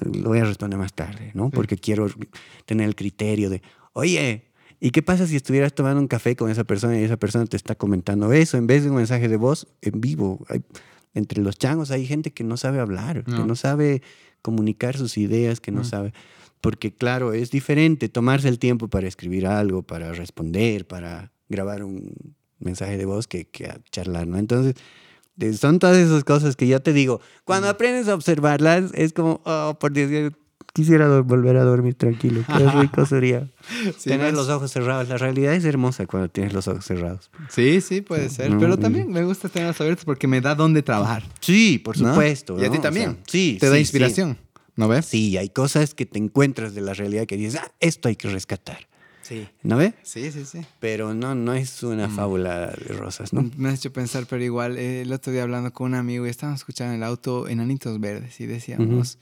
lo 0.00 0.28
voy 0.28 0.38
a 0.38 0.44
responder 0.44 0.78
más 0.78 0.92
tarde, 0.92 1.32
¿no? 1.34 1.50
Porque 1.50 1.76
quiero 1.76 2.06
tener 2.64 2.86
el 2.86 2.94
criterio 2.94 3.50
de, 3.50 3.62
oye, 3.92 4.52
¿y 4.78 4.90
qué 4.90 5.02
pasa 5.02 5.26
si 5.26 5.36
estuvieras 5.36 5.74
tomando 5.74 6.00
un 6.00 6.08
café 6.08 6.36
con 6.36 6.50
esa 6.50 6.64
persona 6.64 6.98
y 7.00 7.04
esa 7.04 7.16
persona 7.16 7.44
te 7.46 7.56
está 7.56 7.74
comentando 7.74 8.32
eso 8.32 8.56
en 8.56 8.66
vez 8.66 8.84
de 8.84 8.90
un 8.90 8.96
mensaje 8.96 9.28
de 9.28 9.36
voz 9.36 9.66
en 9.82 10.00
vivo? 10.00 10.46
entre 11.12 11.42
los 11.42 11.58
changos 11.58 11.90
hay 11.90 12.06
gente 12.06 12.30
que 12.30 12.44
no 12.44 12.56
sabe 12.56 12.78
hablar, 12.78 13.24
que 13.24 13.32
no 13.32 13.56
sabe 13.56 14.00
comunicar 14.42 14.96
sus 14.96 15.18
ideas, 15.18 15.60
que 15.60 15.72
no 15.72 15.82
sabe... 15.82 16.12
Porque 16.60 16.94
claro, 16.94 17.32
es 17.32 17.50
diferente 17.50 18.08
tomarse 18.08 18.48
el 18.48 18.58
tiempo 18.58 18.88
para 18.88 19.08
escribir 19.08 19.46
algo, 19.46 19.82
para 19.82 20.12
responder, 20.12 20.86
para 20.86 21.32
grabar 21.48 21.82
un 21.82 22.14
mensaje 22.58 22.98
de 22.98 23.06
voz 23.06 23.26
que, 23.26 23.46
que 23.46 23.72
charlar, 23.90 24.26
¿no? 24.26 24.38
Entonces, 24.38 24.74
son 25.58 25.78
todas 25.78 25.96
esas 25.96 26.24
cosas 26.24 26.56
que 26.56 26.66
ya 26.66 26.80
te 26.80 26.92
digo, 26.92 27.20
cuando 27.44 27.68
aprendes 27.68 28.08
a 28.08 28.14
observarlas, 28.14 28.92
es 28.94 29.12
como, 29.12 29.40
oh, 29.44 29.76
por 29.80 29.92
Dios, 29.92 30.32
quisiera 30.72 31.20
volver 31.20 31.56
a 31.56 31.64
dormir 31.64 31.94
tranquilo. 31.94 32.44
Qué 32.46 32.68
rico 32.80 33.06
sería 33.06 33.48
tener 34.04 34.34
los 34.34 34.48
ojos 34.48 34.70
cerrados. 34.70 35.08
La 35.08 35.16
realidad 35.16 35.54
es 35.54 35.64
hermosa 35.64 36.06
cuando 36.06 36.28
tienes 36.28 36.52
los 36.52 36.68
ojos 36.68 36.84
cerrados. 36.84 37.30
Sí, 37.48 37.80
sí, 37.80 38.00
puede 38.00 38.28
ser. 38.28 38.56
Pero 38.58 38.78
también 38.78 39.10
me 39.10 39.24
gusta 39.24 39.48
tenerlos 39.48 39.80
abiertos 39.80 40.04
porque 40.04 40.26
me 40.26 40.40
da 40.40 40.54
donde 40.54 40.82
trabajar. 40.82 41.22
Sí, 41.40 41.78
por 41.78 41.96
supuesto. 41.96 42.60
Y 42.60 42.64
a 42.64 42.70
ti 42.70 42.78
también. 42.78 43.18
sí. 43.26 43.56
Te 43.60 43.68
da 43.68 43.78
inspiración. 43.78 44.36
¿No 44.80 44.88
ves? 44.88 45.04
Sí, 45.04 45.36
hay 45.36 45.50
cosas 45.50 45.94
que 45.94 46.06
te 46.06 46.18
encuentras 46.18 46.74
de 46.74 46.80
la 46.80 46.94
realidad 46.94 47.26
que 47.26 47.36
dices, 47.36 47.60
ah, 47.62 47.70
esto 47.80 48.08
hay 48.08 48.16
que 48.16 48.30
rescatar. 48.30 48.88
Sí. 49.20 49.46
¿No 49.62 49.76
ve? 49.76 49.92
Sí, 50.02 50.32
sí, 50.32 50.46
sí. 50.46 50.60
Pero 50.80 51.12
no, 51.12 51.34
no 51.34 51.52
es 51.52 51.82
una 51.82 52.08
mm. 52.08 52.16
fábula 52.16 52.68
de 52.68 52.94
rosas, 52.94 53.34
¿no? 53.34 53.48
Me 53.58 53.68
has 53.68 53.74
hecho 53.74 53.92
pensar, 53.92 54.24
pero 54.26 54.42
igual, 54.42 54.78
eh, 54.78 55.02
el 55.02 55.12
otro 55.12 55.34
día 55.34 55.42
hablando 55.42 55.70
con 55.74 55.88
un 55.88 55.96
amigo 55.96 56.26
y 56.26 56.30
estábamos 56.30 56.60
escuchando 56.60 56.94
en 56.94 57.02
el 57.02 57.04
auto 57.06 57.46
Enanitos 57.46 58.00
Verdes 58.00 58.40
y 58.40 58.46
decíamos, 58.46 59.18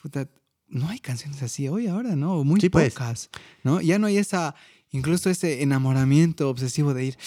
puta, 0.00 0.26
no 0.68 0.88
hay 0.88 1.00
canciones 1.00 1.42
así 1.42 1.68
hoy, 1.68 1.86
ahora, 1.86 2.16
¿no? 2.16 2.42
Muy 2.42 2.58
pues. 2.70 2.94
pocas, 2.94 3.28
¿no? 3.62 3.82
Ya 3.82 3.98
no 3.98 4.06
hay 4.06 4.16
esa, 4.16 4.54
incluso 4.92 5.30
ese 5.30 5.62
enamoramiento 5.62 6.48
obsesivo 6.48 6.94
de 6.94 7.06
ir, 7.06 7.18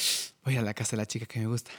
voy 0.44 0.56
a 0.56 0.62
la 0.62 0.74
casa 0.74 0.92
de 0.92 0.98
la 0.98 1.06
chica 1.06 1.26
que 1.26 1.40
me 1.40 1.48
gusta. 1.48 1.72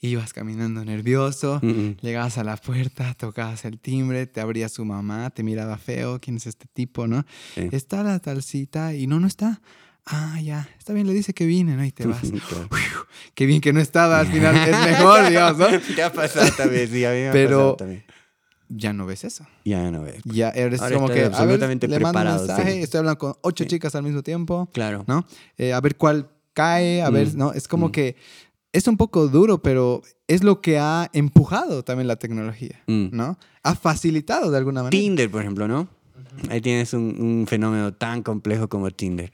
Ibas 0.00 0.32
caminando 0.32 0.84
nervioso, 0.84 1.60
llegabas 2.00 2.38
a 2.38 2.44
la 2.44 2.56
puerta, 2.56 3.14
tocabas 3.14 3.64
el 3.64 3.78
timbre, 3.78 4.26
te 4.26 4.40
abría 4.40 4.68
su 4.68 4.84
mamá, 4.84 5.30
te 5.30 5.42
miraba 5.42 5.78
feo, 5.78 6.20
¿quién 6.20 6.36
es 6.36 6.46
este 6.46 6.66
tipo, 6.72 7.06
no? 7.06 7.24
Está 7.54 8.02
la 8.02 8.18
tal 8.18 8.42
cita 8.42 8.94
y 8.94 9.06
no, 9.06 9.20
no 9.20 9.26
está. 9.26 9.60
Ah, 10.08 10.40
ya, 10.40 10.68
está 10.78 10.92
bien, 10.92 11.08
le 11.08 11.12
dice 11.12 11.34
que 11.34 11.46
vine, 11.46 11.76
¿no? 11.76 11.84
Y 11.84 11.90
te 11.90 12.06
vas. 12.06 12.22
qué 13.34 13.44
bien 13.44 13.60
que 13.60 13.72
no 13.72 13.80
estaba, 13.80 14.20
al 14.20 14.28
final 14.28 14.56
es 14.56 14.78
mejor, 14.86 15.28
Dios, 15.28 15.58
¿no? 15.58 15.66
Ya 15.96 16.12
pasado 16.12 16.48
también, 16.56 16.88
sí, 16.88 17.04
a 17.04 17.10
mí 17.10 17.22
me 17.22 17.32
Pero 17.32 17.74
también. 17.74 18.04
Ya 18.68 18.92
no 18.92 19.06
ves 19.06 19.24
eso. 19.24 19.46
Ya 19.64 19.90
no 19.90 20.02
ves. 20.02 20.22
Ya 20.24 20.50
eres 20.50 20.80
como 20.80 21.08
que, 21.08 21.24
absolutamente 21.24 21.86
a 21.86 21.88
ver, 21.88 21.98
preparado, 21.98 22.24
le 22.24 22.46
mando 22.46 22.54
mensaje, 22.54 22.82
estoy 22.82 22.98
hablando 22.98 23.18
con 23.18 23.34
ocho 23.42 23.64
chicas 23.64 23.94
al 23.94 24.02
mismo 24.02 24.22
tiempo. 24.22 24.68
Claro. 24.72 25.04
¿No? 25.06 25.26
Eh, 25.56 25.72
a 25.72 25.80
ver 25.80 25.96
cuál 25.96 26.28
cae, 26.52 27.02
a 27.02 27.10
ver, 27.10 27.28
mm, 27.28 27.36
¿no? 27.36 27.52
Es 27.52 27.68
como 27.68 27.88
mm. 27.88 27.92
que 27.92 28.16
es 28.72 28.88
un 28.88 28.96
poco 28.96 29.28
duro, 29.28 29.62
pero 29.62 30.02
es 30.26 30.42
lo 30.42 30.60
que 30.60 30.78
ha 30.78 31.08
empujado 31.12 31.84
también 31.84 32.08
la 32.08 32.16
tecnología, 32.16 32.82
mm. 32.86 33.08
¿no? 33.12 33.38
Ha 33.62 33.74
facilitado 33.74 34.50
de 34.50 34.58
alguna 34.58 34.82
manera. 34.82 34.90
Tinder, 34.90 35.30
por 35.30 35.42
ejemplo, 35.42 35.68
¿no? 35.68 35.88
Ahí 36.50 36.60
tienes 36.60 36.92
un, 36.92 37.46
fenómeno 37.48 37.94
tan 37.94 38.22
complejo 38.22 38.68
como 38.68 38.90
Tinder. 38.90 39.30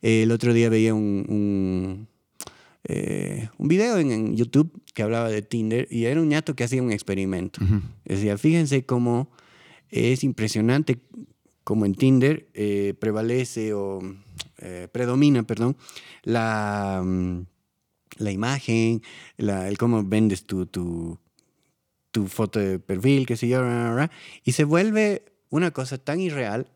el 0.00 0.30
otro 0.32 0.54
día 0.54 0.68
veía 0.68 0.94
un, 0.94 1.26
un, 1.28 2.08
eh, 2.88 3.48
video 3.58 3.98
en, 3.98 4.36
YouTube 4.36 4.70
que 4.94 5.02
hablaba 5.02 5.28
de 5.28 5.42
Tinder 5.42 5.88
y 5.90 6.04
era 6.04 6.20
un 6.20 6.28
ñato 6.28 6.54
que 6.54 6.64
hacía 6.64 6.82
un 6.82 6.92
experimento. 6.92 7.60
Decía, 8.04 8.38
fíjense 8.38 8.84
cómo 8.84 9.28
es 9.90 10.24
impresionante 10.24 10.98
como 11.64 11.84
en 11.84 11.96
Tinder 11.96 12.46
eh, 12.54 12.94
prevalece 12.98 13.74
o 13.74 13.98
eh, 14.58 14.86
predomina, 14.92 15.42
perdón, 15.42 15.76
la, 16.22 17.02
mm, 17.04 17.40
la 18.18 18.30
imagen, 18.30 19.02
el 19.36 19.76
cómo 19.76 20.04
vendes 20.04 20.44
tu, 20.44 20.66
tu, 20.66 21.18
tu, 22.12 22.28
foto 22.28 22.60
de 22.60 22.78
perfil, 22.78 23.26
qué 23.26 23.36
sé 23.36 23.48
yo, 23.48 23.64
y 24.44 24.52
se 24.52 24.62
vuelve 24.62 25.24
una 25.50 25.72
cosa 25.72 25.98
tan 25.98 26.20
irreal, 26.20 26.68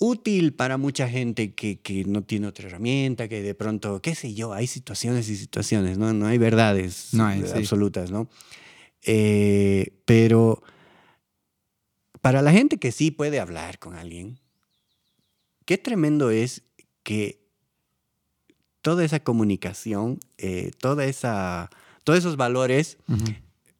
útil 0.00 0.54
para 0.54 0.78
mucha 0.78 1.08
gente 1.08 1.54
que, 1.54 1.78
que, 1.78 2.04
no 2.06 2.22
tiene 2.22 2.46
otra 2.46 2.66
herramienta, 2.66 3.28
que 3.28 3.42
de 3.42 3.54
pronto, 3.54 4.00
qué 4.00 4.14
sé 4.14 4.32
yo, 4.34 4.54
hay 4.54 4.66
situaciones 4.66 5.28
y 5.28 5.36
situaciones, 5.36 5.98
no, 5.98 6.14
no 6.14 6.26
hay 6.26 6.38
verdades 6.38 7.12
absolutas, 7.54 8.10
¿no? 8.10 8.28
Eh, 9.02 9.92
pero 10.06 10.62
para 12.22 12.40
la 12.40 12.50
gente 12.50 12.78
que 12.78 12.92
sí 12.92 13.10
puede 13.10 13.40
hablar 13.40 13.78
con 13.78 13.94
alguien, 13.94 14.40
qué 15.66 15.76
tremendo 15.76 16.30
es 16.30 16.62
que 17.02 17.42
toda 18.80 19.04
esa 19.04 19.20
comunicación, 19.20 20.18
eh, 20.38 20.70
toda 20.78 21.04
esa, 21.04 21.68
todos 22.04 22.20
esos 22.20 22.38
valores, 22.38 22.96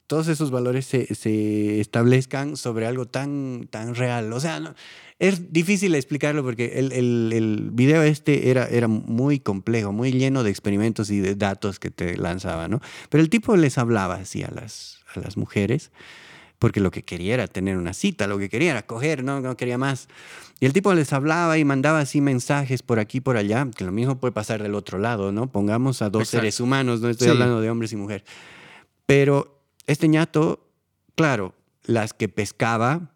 todos 0.07 0.29
esos 0.29 0.51
valores 0.51 0.85
se, 0.85 1.81
establezcan 1.81 2.59
sobre 2.59 2.87
algo 2.87 3.07
tan, 3.07 3.69
tan 3.71 3.95
real. 3.95 4.33
O 4.35 4.41
sea, 4.41 4.75
es 5.21 5.53
difícil 5.53 5.95
explicarlo 5.95 6.43
porque 6.43 6.79
el, 6.79 6.93
el, 6.93 7.31
el, 7.35 7.71
video 7.73 8.03
este 8.03 8.51
era, 8.51 8.67
era 8.67 8.89
muy 8.89 9.39
complejo, 9.39 9.93
muy 9.93 10.13
lleno 10.13 10.43
de 10.43 10.51
experimentos 10.51 11.11
y 11.11 11.21
de 11.21 11.35
datos 11.35 11.79
que 11.79 11.91
te 11.91 12.17
lanzaba, 12.17 12.69
¿no? 12.69 12.81
Pero 13.11 13.23
el 13.23 13.29
tipo 13.29 13.55
les 13.55 13.77
hablaba 13.77 14.15
así 14.15 14.43
a 14.43 14.51
las, 14.51 15.01
a 15.15 15.21
las 15.21 15.37
mujeres 15.37 15.93
porque 16.59 16.81
lo 16.81 16.91
que 16.91 17.03
quería 17.03 17.35
era 17.35 17.49
tener 17.49 17.77
una 17.77 17.93
cita, 17.93 18.27
lo 18.27 18.39
que 18.39 18.49
quería 18.49 18.71
era 18.71 18.87
coger, 18.87 19.23
no, 19.23 19.41
no 19.41 19.57
quería 19.57 19.79
más. 19.79 20.09
Y 20.59 20.67
el 20.67 20.73
tipo 20.73 20.93
les 20.95 21.13
hablaba 21.13 21.59
y 21.59 21.65
mandaba 21.65 22.01
así 22.01 22.21
mensajes 22.21 22.83
por 22.83 22.99
aquí 22.99 23.21
por 23.21 23.37
allá, 23.37 23.67
que 23.77 23.85
lo 23.85 23.93
mismo 23.93 24.19
puede 24.19 24.33
pasar 24.33 24.63
del 24.63 24.75
otro 24.75 24.99
lado, 24.99 25.33
¿no? 25.33 25.51
Pongamos 25.51 26.01
a 26.03 26.11
dos 26.11 26.29
seres 26.29 26.61
humanos, 26.61 27.01
no 27.01 27.09
estoy 27.09 27.29
hablando 27.29 27.61
de 27.61 27.71
hombres 27.71 27.93
y 27.93 27.97
mujeres. 27.97 28.25
Pero 29.07 29.63
este 29.87 30.09
ñato, 30.09 30.67
claro, 31.15 31.55
las 31.85 32.13
que 32.13 32.29
pescaba 32.29 33.10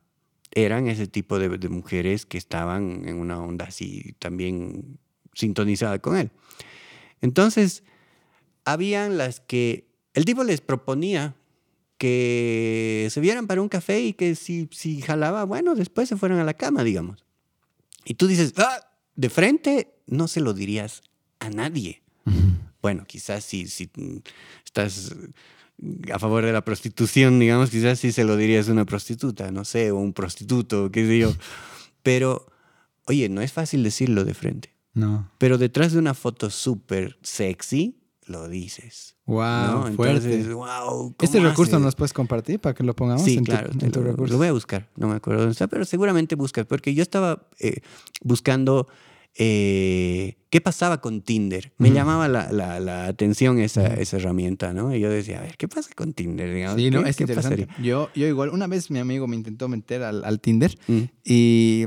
eran 0.55 0.89
ese 0.89 1.07
tipo 1.07 1.39
de, 1.39 1.49
de 1.49 1.69
mujeres 1.69 2.27
que 2.27 2.39
estaban 2.39 3.07
en 3.09 3.17
una 3.17 3.41
onda 3.41 3.67
así 3.67 4.15
también 4.19 4.99
sintonizada 5.35 5.99
con 5.99 6.17
él. 6.17 6.31
Entonces, 7.21 7.83
habían 8.65 9.19
las 9.19 9.41
que 9.41 9.89
el 10.15 10.25
tipo 10.25 10.45
les 10.45 10.61
proponía 10.61 11.35
que 11.99 13.09
se 13.11 13.21
vieran 13.21 13.47
para 13.47 13.63
un 13.63 13.69
café 13.69 14.01
y 14.01 14.13
que 14.13 14.35
si, 14.35 14.69
si 14.73 15.01
jalaba, 15.01 15.45
bueno, 15.45 15.75
después 15.75 16.09
se 16.09 16.17
fueran 16.17 16.39
a 16.39 16.45
la 16.45 16.55
cama, 16.55 16.85
digamos. 16.85 17.25
Y 18.05 18.15
tú 18.15 18.27
dices, 18.27 18.53
ah, 18.57 18.91
de 19.15 19.31
frente 19.31 19.95
no 20.07 20.29
se 20.29 20.41
lo 20.41 20.55
dirías 20.55 21.03
a 21.39 21.51
nadie. 21.51 22.03
Bueno, 22.83 23.05
quizás 23.07 23.45
si, 23.45 23.69
si 23.69 23.91
estás 24.65 25.15
a 26.12 26.18
favor 26.18 26.45
de 26.45 26.53
la 26.53 26.64
prostitución, 26.64 27.39
digamos, 27.39 27.70
quizás 27.70 27.99
sí 27.99 28.12
se 28.12 28.25
lo 28.25 28.37
dirías 28.37 28.68
a 28.68 28.72
una 28.72 28.85
prostituta, 28.85 29.51
no 29.51 29.64
sé, 29.64 29.91
o 29.91 29.97
un 29.97 30.12
prostituto, 30.12 30.91
qué 30.91 31.07
sé 31.07 31.18
yo. 31.18 31.33
Pero, 32.03 32.47
oye, 33.07 33.29
no 33.29 33.41
es 33.41 33.53
fácil 33.53 33.83
decirlo 33.83 34.25
de 34.25 34.35
frente. 34.35 34.75
No. 34.95 35.31
Pero 35.39 35.59
detrás 35.59 35.93
de 35.93 35.99
una 35.99 36.14
foto 36.14 36.51
súper 36.51 37.18
sexy, 37.22 37.99
lo 38.27 38.49
dices. 38.49 39.16
Wow, 39.27 39.93
fuerte. 39.95 40.53
wow, 40.53 41.14
¿Este 41.20 41.41
recurso 41.41 41.79
nos 41.79 41.95
puedes 41.95 42.12
compartir 42.12 42.61
para 42.61 42.75
que 42.75 42.85
lo 42.85 42.95
pongamos 42.95 43.25
sí, 43.25 43.37
en, 43.39 43.45
claro, 43.45 43.70
tu, 43.70 43.85
en 43.85 43.91
tu 43.91 44.01
lo, 44.01 44.11
recurso? 44.11 44.33
lo 44.33 44.39
voy 44.39 44.49
a 44.49 44.53
buscar, 44.53 44.91
no 44.97 45.09
me 45.09 45.16
acuerdo 45.16 45.41
dónde 45.41 45.53
está, 45.53 45.66
pero 45.66 45.85
seguramente 45.85 46.35
buscas, 46.35 46.66
porque 46.66 46.95
yo 46.95 47.03
estaba 47.03 47.49
eh, 47.59 47.81
buscando 48.22 48.87
eh, 49.37 50.37
qué 50.51 50.61
pasaba 50.61 51.01
con 51.01 51.20
Tinder. 51.22 51.72
Me 51.78 51.91
llamaba 51.91 52.28
la, 52.28 52.53
la- 52.53 52.78
la 52.80 53.07
atención 53.07 53.59
esa, 53.59 53.87
esa 53.95 54.16
herramienta, 54.18 54.72
¿no? 54.72 54.95
Y 54.95 55.01
yo 55.01 55.11
decía, 55.11 55.39
a 55.39 55.43
ver, 55.43 55.57
¿qué 55.57 55.66
pasa 55.68 55.91
con 55.95 56.12
Tinder? 56.12 56.55
digamos? 56.55 56.80
Sí, 56.80 56.91
no, 56.91 57.03
¿Qué- 57.03 57.11
es 57.11 57.16
qué 57.16 57.22
interesante. 57.24 57.66
pasaría? 57.66 57.85
Yo, 57.85 58.11
yo 58.14 58.26
igual, 58.26 58.51
una 58.51 58.66
vez 58.66 58.91
mi 58.91 58.99
amigo 59.01 59.26
me 59.26 59.37
intentó 59.37 59.68
meter 59.68 60.03
al, 60.03 60.24
al 60.24 60.41
Tinder 60.41 60.76
Mm, 60.87 61.03
y 61.24 61.87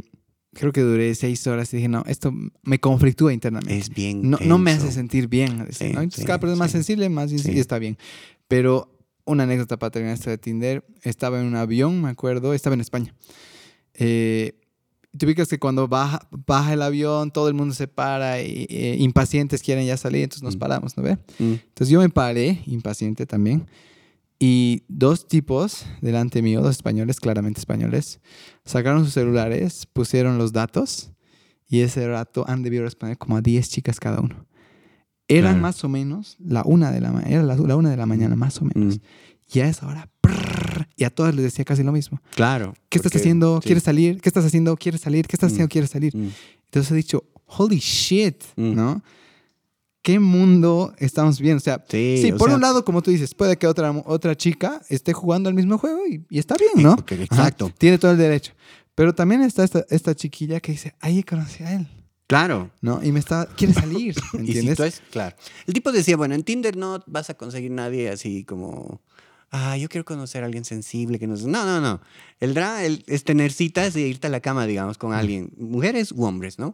creo 0.53 0.71
que 0.73 0.81
duré 0.81 1.13
seis 1.15 1.45
horas 1.47 1.71
y 1.73 1.77
dije, 1.77 1.87
no, 1.87 2.03
esto 2.07 2.33
me 2.63 2.79
conflictúa 2.79 3.31
internamente. 3.31 3.77
Es 3.77 3.89
bien. 3.89 4.29
no, 4.29 4.37
no 4.43 4.57
me 4.57 4.71
hace 4.71 4.91
sentir 4.91 5.27
bien. 5.27 5.67
Sí, 5.71 5.85
¿no? 5.93 6.01
Entonces, 6.01 6.21
sí, 6.21 6.25
cada 6.25 6.39
persona 6.39 6.53
es 6.55 6.59
más 6.59 6.71
sensible, 6.71 7.07
más 7.09 7.29
sensible, 7.29 7.59
está 7.61 7.79
bien. 7.79 7.97
Pero 8.47 8.91
una 9.25 9.43
anécdota 9.43 9.77
para 9.77 9.91
terminar 9.91 10.15
esto 10.15 10.29
de 10.29 10.37
Tinder, 10.37 10.83
estaba 11.03 11.39
en 11.39 11.45
un 11.47 11.55
avión, 11.55 12.01
me 12.01 12.09
acuerdo, 12.09 12.53
estaba 12.53 12.73
en 12.73 12.81
España. 12.81 13.13
Eh, 13.93 14.53
te 15.15 15.25
ubicas 15.25 15.47
que 15.47 15.57
cuando 15.59 15.87
baja, 15.87 16.27
baja 16.45 16.73
el 16.73 16.81
avión, 16.81 17.31
todo 17.31 17.47
el 17.47 17.53
mundo 17.53 17.73
se 17.73 17.87
para 17.87 18.41
y 18.41 18.65
eh, 18.69 18.95
impacientes 18.99 19.61
quieren 19.63 19.85
ya 19.85 19.97
salir, 19.97 20.23
entonces 20.23 20.43
nos 20.43 20.55
Mm. 20.55 20.59
paramos, 20.59 20.97
¿no 20.97 21.03
ve? 21.03 21.17
Mm, 21.39 21.53
Entonces 21.53 21.89
yo 21.89 21.99
me 21.99 22.09
paré, 22.09 22.61
impaciente 22.65 23.25
también, 23.25 23.65
y 24.39 24.83
dos 24.87 25.27
tipos 25.27 25.85
delante 26.01 26.41
mío, 26.43 26.61
dos 26.61 26.71
españoles, 26.75 27.19
claramente 27.19 27.59
españoles, 27.59 28.19
sacaron 28.65 29.03
sus 29.05 29.13
celulares, 29.13 29.87
pusieron 29.91 30.37
los 30.37 30.53
datos, 30.53 31.11
y 31.69 31.79
ese 31.81 32.07
rato 32.07 32.45
han 32.47 32.61
debido 32.63 32.83
responder 32.83 33.17
como 33.17 33.35
a 33.37 33.41
10 33.41 33.69
chicas 33.69 33.99
cada 33.99 34.21
uno. 34.21 34.45
Eran 35.27 35.53
Claro. 35.53 35.61
más 35.63 35.83
o 35.83 35.89
menos 35.89 36.37
la 36.39 36.61
una 36.63 36.91
de 36.91 37.01
la 37.01 37.11
mañana, 37.11 37.33
era 37.33 37.43
la, 37.43 37.55
la 37.55 37.75
una 37.75 37.89
de 37.89 37.97
la 37.97 38.05
mañana 38.05 38.35
más 38.35 38.61
o 38.61 38.65
menos. 38.65 38.97
mm. 38.97 39.01
Y 39.53 39.59
a 39.61 39.67
esa 39.67 39.87
hora, 39.87 40.09
prrr, 40.21 40.56
y 40.97 41.05
a 41.05 41.09
todas 41.09 41.33
les 41.33 41.43
decía 41.45 41.63
casi 41.63 41.83
lo 41.83 41.93
mismo. 41.93 42.19
Claro. 42.35 42.73
¿Qué 42.89 42.97
estás 42.97 43.11
porque- 43.11 43.19
haciendo? 43.19 43.61
sí. 43.61 43.67
¿Quieres 43.67 43.83
salir? 43.83 44.19
¿Qué 44.19 44.27
estás 44.27 44.43
haciendo? 44.43 44.75
¿Quieres 44.75 44.99
salir? 44.99 45.25
¿Qué 45.27 45.35
estás 45.37 45.51
Mm. 45.51 45.53
haciendo? 45.53 45.69
¿Quieres 45.71 45.89
salir? 45.91 46.15
Mm, 46.15 46.29
Entonces 46.65 46.91
he 46.91 46.95
dicho, 46.95 47.23
holy 47.45 47.77
shit, 47.79 48.43
Mm. 48.57 48.75
¿no? 48.75 49.01
¿Qué 50.01 50.19
mundo 50.19 50.93
estamos 50.99 51.39
viendo? 51.39 51.57
O 51.57 51.61
sea, 51.61 51.83
Sí, 51.89 52.19
Sí, 52.21 52.31
o 52.31 52.37
por 52.37 52.47
sea, 52.49 52.55
un 52.55 52.61
lado, 52.61 52.83
como 52.85 53.01
tú 53.01 53.11
dices, 53.11 53.33
puede 53.35 53.57
que 53.57 53.67
otra, 53.67 53.91
otra 54.05 54.35
chica 54.35 54.81
esté 54.89 55.11
jugando 55.13 55.49
el 55.49 55.55
mismo 55.55 55.77
juego 55.77 55.99
y, 56.07 56.25
y 56.29 56.39
está 56.39 56.55
bien, 56.55 56.83
¿no? 56.83 56.95
porque- 56.95 57.15
Ajá, 57.15 57.23
exacto. 57.25 57.71
tiene 57.77 57.97
todo 57.97 58.11
el 58.11 58.17
derecho. 58.17 58.53
Pero 58.95 59.13
también 59.13 59.41
está 59.41 59.63
esta, 59.63 59.85
esta 59.89 60.15
chiquilla 60.15 60.59
que 60.59 60.71
dice, 60.71 60.95
ahí 61.01 61.23
conocí 61.23 61.63
a 61.63 61.73
él, 61.75 61.87
Claro. 62.25 62.71
¿no? 62.81 63.03
Y 63.03 63.11
me 63.11 63.19
está, 63.19 63.47
quiere 63.55 63.73
salir, 63.73 64.15
¿me 64.33 64.41
Y 64.43 64.45
si 64.45 64.57
¿entiendes? 64.59 64.77
tú 64.77 64.83
es, 64.83 65.01
claro. 65.11 65.35
El 65.67 65.73
tipo 65.73 65.91
decía, 65.91 66.17
bueno, 66.17 66.35
en 66.35 66.43
Tinder 66.43 66.75
no 66.77 67.03
vas 67.07 67.29
a 67.29 67.33
conseguir 67.35 67.71
nadie 67.71 68.09
así 68.09 68.43
como, 68.45 69.01
ah, 69.51 69.77
yo 69.77 69.89
quiero 69.89 70.05
conocer 70.05 70.43
a 70.43 70.45
alguien 70.45 70.65
sensible 70.65 71.19
que 71.19 71.27
no 71.27 71.35
No, 71.35 71.65
no, 71.65 71.79
no. 71.81 72.01
El 72.39 72.53
drama 72.53 72.83
el- 72.83 73.03
es 73.07 73.23
tener 73.23 73.51
citas 73.51 73.95
e 73.95 74.01
irte 74.01 74.27
a 74.27 74.29
la 74.29 74.39
cama, 74.39 74.65
digamos, 74.65 74.97
con 74.97 75.13
alguien, 75.13 75.51
mujeres 75.57 76.11
u 76.11 76.23
hombres, 76.25 76.59
¿no? 76.59 76.73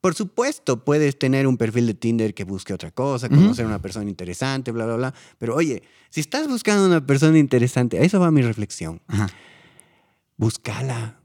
Por 0.00 0.14
supuesto, 0.14 0.84
puedes 0.84 1.18
tener 1.18 1.46
un 1.46 1.56
perfil 1.56 1.86
de 1.86 1.94
Tinder 1.94 2.34
que 2.34 2.44
busque 2.44 2.74
otra 2.74 2.90
cosa, 2.90 3.28
conocer 3.30 3.64
a 3.64 3.68
una 3.68 3.80
persona 3.80 4.10
interesante, 4.10 4.70
bla, 4.70 4.84
bla, 4.84 4.96
bla. 4.96 5.14
Pero 5.38 5.54
oye, 5.56 5.82
si 6.10 6.20
estás 6.20 6.46
buscando 6.46 6.84
una 6.86 7.06
persona 7.06 7.38
interesante, 7.38 7.98
a 7.98 8.02
eso 8.02 8.20
va 8.20 8.30
mi 8.30 8.42
reflexión. 8.42 9.00
Ajá. 9.08 9.28
Búscala. 10.36 11.20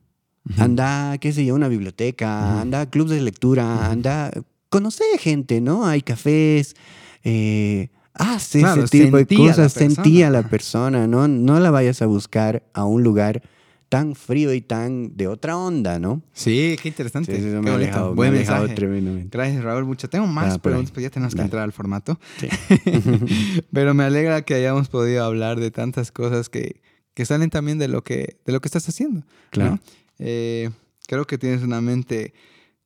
Anda, 0.58 1.18
qué 1.20 1.32
sé 1.34 1.46
yo, 1.46 1.54
a 1.54 1.58
una 1.58 1.68
biblioteca, 1.68 2.62
anda 2.62 2.82
a 2.82 2.90
clubes 2.90 3.12
de 3.18 3.22
lectura, 3.22 3.92
anda, 3.92 4.32
conoce 4.70 5.04
gente, 5.20 5.62
¿no? 5.62 5.86
Hay 5.86 6.02
cafés, 6.02 6.76
eh, 7.24 7.90
haz 8.14 8.50
Claro, 8.52 8.84
ese 8.84 9.04
tipo 9.04 9.18
de 9.18 9.26
la 9.26 9.38
cosas, 9.38 9.74
sentí 9.74 10.24
a 10.24 10.30
la 10.30 10.44
persona, 10.44 11.08
¿no? 11.08 11.28
No 11.28 11.60
la 11.60 11.72
vayas 11.72 12.02
a 12.02 12.06
buscar 12.06 12.64
a 12.74 12.86
un 12.86 13.04
lugar 13.04 13.42
tan 13.90 14.14
frío 14.14 14.54
y 14.54 14.62
tan 14.62 15.18
de 15.18 15.28
otra 15.28 15.58
onda, 15.58 15.98
¿no? 15.98 16.22
Sí, 16.32 16.76
qué 16.82 16.90
interesante. 16.90 17.32
Sí, 17.36 17.40
eso 17.40 17.48
qué 17.48 17.62
me 17.62 17.72
ha 17.72 17.78
me 17.78 18.14
Buen 18.14 18.34
alejado 18.34 18.62
mensaje. 18.62 18.76
tremendamente. 18.76 19.36
Gracias, 19.36 19.64
Raúl. 19.64 19.86
Mucho. 19.86 20.08
Tengo 20.10 20.28
más 20.28 20.46
Ah, 20.46 20.54
ahí. 20.54 20.60
preguntas, 20.60 20.92
pero 20.92 21.02
ya 21.04 21.10
tenemos 21.10 21.34
que 21.34 21.42
entrar 21.42 21.64
al 21.64 21.72
formato. 21.72 22.20
Sí. 22.40 22.48
Pero 23.74 23.94
me 23.94 24.04
alegra 24.04 24.44
que 24.44 24.54
hayamos 24.54 24.90
podido 24.90 25.24
hablar 25.24 25.60
de 25.60 25.72
tantas 25.72 26.12
cosas 26.12 26.50
que, 26.50 26.82
que 27.16 27.26
salen 27.26 27.50
también 27.50 27.80
de 27.80 27.88
lo 27.88 28.04
que, 28.04 28.38
de 28.46 28.54
lo 28.54 28.62
que 28.62 28.68
estás 28.68 28.88
haciendo. 28.88 29.22
¿no? 29.22 29.26
Claro. 29.50 29.80
Eh, 30.20 30.70
creo 31.08 31.26
que 31.26 31.38
tienes 31.40 31.64
una 31.64 31.82
mente 31.82 32.34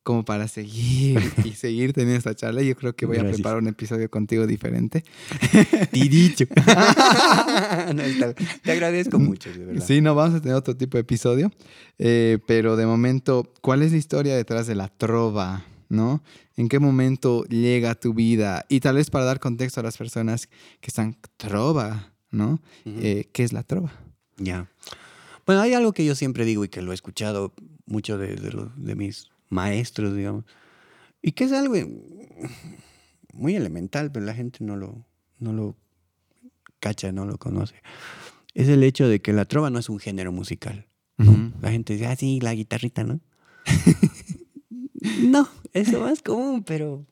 como 0.04 0.26
para 0.26 0.47
seguir 0.47 1.20
y 1.45 1.51
seguir 1.56 1.93
teniendo 1.93 2.18
esta 2.18 2.36
charla. 2.36 2.62
Yo 2.62 2.76
creo 2.76 2.93
que 2.95 3.06
voy 3.06 3.18
a 3.18 3.24
preparar 3.24 3.60
un 3.60 3.68
episodio 3.68 4.10
contigo 4.10 4.45
diferente. 4.45 5.04
No, 7.93 8.01
está- 8.01 8.34
te 8.34 8.72
agradezco 8.72 9.20
mucho, 9.20 9.51
de 9.51 9.66
verdad. 9.66 9.86
Sí, 9.86 10.01
no, 10.01 10.16
vamos 10.16 10.36
a 10.36 10.41
tener 10.41 10.56
otro 10.56 10.76
tipo 10.76 10.97
de 10.97 11.01
episodio. 11.01 11.51
Eh, 11.99 12.39
pero 12.47 12.76
de 12.76 12.86
momento, 12.86 13.51
¿cuál 13.62 13.82
es 13.82 13.91
la 13.91 13.97
historia 13.97 14.36
detrás 14.36 14.68
de 14.68 14.76
la 14.76 14.88
trova? 14.89 15.66
¿No? 15.89 16.24
¿En 16.58 16.70
qué 16.70 16.80
momento 16.80 17.43
llega 17.45 17.93
tu 17.95 18.14
vida? 18.14 18.66
Y 18.70 18.80
tal 18.80 18.95
vez 18.95 19.10
para 19.12 19.26
dar 19.26 19.39
contexto 19.39 19.80
a 19.80 19.84
las 19.84 19.97
personas 19.97 20.47
que 20.82 20.88
están 20.88 21.18
trova, 21.38 22.14
¿no? 22.32 22.60
Eh, 22.86 23.30
¿Qué 23.32 23.43
es 23.43 23.54
la 23.54 23.62
trova? 23.64 23.93
Ya. 24.38 24.68
Bueno, 25.45 25.62
hay 25.62 25.74
algo 25.74 25.93
que 25.93 26.04
yo 26.06 26.16
siempre 26.16 26.45
digo 26.45 26.64
y 26.66 26.70
que 26.70 26.82
lo 26.82 26.91
he 26.91 26.95
escuchado 26.95 27.54
mucho 27.86 28.18
de, 28.18 28.36
de 28.76 28.95
mis 28.95 29.30
maestros, 29.49 30.15
digamos, 30.15 30.45
y 31.21 31.31
que 31.31 31.45
es 31.45 31.51
algo 31.51 31.75
muy 33.33 33.55
elemental, 33.55 34.11
pero 34.11 34.25
la 34.25 34.33
gente 34.33 34.63
no 34.63 34.75
lo, 34.75 35.05
no 35.39 35.53
lo 35.53 35.75
cacha, 36.79 37.11
no 37.11 37.25
lo 37.25 37.37
conoce. 37.37 37.75
Es 38.53 38.67
el 38.67 38.83
hecho 38.83 39.07
de 39.07 39.21
que 39.21 39.33
la 39.33 39.45
trova 39.45 39.69
no 39.69 39.79
es 39.79 39.89
un 39.89 39.99
género 39.99 40.31
musical. 40.31 40.87
La 41.61 41.71
gente 41.71 41.93
dice, 41.93 42.07
ah, 42.07 42.15
sí, 42.15 42.41
la 42.41 42.53
guitarrita, 42.53 43.03
¿no? 43.03 43.21
no, 45.21 45.47
es 45.71 45.91
lo 45.91 46.01
más 46.01 46.21
común, 46.21 46.63
pero 46.63 47.05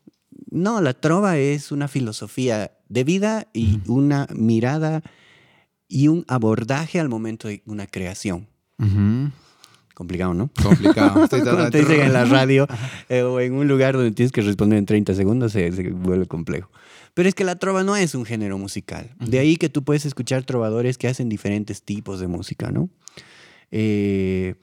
no, 0.49 0.81
la 0.81 0.93
trova 0.93 1.37
es 1.37 1.71
una 1.71 1.87
filosofía 1.87 2.77
de 2.89 3.03
vida 3.05 3.47
y 3.53 3.79
una 3.87 4.27
mirada 4.35 5.01
y 5.87 6.09
un 6.09 6.25
abordaje 6.27 6.99
al 6.99 7.07
momento 7.07 7.47
de 7.47 7.63
una 7.65 7.87
creación. 7.87 8.47
Ujú. 8.79 9.31
Complicado, 10.01 10.33
¿no? 10.33 10.49
Complicado. 10.63 11.23
Estoy 11.25 11.41
Cuando 11.41 11.69
te 11.69 11.77
dicen 11.77 12.01
en 12.01 12.11
la 12.11 12.25
radio 12.25 12.65
eh, 13.07 13.21
o 13.21 13.39
en 13.39 13.53
un 13.53 13.67
lugar 13.67 13.93
donde 13.93 14.09
tienes 14.09 14.31
que 14.31 14.41
responder 14.41 14.79
en 14.79 14.87
30 14.87 15.13
segundos, 15.13 15.51
se, 15.51 15.71
se 15.71 15.91
vuelve 15.91 16.25
complejo. 16.25 16.71
Pero 17.13 17.29
es 17.29 17.35
que 17.35 17.43
la 17.43 17.59
trova 17.59 17.83
no 17.83 17.95
es 17.95 18.15
un 18.15 18.25
género 18.25 18.57
musical. 18.57 19.11
De 19.19 19.37
ahí 19.37 19.57
que 19.57 19.69
tú 19.69 19.83
puedes 19.83 20.07
escuchar 20.07 20.41
trovadores 20.43 20.97
que 20.97 21.07
hacen 21.07 21.29
diferentes 21.29 21.83
tipos 21.83 22.19
de 22.19 22.25
música, 22.25 22.71
¿no? 22.71 22.89
Eh, 23.69 24.55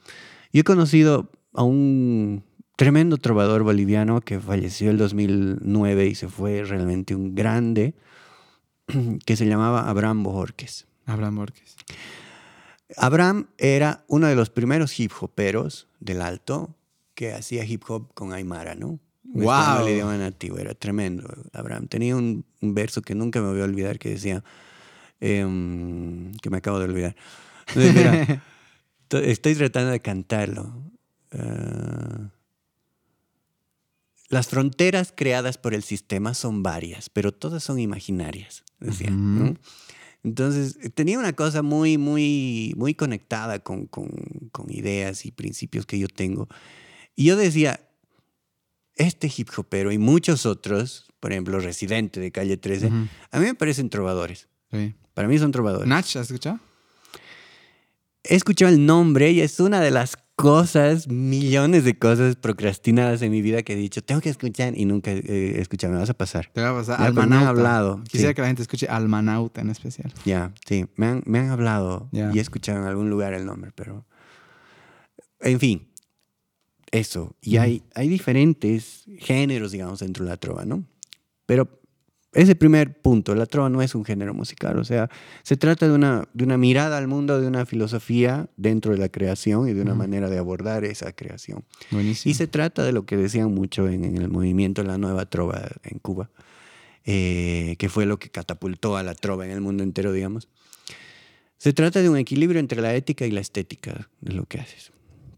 yo 0.51 0.59
he 0.59 0.63
conocido 0.65 1.31
a 1.53 1.63
un 1.63 2.43
tremendo 2.75 3.15
trovador 3.15 3.63
boliviano 3.63 4.19
que 4.19 4.41
falleció 4.41 4.91
el 4.91 4.97
2009 4.97 6.05
y 6.05 6.15
se 6.15 6.27
fue 6.27 6.65
realmente 6.65 7.15
un 7.15 7.33
grande, 7.33 7.93
que 9.25 9.37
se 9.37 9.45
llamaba 9.45 9.89
Abraham 9.89 10.21
Bojorques. 10.23 10.85
Abraham 11.05 11.37
Borges. 11.37 11.77
Abraham 12.97 13.47
era 13.57 14.03
uno 14.07 14.27
de 14.27 14.35
los 14.35 14.49
primeros 14.49 14.99
hip 14.99 15.11
hoperos 15.21 15.87
del 15.99 16.21
Alto 16.21 16.75
que 17.13 17.33
hacía 17.33 17.65
hip 17.65 17.83
hop 17.87 18.13
con 18.13 18.33
Aymara, 18.33 18.75
¿no? 18.75 18.99
Wow. 19.23 19.85
El 19.85 19.93
idioma 19.93 20.17
nativo, 20.17 20.57
era 20.57 20.73
tremendo. 20.73 21.27
Abraham 21.53 21.87
tenía 21.87 22.15
un, 22.15 22.45
un 22.61 22.73
verso 22.73 23.01
que 23.01 23.13
nunca 23.13 23.41
me 23.41 23.49
voy 23.49 23.61
a 23.61 23.65
olvidar 23.65 23.99
que 23.99 24.09
decía, 24.09 24.43
em, 25.19 26.31
que 26.41 26.49
me 26.49 26.57
acabo 26.57 26.79
de 26.79 26.85
olvidar. 26.85 27.15
Estoy 29.09 29.55
tratando 29.55 29.91
de 29.91 29.99
cantarlo. 29.99 30.73
Ah, 31.31 32.29
las 34.29 34.47
fronteras 34.47 35.11
creadas 35.15 35.57
por 35.57 35.73
el 35.73 35.83
sistema 35.83 36.35
son 36.35 36.61
varias, 36.61 37.09
pero 37.09 37.31
todas 37.31 37.63
son 37.63 37.79
imaginarias, 37.79 38.63
decía. 38.79 39.09
¿no? 39.09 39.55
Entonces, 40.23 40.77
tenía 40.95 41.17
una 41.17 41.33
cosa 41.33 41.61
muy, 41.61 41.97
muy, 41.97 42.73
muy 42.77 42.93
conectada 42.93 43.59
con, 43.59 43.85
con, 43.87 44.09
con 44.51 44.69
ideas 44.71 45.25
y 45.25 45.31
principios 45.31 45.85
que 45.85 45.97
yo 45.97 46.07
tengo. 46.07 46.47
Y 47.15 47.25
yo 47.25 47.37
decía, 47.37 47.79
este 48.95 49.31
hip 49.35 49.49
hopero 49.55 49.91
y 49.91 49.97
muchos 49.97 50.45
otros, 50.45 51.07
por 51.19 51.31
ejemplo, 51.31 51.59
Residente 51.59 52.19
de 52.19 52.31
Calle 52.31 52.57
13, 52.57 52.87
Ujú. 52.87 53.07
a 53.31 53.39
mí 53.39 53.45
me 53.45 53.55
parecen 53.55 53.89
trovadores. 53.89 54.47
Sí. 54.71 54.93
Para 55.13 55.27
mí 55.27 55.37
son 55.39 55.51
trovadores. 55.51 55.87
Nach, 55.87 56.05
¿has 56.05 56.27
escuchado? 56.27 56.59
He 58.23 58.35
escuchado 58.35 58.71
el 58.71 58.85
nombre 58.85 59.31
y 59.31 59.41
es 59.41 59.59
una 59.59 59.79
de 59.79 59.91
las 59.91 60.17
cosas, 60.41 61.09
millones 61.09 61.83
de 61.83 61.97
cosas 61.99 62.37
procrastinadas 62.37 63.21
en 63.21 63.29
mi 63.31 63.41
vida 63.41 63.61
que 63.61 63.73
he 63.73 63.75
dicho, 63.75 64.01
tengo 64.01 64.21
que 64.21 64.29
escuchar 64.29 64.77
y 64.77 64.85
nunca 64.85 65.11
he 65.11 65.59
escuchado, 65.59 65.91
me 65.93 65.99
vas 65.99 66.09
a 66.09 66.13
pasar. 66.13 66.49
Te 66.53 66.61
va 66.61 66.69
a 66.69 66.73
pasar. 66.75 66.95
Pues, 66.97 67.13
me 67.13 67.21
han 67.21 67.33
Almanauta. 67.33 67.49
hablado, 67.49 68.03
Quisiera 68.05 68.29
sí. 68.31 68.35
que 68.35 68.41
la 68.41 68.47
gente 68.47 68.61
escuche 68.61 68.87
Almanauta 68.87 69.59
en 69.59 69.69
especial. 69.69 70.13
Ya, 70.23 70.53
sí, 70.65 70.85
me 70.95 71.07
han, 71.07 71.23
me 71.25 71.39
han 71.39 71.49
hablado 71.49 72.07
Ya. 72.13 72.31
y 72.33 72.37
he 72.37 72.41
escuchado 72.41 72.79
en 72.79 72.85
algún 72.85 73.09
lugar 73.09 73.33
el 73.33 73.45
nombre, 73.45 73.71
pero... 73.75 74.05
En 75.41 75.59
fin, 75.59 75.87
eso. 76.91 77.35
Y 77.41 77.57
hay, 77.57 77.83
hay 77.93 78.07
diferentes 78.07 79.03
géneros, 79.19 79.71
digamos, 79.71 79.99
dentro 79.99 80.23
de 80.23 80.31
la 80.31 80.37
trova, 80.37 80.63
¿no? 80.65 80.85
Pero 81.45 81.78
ese 82.31 82.55
primer 82.55 83.01
punto, 83.01 83.33
la 83.33 83.47
trova 83.47 83.69
no 83.69 83.81
es 83.81 83.95
un 83.95 84.05
género 84.05 84.35
musical, 84.35 84.77
o 84.77 84.83
sea, 84.83 85.09
se 85.41 85.57
trata 85.57 85.87
de 85.87 85.93
una, 85.93 86.27
de 86.33 86.43
una 86.43 86.57
mirada 86.57 86.97
al 86.97 87.07
mundo, 87.07 87.41
de 87.41 87.47
una 87.47 87.65
filosofía 87.65 88.49
dentro 88.55 88.91
de 88.91 88.99
la 88.99 89.09
creación 89.09 89.67
y 89.67 89.73
de 89.73 89.81
una 89.81 89.95
manera 89.95 90.29
de 90.29 90.37
abordar 90.37 90.85
esa 90.85 91.11
creación. 91.11 91.63
Buenísimo. 91.89 92.29
Y 92.29 92.35
se 92.35 92.45
trata 92.45 92.83
de 92.83 92.91
lo 92.91 93.05
que 93.05 93.17
decían 93.17 93.51
mucho 93.53 93.87
en, 93.87 94.03
en 94.03 94.17
el 94.17 94.29
movimiento 94.29 94.83
la 94.83 94.99
nueva 94.99 95.25
trova 95.25 95.69
en 95.83 95.97
Cuba, 95.99 96.29
eh, 97.05 97.75
que 97.79 97.89
fue 97.89 98.05
lo 98.05 98.19
que 98.19 98.29
catapultó 98.29 98.95
a 98.95 99.01
la 99.01 99.15
trova 99.15 99.45
en 99.45 99.51
el 99.51 99.61
mundo 99.61 99.81
entero, 99.83 100.11
digamos. 100.11 100.47
Se 101.57 101.73
trata 101.73 102.01
de 102.01 102.09
un 102.09 102.17
equilibrio 102.17 102.59
entre 102.59 102.79
la 102.81 102.93
ética 102.93 103.25
y 103.25 103.31
la 103.31 103.41
estética 103.41 104.07
de 104.21 104.33
lo 104.33 104.45
que 104.45 104.59
haces. 104.59 104.91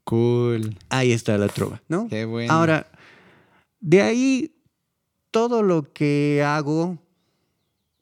Cool. 0.03 0.77
Ahí 0.89 1.13
está 1.13 1.38
la 1.38 1.47
trova, 1.47 1.81
¿no? 1.88 2.07
Qué 2.09 2.26
bueno. 2.26 2.51
Ahora, 2.51 2.91
de 3.80 4.01
ahí 4.01 4.51
todo 5.31 5.63
lo 5.63 5.91
que 5.91 6.43
hago 6.45 6.99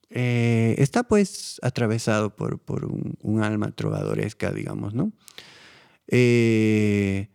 eh, 0.10 0.76
está 0.80 1.04
pues 1.04 1.60
atravesado 1.62 2.36
por, 2.36 2.60
por 2.60 2.86
un, 2.86 3.44
alma 3.44 3.72
trovadoresca, 3.72 4.52
digamos, 4.52 4.94
¿no? 4.94 5.12
Eh, 6.08 7.30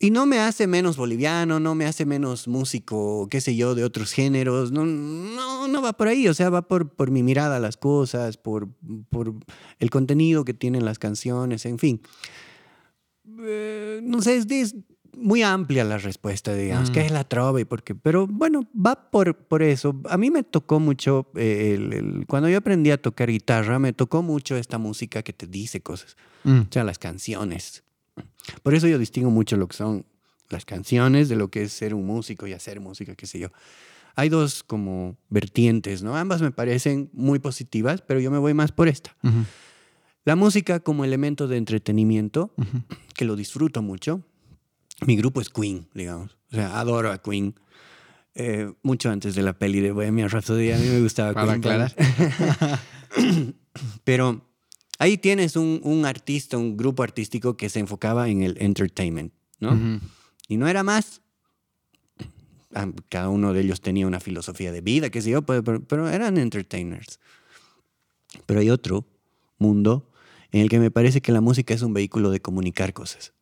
y 0.00 0.12
no 0.12 0.26
me 0.26 0.38
hace 0.38 0.68
menos 0.68 0.96
boliviano, 0.96 1.58
no 1.58 1.74
me 1.74 1.84
hace 1.84 2.06
menos 2.06 2.46
músico, 2.46 3.26
qué 3.28 3.40
sé 3.40 3.56
yo, 3.56 3.74
de 3.74 3.82
otros 3.82 4.12
géneros. 4.12 4.70
No, 4.70 4.86
no, 4.86 5.66
no 5.66 5.82
va 5.82 5.92
por 5.94 6.06
ahí. 6.06 6.28
O 6.28 6.34
sea, 6.34 6.50
va 6.50 6.68
por, 6.68 6.94
por 6.94 7.10
mi 7.10 7.24
mirada 7.24 7.56
a 7.56 7.60
las 7.60 7.76
cosas, 7.76 8.36
por, 8.36 8.68
por 9.10 9.34
el 9.80 9.90
contenido 9.90 10.44
que 10.44 10.54
tienen 10.54 10.84
las 10.84 11.00
canciones, 11.00 11.66
en 11.66 11.80
fin. 11.80 12.00
Eh, 13.40 13.98
no 14.04 14.22
sé, 14.22 14.36
es, 14.36 14.46
es 14.48 14.76
muy 15.16 15.42
amplia 15.42 15.84
la 15.84 15.98
respuesta, 15.98 16.54
digamos, 16.54 16.90
Mm. 16.90 16.92
¿qué 16.92 17.00
es 17.06 17.10
la 17.10 17.24
trova? 17.24 17.60
Y 17.60 17.64
por 17.64 17.82
qué? 17.82 17.94
Pero 17.94 18.26
bueno, 18.26 18.62
va 18.74 19.10
por, 19.10 19.36
por 19.36 19.62
eso. 19.62 20.00
A 20.08 20.16
mí 20.16 20.30
me 20.30 20.42
tocó 20.42 20.78
mucho, 20.80 21.30
eh, 21.34 21.74
el- 21.74 21.92
el- 21.92 22.26
cuando 22.26 22.48
yo 22.48 22.58
aprendí 22.58 22.90
a 22.90 23.00
tocar 23.00 23.30
guitarra, 23.30 23.78
me 23.78 23.92
tocó 23.92 24.22
mucho 24.22 24.56
esta 24.56 24.78
música 24.78 25.22
que 25.22 25.32
te 25.32 25.46
dice 25.46 25.80
cosas. 25.80 26.16
Mm. 26.44 26.60
O 26.60 26.66
sea, 26.70 26.84
las 26.84 26.98
canciones. 26.98 27.82
Por 28.62 28.74
eso 28.74 28.86
yo 28.88 28.98
distingo 28.98 29.30
mucho 29.30 29.56
lo 29.56 29.66
que 29.68 29.76
son 29.76 30.04
las 30.50 30.64
canciones 30.64 31.28
de 31.28 31.36
lo 31.36 31.48
que 31.48 31.62
es 31.62 31.72
ser 31.72 31.94
un 31.94 32.06
músico 32.06 32.46
y 32.46 32.52
hacer 32.52 32.80
música, 32.80 33.14
qué 33.14 33.26
sé 33.26 33.38
yo. 33.38 33.48
Hay 34.16 34.30
dos 34.30 34.62
como 34.64 35.16
vertientes, 35.28 36.02
¿no? 36.02 36.16
Ambas 36.16 36.42
me 36.42 36.50
parecen 36.50 37.10
muy 37.12 37.38
positivas, 37.38 38.00
pero 38.02 38.18
yo 38.18 38.30
me 38.30 38.38
voy 38.38 38.54
más 38.54 38.72
por 38.72 38.88
esta. 38.88 39.14
La 40.24 40.34
música 40.36 40.80
como 40.80 41.04
elemento 41.04 41.46
de 41.48 41.56
entretenimiento, 41.56 42.52
que 43.14 43.24
lo 43.24 43.36
disfruto 43.36 43.80
mucho. 43.82 44.22
Mi 45.06 45.16
grupo 45.16 45.40
es 45.40 45.48
Queen, 45.48 45.88
digamos. 45.94 46.36
O 46.52 46.56
sea, 46.56 46.78
adoro 46.78 47.10
a 47.12 47.22
Queen. 47.22 47.54
Eh, 48.34 48.72
mucho 48.82 49.10
antes 49.10 49.34
de 49.34 49.42
la 49.42 49.52
peli 49.58 49.80
de 49.80 49.90
Bohemia 49.92 50.28
Rhapsody, 50.28 50.70
a 50.72 50.78
mí 50.78 50.86
me 50.86 51.00
gustaba 51.00 51.32
Para 51.34 51.58
Queen. 51.58 51.80
aclarar. 51.82 51.94
Pero 54.04 54.44
ahí 54.98 55.18
tienes 55.18 55.56
un, 55.56 55.80
un 55.84 56.04
artista, 56.04 56.56
un 56.56 56.76
grupo 56.76 57.02
artístico 57.02 57.56
que 57.56 57.68
se 57.68 57.80
enfocaba 57.80 58.28
en 58.28 58.42
el 58.42 58.56
entertainment, 58.60 59.32
¿no? 59.60 60.00
Y 60.48 60.56
no 60.56 60.68
era 60.68 60.82
más. 60.82 61.20
Ah, 62.74 62.90
Cada 63.08 63.28
uno 63.28 63.52
de 63.52 63.60
ellos 63.62 63.80
tenía 63.80 64.06
una 64.06 64.20
filosofía 64.20 64.72
de 64.72 64.80
vida, 64.82 65.10
qué 65.10 65.22
sé 65.22 65.30
yo, 65.30 65.42
pero- 65.42 65.82
pero 65.82 66.08
eran 66.08 66.36
entertainers. 66.38 67.18
Pero 68.46 68.60
hay 68.60 68.70
otro 68.70 69.06
mundo 69.58 70.10
en 70.52 70.60
el 70.60 70.68
que 70.68 70.78
me 70.78 70.90
parece 70.90 71.20
que 71.20 71.32
la 71.32 71.40
música 71.40 71.74
es 71.74 71.82
un 71.82 71.94
vehículo 71.94 72.30
de 72.30 72.40
comunicar 72.40 72.92
cosas, 72.92 73.32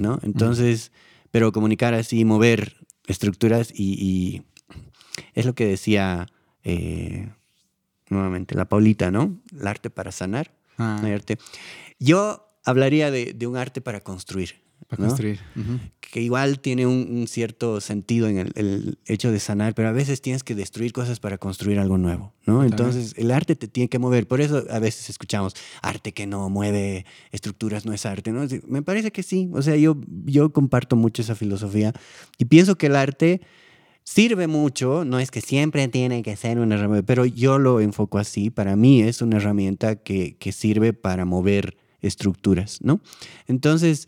¿no? 0.00 0.18
Entonces, 0.22 0.92
pero 1.30 1.52
comunicar 1.52 1.94
así, 1.94 2.24
mover 2.24 2.86
estructuras 3.06 3.72
y, 3.74 3.94
y 3.94 4.42
es 5.34 5.46
lo 5.46 5.54
que 5.54 5.66
decía 5.66 6.26
eh, 6.64 7.28
nuevamente 8.08 8.54
la 8.54 8.68
Paulita, 8.68 9.10
¿no? 9.10 9.40
El 9.58 9.66
arte 9.66 9.90
para 9.90 10.12
sanar. 10.12 10.52
Ah, 10.78 10.98
no 11.00 11.06
hay 11.06 11.14
arte. 11.14 11.38
Yo 11.98 12.48
hablaría 12.64 13.10
de, 13.10 13.32
de 13.32 13.46
un 13.46 13.56
arte 13.56 13.80
para 13.80 14.00
construir. 14.00 14.65
Para 14.88 15.02
¿no? 15.02 15.08
construir. 15.08 15.40
Ujú. 15.56 15.78
que 16.00 16.20
igual 16.20 16.60
tiene 16.60 16.86
un, 16.86 17.08
un 17.10 17.26
cierto 17.26 17.80
sentido 17.80 18.28
en 18.28 18.38
el, 18.38 18.52
el 18.54 18.98
hecho 19.06 19.32
de 19.32 19.40
sanar, 19.40 19.74
pero 19.74 19.88
a 19.88 19.92
veces 19.92 20.20
tienes 20.22 20.44
que 20.44 20.54
destruir 20.54 20.92
cosas 20.92 21.20
para 21.20 21.38
construir 21.38 21.78
algo 21.78 21.98
nuevo, 21.98 22.32
¿no? 22.46 22.64
Entonces 22.64 23.14
el 23.16 23.30
arte 23.30 23.56
te 23.56 23.68
tiene 23.68 23.88
que 23.88 23.98
mover, 23.98 24.26
por 24.26 24.40
eso 24.40 24.64
a 24.70 24.78
veces 24.78 25.10
escuchamos 25.10 25.54
arte 25.82 26.12
que 26.12 26.26
no 26.26 26.48
mueve 26.48 27.04
estructuras 27.32 27.84
no 27.84 27.92
es 27.92 28.06
arte, 28.06 28.32
¿no? 28.32 28.46
Me 28.66 28.82
parece 28.82 29.10
que 29.10 29.22
sí, 29.22 29.50
o 29.52 29.62
sea, 29.62 29.76
yo, 29.76 29.96
yo 30.24 30.52
comparto 30.52 30.96
mucho 30.96 31.22
esa 31.22 31.34
filosofía 31.34 31.92
y 32.38 32.44
pienso 32.44 32.76
que 32.76 32.86
el 32.86 32.96
arte 32.96 33.40
sirve 34.04 34.46
mucho, 34.46 35.04
no 35.04 35.18
es 35.18 35.32
que 35.32 35.40
siempre 35.40 35.88
tiene 35.88 36.22
que 36.22 36.36
ser 36.36 36.60
una 36.60 36.76
herramienta, 36.76 37.04
pero 37.04 37.26
yo 37.26 37.58
lo 37.58 37.80
enfoco 37.80 38.18
así, 38.18 38.50
para 38.50 38.76
mí 38.76 39.02
es 39.02 39.20
una 39.20 39.38
herramienta 39.38 39.96
que, 39.96 40.36
que 40.36 40.52
sirve 40.52 40.92
para 40.92 41.24
mover 41.24 41.76
estructuras, 42.00 42.78
¿no? 42.82 43.00
Entonces, 43.48 44.06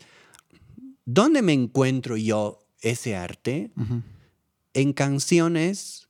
¿dónde 1.11 1.41
me 1.41 1.53
encuentro 1.53 2.17
yo 2.17 2.59
ese 2.81 3.15
arte? 3.15 3.71
En 4.73 4.93
canciones 4.93 6.07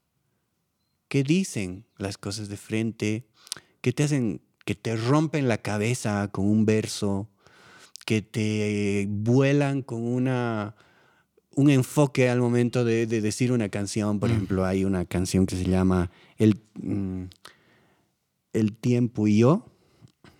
que 1.07 1.23
dicen 1.23 1.85
las 1.97 2.17
cosas 2.17 2.49
de 2.49 2.57
frente, 2.57 3.25
que 3.81 3.93
te 3.93 4.03
hacen, 4.03 4.41
que 4.65 4.75
te 4.75 4.95
rompen 4.95 5.47
la 5.47 5.57
cabeza 5.59 6.27
con 6.31 6.45
un 6.45 6.65
verso, 6.65 7.29
que 8.05 8.21
te 8.21 9.07
vuelan 9.09 9.81
con 9.81 10.03
una 10.05 10.75
un 11.55 11.69
enfoque 11.69 12.29
al 12.29 12.39
momento 12.39 12.85
de, 12.85 13.05
de 13.05 13.19
decir 13.21 13.51
una 13.51 13.67
canción. 13.69 14.19
Por 14.19 14.29
Mm. 14.29 14.33
ejemplo, 14.33 14.65
hay 14.65 14.85
una 14.85 15.03
canción 15.05 15.45
que 15.45 15.55
se 15.57 15.65
llama 15.65 16.09
El, 16.37 16.55
mm, 16.81 17.23
El 18.53 18.73
tiempo 18.77 19.27
y 19.27 19.39
yo. 19.39 19.65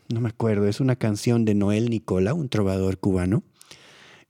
No 0.07 0.22
me 0.22 0.30
acuerdo, 0.30 0.68
es 0.68 0.80
una 0.80 0.95
canción 0.95 1.45
de 1.45 1.56
Noel 1.56 1.90
Nicola, 1.90 2.34
un 2.34 2.48
trovador 2.49 2.98
cubano, 2.99 3.44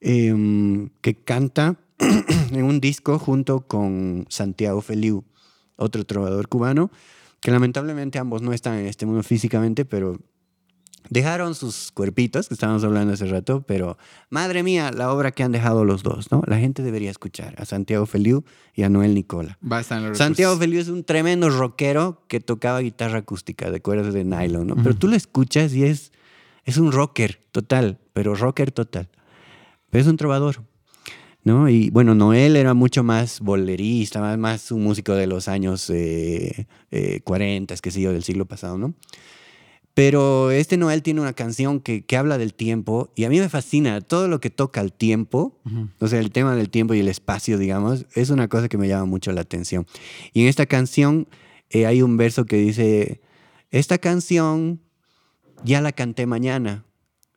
em, 0.01 0.89
que 1.01 1.15
canta 1.15 1.77
en 2.51 2.63
un 2.63 2.79
disco 2.79 3.19
junto 3.19 3.61
con 3.61 4.25
Santiago 4.29 4.81
Feliu, 4.81 5.23
otro 5.75 6.05
trovador 6.05 6.47
cubano, 6.47 6.91
que 7.41 7.51
lamentablemente 7.51 8.19
ambos 8.19 8.41
no 8.41 8.53
están 8.53 8.77
en 8.79 8.87
este 8.87 9.05
mundo 9.05 9.23
físicamente, 9.23 9.85
pero 9.85 10.19
dejaron 11.09 11.55
sus 11.55 11.91
cuerpitos, 11.91 12.47
que 12.47 12.53
estábamos 12.53 12.83
hablando 12.83 13.13
hace 13.13 13.25
rato, 13.25 13.61
pero 13.61 13.97
madre 14.29 14.63
mía, 14.63 14.91
la 14.91 15.11
obra 15.11 15.31
que 15.31 15.43
han 15.43 15.51
dejado 15.51 15.85
los 15.85 16.03
dos, 16.03 16.31
¿no? 16.31 16.43
La 16.45 16.59
gente 16.59 16.83
debería 16.83 17.09
escuchar 17.09 17.55
a 17.57 17.65
Santiago 17.65 18.05
Feliu 18.05 18.43
y 18.73 18.83
a 18.83 18.89
Noel 18.89 19.15
Nicola. 19.15 19.57
Santiago 20.17 20.53
recursos. 20.53 20.59
Feliu 20.59 20.79
es 20.81 20.89
un 20.89 21.03
tremendo 21.03 21.49
rockero 21.49 22.23
que 22.27 22.39
tocaba 22.39 22.79
guitarra 22.79 23.19
acústica 23.19 23.71
de 23.71 23.81
cuerdas 23.81 24.13
de 24.13 24.23
nylon, 24.23 24.67
¿no? 24.67 24.75
Pero 24.75 24.95
tú 24.95 25.07
lo 25.07 25.15
escuchas 25.15 25.73
y 25.73 25.85
es, 25.85 26.11
es 26.65 26.77
un 26.77 26.91
rocker 26.91 27.41
total, 27.51 27.99
pero 28.13 28.35
rocker 28.35 28.71
total. 28.71 29.09
Pero 29.89 30.01
es 30.01 30.07
un 30.07 30.17
trovador, 30.17 30.63
¿no? 31.43 31.67
Y 31.69 31.89
bueno, 31.89 32.15
Noel 32.15 32.55
era 32.55 32.73
mucho 32.73 33.03
más 33.03 33.39
bolerista, 33.39 34.19
más, 34.21 34.37
más 34.37 34.71
un 34.71 34.83
músico 34.83 35.13
de 35.13 35.27
los 35.27 35.47
años 35.47 35.89
eh, 35.89 36.67
eh, 36.91 37.21
40, 37.23 37.75
qué 37.77 37.91
sé 37.91 38.01
yo, 38.01 38.11
del 38.13 38.23
siglo 38.23 38.45
pasado, 38.45 38.77
¿no? 38.77 38.93
Pero 39.95 40.51
este 40.51 40.77
Noel 40.77 41.01
tiene 41.03 41.19
una 41.19 41.33
canción 41.33 41.81
que, 41.81 42.05
que 42.05 42.15
habla 42.15 42.37
del 42.37 42.53
tiempo 42.53 43.11
y 43.15 43.25
a 43.25 43.29
mí 43.29 43.39
me 43.39 43.49
fascina 43.49 43.99
todo 43.99 44.29
lo 44.29 44.39
que 44.39 44.49
toca 44.49 44.79
el 44.79 44.93
tiempo, 44.93 45.59
o 45.99 46.07
sea, 46.07 46.19
el 46.19 46.31
tema 46.31 46.55
del 46.55 46.69
tiempo 46.69 46.93
y 46.93 46.99
el 46.99 47.09
espacio, 47.09 47.57
digamos, 47.57 48.05
es 48.13 48.29
una 48.29 48.47
cosa 48.47 48.69
que 48.69 48.77
me 48.77 48.87
llama 48.87 49.05
mucho 49.05 49.31
la 49.33 49.41
atención. 49.41 49.85
Y 50.31 50.43
en 50.43 50.47
esta 50.47 50.67
canción 50.67 51.27
eh, 51.69 51.85
hay 51.85 52.01
un 52.01 52.15
verso 52.15 52.45
que 52.45 52.55
dice, 52.57 53.19
esta 53.71 53.97
canción 53.97 54.79
ya 55.65 55.81
la 55.81 55.91
canté 55.91 56.25
mañana. 56.27 56.85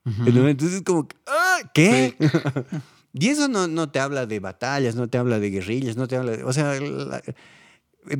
Entonces 0.04 0.74
es 0.78 0.82
como, 0.82 1.08
"Ah, 1.26 1.41
¿qué? 1.74 2.14
y 3.12 3.28
eso 3.28 3.48
no, 3.48 3.66
no 3.68 3.90
te 3.90 3.98
habla 4.00 4.26
de 4.26 4.40
batallas, 4.40 4.94
no 4.94 5.08
te 5.08 5.18
habla 5.18 5.38
de 5.38 5.50
guerrillas, 5.50 5.96
no 5.96 6.08
te 6.08 6.16
habla 6.16 6.32
de... 6.32 6.44
O 6.44 6.52
sea, 6.52 6.78
la- 6.80 7.22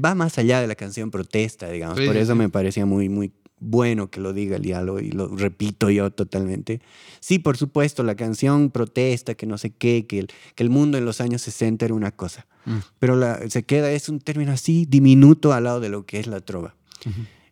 va 0.03 0.15
más 0.15 0.39
allá 0.39 0.61
de 0.61 0.67
la 0.67 0.75
canción 0.77 1.11
protesta, 1.11 1.69
digamos. 1.69 1.99
Sí, 1.99 2.07
Por 2.07 2.17
eso 2.17 2.33
sí. 2.33 2.39
me 2.39 2.49
parecía 2.49 2.87
muy, 2.87 3.09
muy 3.09 3.33
bueno 3.59 4.11
que 4.11 4.21
lo 4.21 4.33
diga 4.33 4.57
el 4.57 4.63
diálogo 4.63 4.99
y 5.01 5.11
lo 5.11 5.29
repito 5.29 5.91
yo 5.91 6.11
totalmente. 6.11 6.81
Sí, 7.21 7.39
por 7.39 7.57
supuesto, 7.57 8.03
la 8.03 8.15
canción 8.17 8.71
protesta, 8.71 9.35
que 9.35 9.47
no 9.47 9.59
sé 9.59 9.71
qué, 9.71 10.07
que 10.07 10.21
el, 10.21 10.29
que 10.55 10.63
el 10.63 10.71
mundo 10.71 10.99
en 10.99 11.05
los 11.05 11.21
años 11.21 11.43
60 11.43 11.85
era 11.85 11.95
una 11.95 12.11
cosa. 12.13 12.47
Mm. 12.65 12.77
Pero 12.99 13.17
la, 13.17 13.49
se 13.51 13.65
queda, 13.65 13.91
es 13.93 14.09
un 14.09 14.21
término 14.21 14.53
así 14.53 14.87
diminuto 14.89 15.53
al 15.53 15.65
lado 15.65 15.81
de 15.81 15.89
lo 15.89 16.07
que 16.07 16.19
es 16.21 16.27
la 16.29 16.41
trova. 16.41 16.75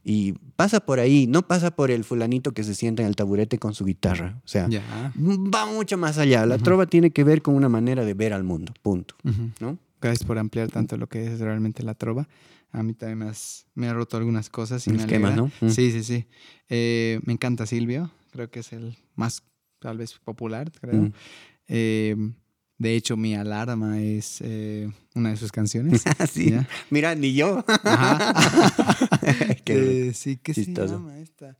Y 0.02 0.32
pasa 0.56 0.80
por 0.80 0.98
ahí, 0.98 1.26
no 1.26 1.42
pasa 1.46 1.70
por 1.70 1.90
el 1.90 2.04
fulanito 2.04 2.52
que 2.52 2.64
se 2.64 2.74
sienta 2.74 3.02
en 3.02 3.08
el 3.08 3.16
taburete 3.16 3.58
con 3.58 3.74
su 3.74 3.84
guitarra. 3.84 4.40
O 4.44 4.48
sea, 4.48 4.66
va 5.16 5.66
mucho 5.66 5.98
más 5.98 6.16
allá. 6.18 6.46
La 6.46 6.56
trova 6.64 6.86
tiene 6.86 7.10
que 7.10 7.22
ver 7.24 7.42
con 7.42 7.54
una 7.54 7.68
manera 7.68 8.04
de 8.04 8.14
ver 8.14 8.32
al 8.32 8.42
mundo, 8.44 8.72
punto. 8.82 9.14
¿no? 9.60 9.78
Gracias 10.00 10.26
por 10.26 10.38
ampliar 10.38 10.70
tanto 10.70 10.96
lo 10.96 11.06
que 11.08 11.26
es 11.26 11.40
realmente 11.40 11.82
la 11.82 11.94
trova. 11.94 12.26
A 12.72 12.82
mí 12.82 12.94
también 12.94 13.18
me, 13.18 13.26
has- 13.26 13.66
me 13.74 13.88
ha 13.88 13.92
roto 13.92 14.16
algunas 14.16 14.48
cosas 14.48 14.86
y 14.86 14.90
me. 14.92 14.96
¿no? 15.36 15.50
Mm. 15.60 15.68
Sí, 15.70 15.90
sí, 15.90 16.02
sí. 16.04 16.26
Eh, 16.68 17.20
me 17.24 17.32
encanta 17.34 17.66
Silvio. 17.66 18.10
Creo 18.32 18.48
que 18.50 18.60
es 18.60 18.72
el 18.72 18.96
más, 19.16 19.42
tal 19.80 19.98
vez, 19.98 20.18
popular, 20.24 20.70
creo. 20.80 21.02
Mm. 21.02 21.12
Eh, 21.68 22.16
de 22.80 22.96
hecho, 22.96 23.16
Mi 23.16 23.34
Alarma 23.34 24.00
es 24.00 24.38
eh, 24.40 24.90
una 25.14 25.28
de 25.30 25.36
sus 25.36 25.52
canciones. 25.52 26.02
Así. 26.18 26.50
¿Ya? 26.50 26.66
Mira, 26.88 27.14
ni 27.14 27.34
yo. 27.34 27.62
Ajá. 27.84 28.34
Qué 29.64 30.08
Eh, 30.08 30.14
sí, 30.14 30.38
¿qué 30.42 30.54
se 30.54 30.64
chistoso. 30.64 30.94
llama 30.94 31.18
esta? 31.18 31.58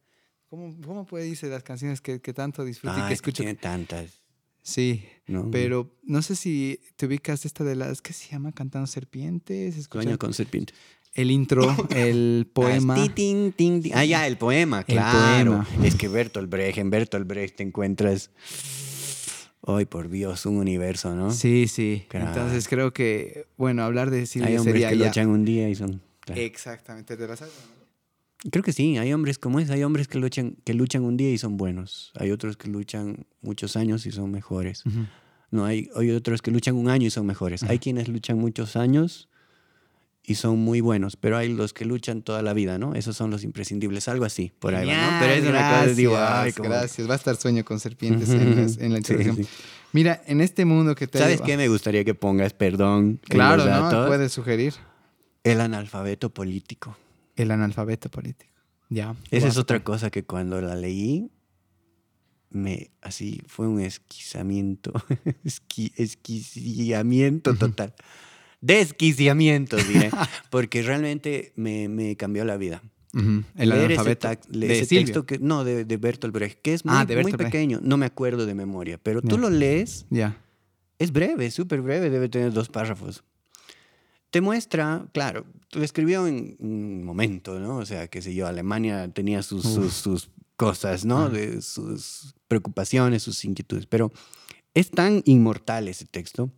¿Cómo, 0.49 0.75
cómo 0.85 1.05
puede 1.07 1.29
irse 1.29 1.47
las 1.49 1.63
canciones 1.63 2.01
que, 2.01 2.21
que 2.21 2.33
tanto 2.33 2.65
disfruto 2.65 2.97
y 2.99 3.03
que 3.03 3.09
que 3.09 3.15
escucho? 3.15 3.43
tiene 3.43 3.55
tantas. 3.55 4.23
Sí, 4.63 5.05
¿no? 5.27 5.51
pero 5.51 5.95
no 6.03 6.23
sé 6.23 6.37
si 6.37 6.81
te 6.97 7.07
ubicas 7.07 7.45
esta 7.45 7.65
de 7.65 7.77
las, 7.77 8.03
¿qué 8.03 8.13
se 8.13 8.31
llama? 8.31 8.53
Cantando 8.53 8.87
serpientes. 8.87 9.75
Sueño 9.91 10.19
con 10.19 10.33
serpiente. 10.35 10.73
El 11.15 11.31
intro, 11.31 11.65
el 11.91 12.49
poema. 12.53 12.95
Ah. 12.97 13.09
Ah, 13.95 14.05
ya, 14.05 14.27
el 14.27 14.37
poema, 14.39 14.79
El 14.81 14.85
claro. 14.97 15.65
poema. 15.67 15.87
Es 15.87 15.95
que 15.97 16.09
Bertolt 16.09 16.49
Brecht, 16.51 16.79
en 16.79 16.89
Bertolt 16.91 17.27
Brecht 17.27 17.57
te 17.57 17.63
encuentras. 17.63 18.31
Ay, 19.63 19.85
por 19.85 20.09
Dios, 20.09 20.47
un 20.47 20.57
universo, 20.57 21.15
¿no? 21.15 21.31
Sí, 21.33 21.69
sí. 21.69 22.07
Entonces 22.13 22.67
creo 22.69 22.93
que, 22.93 23.47
bueno, 23.57 23.83
hablar 23.83 24.11
de 24.11 24.21
Hay 24.21 24.27
Silvia 24.27 24.59
hombres 24.61 24.65
sería 24.65 24.89
que 24.91 24.99
ya. 24.99 25.07
luchan 25.07 25.29
un 25.29 25.45
día 25.45 25.69
y 25.69 25.75
son. 25.75 26.01
claro. 26.21 26.41
Exactamente, 26.41 27.17
¿te 27.17 27.27
la 27.27 27.37
sabes? 27.37 27.53
Creo 28.51 28.63
que 28.65 28.73
sí, 28.73 28.97
hay 28.97 29.13
hombres 29.13 29.39
como 29.39 29.61
es, 29.61 29.69
hay 29.71 29.83
hombres 29.85 30.09
que 30.09 30.19
luchan, 30.19 30.57
que 30.65 30.73
luchan 30.73 31.03
un 31.05 31.17
día 31.19 31.31
y 31.31 31.37
son 31.37 31.59
buenos. 31.59 32.11
Hay 32.15 32.31
otros 32.31 32.57
que 32.57 32.69
luchan 32.69 33.27
muchos 33.43 33.77
años 33.77 34.07
y 34.07 34.13
son 34.13 34.31
mejores. 34.31 34.83
No, 35.51 35.65
hay, 35.67 35.91
hay 35.95 36.11
otros 36.13 36.41
que 36.41 36.51
luchan 36.51 36.77
un 36.77 36.89
año 36.89 37.07
y 37.07 37.11
son 37.11 37.27
mejores. 37.27 37.63
Hay 37.65 37.79
quienes 37.79 38.09
luchan 38.09 38.39
muchos 38.39 38.77
años 38.77 39.29
y 40.31 40.37
son 40.37 40.59
muy 40.61 40.81
buenos, 40.81 41.17
pero 41.17 41.37
hay 41.37 41.53
los 41.53 41.73
que 41.73 41.85
luchan 41.85 42.23
toda 42.23 42.41
la 42.43 42.53
vida, 42.55 42.79
¿no? 42.79 42.95
Esos 42.95 43.17
son 43.17 43.31
los 43.33 43.43
imprescindibles, 43.43 44.07
algo 44.07 44.25
así, 44.25 44.53
por 44.61 44.75
ahí 44.77 44.87
va, 44.87 44.95
¿no? 44.95 45.19
Pero 45.21 45.33
es 45.33 45.43
una 45.49 45.71
cosa, 45.71 45.87
digo, 45.89 46.17
ay, 46.17 46.53
como- 46.53 46.69
gracias. 46.69 47.09
Va 47.09 47.15
a 47.15 47.17
estar 47.17 47.35
sueño 47.37 47.65
con 47.65 47.81
serpientes 47.81 48.29
en, 48.31 48.55
las- 48.57 48.77
en 48.79 48.93
la 48.93 48.97
sí, 48.99 49.13
introducción. 49.13 49.37
sí. 49.37 49.47
Mira, 49.93 50.23
en 50.27 50.41
este 50.41 50.65
mundo 50.65 50.95
que 50.95 51.09
te 51.09 51.19
¿Sabes 51.19 51.39
lleva- 51.39 51.47
qué 51.47 51.57
me 51.57 51.67
gustaría 51.67 52.05
que 52.05 52.15
pongas, 52.15 52.53
perdón? 52.53 53.19
Claro, 53.29 53.65
¿no? 53.67 54.07
Puedes 54.07 54.33
sugerir 54.33 54.75
El 55.43 55.61
analfabeto 55.61 56.31
político. 56.31 56.97
el 57.35 57.51
analfabeto 57.51 58.09
político. 58.09 58.53
Ya. 58.89 59.17
Esa 59.33 59.49
es 59.49 59.57
otra 59.57 59.83
cosa 59.83 60.11
que 60.11 60.23
cuando 60.25 60.61
la 60.61 60.77
leí, 60.77 61.29
me, 62.51 62.91
así, 63.03 63.43
fue 63.49 63.67
un 63.67 63.81
esquizamiento, 63.81 64.93
esqui, 65.45 65.93
esquiciamiento 65.97 67.55
total. 67.57 67.95
Desquiciamiento, 68.61 69.77
diré, 69.79 70.11
porque 70.51 70.83
realmente 70.83 71.53
me, 71.57 71.89
me 71.89 72.17
cambió 72.17 72.45
la 72.45 72.57
vida. 72.57 72.83
Ujú, 73.13 73.43
El 73.57 73.71
Leer 73.71 73.91
ese, 73.93 74.01
analfabeto. 74.01 74.49
de 74.51 74.79
ese 74.79 74.95
texto 74.95 75.27
que, 75.27 75.39
no, 75.39 75.65
de, 75.65 75.85
de 75.85 75.97
Bertolt 75.97 76.33
Brecht, 76.33 76.61
que 76.63 76.75
es 76.75 76.85
muy, 76.85 76.95
Ah, 76.97 77.07
muy 77.23 77.33
pequeño, 77.33 77.81
no 77.83 77.97
me 77.97 78.07
acuerdo 78.07 78.47
de 78.47 78.55
memoria, 78.55 78.99
pero 79.03 79.21
tú 79.23 79.37
Ya. 79.37 79.41
lo 79.43 79.51
lees 79.51 80.07
Ya. 80.11 80.37
es 80.99 81.11
breve, 81.13 81.51
súper 81.51 81.81
breve, 81.81 82.11
debe 82.11 82.29
tener 82.29 82.53
dos 82.53 82.69
párrafos. 82.69 83.25
Te 84.31 84.41
muestra, 84.41 85.09
claro, 85.13 85.45
lo 85.73 85.83
escribió 85.83 86.27
en 86.29 86.55
un 86.61 87.03
momento, 87.03 87.59
¿no? 87.59 87.79
O 87.79 87.87
sea, 87.87 88.07
qué 88.07 88.23
sé 88.23 88.33
yo, 88.33 88.47
Alemania 88.47 89.09
tenía 89.13 89.43
sus, 89.43 89.65
sus, 89.65 89.93
sus 89.95 90.31
cosas, 90.55 91.05
¿no? 91.05 91.31
De 91.31 91.63
sus 91.63 92.35
preocupaciones, 92.47 93.25
sus 93.25 93.45
inquietudes. 93.45 93.87
Pero 93.87 94.13
es 94.73 94.91
tan 94.93 95.23
inmortal 95.25 95.89
ese 95.89 96.05
texto 96.05 96.53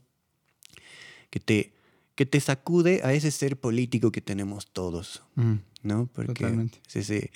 que 1.30 1.40
te, 1.40 1.72
que 2.14 2.26
te 2.26 2.40
sacude 2.40 3.00
a 3.04 3.12
ese 3.12 3.30
ser 3.30 3.58
político 3.58 4.12
que 4.12 4.20
tenemos 4.20 4.66
todos, 4.72 5.22
Ujú. 5.36 5.58
¿no? 5.82 6.08
Porque 6.12 6.34
Totalmente. 6.44 6.80
es 6.88 6.96
ese, 6.96 7.30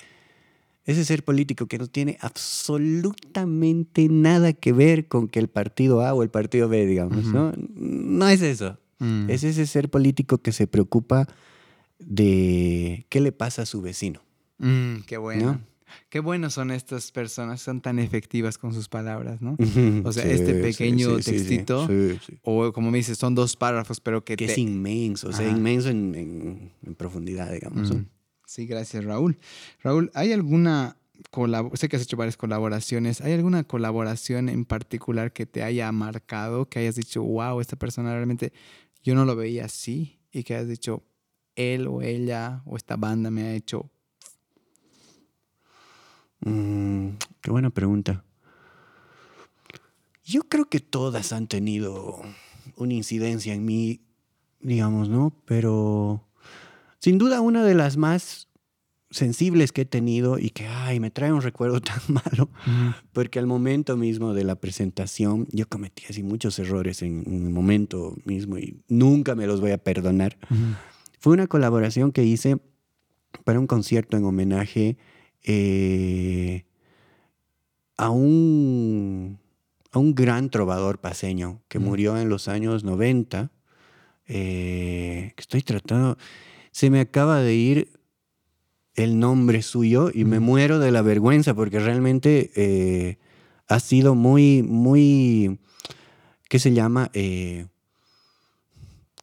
ese 0.85 1.03
ser 1.05 1.23
político 1.23 1.67
que 1.67 1.77
no 1.77 1.87
tiene 1.87 2.17
absolutamente 2.21 4.07
nada 4.09 4.53
que 4.53 4.73
ver 4.73 5.07
con 5.07 5.27
que 5.27 5.39
el 5.39 5.47
partido 5.47 6.01
A 6.01 6.13
o 6.13 6.23
el 6.23 6.29
partido 6.29 6.69
B, 6.69 6.85
digamos, 6.85 7.25
Ujú. 7.25 7.33
¿no? 7.33 7.53
No 7.75 8.27
es 8.29 8.41
eso. 8.41 8.77
Mm. 8.99 9.29
Es 9.29 9.43
ese 9.43 9.67
ser 9.67 9.89
político 9.89 10.39
que 10.39 10.51
se 10.51 10.67
preocupa 10.67 11.27
de 11.99 13.05
qué 13.09 13.21
le 13.21 13.31
pasa 13.31 13.63
a 13.63 13.65
su 13.65 13.81
vecino. 13.81 14.21
Mm, 14.59 14.97
qué 15.05 15.17
bueno. 15.17 15.53
¿No? 15.53 15.61
Qué 16.09 16.19
buenos 16.19 16.53
son 16.53 16.71
estas 16.71 17.11
personas, 17.11 17.61
son 17.61 17.81
tan 17.81 17.99
efectivas 17.99 18.57
con 18.57 18.73
sus 18.73 18.89
palabras, 18.89 19.41
¿no? 19.41 19.55
O 20.03 20.11
sea, 20.11 20.23
este 20.25 20.53
pequeño 20.55 21.17
textito, 21.17 21.87
O 22.43 22.71
como 22.73 22.91
me 22.91 22.97
dices, 22.97 23.17
son 23.17 23.35
dos 23.35 23.55
párrafos, 23.55 23.99
pero 23.99 24.23
que 24.23 24.35
Que 24.35 24.45
te... 24.47 24.51
es 24.53 24.57
inmenso, 24.57 25.29
o 25.29 25.33
sea, 25.33 25.47
inmenso 25.49 25.89
en, 25.89 26.15
en- 26.15 26.71
en 26.85 26.95
profundidad, 26.95 27.51
digamos. 27.51 27.91
Mm. 27.93 28.05
Sí, 28.45 28.65
gracias, 28.65 29.03
Raúl. 29.03 29.37
Raúl, 29.83 30.09
¿hay 30.13 30.31
alguna 30.31 30.95
sé 31.73 31.89
que 31.89 31.95
has 31.95 32.03
hecho 32.03 32.15
varias 32.15 32.37
colaboraciones, 32.37 33.21
¿hay 33.21 33.33
alguna 33.33 33.63
colaboración 33.63 34.49
en 34.49 34.65
particular 34.65 35.33
que 35.33 35.45
te 35.47 35.63
haya 35.63 35.91
marcado, 35.91 36.69
que 36.69 36.79
hayas 36.79 36.95
dicho, 36.95 37.23
wow, 37.23 37.59
esta 37.59 37.75
persona 37.75 38.13
realmente 38.13 38.53
yo 39.03 39.15
no 39.15 39.25
lo 39.25 39.35
veía 39.35 39.65
así 39.65 40.19
y 40.31 40.43
que 40.43 40.55
hayas 40.55 40.67
dicho, 40.69 41.03
él 41.55 41.87
o 41.87 42.01
ella 42.03 42.61
o 42.65 42.77
esta 42.77 42.97
banda 42.97 43.31
me 43.31 43.41
ha 43.43 43.53
hecho... 43.55 43.89
Mm, 46.41 47.09
qué 47.41 47.51
buena 47.51 47.69
pregunta. 47.69 48.23
Yo 50.23 50.43
creo 50.43 50.65
que 50.65 50.79
todas 50.79 51.31
han 51.31 51.47
tenido 51.47 52.21
una 52.75 52.93
incidencia 52.93 53.53
en 53.53 53.65
mí, 53.65 54.01
digamos, 54.59 55.09
¿no? 55.09 55.33
Pero 55.45 56.27
sin 56.99 57.17
duda 57.17 57.41
una 57.41 57.63
de 57.63 57.75
las 57.75 57.97
más 57.97 58.47
sensibles 59.09 59.71
que 59.71 59.81
he 59.81 59.85
tenido 59.85 60.37
y 60.37 60.49
que, 60.49 60.67
ay, 60.67 60.99
me 60.99 61.11
trae 61.11 61.31
un 61.31 61.41
recuerdo 61.41 61.79
tan 61.81 62.01
malo, 62.09 62.49
porque 63.13 63.39
al 63.39 63.47
momento 63.47 63.95
mismo 63.95 64.33
de 64.33 64.43
la 64.43 64.55
presentación 64.55 65.47
yo 65.51 65.67
cometí 65.67 66.03
así 66.09 66.23
muchos 66.23 66.59
errores 66.59 67.01
en, 67.01 67.23
el 67.25 67.49
momento 67.49 68.15
mismo 68.25 68.57
y 68.57 68.81
nunca 68.89 69.35
me 69.35 69.47
los 69.47 69.61
voy 69.61 69.71
a 69.71 69.77
perdonar. 69.77 70.37
Fue 71.19 71.33
una 71.33 71.47
colaboración 71.47 72.11
que 72.11 72.23
hice 72.23 72.57
para 73.43 73.59
un 73.59 73.67
concierto 73.67 74.17
en 74.17 74.25
homenaje 74.25 74.97
eh, 75.47 76.65
a, 77.97 78.09
un, 78.11 79.39
a 79.91 79.99
un 79.99 80.13
gran 80.13 80.49
trovador 80.49 80.99
paseño 80.99 81.61
que 81.67 81.77
Ujú. 81.79 81.87
murió 81.87 82.17
en 82.17 82.29
los 82.29 82.47
años 82.47 82.83
90. 82.83 83.49
eh, 84.27 85.31
que 85.35 85.41
estoy 85.41 85.61
tratando. 85.61 86.17
Se 86.71 86.89
me 86.89 86.99
acaba 86.99 87.39
de 87.41 87.55
ir 87.55 87.89
el 88.95 89.19
nombre 89.19 89.61
suyo 89.61 90.09
y 90.13 90.25
me 90.25 90.37
Ujú. 90.37 90.45
muero 90.45 90.79
de 90.79 90.91
la 90.91 91.01
vergüenza 91.01 91.53
porque 91.53 91.79
realmente 91.79 92.51
eh, 92.55 93.17
ha 93.67 93.79
sido 93.79 94.15
muy, 94.15 94.63
muy. 94.63 95.59
¿Qué 96.49 96.59
se 96.59 96.73
llama? 96.73 97.09
Eh, 97.13 97.67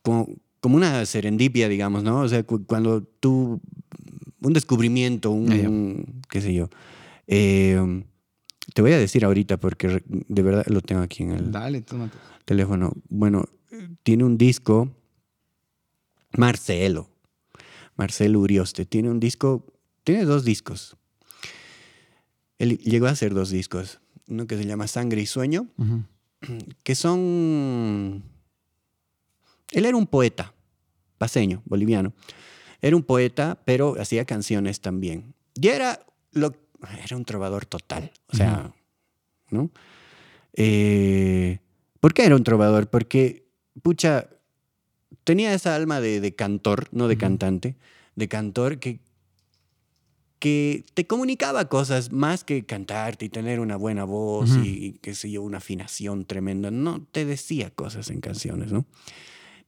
como, 0.03 0.29
como 0.61 0.77
una 0.77 1.05
serendipia, 1.07 1.69
digamos, 1.69 2.03
¿no? 2.03 2.21
O 2.21 2.29
sea, 2.29 2.43
cu- 2.45 2.65
cuando 2.67 3.03
tú, 3.03 3.61
un 4.45 4.53
descubrimiento, 4.53 5.31
un, 5.31 6.23
qué 6.29 6.41
sé 6.41 6.55
yo. 6.55 6.69
Eh, 7.27 8.05
te 8.73 8.83
voy 8.83 8.93
a 8.93 8.99
decir 8.99 9.25
ahorita 9.25 9.59
porque 9.59 10.03
de 10.07 10.43
verdad 10.43 10.65
lo 10.69 10.81
tengo 10.81 11.03
aquí 11.03 11.23
en 11.23 11.33
el 11.33 11.53
Dale, 11.53 11.81
tómate. 11.83 12.17
teléfono. 12.45 12.93
Bueno, 13.09 13.45
tiene 14.03 14.25
un 14.25 14.39
disco, 14.39 14.95
Marcelo, 16.37 17.09
Marcelo 17.97 18.41
Urioste, 18.41 18.87
tiene 18.87 19.11
un 19.11 19.21
disco, 19.21 19.67
tiene 20.03 20.25
dos 20.25 20.45
discos. 20.45 20.97
Él 22.59 22.79
llegó 22.79 23.07
a 23.07 23.11
hacer 23.11 23.35
dos 23.35 23.51
discos, 23.51 24.01
uno 24.29 24.47
que 24.47 24.57
se 24.57 24.65
llama 24.67 24.87
Sangre 24.87 25.21
y 25.21 25.27
Sueño, 25.27 25.67
que 26.83 26.95
son... 26.95 28.23
Él 29.73 29.87
era 29.87 29.97
un 29.97 30.07
poeta, 30.07 30.55
paseño, 31.19 31.63
boliviano. 31.65 32.13
Era 32.85 32.97
un 32.97 33.03
poeta, 33.03 33.59
pero 33.65 33.99
hacía 33.99 34.27
canciones 34.27 34.83
también. 34.83 35.33
Y 35.55 35.69
era, 35.69 36.05
lo, 36.33 36.55
era 37.03 37.17
un 37.17 37.25
trovador 37.25 37.65
total, 37.65 38.13
o 38.27 38.37
sea, 38.37 38.75
¿no? 39.49 39.71
Eh, 40.53 41.61
¿Por 41.99 42.13
qué 42.13 42.27
era 42.27 42.37
un 42.37 42.45
trovador? 42.45 42.91
Porque, 42.91 43.47
pucha, 43.81 44.29
tenía 45.25 45.55
esa 45.55 45.75
alma 45.75 46.03
de, 46.03 46.21
de 46.21 46.35
cantor, 46.35 46.89
no 46.93 47.09
de 47.09 47.17
cantante, 47.17 47.77
de 48.17 48.29
cantor 48.29 48.79
que, 48.79 49.01
que 50.39 50.85
te 50.93 51.07
comunicaba 51.07 51.71
cosas 51.71 52.13
más 52.13 52.45
que 52.45 52.67
cantarte 52.67 53.25
y 53.25 53.29
tener 53.31 53.61
una 53.61 53.77
buena 53.77 54.05
voz 54.05 54.51
y, 54.63 54.99
qué 55.01 55.15
sé 55.15 55.31
yo, 55.31 55.43
una 55.43 55.57
afinación 55.57 56.27
tremenda. 56.27 56.71
No, 56.71 57.03
te 57.13 57.25
decía 57.25 57.71
cosas 57.71 58.11
en 58.11 58.21
canciones, 58.21 58.73
¿no? 58.73 58.85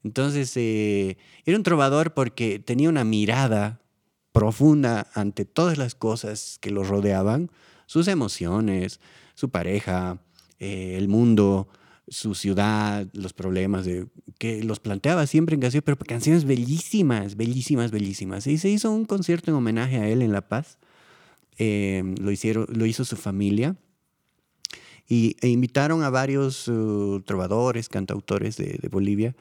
Entonces, 0.04 0.52
eh, 0.56 1.16
era 1.44 1.56
un 1.56 1.62
trovador 1.62 2.14
porque 2.14 2.58
tenía 2.58 2.88
una 2.88 3.04
mirada 3.04 3.80
profunda 4.32 5.08
ante 5.14 5.44
todas 5.44 5.78
las 5.78 5.94
cosas 5.94 6.58
que 6.60 6.70
lo 6.70 6.84
rodeaban, 6.84 7.50
sus 7.86 8.08
emociones, 8.08 9.00
su 9.34 9.50
pareja, 9.50 10.18
eh, 10.58 10.96
el 10.98 11.08
mundo, 11.08 11.68
su 12.08 12.34
ciudad, 12.34 13.06
los 13.12 13.32
problemas 13.32 13.84
de, 13.84 14.06
que 14.38 14.62
los 14.62 14.78
planteaba 14.78 15.26
siempre 15.26 15.54
en 15.54 15.60
canciones, 15.60 15.84
pero 15.84 15.96
canciones 15.98 16.44
bellísimas, 16.44 17.36
bellísimas, 17.36 17.90
bellísimas. 17.90 18.46
Y 18.46 18.58
se 18.58 18.68
hizo 18.68 18.90
un 18.90 19.06
concierto 19.06 19.50
en 19.50 19.56
homenaje 19.56 19.98
a 19.98 20.08
él 20.08 20.22
en 20.22 20.32
La 20.32 20.46
Paz. 20.48 20.78
Eh, 21.58 22.14
lo, 22.20 22.30
hicieron, 22.30 22.66
lo 22.68 22.86
hizo 22.86 23.04
su 23.04 23.16
familia. 23.16 23.76
Y, 25.08 25.36
e 25.40 25.48
invitaron 25.48 26.02
a 26.02 26.10
varios 26.10 26.68
uh, 26.68 27.22
trovadores, 27.24 27.88
cantautores 27.88 28.56
de, 28.56 28.78
de 28.80 28.88
Bolivia, 28.88 29.36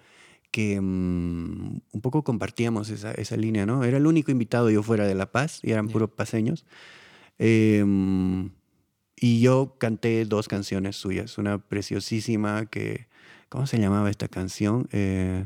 que 0.56 0.80
mm, 0.80 1.82
un 1.92 2.02
poco 2.02 2.24
compartíamos 2.24 2.90
esa, 2.90 3.12
esa 3.12 3.36
línea, 3.36 3.66
¿no? 3.66 3.84
Era 3.84 3.98
el 3.98 4.08
único 4.08 4.32
invitado 4.32 4.70
yo 4.70 4.84
fuera 4.84 5.06
de 5.06 5.14
La 5.14 5.30
Paz 5.30 5.60
y 5.64 5.72
eran 5.72 5.90
puros 5.90 6.10
paseños. 6.12 6.64
Em, 7.38 8.52
y 9.18 9.42
yo 9.42 9.76
canté 9.78 10.24
dos 10.24 10.48
canciones 10.48 10.96
suyas, 10.96 11.38
una 11.38 11.58
preciosísima 11.58 12.68
que, 12.68 13.08
¿cómo 13.50 13.68
se 13.68 13.80
llamaba 13.80 14.10
esta 14.10 14.30
canción? 14.30 14.88
Eh, 14.94 15.46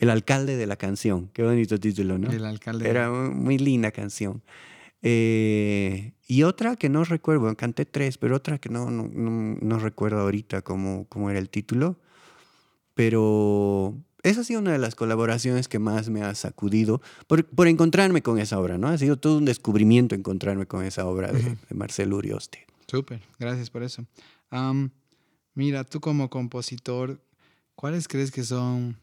el 0.00 0.10
alcalde 0.10 0.56
de 0.58 0.66
la 0.66 0.76
canción, 0.76 1.30
qué 1.32 1.42
bonito 1.42 1.80
título, 1.80 2.18
¿no? 2.18 2.30
El 2.30 2.44
alcalde. 2.44 2.86
Era 2.90 3.10
mu- 3.10 3.30
muy 3.32 3.56
linda 3.56 3.90
canción. 3.90 4.42
Eh, 5.00 6.12
y 6.28 6.42
otra 6.42 6.76
que 6.76 6.90
no 6.90 7.04
recuerdo, 7.04 7.54
canté 7.56 7.86
tres, 7.86 8.18
pero 8.18 8.36
otra 8.36 8.58
que 8.58 8.68
no, 8.68 8.90
no, 8.90 9.08
no- 9.10 9.56
no 9.60 9.78
recuerdo 9.78 10.20
ahorita 10.20 10.60
cómo, 10.60 11.06
cómo 11.08 11.30
era 11.30 11.38
el 11.38 11.48
título. 11.48 11.96
Pero 12.94 13.94
esa 14.22 14.40
ha 14.40 14.44
sido 14.44 14.60
una 14.60 14.72
de 14.72 14.78
las 14.78 14.94
colaboraciones 14.94 15.68
que 15.68 15.78
más 15.78 16.08
me 16.08 16.22
ha 16.22 16.34
sacudido 16.34 17.02
por, 17.26 17.44
por 17.44 17.68
encontrarme 17.68 18.22
con 18.22 18.38
esa 18.38 18.58
obra, 18.58 18.78
¿no? 18.78 18.88
Ha 18.88 18.98
sido 18.98 19.18
todo 19.18 19.38
un 19.38 19.44
descubrimiento 19.44 20.14
encontrarme 20.14 20.66
con 20.66 20.84
esa 20.84 21.06
obra 21.06 21.30
de, 21.32 21.56
Marcelo 21.74 22.16
Urioste. 22.16 22.66
Súper, 22.86 23.20
gracias 23.38 23.70
por 23.70 23.82
eso. 23.82 24.06
Mira, 25.54 25.84
tú 25.84 26.00
como 26.00 26.30
compositor, 26.30 27.20
¿cuáles 27.74 28.08
crees 28.08 28.30
que 28.30 28.42
son? 28.42 28.96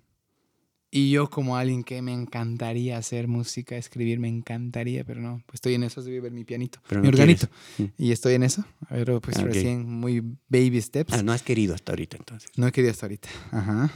Y 0.93 1.09
yo 1.09 1.29
como 1.29 1.55
alguien 1.55 1.83
que 1.85 2.01
me 2.01 2.11
encantaría 2.13 2.97
hacer 2.97 3.29
música, 3.29 3.77
escribir, 3.77 4.19
me 4.19 4.27
encantaría, 4.27 5.05
pero 5.05 5.21
no, 5.21 5.41
pues 5.45 5.55
estoy 5.55 5.75
en 5.75 5.83
eso, 5.83 6.03
debe 6.03 6.19
ver 6.19 6.33
mi 6.33 6.43
pianito, 6.43 6.79
Pero 6.89 6.99
mi 7.01 7.07
no 7.07 7.11
organito. 7.13 7.47
quieres. 7.77 7.93
Y 7.97 8.11
estoy 8.11 8.33
en 8.33 8.43
eso, 8.43 8.65
pero 8.89 9.21
pues 9.21 9.37
Ah, 9.37 9.43
recién 9.45 9.89
muy 9.89 10.19
baby 10.49 10.81
steps. 10.81 11.13
Ah, 11.13 11.23
no 11.23 11.31
has 11.31 11.43
querido 11.43 11.73
hasta 11.75 11.93
ahorita 11.93 12.17
entonces. 12.17 12.51
No 12.57 12.67
he 12.67 12.73
querido 12.73 12.91
hasta 12.91 13.05
ahorita. 13.05 13.29
Ajá. 13.51 13.89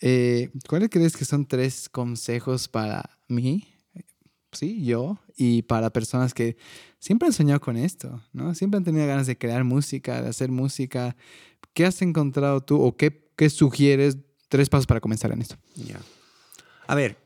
Eh, 0.00 0.50
¿Cuáles 0.68 0.88
crees 0.90 1.16
que 1.16 1.24
son 1.24 1.46
tres 1.46 1.88
consejos 1.88 2.66
para 2.66 3.08
mí? 3.28 3.68
Sí, 4.50 4.84
yo. 4.84 5.18
Y 5.36 5.62
para 5.62 5.90
personas 5.90 6.34
que 6.34 6.56
siempre 6.98 7.26
han 7.28 7.32
soñado 7.32 7.60
con 7.60 7.76
esto, 7.76 8.20
¿no? 8.32 8.52
Siempre 8.56 8.78
han 8.78 8.84
tenido 8.84 9.06
ganas 9.06 9.28
de 9.28 9.38
crear 9.38 9.62
música, 9.62 10.20
de 10.20 10.28
hacer 10.28 10.50
música. 10.50 11.14
¿Qué 11.72 11.86
has 11.86 12.02
encontrado 12.02 12.60
tú 12.62 12.82
o 12.82 12.96
qué, 12.96 13.28
qué 13.36 13.48
sugieres? 13.48 14.18
Tres 14.48 14.68
pasos 14.68 14.86
para 14.88 15.00
comenzar 15.00 15.30
en 15.32 15.40
esto. 15.40 15.56
Ya. 15.76 16.00
A 16.92 16.94
ver, 16.94 17.16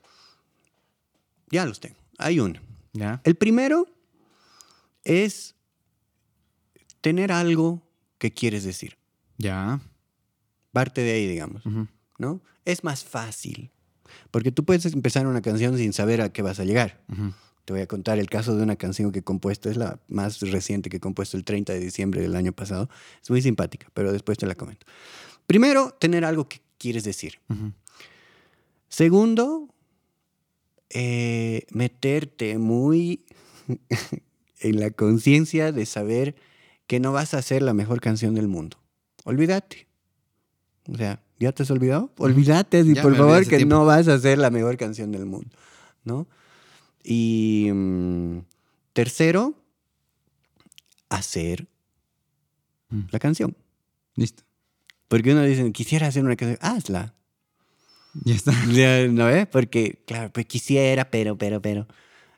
ya 1.51 1.67
los 1.67 1.81
tengo. 1.81 1.97
Hay 2.19 2.39
uno. 2.39 2.61
¿Ya? 2.93 3.21
El 3.25 3.35
primero 3.35 3.89
es 5.03 5.57
tener 7.01 7.33
algo 7.33 7.83
que 8.19 8.33
quieres 8.33 8.63
decir. 8.63 8.97
Ya. 9.39 9.81
Parte 10.71 11.01
de 11.01 11.15
ahí, 11.15 11.27
digamos. 11.27 11.65
¿no? 12.17 12.41
Es 12.65 12.85
más 12.85 13.03
fácil. 13.03 13.73
Porque 14.31 14.53
tú 14.53 14.65
puedes 14.65 14.87
empezar 14.87 15.27
una 15.27 15.43
canción 15.43 15.77
sin 15.77 15.93
saber 15.93 16.21
a 16.21 16.29
qué 16.29 16.43
vas 16.43 16.61
a 16.61 16.65
llegar. 16.65 17.03
Te 17.65 17.73
voy 17.73 17.83
a 17.83 17.89
contar 17.89 18.21
el 18.21 18.31
caso 18.31 18.57
de 18.57 18.63
una 18.63 18.77
canción 18.77 19.11
que 19.11 19.19
he 19.19 19.25
compuesto, 19.25 19.69
es 19.69 19.77
la 19.77 19.99
más 20.07 20.43
reciente 20.43 20.91
que 20.91 20.99
he 20.99 21.01
compuesto 21.01 21.37
el 21.37 21.45
30 21.45 21.73
de 21.73 21.81
diciembre 21.81 22.21
del 22.21 22.37
año 22.37 22.53
pasado. 22.53 22.89
Es 23.21 23.31
muy 23.31 23.43
simpática, 23.43 23.89
pero 23.95 24.13
después 24.13 24.39
te 24.39 24.47
la 24.47 24.55
comento. 24.55 24.87
Primero, 25.49 25.91
tener 25.99 26.25
algo 26.25 26.49
que 26.49 26.61
quieres 26.79 27.03
decir. 27.03 27.41
Segundo, 28.89 29.69
eh, 30.91 31.67
meterte 31.71 32.59
muy 32.59 33.25
en 34.61 34.81
la 34.81 34.91
conciencia 34.91 35.73
de 35.73 35.87
saber 35.87 36.35
que 36.87 37.01
no 37.01 37.13
vas 37.13 37.35
a 37.35 37.43
ser 37.43 37.63
la 37.63 37.75
mejor 37.75 38.01
canción 38.01 38.35
del 38.35 38.49
mundo. 38.49 38.79
Olvídate. 39.25 39.87
O 40.89 40.97
sea, 40.97 41.21
¿ya 41.41 41.51
te 41.53 41.65
has 41.65 41.71
olvidado? 41.71 42.13
Olvídate, 42.19 42.81
y 42.81 42.95
Ya 42.95 43.03
por 43.03 43.17
favor, 43.17 43.43
que 43.47 43.57
tiempo. 43.57 43.75
no 43.75 43.85
vas 43.85 44.07
a 44.07 44.19
ser 44.21 44.39
la 44.39 44.51
mejor 44.51 44.77
canción 44.77 45.11
del 45.11 45.27
mundo. 45.27 45.49
¿No? 46.05 46.29
Y 47.03 47.69
mm, 47.73 48.39
tercero, 48.93 49.55
hacer 51.09 51.67
Mm. 52.89 53.01
la 53.11 53.19
canción. 53.19 53.57
Listo. 54.15 54.45
Porque 55.09 55.33
uno 55.33 55.43
dice, 55.43 55.73
quisiera 55.73 56.07
hacer 56.07 56.25
una 56.25 56.37
canción, 56.37 56.59
hazla. 56.63 57.15
Ya 58.25 58.35
está. 58.35 58.53
¿No 59.11 59.27
ves? 59.27 59.47
Porque, 59.47 60.03
claro, 60.07 60.31
pues 60.33 60.47
quisiera, 60.47 61.11
pero, 61.11 61.37
pero, 61.37 61.61
pero. 61.61 61.87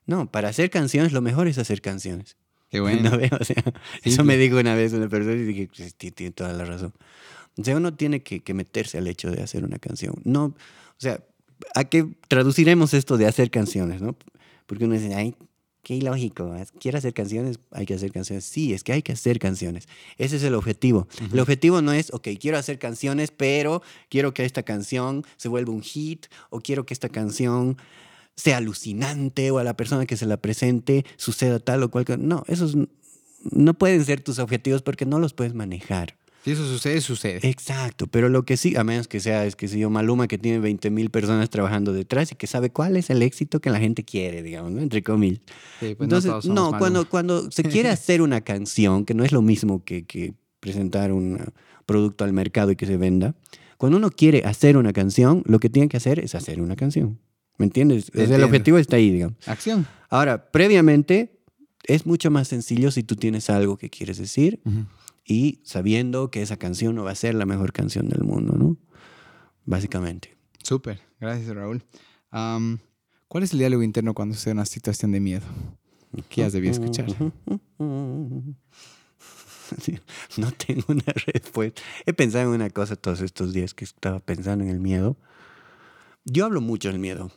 No, 0.06 0.30
para 0.30 0.48
hacer 0.48 0.70
canciones 0.70 1.12
lo 1.12 1.20
mejor 1.20 1.48
es 1.48 1.58
hacer 1.58 1.80
canciones. 1.80 2.36
Qué 2.70 2.80
bueno. 2.80 3.10
¿No 3.10 3.18
ves? 3.18 3.30
O 3.32 3.44
sea, 3.44 3.62
Sí, 4.02 4.10
eso 4.10 4.24
me 4.24 4.34
sí. 4.34 4.40
dijo 4.40 4.58
una 4.58 4.74
vez 4.74 4.92
una 4.92 5.08
persona 5.08 5.34
y 5.36 5.44
dije, 5.44 5.68
ti- 5.96 6.10
tiene 6.10 6.32
toda 6.32 6.52
la 6.52 6.64
razón. 6.64 6.92
O 7.56 7.64
sea, 7.64 7.76
uno 7.76 7.94
tiene 7.94 8.22
que, 8.22 8.40
que 8.40 8.54
meterse 8.54 8.98
al 8.98 9.06
hecho 9.06 9.30
de 9.30 9.42
hacer 9.42 9.64
una 9.64 9.78
canción. 9.78 10.14
No, 10.24 10.44
o 10.44 10.54
sea, 10.98 11.20
¿a 11.74 11.84
qué 11.84 12.06
traduciremos 12.28 12.94
esto 12.94 13.16
de 13.18 13.26
hacer 13.26 13.50
canciones, 13.50 14.00
no? 14.00 14.16
Porque 14.66 14.84
uno 14.84 14.94
dice, 14.94 15.14
ay, 15.14 15.34
qué 15.82 15.94
ilógico. 15.94 16.54
¿es? 16.54 16.70
¿Quiere 16.72 16.98
hacer 16.98 17.14
canciones? 17.14 17.58
Hay 17.70 17.86
que 17.86 17.94
hacer 17.94 18.12
canciones. 18.12 18.44
Sí, 18.44 18.72
es 18.72 18.84
que 18.84 18.92
hay 18.92 19.02
que 19.02 19.12
hacer 19.12 19.38
canciones. 19.38 19.88
Ese 20.16 20.36
es 20.36 20.42
el 20.42 20.54
objetivo. 20.54 21.08
El 21.32 21.40
objetivo 21.40 21.82
no 21.82 21.92
es, 21.92 22.12
ok, 22.12 22.28
quiero 22.40 22.58
hacer 22.58 22.78
canciones, 22.78 23.30
pero 23.30 23.82
quiero 24.08 24.34
que 24.34 24.44
esta 24.44 24.62
canción 24.62 25.24
se 25.36 25.48
vuelva 25.48 25.72
un 25.72 25.82
hit 25.82 26.26
o 26.50 26.60
quiero 26.60 26.86
que 26.86 26.94
esta 26.94 27.08
canción 27.08 27.76
sea 28.36 28.58
alucinante 28.58 29.50
o 29.50 29.58
a 29.58 29.64
la 29.64 29.76
persona 29.76 30.06
que 30.06 30.16
se 30.16 30.26
la 30.26 30.36
presente 30.36 31.04
suceda 31.16 31.58
tal 31.58 31.82
o 31.82 31.90
cual. 31.90 32.04
No, 32.18 32.44
esos 32.46 32.76
no 33.42 33.74
pueden 33.74 34.04
ser 34.04 34.20
tus 34.20 34.38
objetivos 34.38 34.82
porque 34.82 35.06
no 35.06 35.18
los 35.18 35.32
puedes 35.32 35.54
manejar. 35.54 36.16
Si 36.44 36.52
eso 36.52 36.66
sucede, 36.66 37.00
sucede. 37.00 37.40
Exacto, 37.48 38.06
pero 38.06 38.28
lo 38.28 38.44
que 38.44 38.56
sí, 38.56 38.76
a 38.76 38.84
menos 38.84 39.08
que 39.08 39.20
sea, 39.20 39.44
es 39.44 39.56
que 39.56 39.68
si 39.68 39.78
yo, 39.80 39.90
Maluma, 39.90 40.28
que 40.28 40.38
tiene 40.38 40.60
20 40.60 40.90
mil 40.90 41.10
personas 41.10 41.50
trabajando 41.50 41.92
detrás 41.92 42.32
y 42.32 42.36
que 42.36 42.46
sabe 42.46 42.70
cuál 42.70 42.96
es 42.96 43.10
el 43.10 43.22
éxito 43.22 43.60
que 43.60 43.70
la 43.70 43.78
gente 43.80 44.04
quiere, 44.04 44.42
digamos, 44.42 44.72
¿no? 44.72 44.80
entre 44.80 45.02
comillas. 45.02 45.40
Sí, 45.80 45.94
pues 45.94 46.06
Entonces, 46.06 46.30
no, 46.46 46.54
Maluma. 46.70 46.78
cuando, 46.78 47.08
cuando 47.08 47.50
se 47.50 47.64
quiere 47.64 47.88
hacer 47.90 48.22
una 48.22 48.40
canción, 48.40 49.04
que 49.04 49.14
no 49.14 49.24
es 49.24 49.32
lo 49.32 49.42
mismo 49.42 49.84
que, 49.84 50.04
que 50.06 50.34
presentar 50.60 51.12
un 51.12 51.34
uh, 51.34 51.44
producto 51.86 52.24
al 52.24 52.32
mercado 52.32 52.70
y 52.70 52.76
que 52.76 52.86
se 52.86 52.96
venda, 52.96 53.34
cuando 53.76 53.98
uno 53.98 54.10
quiere 54.10 54.42
hacer 54.44 54.76
una 54.76 54.92
canción, 54.92 55.42
lo 55.46 55.58
que 55.60 55.68
tiene 55.68 55.88
que 55.88 55.96
hacer 55.98 56.18
es 56.20 56.34
hacer 56.34 56.60
una 56.60 56.76
canción. 56.76 57.18
¿Me 57.58 57.66
entiendes? 57.66 58.04
O 58.10 58.12
sea, 58.12 58.14
el 58.14 58.20
Entiendo. 58.30 58.46
objetivo 58.46 58.78
está 58.78 58.96
ahí, 58.96 59.10
digamos. 59.10 59.36
Acción. 59.46 59.86
Ahora, 60.08 60.50
previamente, 60.50 61.40
es 61.84 62.06
mucho 62.06 62.30
más 62.30 62.48
sencillo 62.48 62.90
si 62.90 63.02
tú 63.02 63.16
tienes 63.16 63.50
algo 63.50 63.76
que 63.76 63.90
quieres 63.90 64.18
decir 64.18 64.60
Ujú. 64.64 64.84
Y 65.28 65.60
sabiendo 65.62 66.30
que 66.30 66.40
esa 66.40 66.56
canción 66.56 66.94
no 66.96 67.04
va 67.04 67.10
a 67.10 67.14
ser 67.14 67.34
la 67.34 67.44
mejor 67.44 67.72
canción 67.72 68.08
del 68.08 68.24
mundo, 68.24 68.56
¿no? 68.56 68.78
Básicamente. 69.66 70.36
Súper, 70.62 71.02
gracias 71.20 71.54
Raúl. 71.54 71.84
Am, 72.30 72.78
¿Cuál 73.28 73.44
es 73.44 73.52
el 73.52 73.58
diálogo 73.58 73.82
interno 73.82 74.14
cuando 74.14 74.34
sucede 74.34 74.54
una 74.54 74.64
situación 74.64 75.12
de 75.12 75.20
miedo? 75.20 75.46
¿Qué 76.30 76.42
has 76.42 76.54
debido 76.54 76.72
escuchar? 76.72 77.06
No 80.38 80.50
tengo 80.52 80.84
una 80.88 81.12
respuesta. 81.26 81.82
He 82.06 82.14
pensado 82.14 82.48
en 82.48 82.54
una 82.54 82.70
cosa 82.70 82.96
todos 82.96 83.20
estos 83.20 83.52
días 83.52 83.74
que 83.74 83.84
estaba 83.84 84.18
pensando 84.18 84.64
en 84.64 84.70
el 84.70 84.80
miedo. 84.80 85.18
Yo 86.24 86.46
hablo 86.46 86.62
mucho 86.62 86.88
del 86.88 86.98
miedo. 86.98 87.30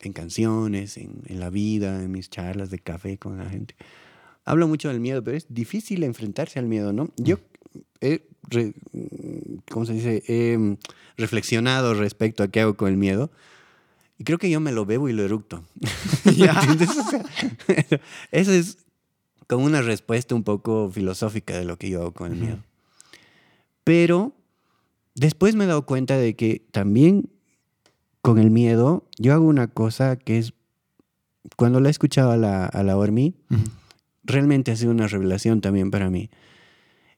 En 0.00 0.14
canciones, 0.14 0.96
en, 0.96 1.20
en 1.26 1.38
la 1.38 1.50
vida, 1.50 2.02
en 2.02 2.10
mis 2.10 2.30
charlas 2.30 2.70
de 2.70 2.78
café 2.78 3.18
con 3.18 3.36
la 3.36 3.50
gente. 3.50 3.76
Hablo 4.44 4.68
mucho 4.68 4.88
del 4.88 5.00
miedo, 5.00 5.22
pero 5.22 5.36
es 5.36 5.46
difícil 5.48 6.02
enfrentarse 6.04 6.58
al 6.58 6.66
miedo, 6.66 6.92
¿no? 6.92 7.10
Yo 7.16 7.38
he, 8.00 8.26
re- 8.48 8.74
¿cómo 9.70 9.86
se 9.86 9.92
dice? 9.94 10.22
He 10.26 10.56
mm, 10.58 10.76
reflexionado 11.16 11.94
respecto 11.94 12.42
a 12.42 12.48
qué 12.48 12.60
hago 12.60 12.74
con 12.76 12.88
el 12.88 12.96
miedo. 12.96 13.30
Y 14.18 14.24
creo 14.24 14.38
que 14.38 14.50
yo 14.50 14.60
me 14.60 14.72
lo 14.72 14.84
bebo 14.86 15.08
y 15.08 15.12
lo 15.12 15.22
eructo. 15.24 15.64
¿Entiendes? 16.24 16.90
O 16.90 17.02
sea, 17.10 17.24
eso 18.30 18.52
es 18.52 18.78
como 19.48 19.64
una 19.64 19.82
respuesta 19.82 20.34
un 20.34 20.44
poco 20.44 20.90
filosófica 20.90 21.56
de 21.58 21.64
lo 21.64 21.76
que 21.78 21.90
yo 21.90 22.00
hago 22.00 22.12
con 22.12 22.32
el 22.32 22.38
miedo. 22.38 22.58
Pero 23.84 24.32
después 25.14 25.54
me 25.56 25.64
he 25.64 25.66
dado 25.66 25.86
cuenta 25.86 26.16
de 26.16 26.36
que 26.36 26.64
también 26.70 27.28
con 28.20 28.38
el 28.38 28.50
miedo 28.50 29.04
yo 29.18 29.32
hago 29.34 29.44
una 29.46 29.66
cosa 29.66 30.16
que 30.16 30.38
es, 30.38 30.52
cuando 31.56 31.80
la 31.80 31.88
he 31.88 31.90
escuchado 31.90 32.30
a 32.30 32.36
la, 32.36 32.66
a 32.66 32.82
la 32.84 32.96
Ormi, 32.96 33.34
Ujú. 33.50 33.62
Realmente 34.24 34.70
ha 34.72 34.76
sido 34.76 34.90
una 34.90 35.08
revelación 35.08 35.60
también 35.60 35.90
para 35.90 36.10
mí. 36.10 36.30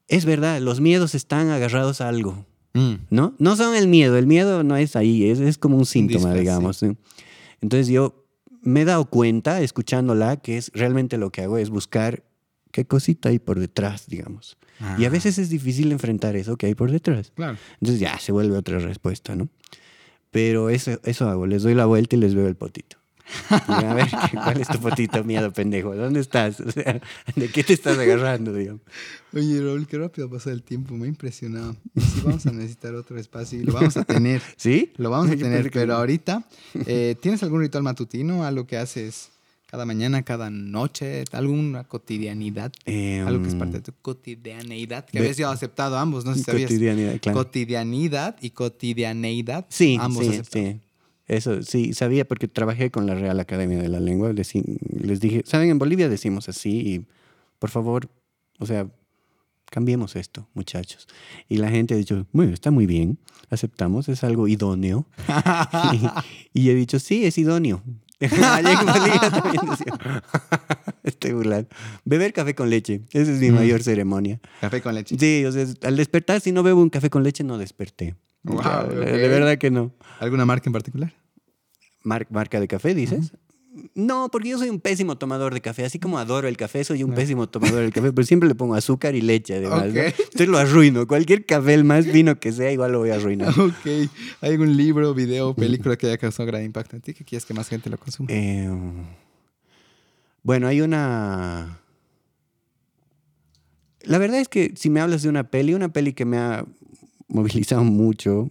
Es 0.09 0.25
verdad, 0.25 0.61
los 0.61 0.81
miedos 0.81 1.15
están 1.15 1.49
agarrados 1.51 2.01
a 2.01 2.09
algo, 2.09 2.47
Mm. 2.77 2.95
¿no? 3.11 3.35
No 3.39 3.55
son 3.55 3.77
el 3.77 3.87
miedo, 3.87 4.17
el 4.19 4.27
miedo 4.27 4.65
no 4.65 4.77
es 4.77 4.97
ahí, 4.97 5.31
es, 5.31 5.39
es 5.39 5.59
como 5.59 5.77
un 5.79 5.87
síntoma, 5.87 6.35
digamos. 6.35 6.79
¿sí? 6.79 6.97
Entonces 7.61 7.87
yo 7.87 8.27
me 8.63 8.81
he 8.81 8.85
dado 8.85 9.05
cuenta, 9.05 9.61
escuchándola, 9.61 10.39
que 10.39 10.57
es 10.57 10.73
realmente 10.75 11.17
lo 11.17 11.31
que 11.31 11.43
hago 11.43 11.57
es 11.59 11.71
buscar 11.71 12.25
qué 12.73 12.85
cosita 12.85 13.29
hay 13.29 13.39
por 13.39 13.61
detrás, 13.61 14.07
digamos. 14.09 14.57
Y 14.99 15.05
a 15.05 15.07
Ah, 15.07 15.11
veces 15.11 15.39
es 15.39 15.51
difícil 15.51 15.93
enfrentar 15.93 16.35
eso 16.35 16.57
que 16.57 16.67
hay 16.67 16.75
por 16.75 16.91
detrás. 16.91 17.31
Claro. 17.37 17.57
Entonces 17.81 18.01
ya 18.01 18.19
se 18.19 18.33
vuelve 18.33 18.57
otra 18.57 18.81
respuesta, 18.81 19.37
¿no? 19.37 19.49
Pero 20.33 20.69
eso, 20.69 20.99
eso 21.05 21.29
hago, 21.29 21.47
les 21.47 21.63
doy 21.63 21.75
la 21.75 21.87
vuelta 21.87 22.17
y 22.17 22.19
les 22.19 22.35
veo 22.35 22.49
el 22.49 22.57
potito. 22.57 22.97
A 23.49 23.95
ver, 23.95 24.09
¿cuál 24.33 24.61
es 24.61 24.69
tu 24.69 24.79
potito, 24.79 25.25
miedo 25.25 25.51
pendejo? 25.53 25.95
¿Dónde 25.95 26.21
estás? 26.21 26.61
O 26.61 26.71
sea, 26.71 27.01
¿de 27.35 27.49
qué 27.49 27.65
te 27.65 27.73
estás 27.73 27.99
agarrando, 27.99 28.53
digamos? 28.53 28.83
Oye, 29.33 29.61
Raúl, 29.61 29.87
qué 29.87 29.99
rápido 29.99 30.29
pasa 30.31 30.51
el 30.51 30.63
tiempo, 30.63 30.95
me 30.95 31.07
ha 31.07 31.09
impresionado. 31.09 31.75
Sí, 31.97 32.21
vamos 32.25 32.47
a 32.47 32.53
necesitar 32.53 32.95
otro 32.95 33.19
espacio 33.19 33.61
y 33.61 33.65
lo 33.65 33.73
vamos 33.73 33.97
a 33.97 34.05
tener. 34.05 34.43
¿Sí? 34.57 34.93
Lo 34.97 35.11
vamos 35.11 35.31
a 35.31 35.37
tener, 35.37 35.65
que 35.71 35.81
pero 35.81 35.95
ahorita, 35.95 36.45
eh, 36.87 37.17
¿tienes 37.21 37.43
algún 37.43 37.61
ritual 37.61 37.83
matutino? 37.83 38.45
¿Algo 38.45 38.67
que 38.67 38.77
haces 38.77 39.31
cada 39.67 39.85
mañana, 39.87 40.23
cada 40.23 40.51
noche? 40.51 41.25
¿Alguna 41.33 41.85
cotidianidad? 41.85 42.73
Eh, 42.87 43.25
Algo 43.27 43.43
que 43.43 43.49
es 43.49 43.55
parte 43.57 43.79
de 43.79 43.83
tu 43.83 43.93
cotidianeidad, 44.03 45.05
que 45.07 45.19
ve- 45.19 45.25
habías 45.25 45.37
ya 45.39 45.51
aceptado 45.51 45.99
ambos, 45.99 46.25
no 46.25 46.33
sé 46.35 46.41
si 46.41 46.45
sabías. 46.45 46.71
Cotidianidad, 46.71 47.19
claro. 47.21 47.39
Cotidianidad 47.39 48.37
y 48.41 48.51
cotidianeidad. 48.51 49.67
Sí, 49.71 49.97
ambos 50.01 50.25
sí, 50.27 50.33
aceptados. 50.33 50.69
sí. 50.69 50.81
Eso 51.27 51.63
sí, 51.63 51.95
sabía 51.95 52.27
porque 52.27 52.49
trabajé 52.49 52.91
con 52.91 53.07
la 53.07 53.15
Real 53.15 53.41
Academia 53.41 53.79
de 53.81 53.89
la 53.89 54.01
Lengua. 54.01 54.33
deci- 54.33 54.79
les 55.01 55.21
dije, 55.21 55.43
¿saben? 55.47 55.71
En 55.71 55.79
Bolivia 55.79 56.09
decimos 56.09 56.49
así 56.49 56.71
y 56.81 57.07
por 57.59 57.71
favor, 57.71 58.11
o 58.59 58.67
sea, 58.67 58.89
cambiemos 59.71 60.17
esto, 60.17 60.49
muchachos. 60.55 61.09
Y 61.49 61.57
la 61.57 61.71
gente 61.71 61.95
ha 61.95 61.97
dicho, 61.97 62.27
bueno, 62.33 62.53
está 62.53 62.71
muy 62.71 62.85
bien, 62.87 63.19
aceptamos, 63.51 64.09
es 64.11 64.23
algo 64.23 64.49
idóneo. 64.49 65.07
y, 66.53 66.61
y 66.61 66.71
he 66.71 66.75
dicho, 66.75 66.99
sí, 66.99 67.25
es 67.25 67.39
idóneo. 67.39 67.83
Burlando. 71.33 71.69
Beber 72.05 72.33
café 72.33 72.55
con 72.55 72.71
leche, 72.71 73.03
esa 73.13 73.33
es 73.33 73.41
mi 73.41 73.51
Mm. 73.51 73.55
mayor 73.55 73.83
ceremonia. 73.83 74.41
Café 74.61 74.81
con 74.83 74.95
leche. 74.95 75.17
Sí, 75.19 75.45
o 75.45 75.53
sea, 75.53 75.67
al 75.83 75.97
despertar, 75.97 76.41
si 76.41 76.53
no 76.53 76.63
bebo 76.63 76.81
un 76.83 76.91
café 76.91 77.11
con 77.11 77.23
leche, 77.23 77.45
no 77.45 77.59
desperté. 77.59 78.15
Wow. 78.45 78.89
De 78.91 79.29
verdad 79.29 79.59
que 79.59 79.71
no. 79.71 79.93
¿Alguna 80.21 80.45
marca 80.45 80.69
en 80.69 80.73
particular? 80.73 81.13
Mar- 82.03 82.27
marca 82.31 82.61
de 82.61 82.69
café, 82.69 82.95
dices? 82.95 83.33
No, 83.97 84.29
porque 84.31 84.51
yo 84.51 84.59
soy 84.59 84.69
un 84.71 84.79
pésimo 84.81 85.19
tomador 85.19 85.53
de 85.53 85.61
café. 85.61 85.85
Así 85.85 85.99
como 85.99 86.19
adoro 86.19 86.47
el 86.47 86.57
café, 86.57 86.85
soy 86.85 87.03
un 87.03 87.11
Ah. 87.13 87.15
pésimo 87.17 87.49
tomador 87.49 87.81
del 87.81 87.93
café, 87.93 88.13
pero 88.13 88.25
siempre 88.25 88.49
le 88.49 88.55
pongo 88.55 88.75
azúcar 88.77 89.17
y 89.17 89.21
leche 89.21 89.57
además. 89.57 89.87
Entonces 89.87 90.47
lo 90.47 90.59
arruino. 90.59 91.07
Cualquier 91.09 91.45
café, 91.45 91.75
el 91.75 91.83
más 91.83 92.07
fino 92.07 92.39
que 92.39 92.53
sea, 92.53 92.71
igual 92.71 92.93
lo 92.93 93.01
voy 93.01 93.11
a 93.11 93.15
arruinar. 93.17 93.49
Ok. 93.59 93.85
¿Hay 94.43 94.53
algún 94.53 94.77
libro, 94.77 95.13
video, 95.15 95.55
película 95.57 95.97
que 95.97 96.07
haya 96.07 96.19
causado 96.19 96.47
gran 96.47 96.63
impacto 96.63 96.95
en 96.95 97.03
ti 97.03 97.15
que 97.15 97.25
quieres 97.25 97.45
que 97.47 97.55
más 97.55 97.69
gente 97.69 97.91
lo 97.91 97.99
consuma? 97.99 98.29
Eh, 98.31 98.69
bueno, 100.45 100.69
hay 100.69 100.81
una... 100.83 101.81
La 104.03 104.19
verdad 104.19 104.39
es 104.39 104.49
que 104.49 104.75
si 104.77 104.91
me 104.91 105.01
hablas 105.01 105.23
de 105.23 105.31
una 105.31 105.45
peli, 105.51 105.73
una 105.75 105.89
peli 105.93 106.13
que 106.13 106.27
me 106.27 106.37
ha 106.37 106.65
movilizado 107.35 107.85
mucho 107.85 108.51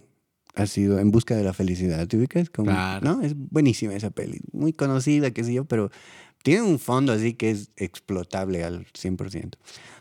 ha 0.56 0.66
sido 0.68 1.00
En 1.00 1.10
busca 1.10 1.34
de 1.34 1.42
la 1.42 1.52
felicidad. 1.52 2.06
¿Te 2.06 2.16
ubicas? 2.16 2.48
Como- 2.48 2.70
Claro. 2.70 3.04
¿no? 3.16 3.22
Es 3.22 3.34
buenísima 3.36 3.92
esa 3.94 4.10
peli. 4.10 4.38
Muy 4.52 4.72
conocida, 4.72 5.32
qué 5.32 5.42
sé 5.42 5.52
yo, 5.52 5.64
pero 5.64 5.90
tiene 6.44 6.62
un 6.62 6.78
fondo 6.78 7.12
así 7.12 7.34
que 7.34 7.50
es 7.50 7.70
explotable 7.76 8.62
al 8.62 8.86
100%. 8.92 9.58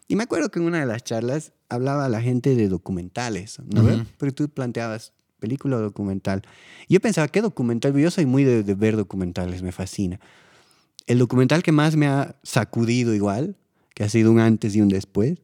Y 0.07 0.15
me 0.15 0.23
acuerdo 0.23 0.49
que 0.51 0.59
en 0.59 0.65
una 0.65 0.79
de 0.81 0.85
las 0.85 1.03
charlas 1.03 1.53
hablaba 1.69 2.07
la 2.09 2.21
gente 2.21 2.53
de 2.55 2.67
documentales, 2.69 3.57
¿no? 3.73 3.81
Ujú. 3.81 3.89
ves? 3.89 3.99
Porque 4.17 4.31
tú 4.33 4.47
planteabas 4.49 5.13
película 5.39 5.77
o 5.77 5.79
documental. 5.81 6.43
Yo 6.87 6.99
pensaba, 6.99 7.27
¿qué 7.29 7.41
documental? 7.41 7.93
Yo 7.97 8.11
soy 8.11 8.25
muy 8.27 8.43
de, 8.43 8.61
de 8.63 8.75
ver 8.75 8.95
documentales, 8.95 9.63
me 9.63 9.71
fascina. 9.71 10.19
El 11.07 11.17
documental 11.17 11.63
que 11.63 11.71
más 11.71 11.95
me 11.95 12.05
ha 12.07 12.35
sacudido 12.43 13.13
igual, 13.15 13.55
que 13.95 14.03
ha 14.03 14.09
sido 14.09 14.31
un 14.31 14.39
antes 14.39 14.75
y 14.75 14.81
un 14.81 14.87
después, 14.89 15.39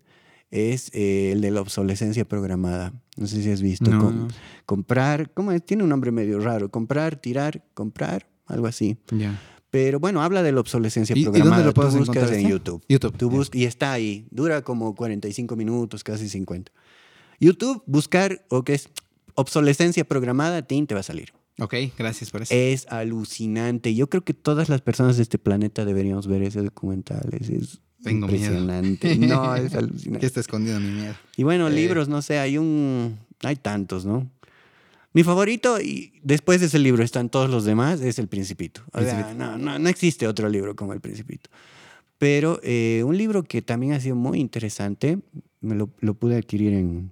es 0.52 0.90
eh, 0.94 1.32
el 1.34 1.42
de 1.42 1.52
la 1.52 1.62
obsolescencia 1.62 2.26
programada. 2.26 2.94
No 3.18 3.28
sé 3.28 3.42
si 3.44 3.52
has 3.52 3.62
visto. 3.62 3.90
No, 3.92 4.00
Com-. 4.04 4.28
Comprar, 4.66 5.32
¿cómo 5.34 5.52
es? 5.52 5.64
Tiene 5.66 5.84
un 5.84 5.90
nombre 5.90 6.12
medio 6.12 6.40
raro. 6.40 6.70
Comprar, 6.70 7.16
tirar, 7.18 7.64
comprar, 7.74 8.28
algo 8.46 8.68
así. 8.68 8.98
Ya. 9.12 9.40
Pero 9.72 10.00
bueno, 10.00 10.24
habla 10.24 10.42
de 10.42 10.52
la 10.52 10.62
obsolescencia 10.62 11.16
¿Y- 11.16 11.20
y 11.20 11.24
dónde 11.26 11.40
programada. 11.42 11.66
lo 11.68 11.74
puedes 11.74 11.94
Tú 11.94 12.00
buscas 12.00 12.16
encontrar 12.18 12.40
en? 12.40 12.50
YouTube. 12.50 12.84
YouTube. 12.90 13.18
Tú 13.18 13.30
bus- 13.30 13.52
y 13.54 13.66
está 13.66 13.92
ahí. 13.94 14.26
Dura 14.32 14.64
como 14.64 14.96
45 14.96 15.56
minutos, 15.56 16.04
casi 16.04 16.28
50. 16.28 16.72
YouTube, 17.40 17.84
buscar 17.86 18.44
o 18.50 18.64
que 18.64 18.74
es 18.74 18.90
obsolescencia 19.36 20.04
programada, 20.06 20.64
tin, 20.64 20.88
te 20.88 20.96
va 20.96 21.02
a 21.02 21.04
salir. 21.04 21.34
Ok, 21.60 21.76
gracias 21.98 22.32
por 22.32 22.42
eso. 22.42 22.54
Es 22.56 22.88
alucinante. 22.88 23.94
Yo 23.94 24.10
creo 24.10 24.24
que 24.24 24.34
todas 24.34 24.70
las 24.70 24.82
personas 24.82 25.18
de 25.18 25.24
este 25.24 25.38
planeta 25.38 25.86
deberíamos 25.86 26.26
ver 26.28 26.42
ese 26.44 26.62
documental. 26.62 27.30
Es, 27.40 27.50
es 27.50 27.82
Tengo 28.04 28.28
miedo. 28.28 28.38
impresionante. 28.38 29.16
No, 29.20 29.56
es 29.56 29.72
¿Qué 29.72 29.78
alucinante. 29.78 30.26
está 30.26 30.40
escondido 30.40 30.80
mi 30.80 30.92
miedo? 30.92 31.14
Y 31.38 31.44
bueno, 31.44 31.68
Eh. 31.68 31.72
libros, 31.72 32.08
no 32.10 32.22
sé, 32.22 32.40
hay 32.40 32.58
un... 32.58 33.18
Hay 33.42 33.56
tantos, 33.56 34.06
¿no? 34.06 34.30
Mi 35.14 35.24
favorito, 35.24 35.80
y 35.82 36.14
después 36.24 36.60
de 36.60 36.68
ese 36.68 36.78
libro 36.78 37.04
están 37.04 37.30
todos 37.30 37.50
los 37.50 37.66
demás, 37.66 38.00
es 38.02 38.20
El 38.20 38.28
Principito. 38.28 38.82
O 38.94 39.02
sea, 39.02 39.34
no, 39.34 39.58
no, 39.58 39.80
no 39.80 39.90
existe 39.90 40.28
otro 40.28 40.50
libro 40.50 40.76
como 40.76 40.94
El 40.94 41.02
Principito. 41.02 41.50
Pero 42.20 42.60
eh, 42.64 43.02
un 43.06 43.18
libro 43.18 43.44
que 43.44 43.62
también 43.62 43.94
ha 43.94 44.00
sido 44.00 44.16
muy 44.16 44.40
interesante, 44.40 45.18
me 45.62 45.74
lo, 45.76 45.90
lo 46.02 46.14
pude 46.14 46.36
adquirir 46.38 46.74
en, 46.74 47.12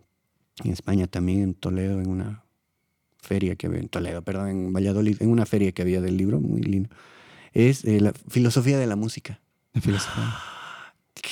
en 0.64 0.72
España 0.72 1.08
también, 1.08 1.42
en 1.42 1.54
Toledo, 1.56 2.00
en 2.02 2.10
una 2.10 2.44
feria 3.20 3.56
que 3.56 3.68
había, 3.68 3.80
en 3.80 3.90
Toledo, 3.90 4.22
perdón, 4.22 4.50
en 4.50 4.74
Valladolid, 4.74 5.18
en 5.22 5.30
una 5.30 5.46
feria 5.46 5.72
que 5.72 5.82
había 5.82 6.00
del 6.02 6.18
libro, 6.18 6.40
muy 6.40 6.62
lindo. 6.62 6.90
Es 7.54 7.84
eh, 7.86 8.00
la 8.00 8.14
filosofía 8.30 8.78
de 8.78 8.86
la 8.86 8.96
música. 8.96 9.40
De 9.74 9.82
filosofía. 9.82 10.36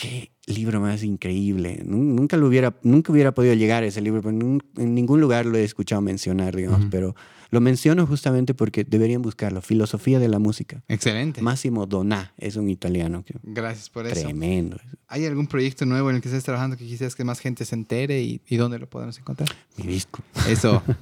Qué 0.01 0.31
libro 0.47 0.81
más 0.81 1.03
increíble. 1.03 1.81
Nun- 1.85 2.15
Nunca, 2.15 2.35
lo 2.35 2.47
hubiera, 2.47 2.75
nunca 2.83 3.13
hubiera 3.13 3.33
podido 3.33 3.53
llegar 3.53 3.83
a 3.83 3.85
ese 3.85 4.01
libro, 4.01 4.21
pero 4.21 4.35
nun- 4.35 4.61
en 4.77 4.93
ningún 4.93 5.21
lugar 5.21 5.45
lo 5.45 5.57
he 5.57 5.63
escuchado 5.63 6.01
mencionar, 6.01 6.53
digamos. 6.55 6.87
Pero 6.91 7.15
lo 7.49 7.61
menciono 7.61 8.05
justamente 8.05 8.53
porque 8.53 8.83
deberían 8.83 9.21
buscarlo. 9.21 9.61
Filosofía 9.61 10.19
de 10.19 10.27
la 10.27 10.37
música. 10.39 10.83
Excelente. 10.89 11.41
Massimo 11.41 11.85
Donà 11.87 12.33
es 12.37 12.57
un 12.57 12.67
italiano. 12.69 13.23
que- 13.23 13.35
Gracias 13.43 13.89
por 13.89 14.05
eso. 14.05 14.15
Tremendo. 14.21 14.77
¿Hay 15.07 15.25
algún 15.25 15.47
proyecto 15.47 15.85
nuevo 15.85 16.09
en 16.09 16.17
el 16.17 16.21
que 16.21 16.27
estés 16.27 16.43
trabajando 16.43 16.75
que 16.75 16.85
quisieras 16.85 17.15
que 17.15 17.23
más 17.23 17.39
gente 17.39 17.63
se 17.63 17.75
entere 17.75 18.21
y, 18.21 18.41
y 18.49 18.57
dónde 18.57 18.79
lo 18.79 18.89
podemos 18.89 19.17
encontrar? 19.17 19.47
Mi 19.77 19.87
disco. 19.87 20.21
Eso. 20.49 20.83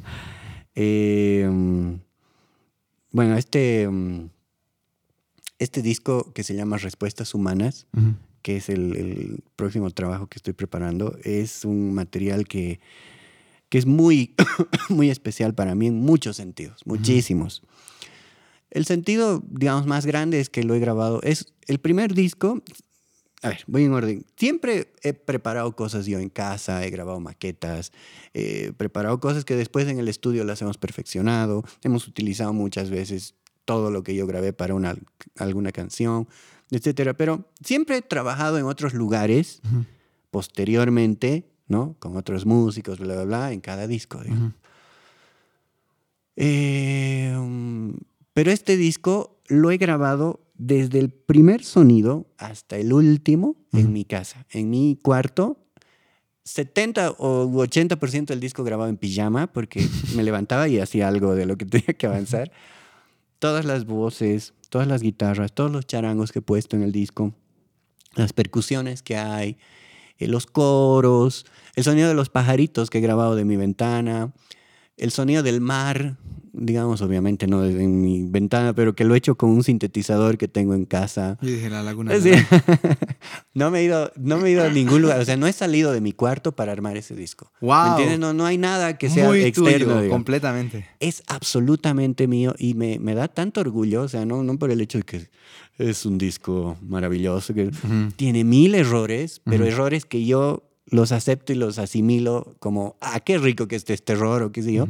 Eh, 0.75 1.47
mm, 1.51 1.93
bueno, 3.11 3.37
este, 3.37 3.87
mm, 3.87 4.27
este 5.59 5.83
disco 5.83 6.33
que 6.33 6.43
se 6.43 6.55
llama 6.55 6.77
Respuestas 6.77 7.35
Humanas. 7.35 7.85
Que 8.43 8.57
es 8.57 8.69
el, 8.69 8.95
el 8.95 9.43
próximo 9.55 9.89
trabajo 9.89 10.27
que 10.27 10.37
estoy 10.37 10.53
preparando, 10.53 11.17
es 11.23 11.65
un 11.65 11.93
material 11.95 12.47
que, 12.47 12.79
que 13.69 13.79
es 13.79 13.87
muy, 13.87 14.35
muy 14.89 15.09
especial 15.09 15.55
para 15.55 15.73
mí 15.73 15.87
en 15.87 15.95
muchos 15.95 16.35
sentidos, 16.37 16.81
muchísimos. 16.85 17.63
El 18.69 18.85
sentido, 18.85 19.41
digamos, 19.47 19.87
más 19.87 20.05
grande 20.05 20.39
es 20.39 20.49
que 20.49 20.63
lo 20.63 20.75
he 20.75 20.79
grabado. 20.79 21.21
Es 21.23 21.53
el 21.67 21.79
primer 21.79 22.13
disco. 22.13 22.61
A 23.43 23.49
ver, 23.49 23.63
voy 23.67 23.83
en 23.83 23.93
orden. 23.93 24.25
Siempre 24.35 24.91
he 25.03 25.13
preparado 25.13 25.75
cosas 25.75 26.05
yo 26.05 26.19
en 26.19 26.29
casa, 26.29 26.85
he 26.85 26.89
grabado 26.89 27.19
maquetas, 27.19 27.91
he 28.33 28.73
preparado 28.73 29.19
cosas 29.19 29.45
que 29.45 29.55
después 29.55 29.87
en 29.87 29.99
el 29.99 30.07
estudio 30.07 30.43
las 30.43 30.61
hemos 30.61 30.77
perfeccionado. 30.77 31.63
Hemos 31.83 32.07
utilizado 32.07 32.51
muchas 32.51 32.89
veces 32.89 33.35
todo 33.65 33.91
lo 33.91 34.03
que 34.03 34.15
yo 34.15 34.27
grabé 34.27 34.53
para 34.53 34.73
una, 34.73 34.95
alguna 35.37 35.71
canción, 35.71 36.27
etcétera. 36.77 37.13
Pero 37.13 37.45
siempre 37.63 37.97
he 37.97 38.01
trabajado 38.01 38.57
en 38.57 38.65
otros 38.65 38.93
lugares 38.93 39.61
Ujú. 39.65 39.85
posteriormente, 40.31 41.49
¿no? 41.67 41.95
Con 41.99 42.17
otros 42.17 42.45
músicos, 42.45 42.99
bla, 42.99 43.13
bla, 43.15 43.23
bla, 43.25 43.51
en 43.51 43.61
cada 43.61 43.87
disco. 43.87 44.21
digamos. 44.21 44.49
Ujú. 44.49 44.53
Eh, 46.35 47.35
pero 48.33 48.51
este 48.51 48.77
disco 48.77 49.39
lo 49.47 49.71
he 49.71 49.77
grabado 49.77 50.41
desde 50.55 50.99
el 50.99 51.09
primer 51.09 51.63
sonido 51.63 52.27
hasta 52.37 52.77
el 52.77 52.93
último 52.93 53.55
en 53.71 53.91
mi 53.93 54.05
casa. 54.05 54.45
En 54.51 54.69
mi 54.69 54.97
cuarto 55.01 55.57
70 56.43 57.11
o 57.11 57.45
80% 57.47 58.25
del 58.25 58.39
disco 58.39 58.63
grabado 58.63 58.89
en 58.89 58.97
pijama 58.97 59.47
porque 59.51 59.87
me 60.15 60.23
levantaba 60.23 60.67
y 60.67 60.79
hacía 60.79 61.07
algo 61.07 61.35
de 61.35 61.45
lo 61.45 61.57
que 61.57 61.65
tenía 61.65 61.93
que 61.97 62.07
avanzar. 62.07 62.51
Todas 63.39 63.65
las 63.65 63.85
voces, 63.85 64.53
todas 64.73 64.87
las 64.87 65.03
guitarras, 65.03 65.53
todos 65.53 65.71
los 65.71 65.85
charangos 65.85 66.31
que 66.31 66.39
he 66.39 66.41
puesto 66.41 66.75
en 66.75 66.81
el 66.81 66.91
disco, 66.91 67.35
las 68.15 68.33
percusiones 68.33 69.03
que 69.03 69.17
hay, 69.17 69.59
eh, 70.17 70.27
los 70.27 70.47
coros, 70.47 71.45
el 71.75 71.83
sonido 71.83 72.07
de 72.07 72.15
los 72.15 72.29
pajaritos 72.29 72.89
que 72.89 72.97
he 72.97 73.01
grabado 73.01 73.35
de 73.35 73.45
mi 73.45 73.55
ventana, 73.55 74.33
el 74.97 75.11
sonido 75.11 75.43
del 75.43 75.61
mar, 75.61 76.17
digamos, 76.53 77.01
obviamente 77.01 77.47
no 77.47 77.61
desde 77.61 77.87
mi 77.87 78.23
ventana, 78.23 78.73
pero 78.73 78.95
que 78.95 79.03
lo 79.03 79.15
he 79.15 79.17
hecho 79.17 79.35
con 79.35 79.49
un 79.49 79.63
sintetizador 79.63 80.37
que 80.37 80.47
tengo 80.47 80.75
en 80.75 80.85
casa. 80.85 81.37
Yo 81.41 81.49
dije 81.49 81.69
la 81.69 81.81
laguna. 81.81 82.19
Sí. 82.19 82.31
no, 83.53 83.71
me 83.71 83.79
he 83.79 83.83
ido, 83.83 84.11
no 84.15 84.37
me 84.37 84.49
he 84.49 84.51
ido 84.51 84.63
a 84.63 84.69
ningún 84.69 85.01
lugar, 85.01 85.19
o 85.19 85.25
sea, 85.25 85.35
no 85.35 85.47
he 85.47 85.53
salido 85.53 85.91
de 85.91 85.99
mi 85.99 86.13
cuarto 86.13 86.51
para 86.51 86.71
armar 86.71 86.95
ese 86.95 87.15
disco. 87.15 87.51
Wow. 87.59 87.83
¿Me 87.83 87.89
entiendes? 87.89 88.19
No, 88.19 88.33
no 88.33 88.45
hay 88.45 88.57
nada 88.57 88.97
que 88.97 89.09
sea 89.09 89.27
Muy 89.27 89.41
externo. 89.41 89.97
tuyo, 89.97 90.09
completamente. 90.09 90.87
Es 90.99 91.23
absolutamente 91.27 92.27
mío 92.27 92.53
y 92.57 92.75
me, 92.75 92.99
me 92.99 93.15
da 93.15 93.27
tanto 93.27 93.61
orgullo, 93.61 94.03
o 94.03 94.07
sea, 94.07 94.25
no, 94.25 94.43
no 94.43 94.57
por 94.57 94.69
el 94.69 94.79
hecho 94.79 94.99
de 94.99 95.03
que 95.03 95.29
es 95.77 96.05
un 96.05 96.17
disco 96.19 96.77
maravilloso, 96.81 97.53
que 97.53 97.71
tiene 98.15 98.43
mil 98.43 98.75
errores, 98.75 99.41
pero 99.43 99.65
errores 99.65 100.05
que 100.05 100.23
yo 100.23 100.69
los 100.85 101.11
acepto 101.11 101.51
y 101.51 101.55
los 101.55 101.79
asimilo 101.79 102.55
como, 102.59 102.95
ah, 103.01 103.19
qué 103.21 103.39
rico 103.39 103.67
que 103.67 103.75
este, 103.75 103.93
este 103.93 104.13
error 104.13 104.43
o 104.43 104.51
qué 104.51 104.61
sé 104.61 104.73
yo. 104.73 104.87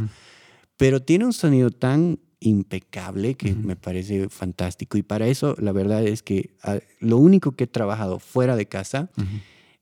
Pero 0.78 1.02
tiene 1.02 1.26
un 1.26 1.34
sonido 1.34 1.70
tan 1.70 2.20
impecable 2.40 3.36
que 3.36 3.54
me 3.54 3.76
parece 3.76 4.28
fantástico. 4.30 4.98
Y 4.98 5.04
para 5.04 5.28
eso, 5.28 5.56
la 5.60 5.72
verdad 5.72 6.06
es 6.06 6.22
que 6.22 6.52
ah, 6.62 6.80
lo 7.00 7.18
único 7.18 7.54
que 7.54 7.64
he 7.66 7.68
trabajado 7.68 8.20
fuera 8.20 8.56
de 8.56 8.68
casa, 8.68 9.10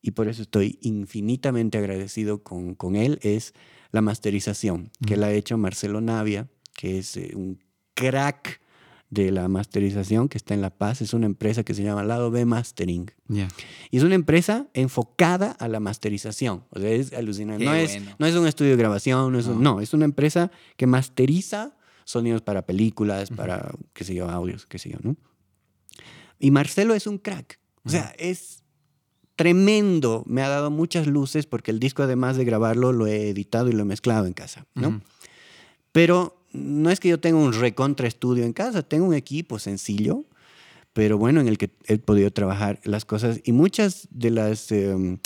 y 0.02 0.12
por 0.12 0.28
eso 0.28 0.42
estoy 0.42 0.80
infinitamente 0.82 1.78
agradecido 1.78 2.44
con, 2.44 2.76
con 2.76 2.96
él, 2.96 3.20
es 3.24 3.54
la 3.92 4.02
masterización, 4.02 4.92
que 5.06 5.18
la 5.18 5.28
ha 5.28 5.34
hecho 5.34 5.58
Marcelo 5.58 6.02
Navia, 6.02 6.48
que 6.76 7.00
es 7.00 7.18
eh, 7.18 7.32
un 7.36 7.60
crack 7.94 8.62
de 9.12 9.30
la 9.30 9.48
masterización 9.48 10.28
que 10.30 10.38
está 10.40 10.54
en 10.56 10.62
La 10.62 10.70
Paz. 10.72 11.02
Es 11.02 11.14
una 11.14 11.28
empresa 11.28 11.64
que 11.64 11.74
se 11.76 11.84
llama 11.84 12.04
Lado 12.04 12.32
B 12.32 12.46
Mastering. 12.46 13.12
Y 13.92 13.98
es 13.98 14.04
una 14.04 14.16
empresa 14.16 14.68
enfocada 14.74 15.52
a 15.52 15.68
la 15.68 15.80
masterización. 15.80 16.64
O 16.72 16.80
sea, 16.80 16.90
es 16.90 17.14
alucinante. 17.14 17.64
No 17.66 17.74
es, 17.76 17.98
no 18.18 18.26
es 18.26 18.34
un 18.36 18.48
estudio 18.48 18.72
de 18.72 18.78
grabación, 18.78 19.32
no 19.32 19.38
es, 19.38 19.46
un- 19.48 19.62
No. 19.62 19.82
es 19.82 19.94
una 19.94 20.06
empresa 20.06 20.50
que 20.78 20.88
masteriza 20.88 21.78
sonidos 22.06 22.42
para 22.42 22.66
películas, 22.66 23.30
para, 23.30 23.72
qué 23.94 24.04
sé 24.04 24.16
yo, 24.16 24.28
audios, 24.30 24.66
qué 24.66 24.80
sé 24.80 24.90
yo, 24.90 24.98
¿no? 25.04 25.16
Y 26.40 26.50
Marcelo 26.52 26.96
es 26.96 27.06
un 27.06 27.20
crack. 27.20 27.60
O 27.84 27.90
sea, 27.90 28.14
es 28.18 28.64
tremendo. 29.36 30.24
Me 30.26 30.42
ha 30.42 30.50
dado 30.50 30.72
muchas 30.72 31.06
luces 31.08 31.46
porque 31.48 31.72
el 31.72 31.80
disco, 31.80 32.04
además 32.04 32.38
de 32.38 32.46
grabarlo, 32.46 32.92
lo 32.94 33.08
he 33.08 33.30
editado 33.30 33.70
y 33.70 33.74
lo 33.74 33.82
he 33.82 33.86
mezclado 33.86 34.26
en 34.26 34.34
casa, 34.34 34.66
¿no? 34.74 35.02
Pero 35.92 36.41
no 36.53 36.90
es 36.90 36.99
que 36.99 37.10
yo 37.10 37.19
tenga 37.19 37.38
un 37.40 37.53
recontra 37.53 38.07
estudio 38.07 38.44
en 38.45 38.53
casa, 38.53 38.82
tengo 38.84 39.06
un 39.06 39.14
equipo 39.14 39.60
sencillo, 39.60 40.26
pero 40.94 41.18
bueno, 41.18 41.40
en 41.41 41.48
el 41.48 41.57
que 41.57 41.69
he 41.88 41.98
podido 41.98 42.32
trabajar 42.32 42.80
las 42.84 43.06
cosas. 43.06 43.40
Y 43.44 43.52
muchas 43.52 44.07
de 44.11 44.30
las... 44.32 44.72
em, 44.72 45.18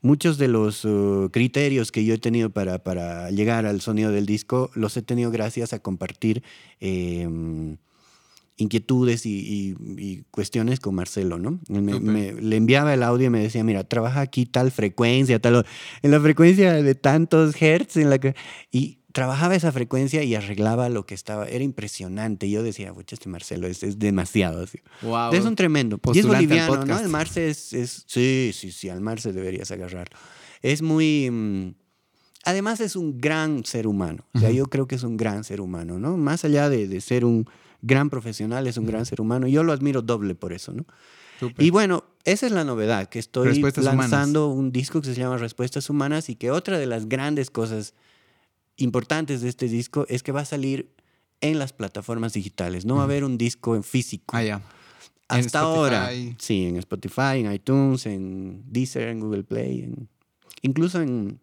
Muchos 0.00 0.38
de 0.38 0.46
los 0.46 0.84
uh, 0.84 1.28
criterios 1.32 1.90
que 1.90 2.04
yo 2.04 2.14
he 2.14 2.18
tenido 2.18 2.50
para, 2.50 2.84
para 2.84 3.32
llegar 3.32 3.66
al 3.66 3.80
sonido 3.80 4.12
del 4.12 4.26
disco 4.26 4.70
los 4.74 4.96
he 4.96 5.02
tenido 5.02 5.32
gracias 5.32 5.72
a 5.72 5.80
compartir 5.80 6.44
em, 6.78 7.78
inquietudes 8.56 9.26
y, 9.26 9.30
y- 9.40 9.76
y 9.98 10.24
cuestiones 10.30 10.78
con 10.78 10.94
Marcelo, 10.94 11.38
¿no? 11.40 11.58
Me- 12.00 12.32
le 12.32 12.56
enviaba 12.56 12.94
el 12.94 13.02
audio 13.02 13.26
y 13.26 13.30
me 13.30 13.40
decía, 13.40 13.64
mira, 13.64 13.82
trabaja 13.82 14.20
aquí 14.20 14.46
tal 14.46 14.70
frecuencia, 14.70 15.40
tal, 15.40 15.64
en 16.02 16.10
la 16.12 16.20
frecuencia 16.20 16.72
de 16.74 16.94
tantos 16.94 17.60
hertz, 17.60 17.96
en 17.96 18.10
la 18.10 18.18
que... 18.18 18.36
Y 18.70 18.98
trabajaba 19.12 19.54
esa 19.56 19.72
frecuencia 19.72 20.22
y 20.22 20.34
arreglaba 20.34 20.88
lo 20.88 21.06
que 21.06 21.14
estaba, 21.14 21.46
era 21.48 21.64
impresionante. 21.64 22.48
Yo 22.50 22.62
decía, 22.62 22.92
pucha, 22.92 23.14
este 23.14 23.28
Marcelo 23.28 23.66
es, 23.66 23.82
es 23.82 23.98
demasiado. 23.98 24.62
así". 24.62 24.78
Wow. 25.02 25.32
Es 25.32 25.44
un 25.44 25.54
tremendo. 25.56 25.98
Y 26.12 26.18
es 26.18 26.26
boliviano, 26.26 26.84
¿no? 26.84 26.98
El 26.98 27.08
Marce 27.08 27.48
es, 27.48 27.72
es- 27.72 28.04
Sí, 28.06 28.50
sí, 28.54 28.70
sí, 28.72 28.88
al 28.88 29.00
Marce 29.00 29.32
deberías 29.32 29.70
agarrarlo. 29.70 30.16
Es 30.62 30.82
muy... 30.82 31.30
mm, 31.30 31.74
además 32.44 32.80
es 32.80 32.96
un 32.96 33.18
gran 33.18 33.64
ser 33.64 33.86
humano. 33.86 34.24
O 34.34 34.38
sea, 34.40 34.50
yo 34.50 34.66
creo 34.66 34.86
que 34.86 34.94
es 34.96 35.02
un 35.02 35.16
gran 35.16 35.44
ser 35.44 35.60
humano, 35.60 35.98
¿no? 35.98 36.16
Más 36.16 36.44
allá 36.44 36.68
de, 36.68 36.86
de 36.88 37.00
ser 37.00 37.24
un 37.24 37.46
gran 37.82 38.10
profesional, 38.10 38.66
es 38.66 38.76
un 38.76 38.86
gran 38.86 39.06
ser 39.06 39.20
humano. 39.20 39.46
Yo 39.48 39.62
lo 39.62 39.72
admiro 39.72 40.02
doble 40.02 40.34
por 40.34 40.52
eso, 40.52 40.72
¿no? 40.72 40.84
Súper. 41.40 41.64
Y 41.64 41.70
bueno, 41.70 42.04
esa 42.24 42.46
es 42.46 42.52
la 42.52 42.64
novedad, 42.64 43.08
que 43.08 43.20
estoy 43.20 43.48
Respuestas 43.48 43.84
Humanas. 43.84 44.10
lanzando 44.10 44.48
un 44.48 44.72
disco 44.72 45.00
que 45.00 45.06
se 45.08 45.14
llama 45.14 45.36
Respuestas 45.38 45.88
Humanas 45.88 46.28
y 46.28 46.34
que 46.34 46.50
otra 46.50 46.78
de 46.78 46.86
las 46.86 47.08
grandes 47.08 47.50
cosas 47.50 47.94
importantes 48.78 49.40
de 49.42 49.48
este 49.50 49.68
disco 49.68 50.06
es 50.08 50.22
que 50.22 50.32
va 50.32 50.40
a 50.40 50.44
salir 50.44 50.90
en 51.40 51.58
las 51.58 51.72
plataformas 51.72 52.32
digitales. 52.32 52.84
No 52.84 52.96
va 52.96 53.02
a 53.02 53.04
haber 53.04 53.22
un 53.24 53.38
disco 53.38 53.76
en 53.76 53.84
físico. 53.84 54.36
Ah, 54.36 54.42
ya. 54.42 54.62
Hasta 55.28 55.60
ahora. 55.60 56.10
Sí, 56.38 56.64
en 56.64 56.76
Spotify, 56.78 57.40
en 57.44 57.52
iTunes, 57.52 58.06
en 58.06 58.62
Deezer, 58.66 59.08
en 59.08 59.20
Google 59.20 59.44
Play, 59.44 59.82
en- 59.82 60.08
incluso 60.62 61.02
en 61.02 61.38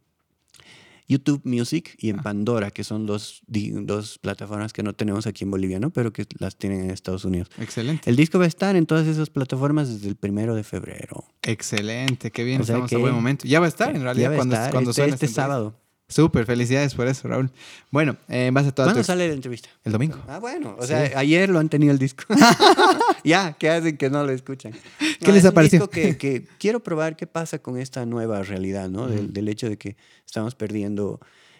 YouTube 1.07 1.41
Music 1.43 1.95
y 1.99 2.09
en 2.09 2.19
Ah. 2.19 2.23
Pandora, 2.23 2.71
que 2.71 2.83
son 2.83 3.05
dos, 3.05 3.43
dos 3.47 4.17
plataformas 4.17 4.73
que 4.73 4.81
no 4.81 4.93
tenemos 4.93 5.27
aquí 5.27 5.43
en 5.43 5.51
Bolivia, 5.51 5.79
¿no? 5.79 5.91
pero 5.91 6.11
que 6.11 6.25
las 6.39 6.55
tienen 6.57 6.81
en 6.85 6.89
Estados 6.89 7.25
Unidos. 7.25 7.47
Excelente. 7.59 8.09
El 8.09 8.15
disco 8.15 8.39
va 8.39 8.45
a 8.45 8.47
estar 8.47 8.75
en 8.75 8.87
todas 8.87 9.05
esas 9.05 9.29
plataformas 9.29 9.87
desde 9.93 10.07
el 10.07 10.15
primero 10.15 10.55
de 10.55 10.63
febrero. 10.63 11.25
Excelente. 11.43 12.31
Qué 12.31 12.43
bien. 12.43 12.61
O 12.61 12.63
sea 12.63 12.75
Estamos 12.75 12.91
a 12.91 12.95
que- 12.95 13.01
buen 13.01 13.13
momento. 13.13 13.47
Ya 13.47 13.59
va 13.59 13.67
a 13.67 13.69
estar 13.69 13.89
en 13.89 13.97
Ya 13.97 14.03
realidad 14.03 14.29
va 14.31 14.33
a 14.33 14.37
cuando, 14.37 14.55
estar 14.55 14.71
cuando 14.71 14.89
este, 14.89 15.05
este 15.09 15.27
sábado. 15.27 15.79
Súper. 16.07 16.45
Felicidades 16.45 16.93
por 16.93 17.07
eso, 17.07 17.27
Raúl. 17.27 17.49
Bueno, 17.91 18.15
eh, 18.29 18.47
en 18.47 18.53
base 18.53 18.69
a 18.69 18.71
toda 18.71 18.87
¿Cuándo 18.89 19.03
sale 19.03 19.27
la 19.27 19.33
entrevista? 19.33 19.69
El 19.83 19.91
domingo. 19.91 20.17
Ah, 20.27 20.39
bueno. 20.39 20.75
O 20.77 20.81
Sí. 20.83 20.89
sea, 20.89 21.11
ayer 21.17 21.49
lo 21.49 21.59
han 21.59 21.69
tenido 21.69 21.91
el 21.91 21.99
disco. 21.99 22.23
ya, 23.23 23.53
¿qué 23.53 23.69
hacen 23.69 23.97
que 23.97 24.09
no 24.09 24.23
lo 24.25 24.31
escuchan? 24.31 24.73
¿Qué 25.19 25.31
les 25.31 25.43
es 25.43 25.49
un 25.49 25.53
pareció? 25.55 25.79
disco 25.79 25.89
que, 25.89 26.17
que 26.17 26.45
quiero 26.59 26.81
probar 26.81 27.15
qué 27.15 27.27
pasa 27.27 27.59
con 27.59 27.77
esta 27.77 28.05
nueva 28.05 28.43
realidad, 28.43 28.89
¿no? 28.89 29.07
Del, 29.07 29.33
del 29.33 29.47
hecho 29.49 29.69
de 29.69 29.77
que 29.77 29.95
estamos 30.25 30.55
perdiendo 30.55 31.19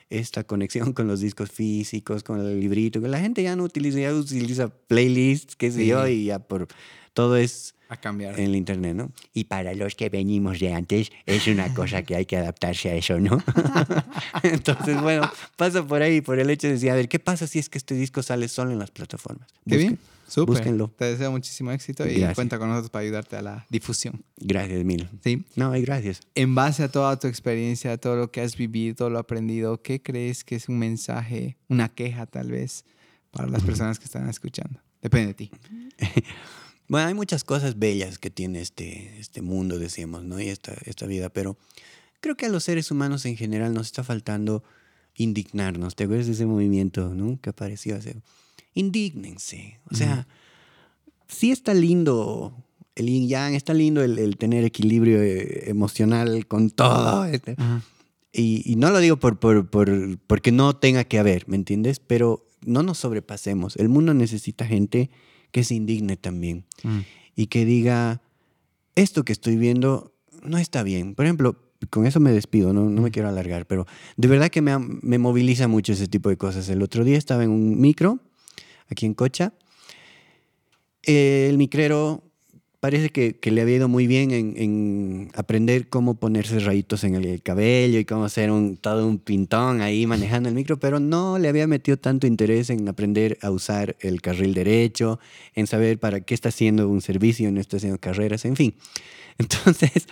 esta 0.10 0.44
conexión 0.44 0.94
con 0.94 1.08
los 1.08 1.20
discos 1.20 1.50
físicos, 1.52 2.24
con 2.24 2.40
el 2.40 2.60
librito, 2.60 3.02
que 3.02 3.08
la 3.08 3.20
gente 3.20 3.42
ya 3.42 3.56
no 3.56 3.64
utiliza, 3.64 4.00
ya 4.00 4.14
utiliza 4.14 4.68
playlists, 4.70 5.56
qué 5.56 5.72
sé 5.72 5.80
Sí. 5.80 5.88
yo, 5.88 6.08
y 6.08 6.26
ya 6.26 6.40
por 6.40 6.68
todo 7.14 7.38
es 7.38 7.75
A 7.90 7.98
cambiar. 7.98 8.40
en 8.40 8.46
el 8.46 8.56
internet, 8.56 8.96
¿no? 8.96 9.12
Y 9.34 9.44
para 9.46 9.74
los 9.74 9.96
que 9.96 10.10
venimos 10.10 10.60
de 10.60 10.74
antes, 10.74 11.12
es 11.26 11.48
una 11.48 11.74
cosa 11.74 12.04
que 12.04 12.16
hay 12.16 12.26
que 12.26 12.38
adaptarse 12.38 12.90
a 12.90 12.96
eso, 12.96 13.20
¿no? 13.20 13.42
Entonces, 14.44 15.02
bueno, 15.02 15.30
pasa 15.56 15.86
por 15.86 16.02
ahí, 16.02 16.22
por 16.22 16.40
el 16.40 16.50
hecho 16.50 16.68
de 16.68 16.74
decir, 16.74 16.90
a 16.92 16.96
ver, 16.96 17.08
¿qué 17.08 17.20
pasa 17.20 17.48
si 17.48 17.60
es 17.60 17.70
que 17.70 17.78
este 17.78 17.96
disco 17.96 18.24
sale 18.24 18.48
solo 18.48 18.72
en 18.72 18.80
las 18.80 18.92
plataformas? 18.92 19.48
Qué 19.68 19.78
bien. 19.78 19.90
Busquen. 19.92 20.16
Súper. 20.28 20.56
búsquenlo. 20.56 20.88
Te 20.98 21.06
deseo 21.06 21.30
muchísimo 21.32 21.72
éxito 21.72 22.04
y 22.04 22.16
Gracias. 22.16 22.34
cuenta 22.34 22.58
con 22.58 22.68
nosotros 22.68 22.90
para 22.90 23.04
ayudarte 23.04 23.36
a 23.38 23.44
la 23.44 23.66
difusión. 23.70 24.24
Gracias, 24.38 24.84
mil. 24.84 25.08
Sí. 25.24 25.46
No, 25.56 25.76
y 25.76 25.82
gracias. 25.84 26.22
En 26.34 26.56
base 26.56 26.82
a 26.82 26.90
toda 26.90 27.20
tu 27.20 27.28
experiencia, 27.28 27.92
a 27.92 27.98
todo 27.98 28.16
lo 28.16 28.32
que 28.32 28.42
has 28.42 28.58
vivido, 28.58 28.96
todo 28.96 29.12
lo 29.12 29.20
aprendido, 29.20 29.84
¿qué 29.84 30.02
crees 30.02 30.44
que 30.44 30.56
es 30.56 30.68
un 30.68 30.80
mensaje, 30.80 31.58
una 31.68 31.90
queja 31.90 32.26
tal 32.26 32.50
vez, 32.50 32.86
para 33.30 33.48
las 33.48 33.62
personas 33.62 34.00
que 34.00 34.06
están 34.06 34.28
escuchando? 34.28 34.80
Depende 35.00 35.28
de 35.28 35.34
ti. 35.36 35.52
Bueno, 36.88 37.08
hay 37.08 37.14
muchas 37.14 37.44
cosas 37.44 37.80
bellas 37.80 38.20
que 38.20 38.30
tiene 38.30 38.62
este, 38.62 39.20
este 39.20 39.42
mundo, 39.42 39.80
decíamos, 39.80 40.24
¿no? 40.24 40.40
Y 40.40 40.50
esta, 40.50 40.74
esta 40.86 41.06
vida, 41.06 41.30
pero 41.30 41.58
creo 42.22 42.36
que 42.38 42.46
a 42.46 42.50
los 42.50 42.64
seres 42.64 42.92
humanos 42.92 43.26
en 43.26 43.36
general 43.38 43.74
nos 43.74 43.88
está 43.88 44.04
faltando 44.04 44.64
indignarnos. 45.16 45.96
¿Te 45.96 46.04
acuerdas 46.04 46.28
de 46.28 46.34
ese 46.34 46.46
movimiento, 46.46 47.14
¿no? 47.16 47.40
Que 47.42 47.50
apareció 47.50 47.96
hace... 47.96 48.18
Indígnense. 48.74 49.80
O 49.90 49.96
sea, 49.96 50.28
sí 51.28 51.52
está 51.52 51.74
lindo 51.74 52.54
el 52.96 53.08
yin 53.08 53.28
yang, 53.30 53.54
está 53.56 53.74
lindo 53.74 54.04
el, 54.04 54.20
el 54.20 54.38
tener 54.38 54.64
equilibrio 54.66 55.22
eh, 55.22 55.70
emocional 55.70 56.46
con 56.48 56.70
todo. 56.70 57.26
este. 57.26 57.56
Y, 58.34 58.70
y 58.70 58.76
no 58.76 58.90
lo 58.90 59.00
digo 59.00 59.18
por, 59.18 59.40
por, 59.40 59.70
por- 59.70 60.18
porque 60.28 60.52
no 60.52 60.76
tenga 60.76 61.06
que 61.06 61.20
haber, 61.20 61.48
¿me 61.48 61.56
entiendes? 61.56 62.00
Pero 62.00 62.46
no 62.66 62.84
nos 62.84 62.98
sobrepasemos. 62.98 63.78
El 63.78 63.88
mundo 63.90 64.14
necesita 64.14 64.66
gente 64.66 65.10
que 65.56 65.64
se 65.64 65.74
indigne 65.74 66.18
también 66.18 66.66
y 67.34 67.48
que 67.48 67.64
diga, 67.64 68.22
esto 68.96 69.24
que 69.24 69.32
estoy 69.32 69.56
viendo 69.56 70.14
no 70.44 70.58
está 70.58 70.84
bien. 70.84 71.16
Por 71.16 71.24
ejemplo, 71.24 71.56
con 71.90 72.06
eso 72.06 72.20
me 72.20 72.34
despido, 72.34 72.74
no, 72.74 72.90
no 72.90 73.02
me 73.02 73.10
quiero 73.10 73.30
alargar, 73.30 73.66
pero 73.66 73.88
de 74.18 74.28
verdad 74.28 74.50
que 74.50 74.62
me, 74.62 74.78
me 74.78 75.18
moviliza 75.18 75.70
mucho 75.70 75.94
ese 75.94 76.10
tipo 76.10 76.28
de 76.28 76.36
cosas. 76.36 76.68
El 76.68 76.82
otro 76.82 77.06
día 77.06 77.18
estaba 77.18 77.46
en 77.46 77.52
un 77.52 77.80
micro, 77.80 78.20
aquí 78.90 79.06
en 79.06 79.14
Cocha. 79.14 79.54
El 81.04 81.58
micrero 81.58 82.25
parece 82.86 83.10
que, 83.10 83.52
le 83.52 83.62
había 83.62 83.78
ido 83.78 83.88
muy 83.88 84.06
bien 84.06 84.30
en, 84.30 84.54
en 84.58 85.32
aprender 85.34 85.90
cómo 85.90 86.20
ponerse 86.20 86.60
rayitos 86.60 87.04
en 87.04 87.16
el 87.16 87.42
cabello 87.42 87.98
y 87.98 88.06
cómo 88.06 88.26
hacer 88.26 88.52
un, 88.52 88.78
todo 88.78 89.08
un 89.08 89.18
pintón 89.18 89.82
ahí 89.82 90.06
manejando 90.06 90.50
el 90.50 90.54
micro, 90.54 90.78
pero 90.78 91.00
no 91.00 91.40
le 91.40 91.50
había 91.50 91.66
metido 91.66 91.98
tanto 91.98 92.28
interés 92.28 92.70
en 92.70 92.88
aprender 92.88 93.40
a 93.42 93.50
usar 93.50 93.96
el 94.02 94.22
carril 94.22 94.54
derecho, 94.54 95.20
en 95.56 95.66
saber 95.66 95.98
para 95.98 96.22
qué 96.22 96.36
está 96.36 96.50
haciendo 96.50 96.88
un 96.88 97.02
servicio, 97.02 97.52
no 97.52 97.60
está 97.60 97.78
haciendo 97.78 97.98
carreras, 97.98 98.46
en 98.46 98.56
fin. 98.56 98.76
Entonces, 99.40 100.08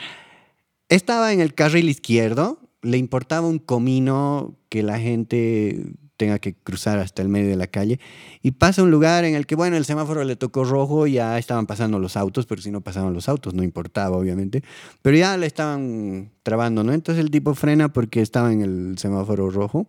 estaba 0.89 1.31
en 1.31 1.41
el 1.41 1.53
carril 1.53 1.89
izquierdo, 1.89 2.57
le 2.81 2.97
importaba 2.97 3.45
un 3.45 3.59
comino 3.59 4.57
que 4.69 4.81
la 4.81 4.99
gente 4.99 5.93
tenga 6.17 6.39
que 6.39 6.53
cruzar 6.53 6.99
hasta 6.99 7.21
el 7.21 7.29
medio 7.29 7.49
de 7.49 7.55
la 7.55 7.67
calle 7.67 7.99
y 8.41 8.51
pasa 8.51 8.83
un 8.83 8.91
lugar 8.91 9.25
en 9.25 9.35
el 9.35 9.45
que, 9.45 9.55
bueno, 9.55 9.77
el 9.77 9.85
semáforo 9.85 10.23
le 10.23 10.35
tocó 10.35 10.63
rojo, 10.63 11.07
ya 11.07 11.37
estaban 11.37 11.65
pasando 11.65 11.99
los 11.99 12.17
autos, 12.17 12.45
pero 12.45 12.61
si 12.61 12.71
no 12.71 12.81
pasaban 12.81 13.13
los 13.13 13.29
autos, 13.29 13.53
no 13.53 13.63
importaba, 13.63 14.17
obviamente, 14.17 14.63
pero 15.01 15.17
ya 15.17 15.37
le 15.37 15.47
estaban 15.47 16.31
trabando, 16.43 16.83
¿no? 16.83 16.93
Entonces 16.93 17.23
el 17.23 17.31
tipo 17.31 17.55
frena 17.55 17.91
porque 17.91 18.21
estaba 18.21 18.51
en 18.53 18.61
el 18.61 18.97
semáforo 18.97 19.49
rojo 19.49 19.87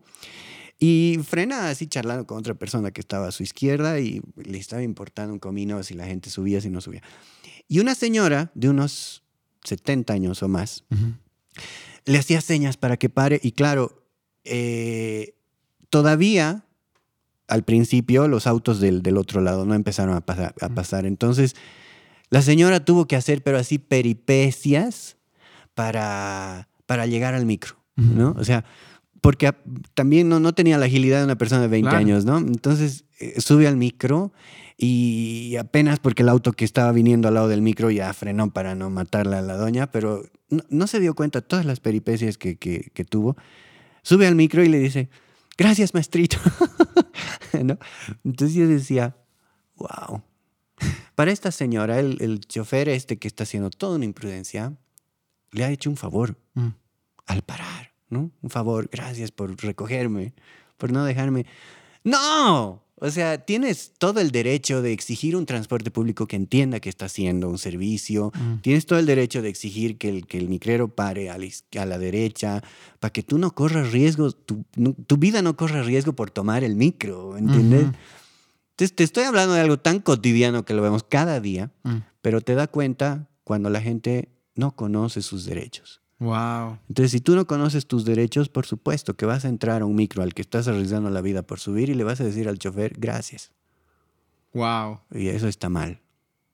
y 0.78 1.18
frena 1.24 1.68
así 1.68 1.86
charlando 1.86 2.26
con 2.26 2.38
otra 2.38 2.54
persona 2.54 2.90
que 2.90 3.00
estaba 3.00 3.28
a 3.28 3.32
su 3.32 3.42
izquierda 3.42 4.00
y 4.00 4.22
le 4.36 4.58
estaba 4.58 4.82
importando 4.82 5.32
un 5.32 5.38
comino 5.38 5.82
si 5.82 5.94
la 5.94 6.06
gente 6.06 6.30
subía, 6.30 6.60
si 6.60 6.70
no 6.70 6.80
subía. 6.80 7.02
Y 7.68 7.78
una 7.78 7.94
señora 7.94 8.50
de 8.54 8.68
unos 8.68 9.22
70 9.64 10.12
años 10.12 10.42
o 10.42 10.48
más 10.48 10.84
le 12.04 12.18
hacía 12.18 12.40
señas 12.40 12.76
para 12.76 12.96
que 12.96 13.08
pare 13.08 13.40
y 13.42 13.52
claro, 13.52 14.04
eh, 14.44 15.34
todavía 15.94 16.64
al 17.46 17.62
principio 17.62 18.26
los 18.26 18.48
autos 18.48 18.80
del, 18.80 19.00
del, 19.00 19.16
otro 19.16 19.40
lado 19.40 19.64
no 19.64 19.74
empezaron 19.74 20.16
a 20.16 20.22
pasar, 20.22 20.52
a 20.60 20.68
pasar. 20.70 21.06
Entonces, 21.06 21.54
la 22.30 22.42
señora 22.42 22.84
tuvo 22.84 23.06
que 23.06 23.14
hacer, 23.14 23.44
pero 23.44 23.58
así, 23.58 23.78
peripecias 23.78 25.18
para, 25.74 26.68
para 26.86 27.06
llegar 27.06 27.34
al 27.34 27.46
micro, 27.46 27.76
¿no? 27.94 28.34
O 28.36 28.42
sea, 28.42 28.64
porque 29.20 29.54
también 29.94 30.28
no, 30.28 30.40
no 30.40 30.52
tenía 30.52 30.78
la 30.78 30.86
agilidad 30.86 31.18
de 31.18 31.26
una 31.26 31.38
persona 31.38 31.62
de 31.62 31.68
20 31.68 31.88
claro. 31.88 32.04
años, 32.04 32.24
¿no? 32.24 32.38
Entonces, 32.38 33.04
eh, 33.20 33.40
sube 33.40 33.68
al 33.68 33.76
micro 33.76 34.32
y 34.76 35.54
apenas 35.60 36.00
porque 36.00 36.24
el 36.24 36.28
auto 36.28 36.54
que 36.54 36.64
estaba 36.64 36.90
viniendo 36.90 37.28
al 37.28 37.34
lado 37.34 37.46
del 37.46 37.62
micro 37.62 37.92
ya 37.92 38.12
frenó 38.14 38.50
para 38.50 38.74
no 38.74 38.90
matarla 38.90 39.38
a 39.38 39.42
la 39.42 39.56
doña, 39.56 39.92
pero 39.92 40.24
no, 40.48 40.64
no 40.70 40.88
se 40.88 40.98
dio 40.98 41.14
cuenta 41.14 41.40
de 41.40 41.46
todas 41.46 41.64
las 41.64 41.78
peripecias 41.78 42.36
que, 42.36 42.56
que, 42.56 42.90
que 42.92 43.04
tuvo. 43.04 43.36
Sube 44.02 44.26
al 44.26 44.34
micro 44.34 44.64
y 44.64 44.68
le 44.68 44.80
dice, 44.80 45.08
gracias, 45.56 45.94
maestrito. 45.94 46.38
¿No? 47.62 47.78
Entonces 48.24 48.56
yo 48.56 48.66
decía, 48.66 49.16
wow. 49.76 50.22
Para 51.14 51.30
esta 51.30 51.52
señora, 51.52 52.00
el, 52.00 52.18
el, 52.20 52.40
chofer 52.40 52.88
este 52.88 53.18
que 53.18 53.28
está 53.28 53.44
haciendo 53.44 53.70
toda 53.70 53.96
una 53.96 54.04
imprudencia, 54.04 54.76
le 55.52 55.64
ha 55.64 55.70
hecho 55.70 55.88
un 55.88 55.96
favor 55.96 56.36
mm. 56.54 56.68
al 57.26 57.42
parar, 57.42 57.92
¿no? 58.08 58.32
Un 58.42 58.50
favor, 58.50 58.88
gracias 58.90 59.30
por 59.30 59.56
recogerme, 59.62 60.34
por 60.76 60.92
no 60.92 61.04
dejarme. 61.04 61.46
¡No! 62.02 62.83
O 62.96 63.10
sea, 63.10 63.38
tienes 63.38 63.92
todo 63.98 64.20
el 64.20 64.30
derecho 64.30 64.80
de 64.80 64.92
exigir 64.92 65.34
un 65.34 65.46
transporte 65.46 65.90
público 65.90 66.28
que 66.28 66.36
entienda 66.36 66.78
que 66.78 66.88
está 66.88 67.06
haciendo 67.06 67.48
un 67.48 67.58
servicio. 67.58 68.32
Mm. 68.34 68.60
Tienes 68.60 68.86
todo 68.86 69.00
el 69.00 69.06
derecho 69.06 69.42
de 69.42 69.48
exigir 69.48 69.98
que 69.98 70.08
el, 70.08 70.26
que 70.26 70.38
el 70.38 70.48
micrero 70.48 70.94
pare 70.94 71.28
a 71.28 71.36
la, 71.36 71.46
a 71.80 71.86
la 71.86 71.98
derecha 71.98 72.62
para 73.00 73.12
que 73.12 73.24
tú 73.24 73.38
no 73.38 73.52
corras 73.52 73.90
riesgo, 73.90 74.30
tu, 74.30 74.64
no, 74.76 74.94
tu, 74.94 75.16
vida 75.16 75.42
no 75.42 75.56
corra 75.56 75.82
riesgo 75.82 76.12
por 76.12 76.30
tomar 76.30 76.62
el 76.62 76.76
micro, 76.76 77.36
¿entiendes? 77.36 77.84
Uh 77.84 77.88
-huh. 77.88 77.94
Entonces, 78.70 78.96
te 78.96 79.04
estoy 79.04 79.24
hablando 79.24 79.54
de 79.54 79.60
algo 79.60 79.78
tan 79.78 80.00
cotidiano 80.00 80.64
que 80.64 80.74
lo 80.74 80.82
vemos 80.82 81.04
cada 81.04 81.40
día, 81.40 81.70
mm. 81.82 81.96
pero 82.22 82.40
te 82.40 82.54
da 82.54 82.68
cuenta 82.68 83.28
cuando 83.42 83.70
la 83.70 83.80
gente 83.80 84.30
no 84.54 84.76
conoce 84.76 85.20
sus 85.22 85.44
derechos. 85.44 86.03
Wow. 86.18 86.78
Entonces, 86.88 87.10
si 87.10 87.20
tú 87.20 87.34
no 87.34 87.46
conoces 87.46 87.86
tus 87.86 88.04
derechos, 88.04 88.48
por 88.48 88.66
supuesto 88.66 89.14
que 89.14 89.26
vas 89.26 89.44
a 89.44 89.48
entrar 89.48 89.82
a 89.82 89.84
un 89.84 89.94
micro 89.94 90.22
al 90.22 90.32
que 90.32 90.42
estás 90.42 90.68
arriesgando 90.68 91.10
la 91.10 91.20
vida 91.20 91.42
por 91.42 91.58
subir 91.58 91.90
y 91.90 91.94
le 91.94 92.04
vas 92.04 92.20
a 92.20 92.24
decir 92.24 92.48
al 92.48 92.58
chofer 92.58 92.94
gracias. 92.96 93.52
Wow. 94.52 95.00
Y 95.12 95.28
eso 95.28 95.48
está 95.48 95.68
mal. 95.68 96.00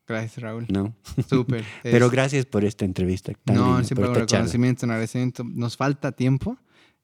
Gracias, 0.08 0.42
Raúl. 0.42 0.66
No. 0.68 0.94
Súper. 1.28 1.64
Pero 1.82 2.10
gracias 2.10 2.46
por 2.46 2.64
esta 2.64 2.84
entrevista. 2.84 3.32
Tan 3.44 3.54
no, 3.54 3.66
linda, 3.66 3.84
siempre 3.84 4.08
un 4.08 4.14
reconocimiento, 4.14 4.86
un 4.86 4.90
agradecimiento. 4.90 5.44
Nos 5.44 5.76
falta 5.76 6.10
tiempo. 6.10 6.58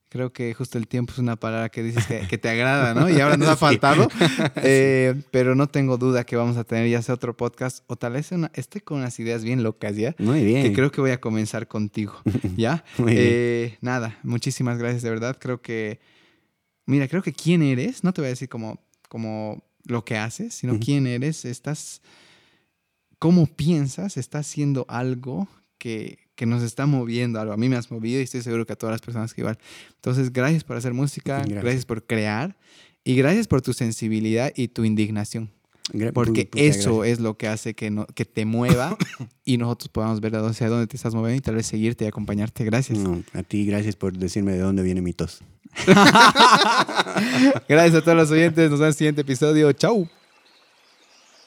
Creo 0.09 0.33
que 0.33 0.55
justo 0.55 0.79
el 0.79 0.87
tiempo 0.87 1.13
es 1.13 1.19
una 1.19 1.35
palabra 1.35 1.69
que 1.69 1.83
dices 1.83 2.07
que, 2.07 2.29
que 2.29 2.39
te 2.39 2.49
agrada, 2.49 2.95
¿no? 2.95 3.11
Y 3.11 3.21
ahora 3.21 3.37
nos 3.37 3.49
ha 3.51 3.57
faltado. 3.57 4.09
eh, 4.57 5.21
pero 5.33 5.57
no 5.57 5.69
tengo 5.69 5.99
duda 5.99 6.25
que 6.25 6.37
vamos 6.37 6.57
a 6.57 6.63
tener 6.63 6.89
ya 6.89 7.03
sea 7.03 7.17
otro 7.17 7.37
podcast 7.37 7.83
o 7.89 7.97
tal 7.97 8.13
vez 8.13 8.31
una, 8.31 8.53
esté 8.55 8.81
con 8.81 8.99
unas 8.99 9.19
ideas 9.19 9.43
bien 9.43 9.65
locas, 9.65 9.97
¿ya? 9.97 10.15
Muy 10.19 10.45
bien. 10.45 10.63
Que 10.63 10.73
creo 10.73 10.93
que 10.93 11.01
voy 11.01 11.11
a 11.11 11.21
comenzar 11.21 11.67
contigo, 11.67 12.15
¿ya? 12.57 12.85
Muy 12.99 13.15
eh, 13.17 13.65
bien. 13.67 13.79
Nada, 13.81 14.19
muchísimas 14.23 14.79
gracias, 14.79 15.03
de 15.03 15.11
verdad. 15.11 15.37
Creo 15.41 15.61
que, 15.61 15.99
mira, 16.87 17.09
creo 17.09 17.23
que 17.23 17.33
quién 17.33 17.63
eres, 17.63 18.05
no 18.05 18.13
te 18.13 18.21
voy 18.21 18.27
a 18.27 18.31
decir 18.31 18.49
como, 18.49 18.81
como 19.09 19.65
lo 19.85 20.05
que 20.05 20.17
haces, 20.17 20.55
sino 20.55 20.75
uh 20.75 20.77
-huh. 20.77 20.85
quién 20.85 21.09
eres, 21.09 21.45
estás, 21.45 22.01
cómo 23.19 23.47
piensas, 23.47 24.17
estás 24.17 24.47
haciendo 24.47 24.87
algo 24.89 25.49
que, 25.79 26.26
que 26.37 26.47
nos 26.47 26.63
está 26.63 26.87
moviendo 26.87 27.41
algo. 27.41 27.53
A 27.53 27.57
mí 27.57 27.69
me 27.69 27.77
has 27.77 27.91
movido 27.91 28.21
y 28.21 28.23
estoy 28.23 28.43
seguro 28.43 28.65
que 28.67 28.75
a 28.75 28.77
todas 28.77 28.93
las 28.93 29.01
personas 29.01 29.35
que 29.35 29.41
igual. 29.41 29.59
Entonces, 29.97 30.33
gracias 30.33 30.63
por 30.63 30.77
hacer 30.77 30.95
música, 30.95 31.39
gracias, 31.39 31.63
gracias 31.63 31.87
por 31.87 32.05
crear 32.05 32.57
y 33.03 33.17
gracias 33.17 33.49
por 33.49 33.63
tu 33.63 33.73
sensibilidad 33.73 34.53
y 34.55 34.69
tu 34.69 34.85
indignación. 34.85 35.51
Porque 36.13 36.49
eso 36.57 36.99
gracias. 36.99 37.19
es 37.19 37.21
lo 37.21 37.37
que 37.37 37.47
hace 37.47 37.75
que, 37.75 37.91
no, 37.91 38.07
que 38.07 38.25
te 38.25 38.45
mueva 38.45 38.97
y 39.45 39.57
nosotros 39.57 39.89
podamos 39.89 40.21
ver 40.21 40.35
hacia 40.37 40.69
dónde 40.69 40.87
te 40.89 40.97
estás 40.97 41.15
moviendo 41.15 41.39
y 41.39 41.41
tal 41.41 41.55
vez 41.55 41.67
seguirte 41.67 42.05
y 42.05 42.09
acompañarte. 42.09 42.65
Gracias. 42.65 42.99
No, 42.99 43.23
a 43.33 43.43
ti, 43.43 43.65
gracias 43.67 43.95
por 43.95 44.17
decirme 44.17 44.53
de 44.53 44.59
dónde 44.59 44.83
viene 44.83 45.01
mi 45.01 45.13
tos. 45.13 45.43
gracias 47.69 47.95
a 47.95 48.03
todos 48.03 48.17
los 48.17 48.31
oyentes. 48.31 48.71
Nos 48.71 48.81
vemos 48.81 48.81
en 48.81 48.87
el 48.89 48.95
siguiente 48.95 49.21
episodio. 49.23 49.73
Chau. 49.73 50.09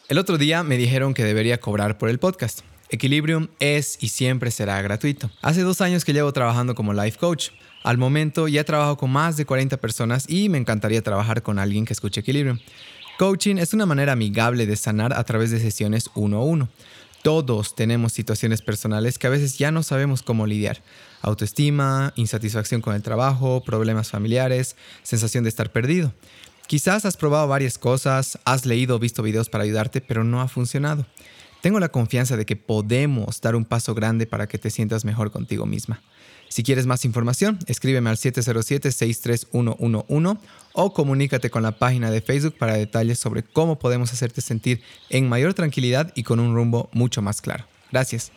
El 0.08 0.18
otro 0.18 0.38
día 0.38 0.64
me 0.64 0.78
dijeron 0.78 1.14
que 1.14 1.24
debería 1.24 1.60
cobrar 1.60 1.98
por 1.98 2.10
el 2.10 2.18
podcast. 2.18 2.62
Equilibrium 2.90 3.50
es 3.60 3.98
y 4.02 4.10
siempre 4.10 4.50
será 4.50 4.82
gratuito. 4.82 5.30
Hace 5.42 5.62
dos 5.62 5.80
años 5.82 6.04
que 6.04 6.14
llevo 6.14 6.34
trabajando 6.34 6.74
como 6.74 6.94
life 6.94 7.18
coach. 7.20 7.50
Al 7.84 7.98
momento 7.98 8.48
ya 8.48 8.64
trabajo 8.64 8.98
con 8.98 9.12
más 9.12 9.38
de 9.38 9.46
40 9.46 9.78
personas 9.78 10.26
y 10.28 10.50
me 10.50 10.58
encantaría 10.58 11.02
trabajar 11.02 11.44
con 11.44 11.60
alguien 11.60 11.86
que 11.86 11.94
escuche 11.94 12.22
Equilibrium. 12.22 12.60
Coaching 13.20 13.58
es 13.58 13.74
una 13.74 13.86
manera 13.86 14.14
amigable 14.14 14.66
de 14.66 14.76
sanar 14.76 15.14
a 15.14 15.24
través 15.24 15.52
de 15.52 15.60
sesiones 15.60 16.10
uno 16.16 16.38
a 16.38 16.44
uno. 16.44 16.70
Todos 17.22 17.76
tenemos 17.76 18.14
situaciones 18.14 18.62
personales 18.62 19.20
que 19.20 19.28
a 19.28 19.30
veces 19.30 19.58
ya 19.58 19.72
no 19.72 19.84
sabemos 19.84 20.24
cómo 20.24 20.48
lidiar. 20.48 20.82
Autoestima, 21.22 22.14
insatisfacción 22.16 22.82
con 22.82 22.96
el 22.96 23.04
trabajo, 23.04 23.62
problemas 23.64 24.10
familiares, 24.10 24.76
sensación 25.04 25.44
de 25.44 25.50
estar 25.50 25.72
perdido. 25.72 26.14
Quizás 26.66 27.04
has 27.06 27.18
probado 27.18 27.48
varias 27.48 27.78
cosas, 27.78 28.40
has 28.46 28.66
leído 28.66 28.96
o 28.96 29.00
visto 29.00 29.22
videos 29.22 29.50
para 29.50 29.64
ayudarte, 29.64 30.02
pero 30.02 30.24
no 30.24 30.40
ha 30.40 30.48
funcionado. 30.48 31.06
Tengo 31.62 31.80
la 31.80 31.90
confianza 31.90 32.38
de 32.38 32.46
que 32.46 32.56
podemos 32.56 33.42
dar 33.42 33.56
un 33.56 33.66
paso 33.66 33.94
grande 33.94 34.26
para 34.26 34.48
que 34.48 34.58
te 34.58 34.70
sientas 34.70 35.04
mejor 35.04 35.32
contigo 35.32 35.66
misma. 35.66 36.02
Si 36.48 36.64
quieres 36.64 36.86
más 36.88 37.04
información, 37.06 37.60
escríbeme 37.68 38.10
al 38.10 38.18
707-63111 38.18 40.40
o 40.74 40.94
comunícate 40.94 41.50
con 41.50 41.64
la 41.64 41.78
página 41.78 42.12
de 42.12 42.22
Facebook 42.22 42.56
para 42.58 42.74
detalles 42.74 43.20
sobre 43.20 43.44
cómo 43.44 43.78
podemos 43.78 44.14
hacerte 44.14 44.40
sentir 44.42 44.82
en 45.10 45.28
mayor 45.30 45.54
tranquilidad 45.54 46.12
y 46.16 46.24
con 46.24 46.40
un 46.40 46.56
rumbo 46.56 46.90
mucho 46.92 47.22
más 47.22 47.42
claro. 47.42 47.66
Gracias. 47.92 48.32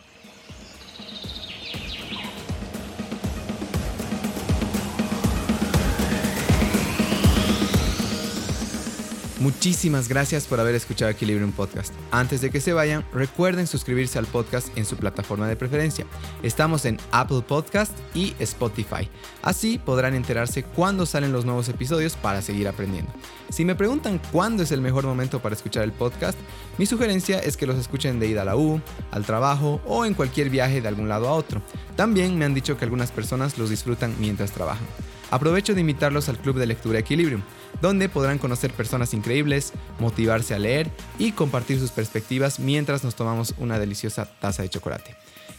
Muchísimas 9.43 10.07
gracias 10.07 10.45
por 10.45 10.61
haber 10.61 10.73
escuchado 10.73 11.11
Equilibrium 11.11 11.51
Podcast. 11.51 11.93
Antes 12.11 12.39
de 12.39 12.49
que 12.49 12.61
se 12.61 12.71
vayan, 12.71 13.03
recuerden 13.11 13.67
suscribirse 13.67 14.17
al 14.17 14.25
podcast 14.25 14.69
en 14.77 14.85
su 14.85 14.95
plataforma 14.95 15.49
de 15.49 15.57
preferencia. 15.57 16.05
Estamos 16.43 16.85
en 16.85 16.97
Apple 17.11 17.41
Podcast 17.45 17.91
y 18.15 18.35
Spotify. 18.39 19.09
Así 19.41 19.79
podrán 19.79 20.15
enterarse 20.15 20.63
cuándo 20.63 21.05
salen 21.05 21.33
los 21.33 21.43
nuevos 21.43 21.67
episodios 21.67 22.15
para 22.15 22.41
seguir 22.41 22.69
aprendiendo. 22.69 23.11
Si 23.49 23.65
me 23.65 23.75
preguntan 23.75 24.21
cuándo 24.31 24.63
es 24.63 24.71
el 24.71 24.79
mejor 24.79 25.05
momento 25.05 25.41
para 25.41 25.55
escuchar 25.55 25.83
el 25.83 25.91
podcast, 25.91 26.39
mi 26.77 26.85
sugerencia 26.85 27.39
es 27.39 27.57
que 27.57 27.67
los 27.67 27.77
escuchen 27.77 28.21
de 28.21 28.27
ida 28.27 28.43
a 28.43 28.45
la 28.45 28.55
U, 28.55 28.79
al 29.11 29.25
trabajo 29.25 29.81
o 29.85 30.05
en 30.05 30.13
cualquier 30.13 30.49
viaje 30.49 30.79
de 30.79 30.87
algún 30.87 31.09
lado 31.09 31.27
a 31.27 31.33
otro. 31.33 31.61
También 31.97 32.37
me 32.37 32.45
han 32.45 32.53
dicho 32.53 32.77
que 32.77 32.85
algunas 32.85 33.11
personas 33.11 33.57
los 33.57 33.69
disfrutan 33.69 34.15
mientras 34.21 34.53
trabajan. 34.53 34.87
Aprovecho 35.33 35.73
de 35.73 35.81
invitarlos 35.81 36.29
al 36.29 36.37
Club 36.37 36.59
de 36.59 36.67
Lectura 36.67 36.99
Equilibrium, 36.99 37.41
donde 37.81 38.07
podrán 38.07 38.37
conocer 38.37 38.71
personas 38.71 39.15
increíbles, 39.15 39.73
motivarse 39.97 40.53
a 40.53 40.59
leer 40.59 40.91
y 41.17 41.31
compartir 41.31 41.79
sus 41.79 41.89
perspectivas 41.89 42.59
mientras 42.59 43.03
nos 43.03 43.15
tomamos 43.15 43.55
una 43.57 43.79
deliciosa 43.79 44.25
taza 44.39 44.61
de 44.61 44.69
chocolate. 44.69 45.15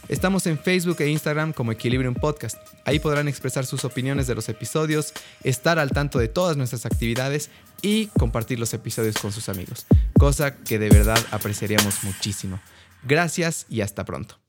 Estamos 0.07 0.47
en 0.47 0.57
Facebook 0.57 0.95
e 1.01 1.09
Instagram 1.09 1.51
como 1.51 1.73
Equilibrium 1.73 2.13
Podcast. 2.13 2.55
Ahí 2.85 2.99
podrán 2.99 3.27
expresar 3.27 3.65
sus 3.65 3.83
opiniones 3.83 4.27
de 4.27 4.35
los 4.35 4.47
episodios, 4.47 5.11
estar 5.43 5.77
al 5.77 5.89
tanto 5.89 6.19
de 6.19 6.29
todas 6.29 6.55
nuestras 6.55 6.85
actividades 6.85 7.49
y 7.81 8.05
compartir 8.17 8.59
los 8.59 8.73
episodios 8.73 9.17
con 9.17 9.33
sus 9.33 9.49
amigos, 9.49 9.87
cosa 10.17 10.55
que 10.55 10.79
de 10.79 10.87
verdad 10.87 11.19
apreciaríamos 11.31 12.05
muchísimo. 12.05 12.61
Gracias 13.03 13.65
y 13.67 13.81
hasta 13.81 14.05
pronto. 14.05 14.44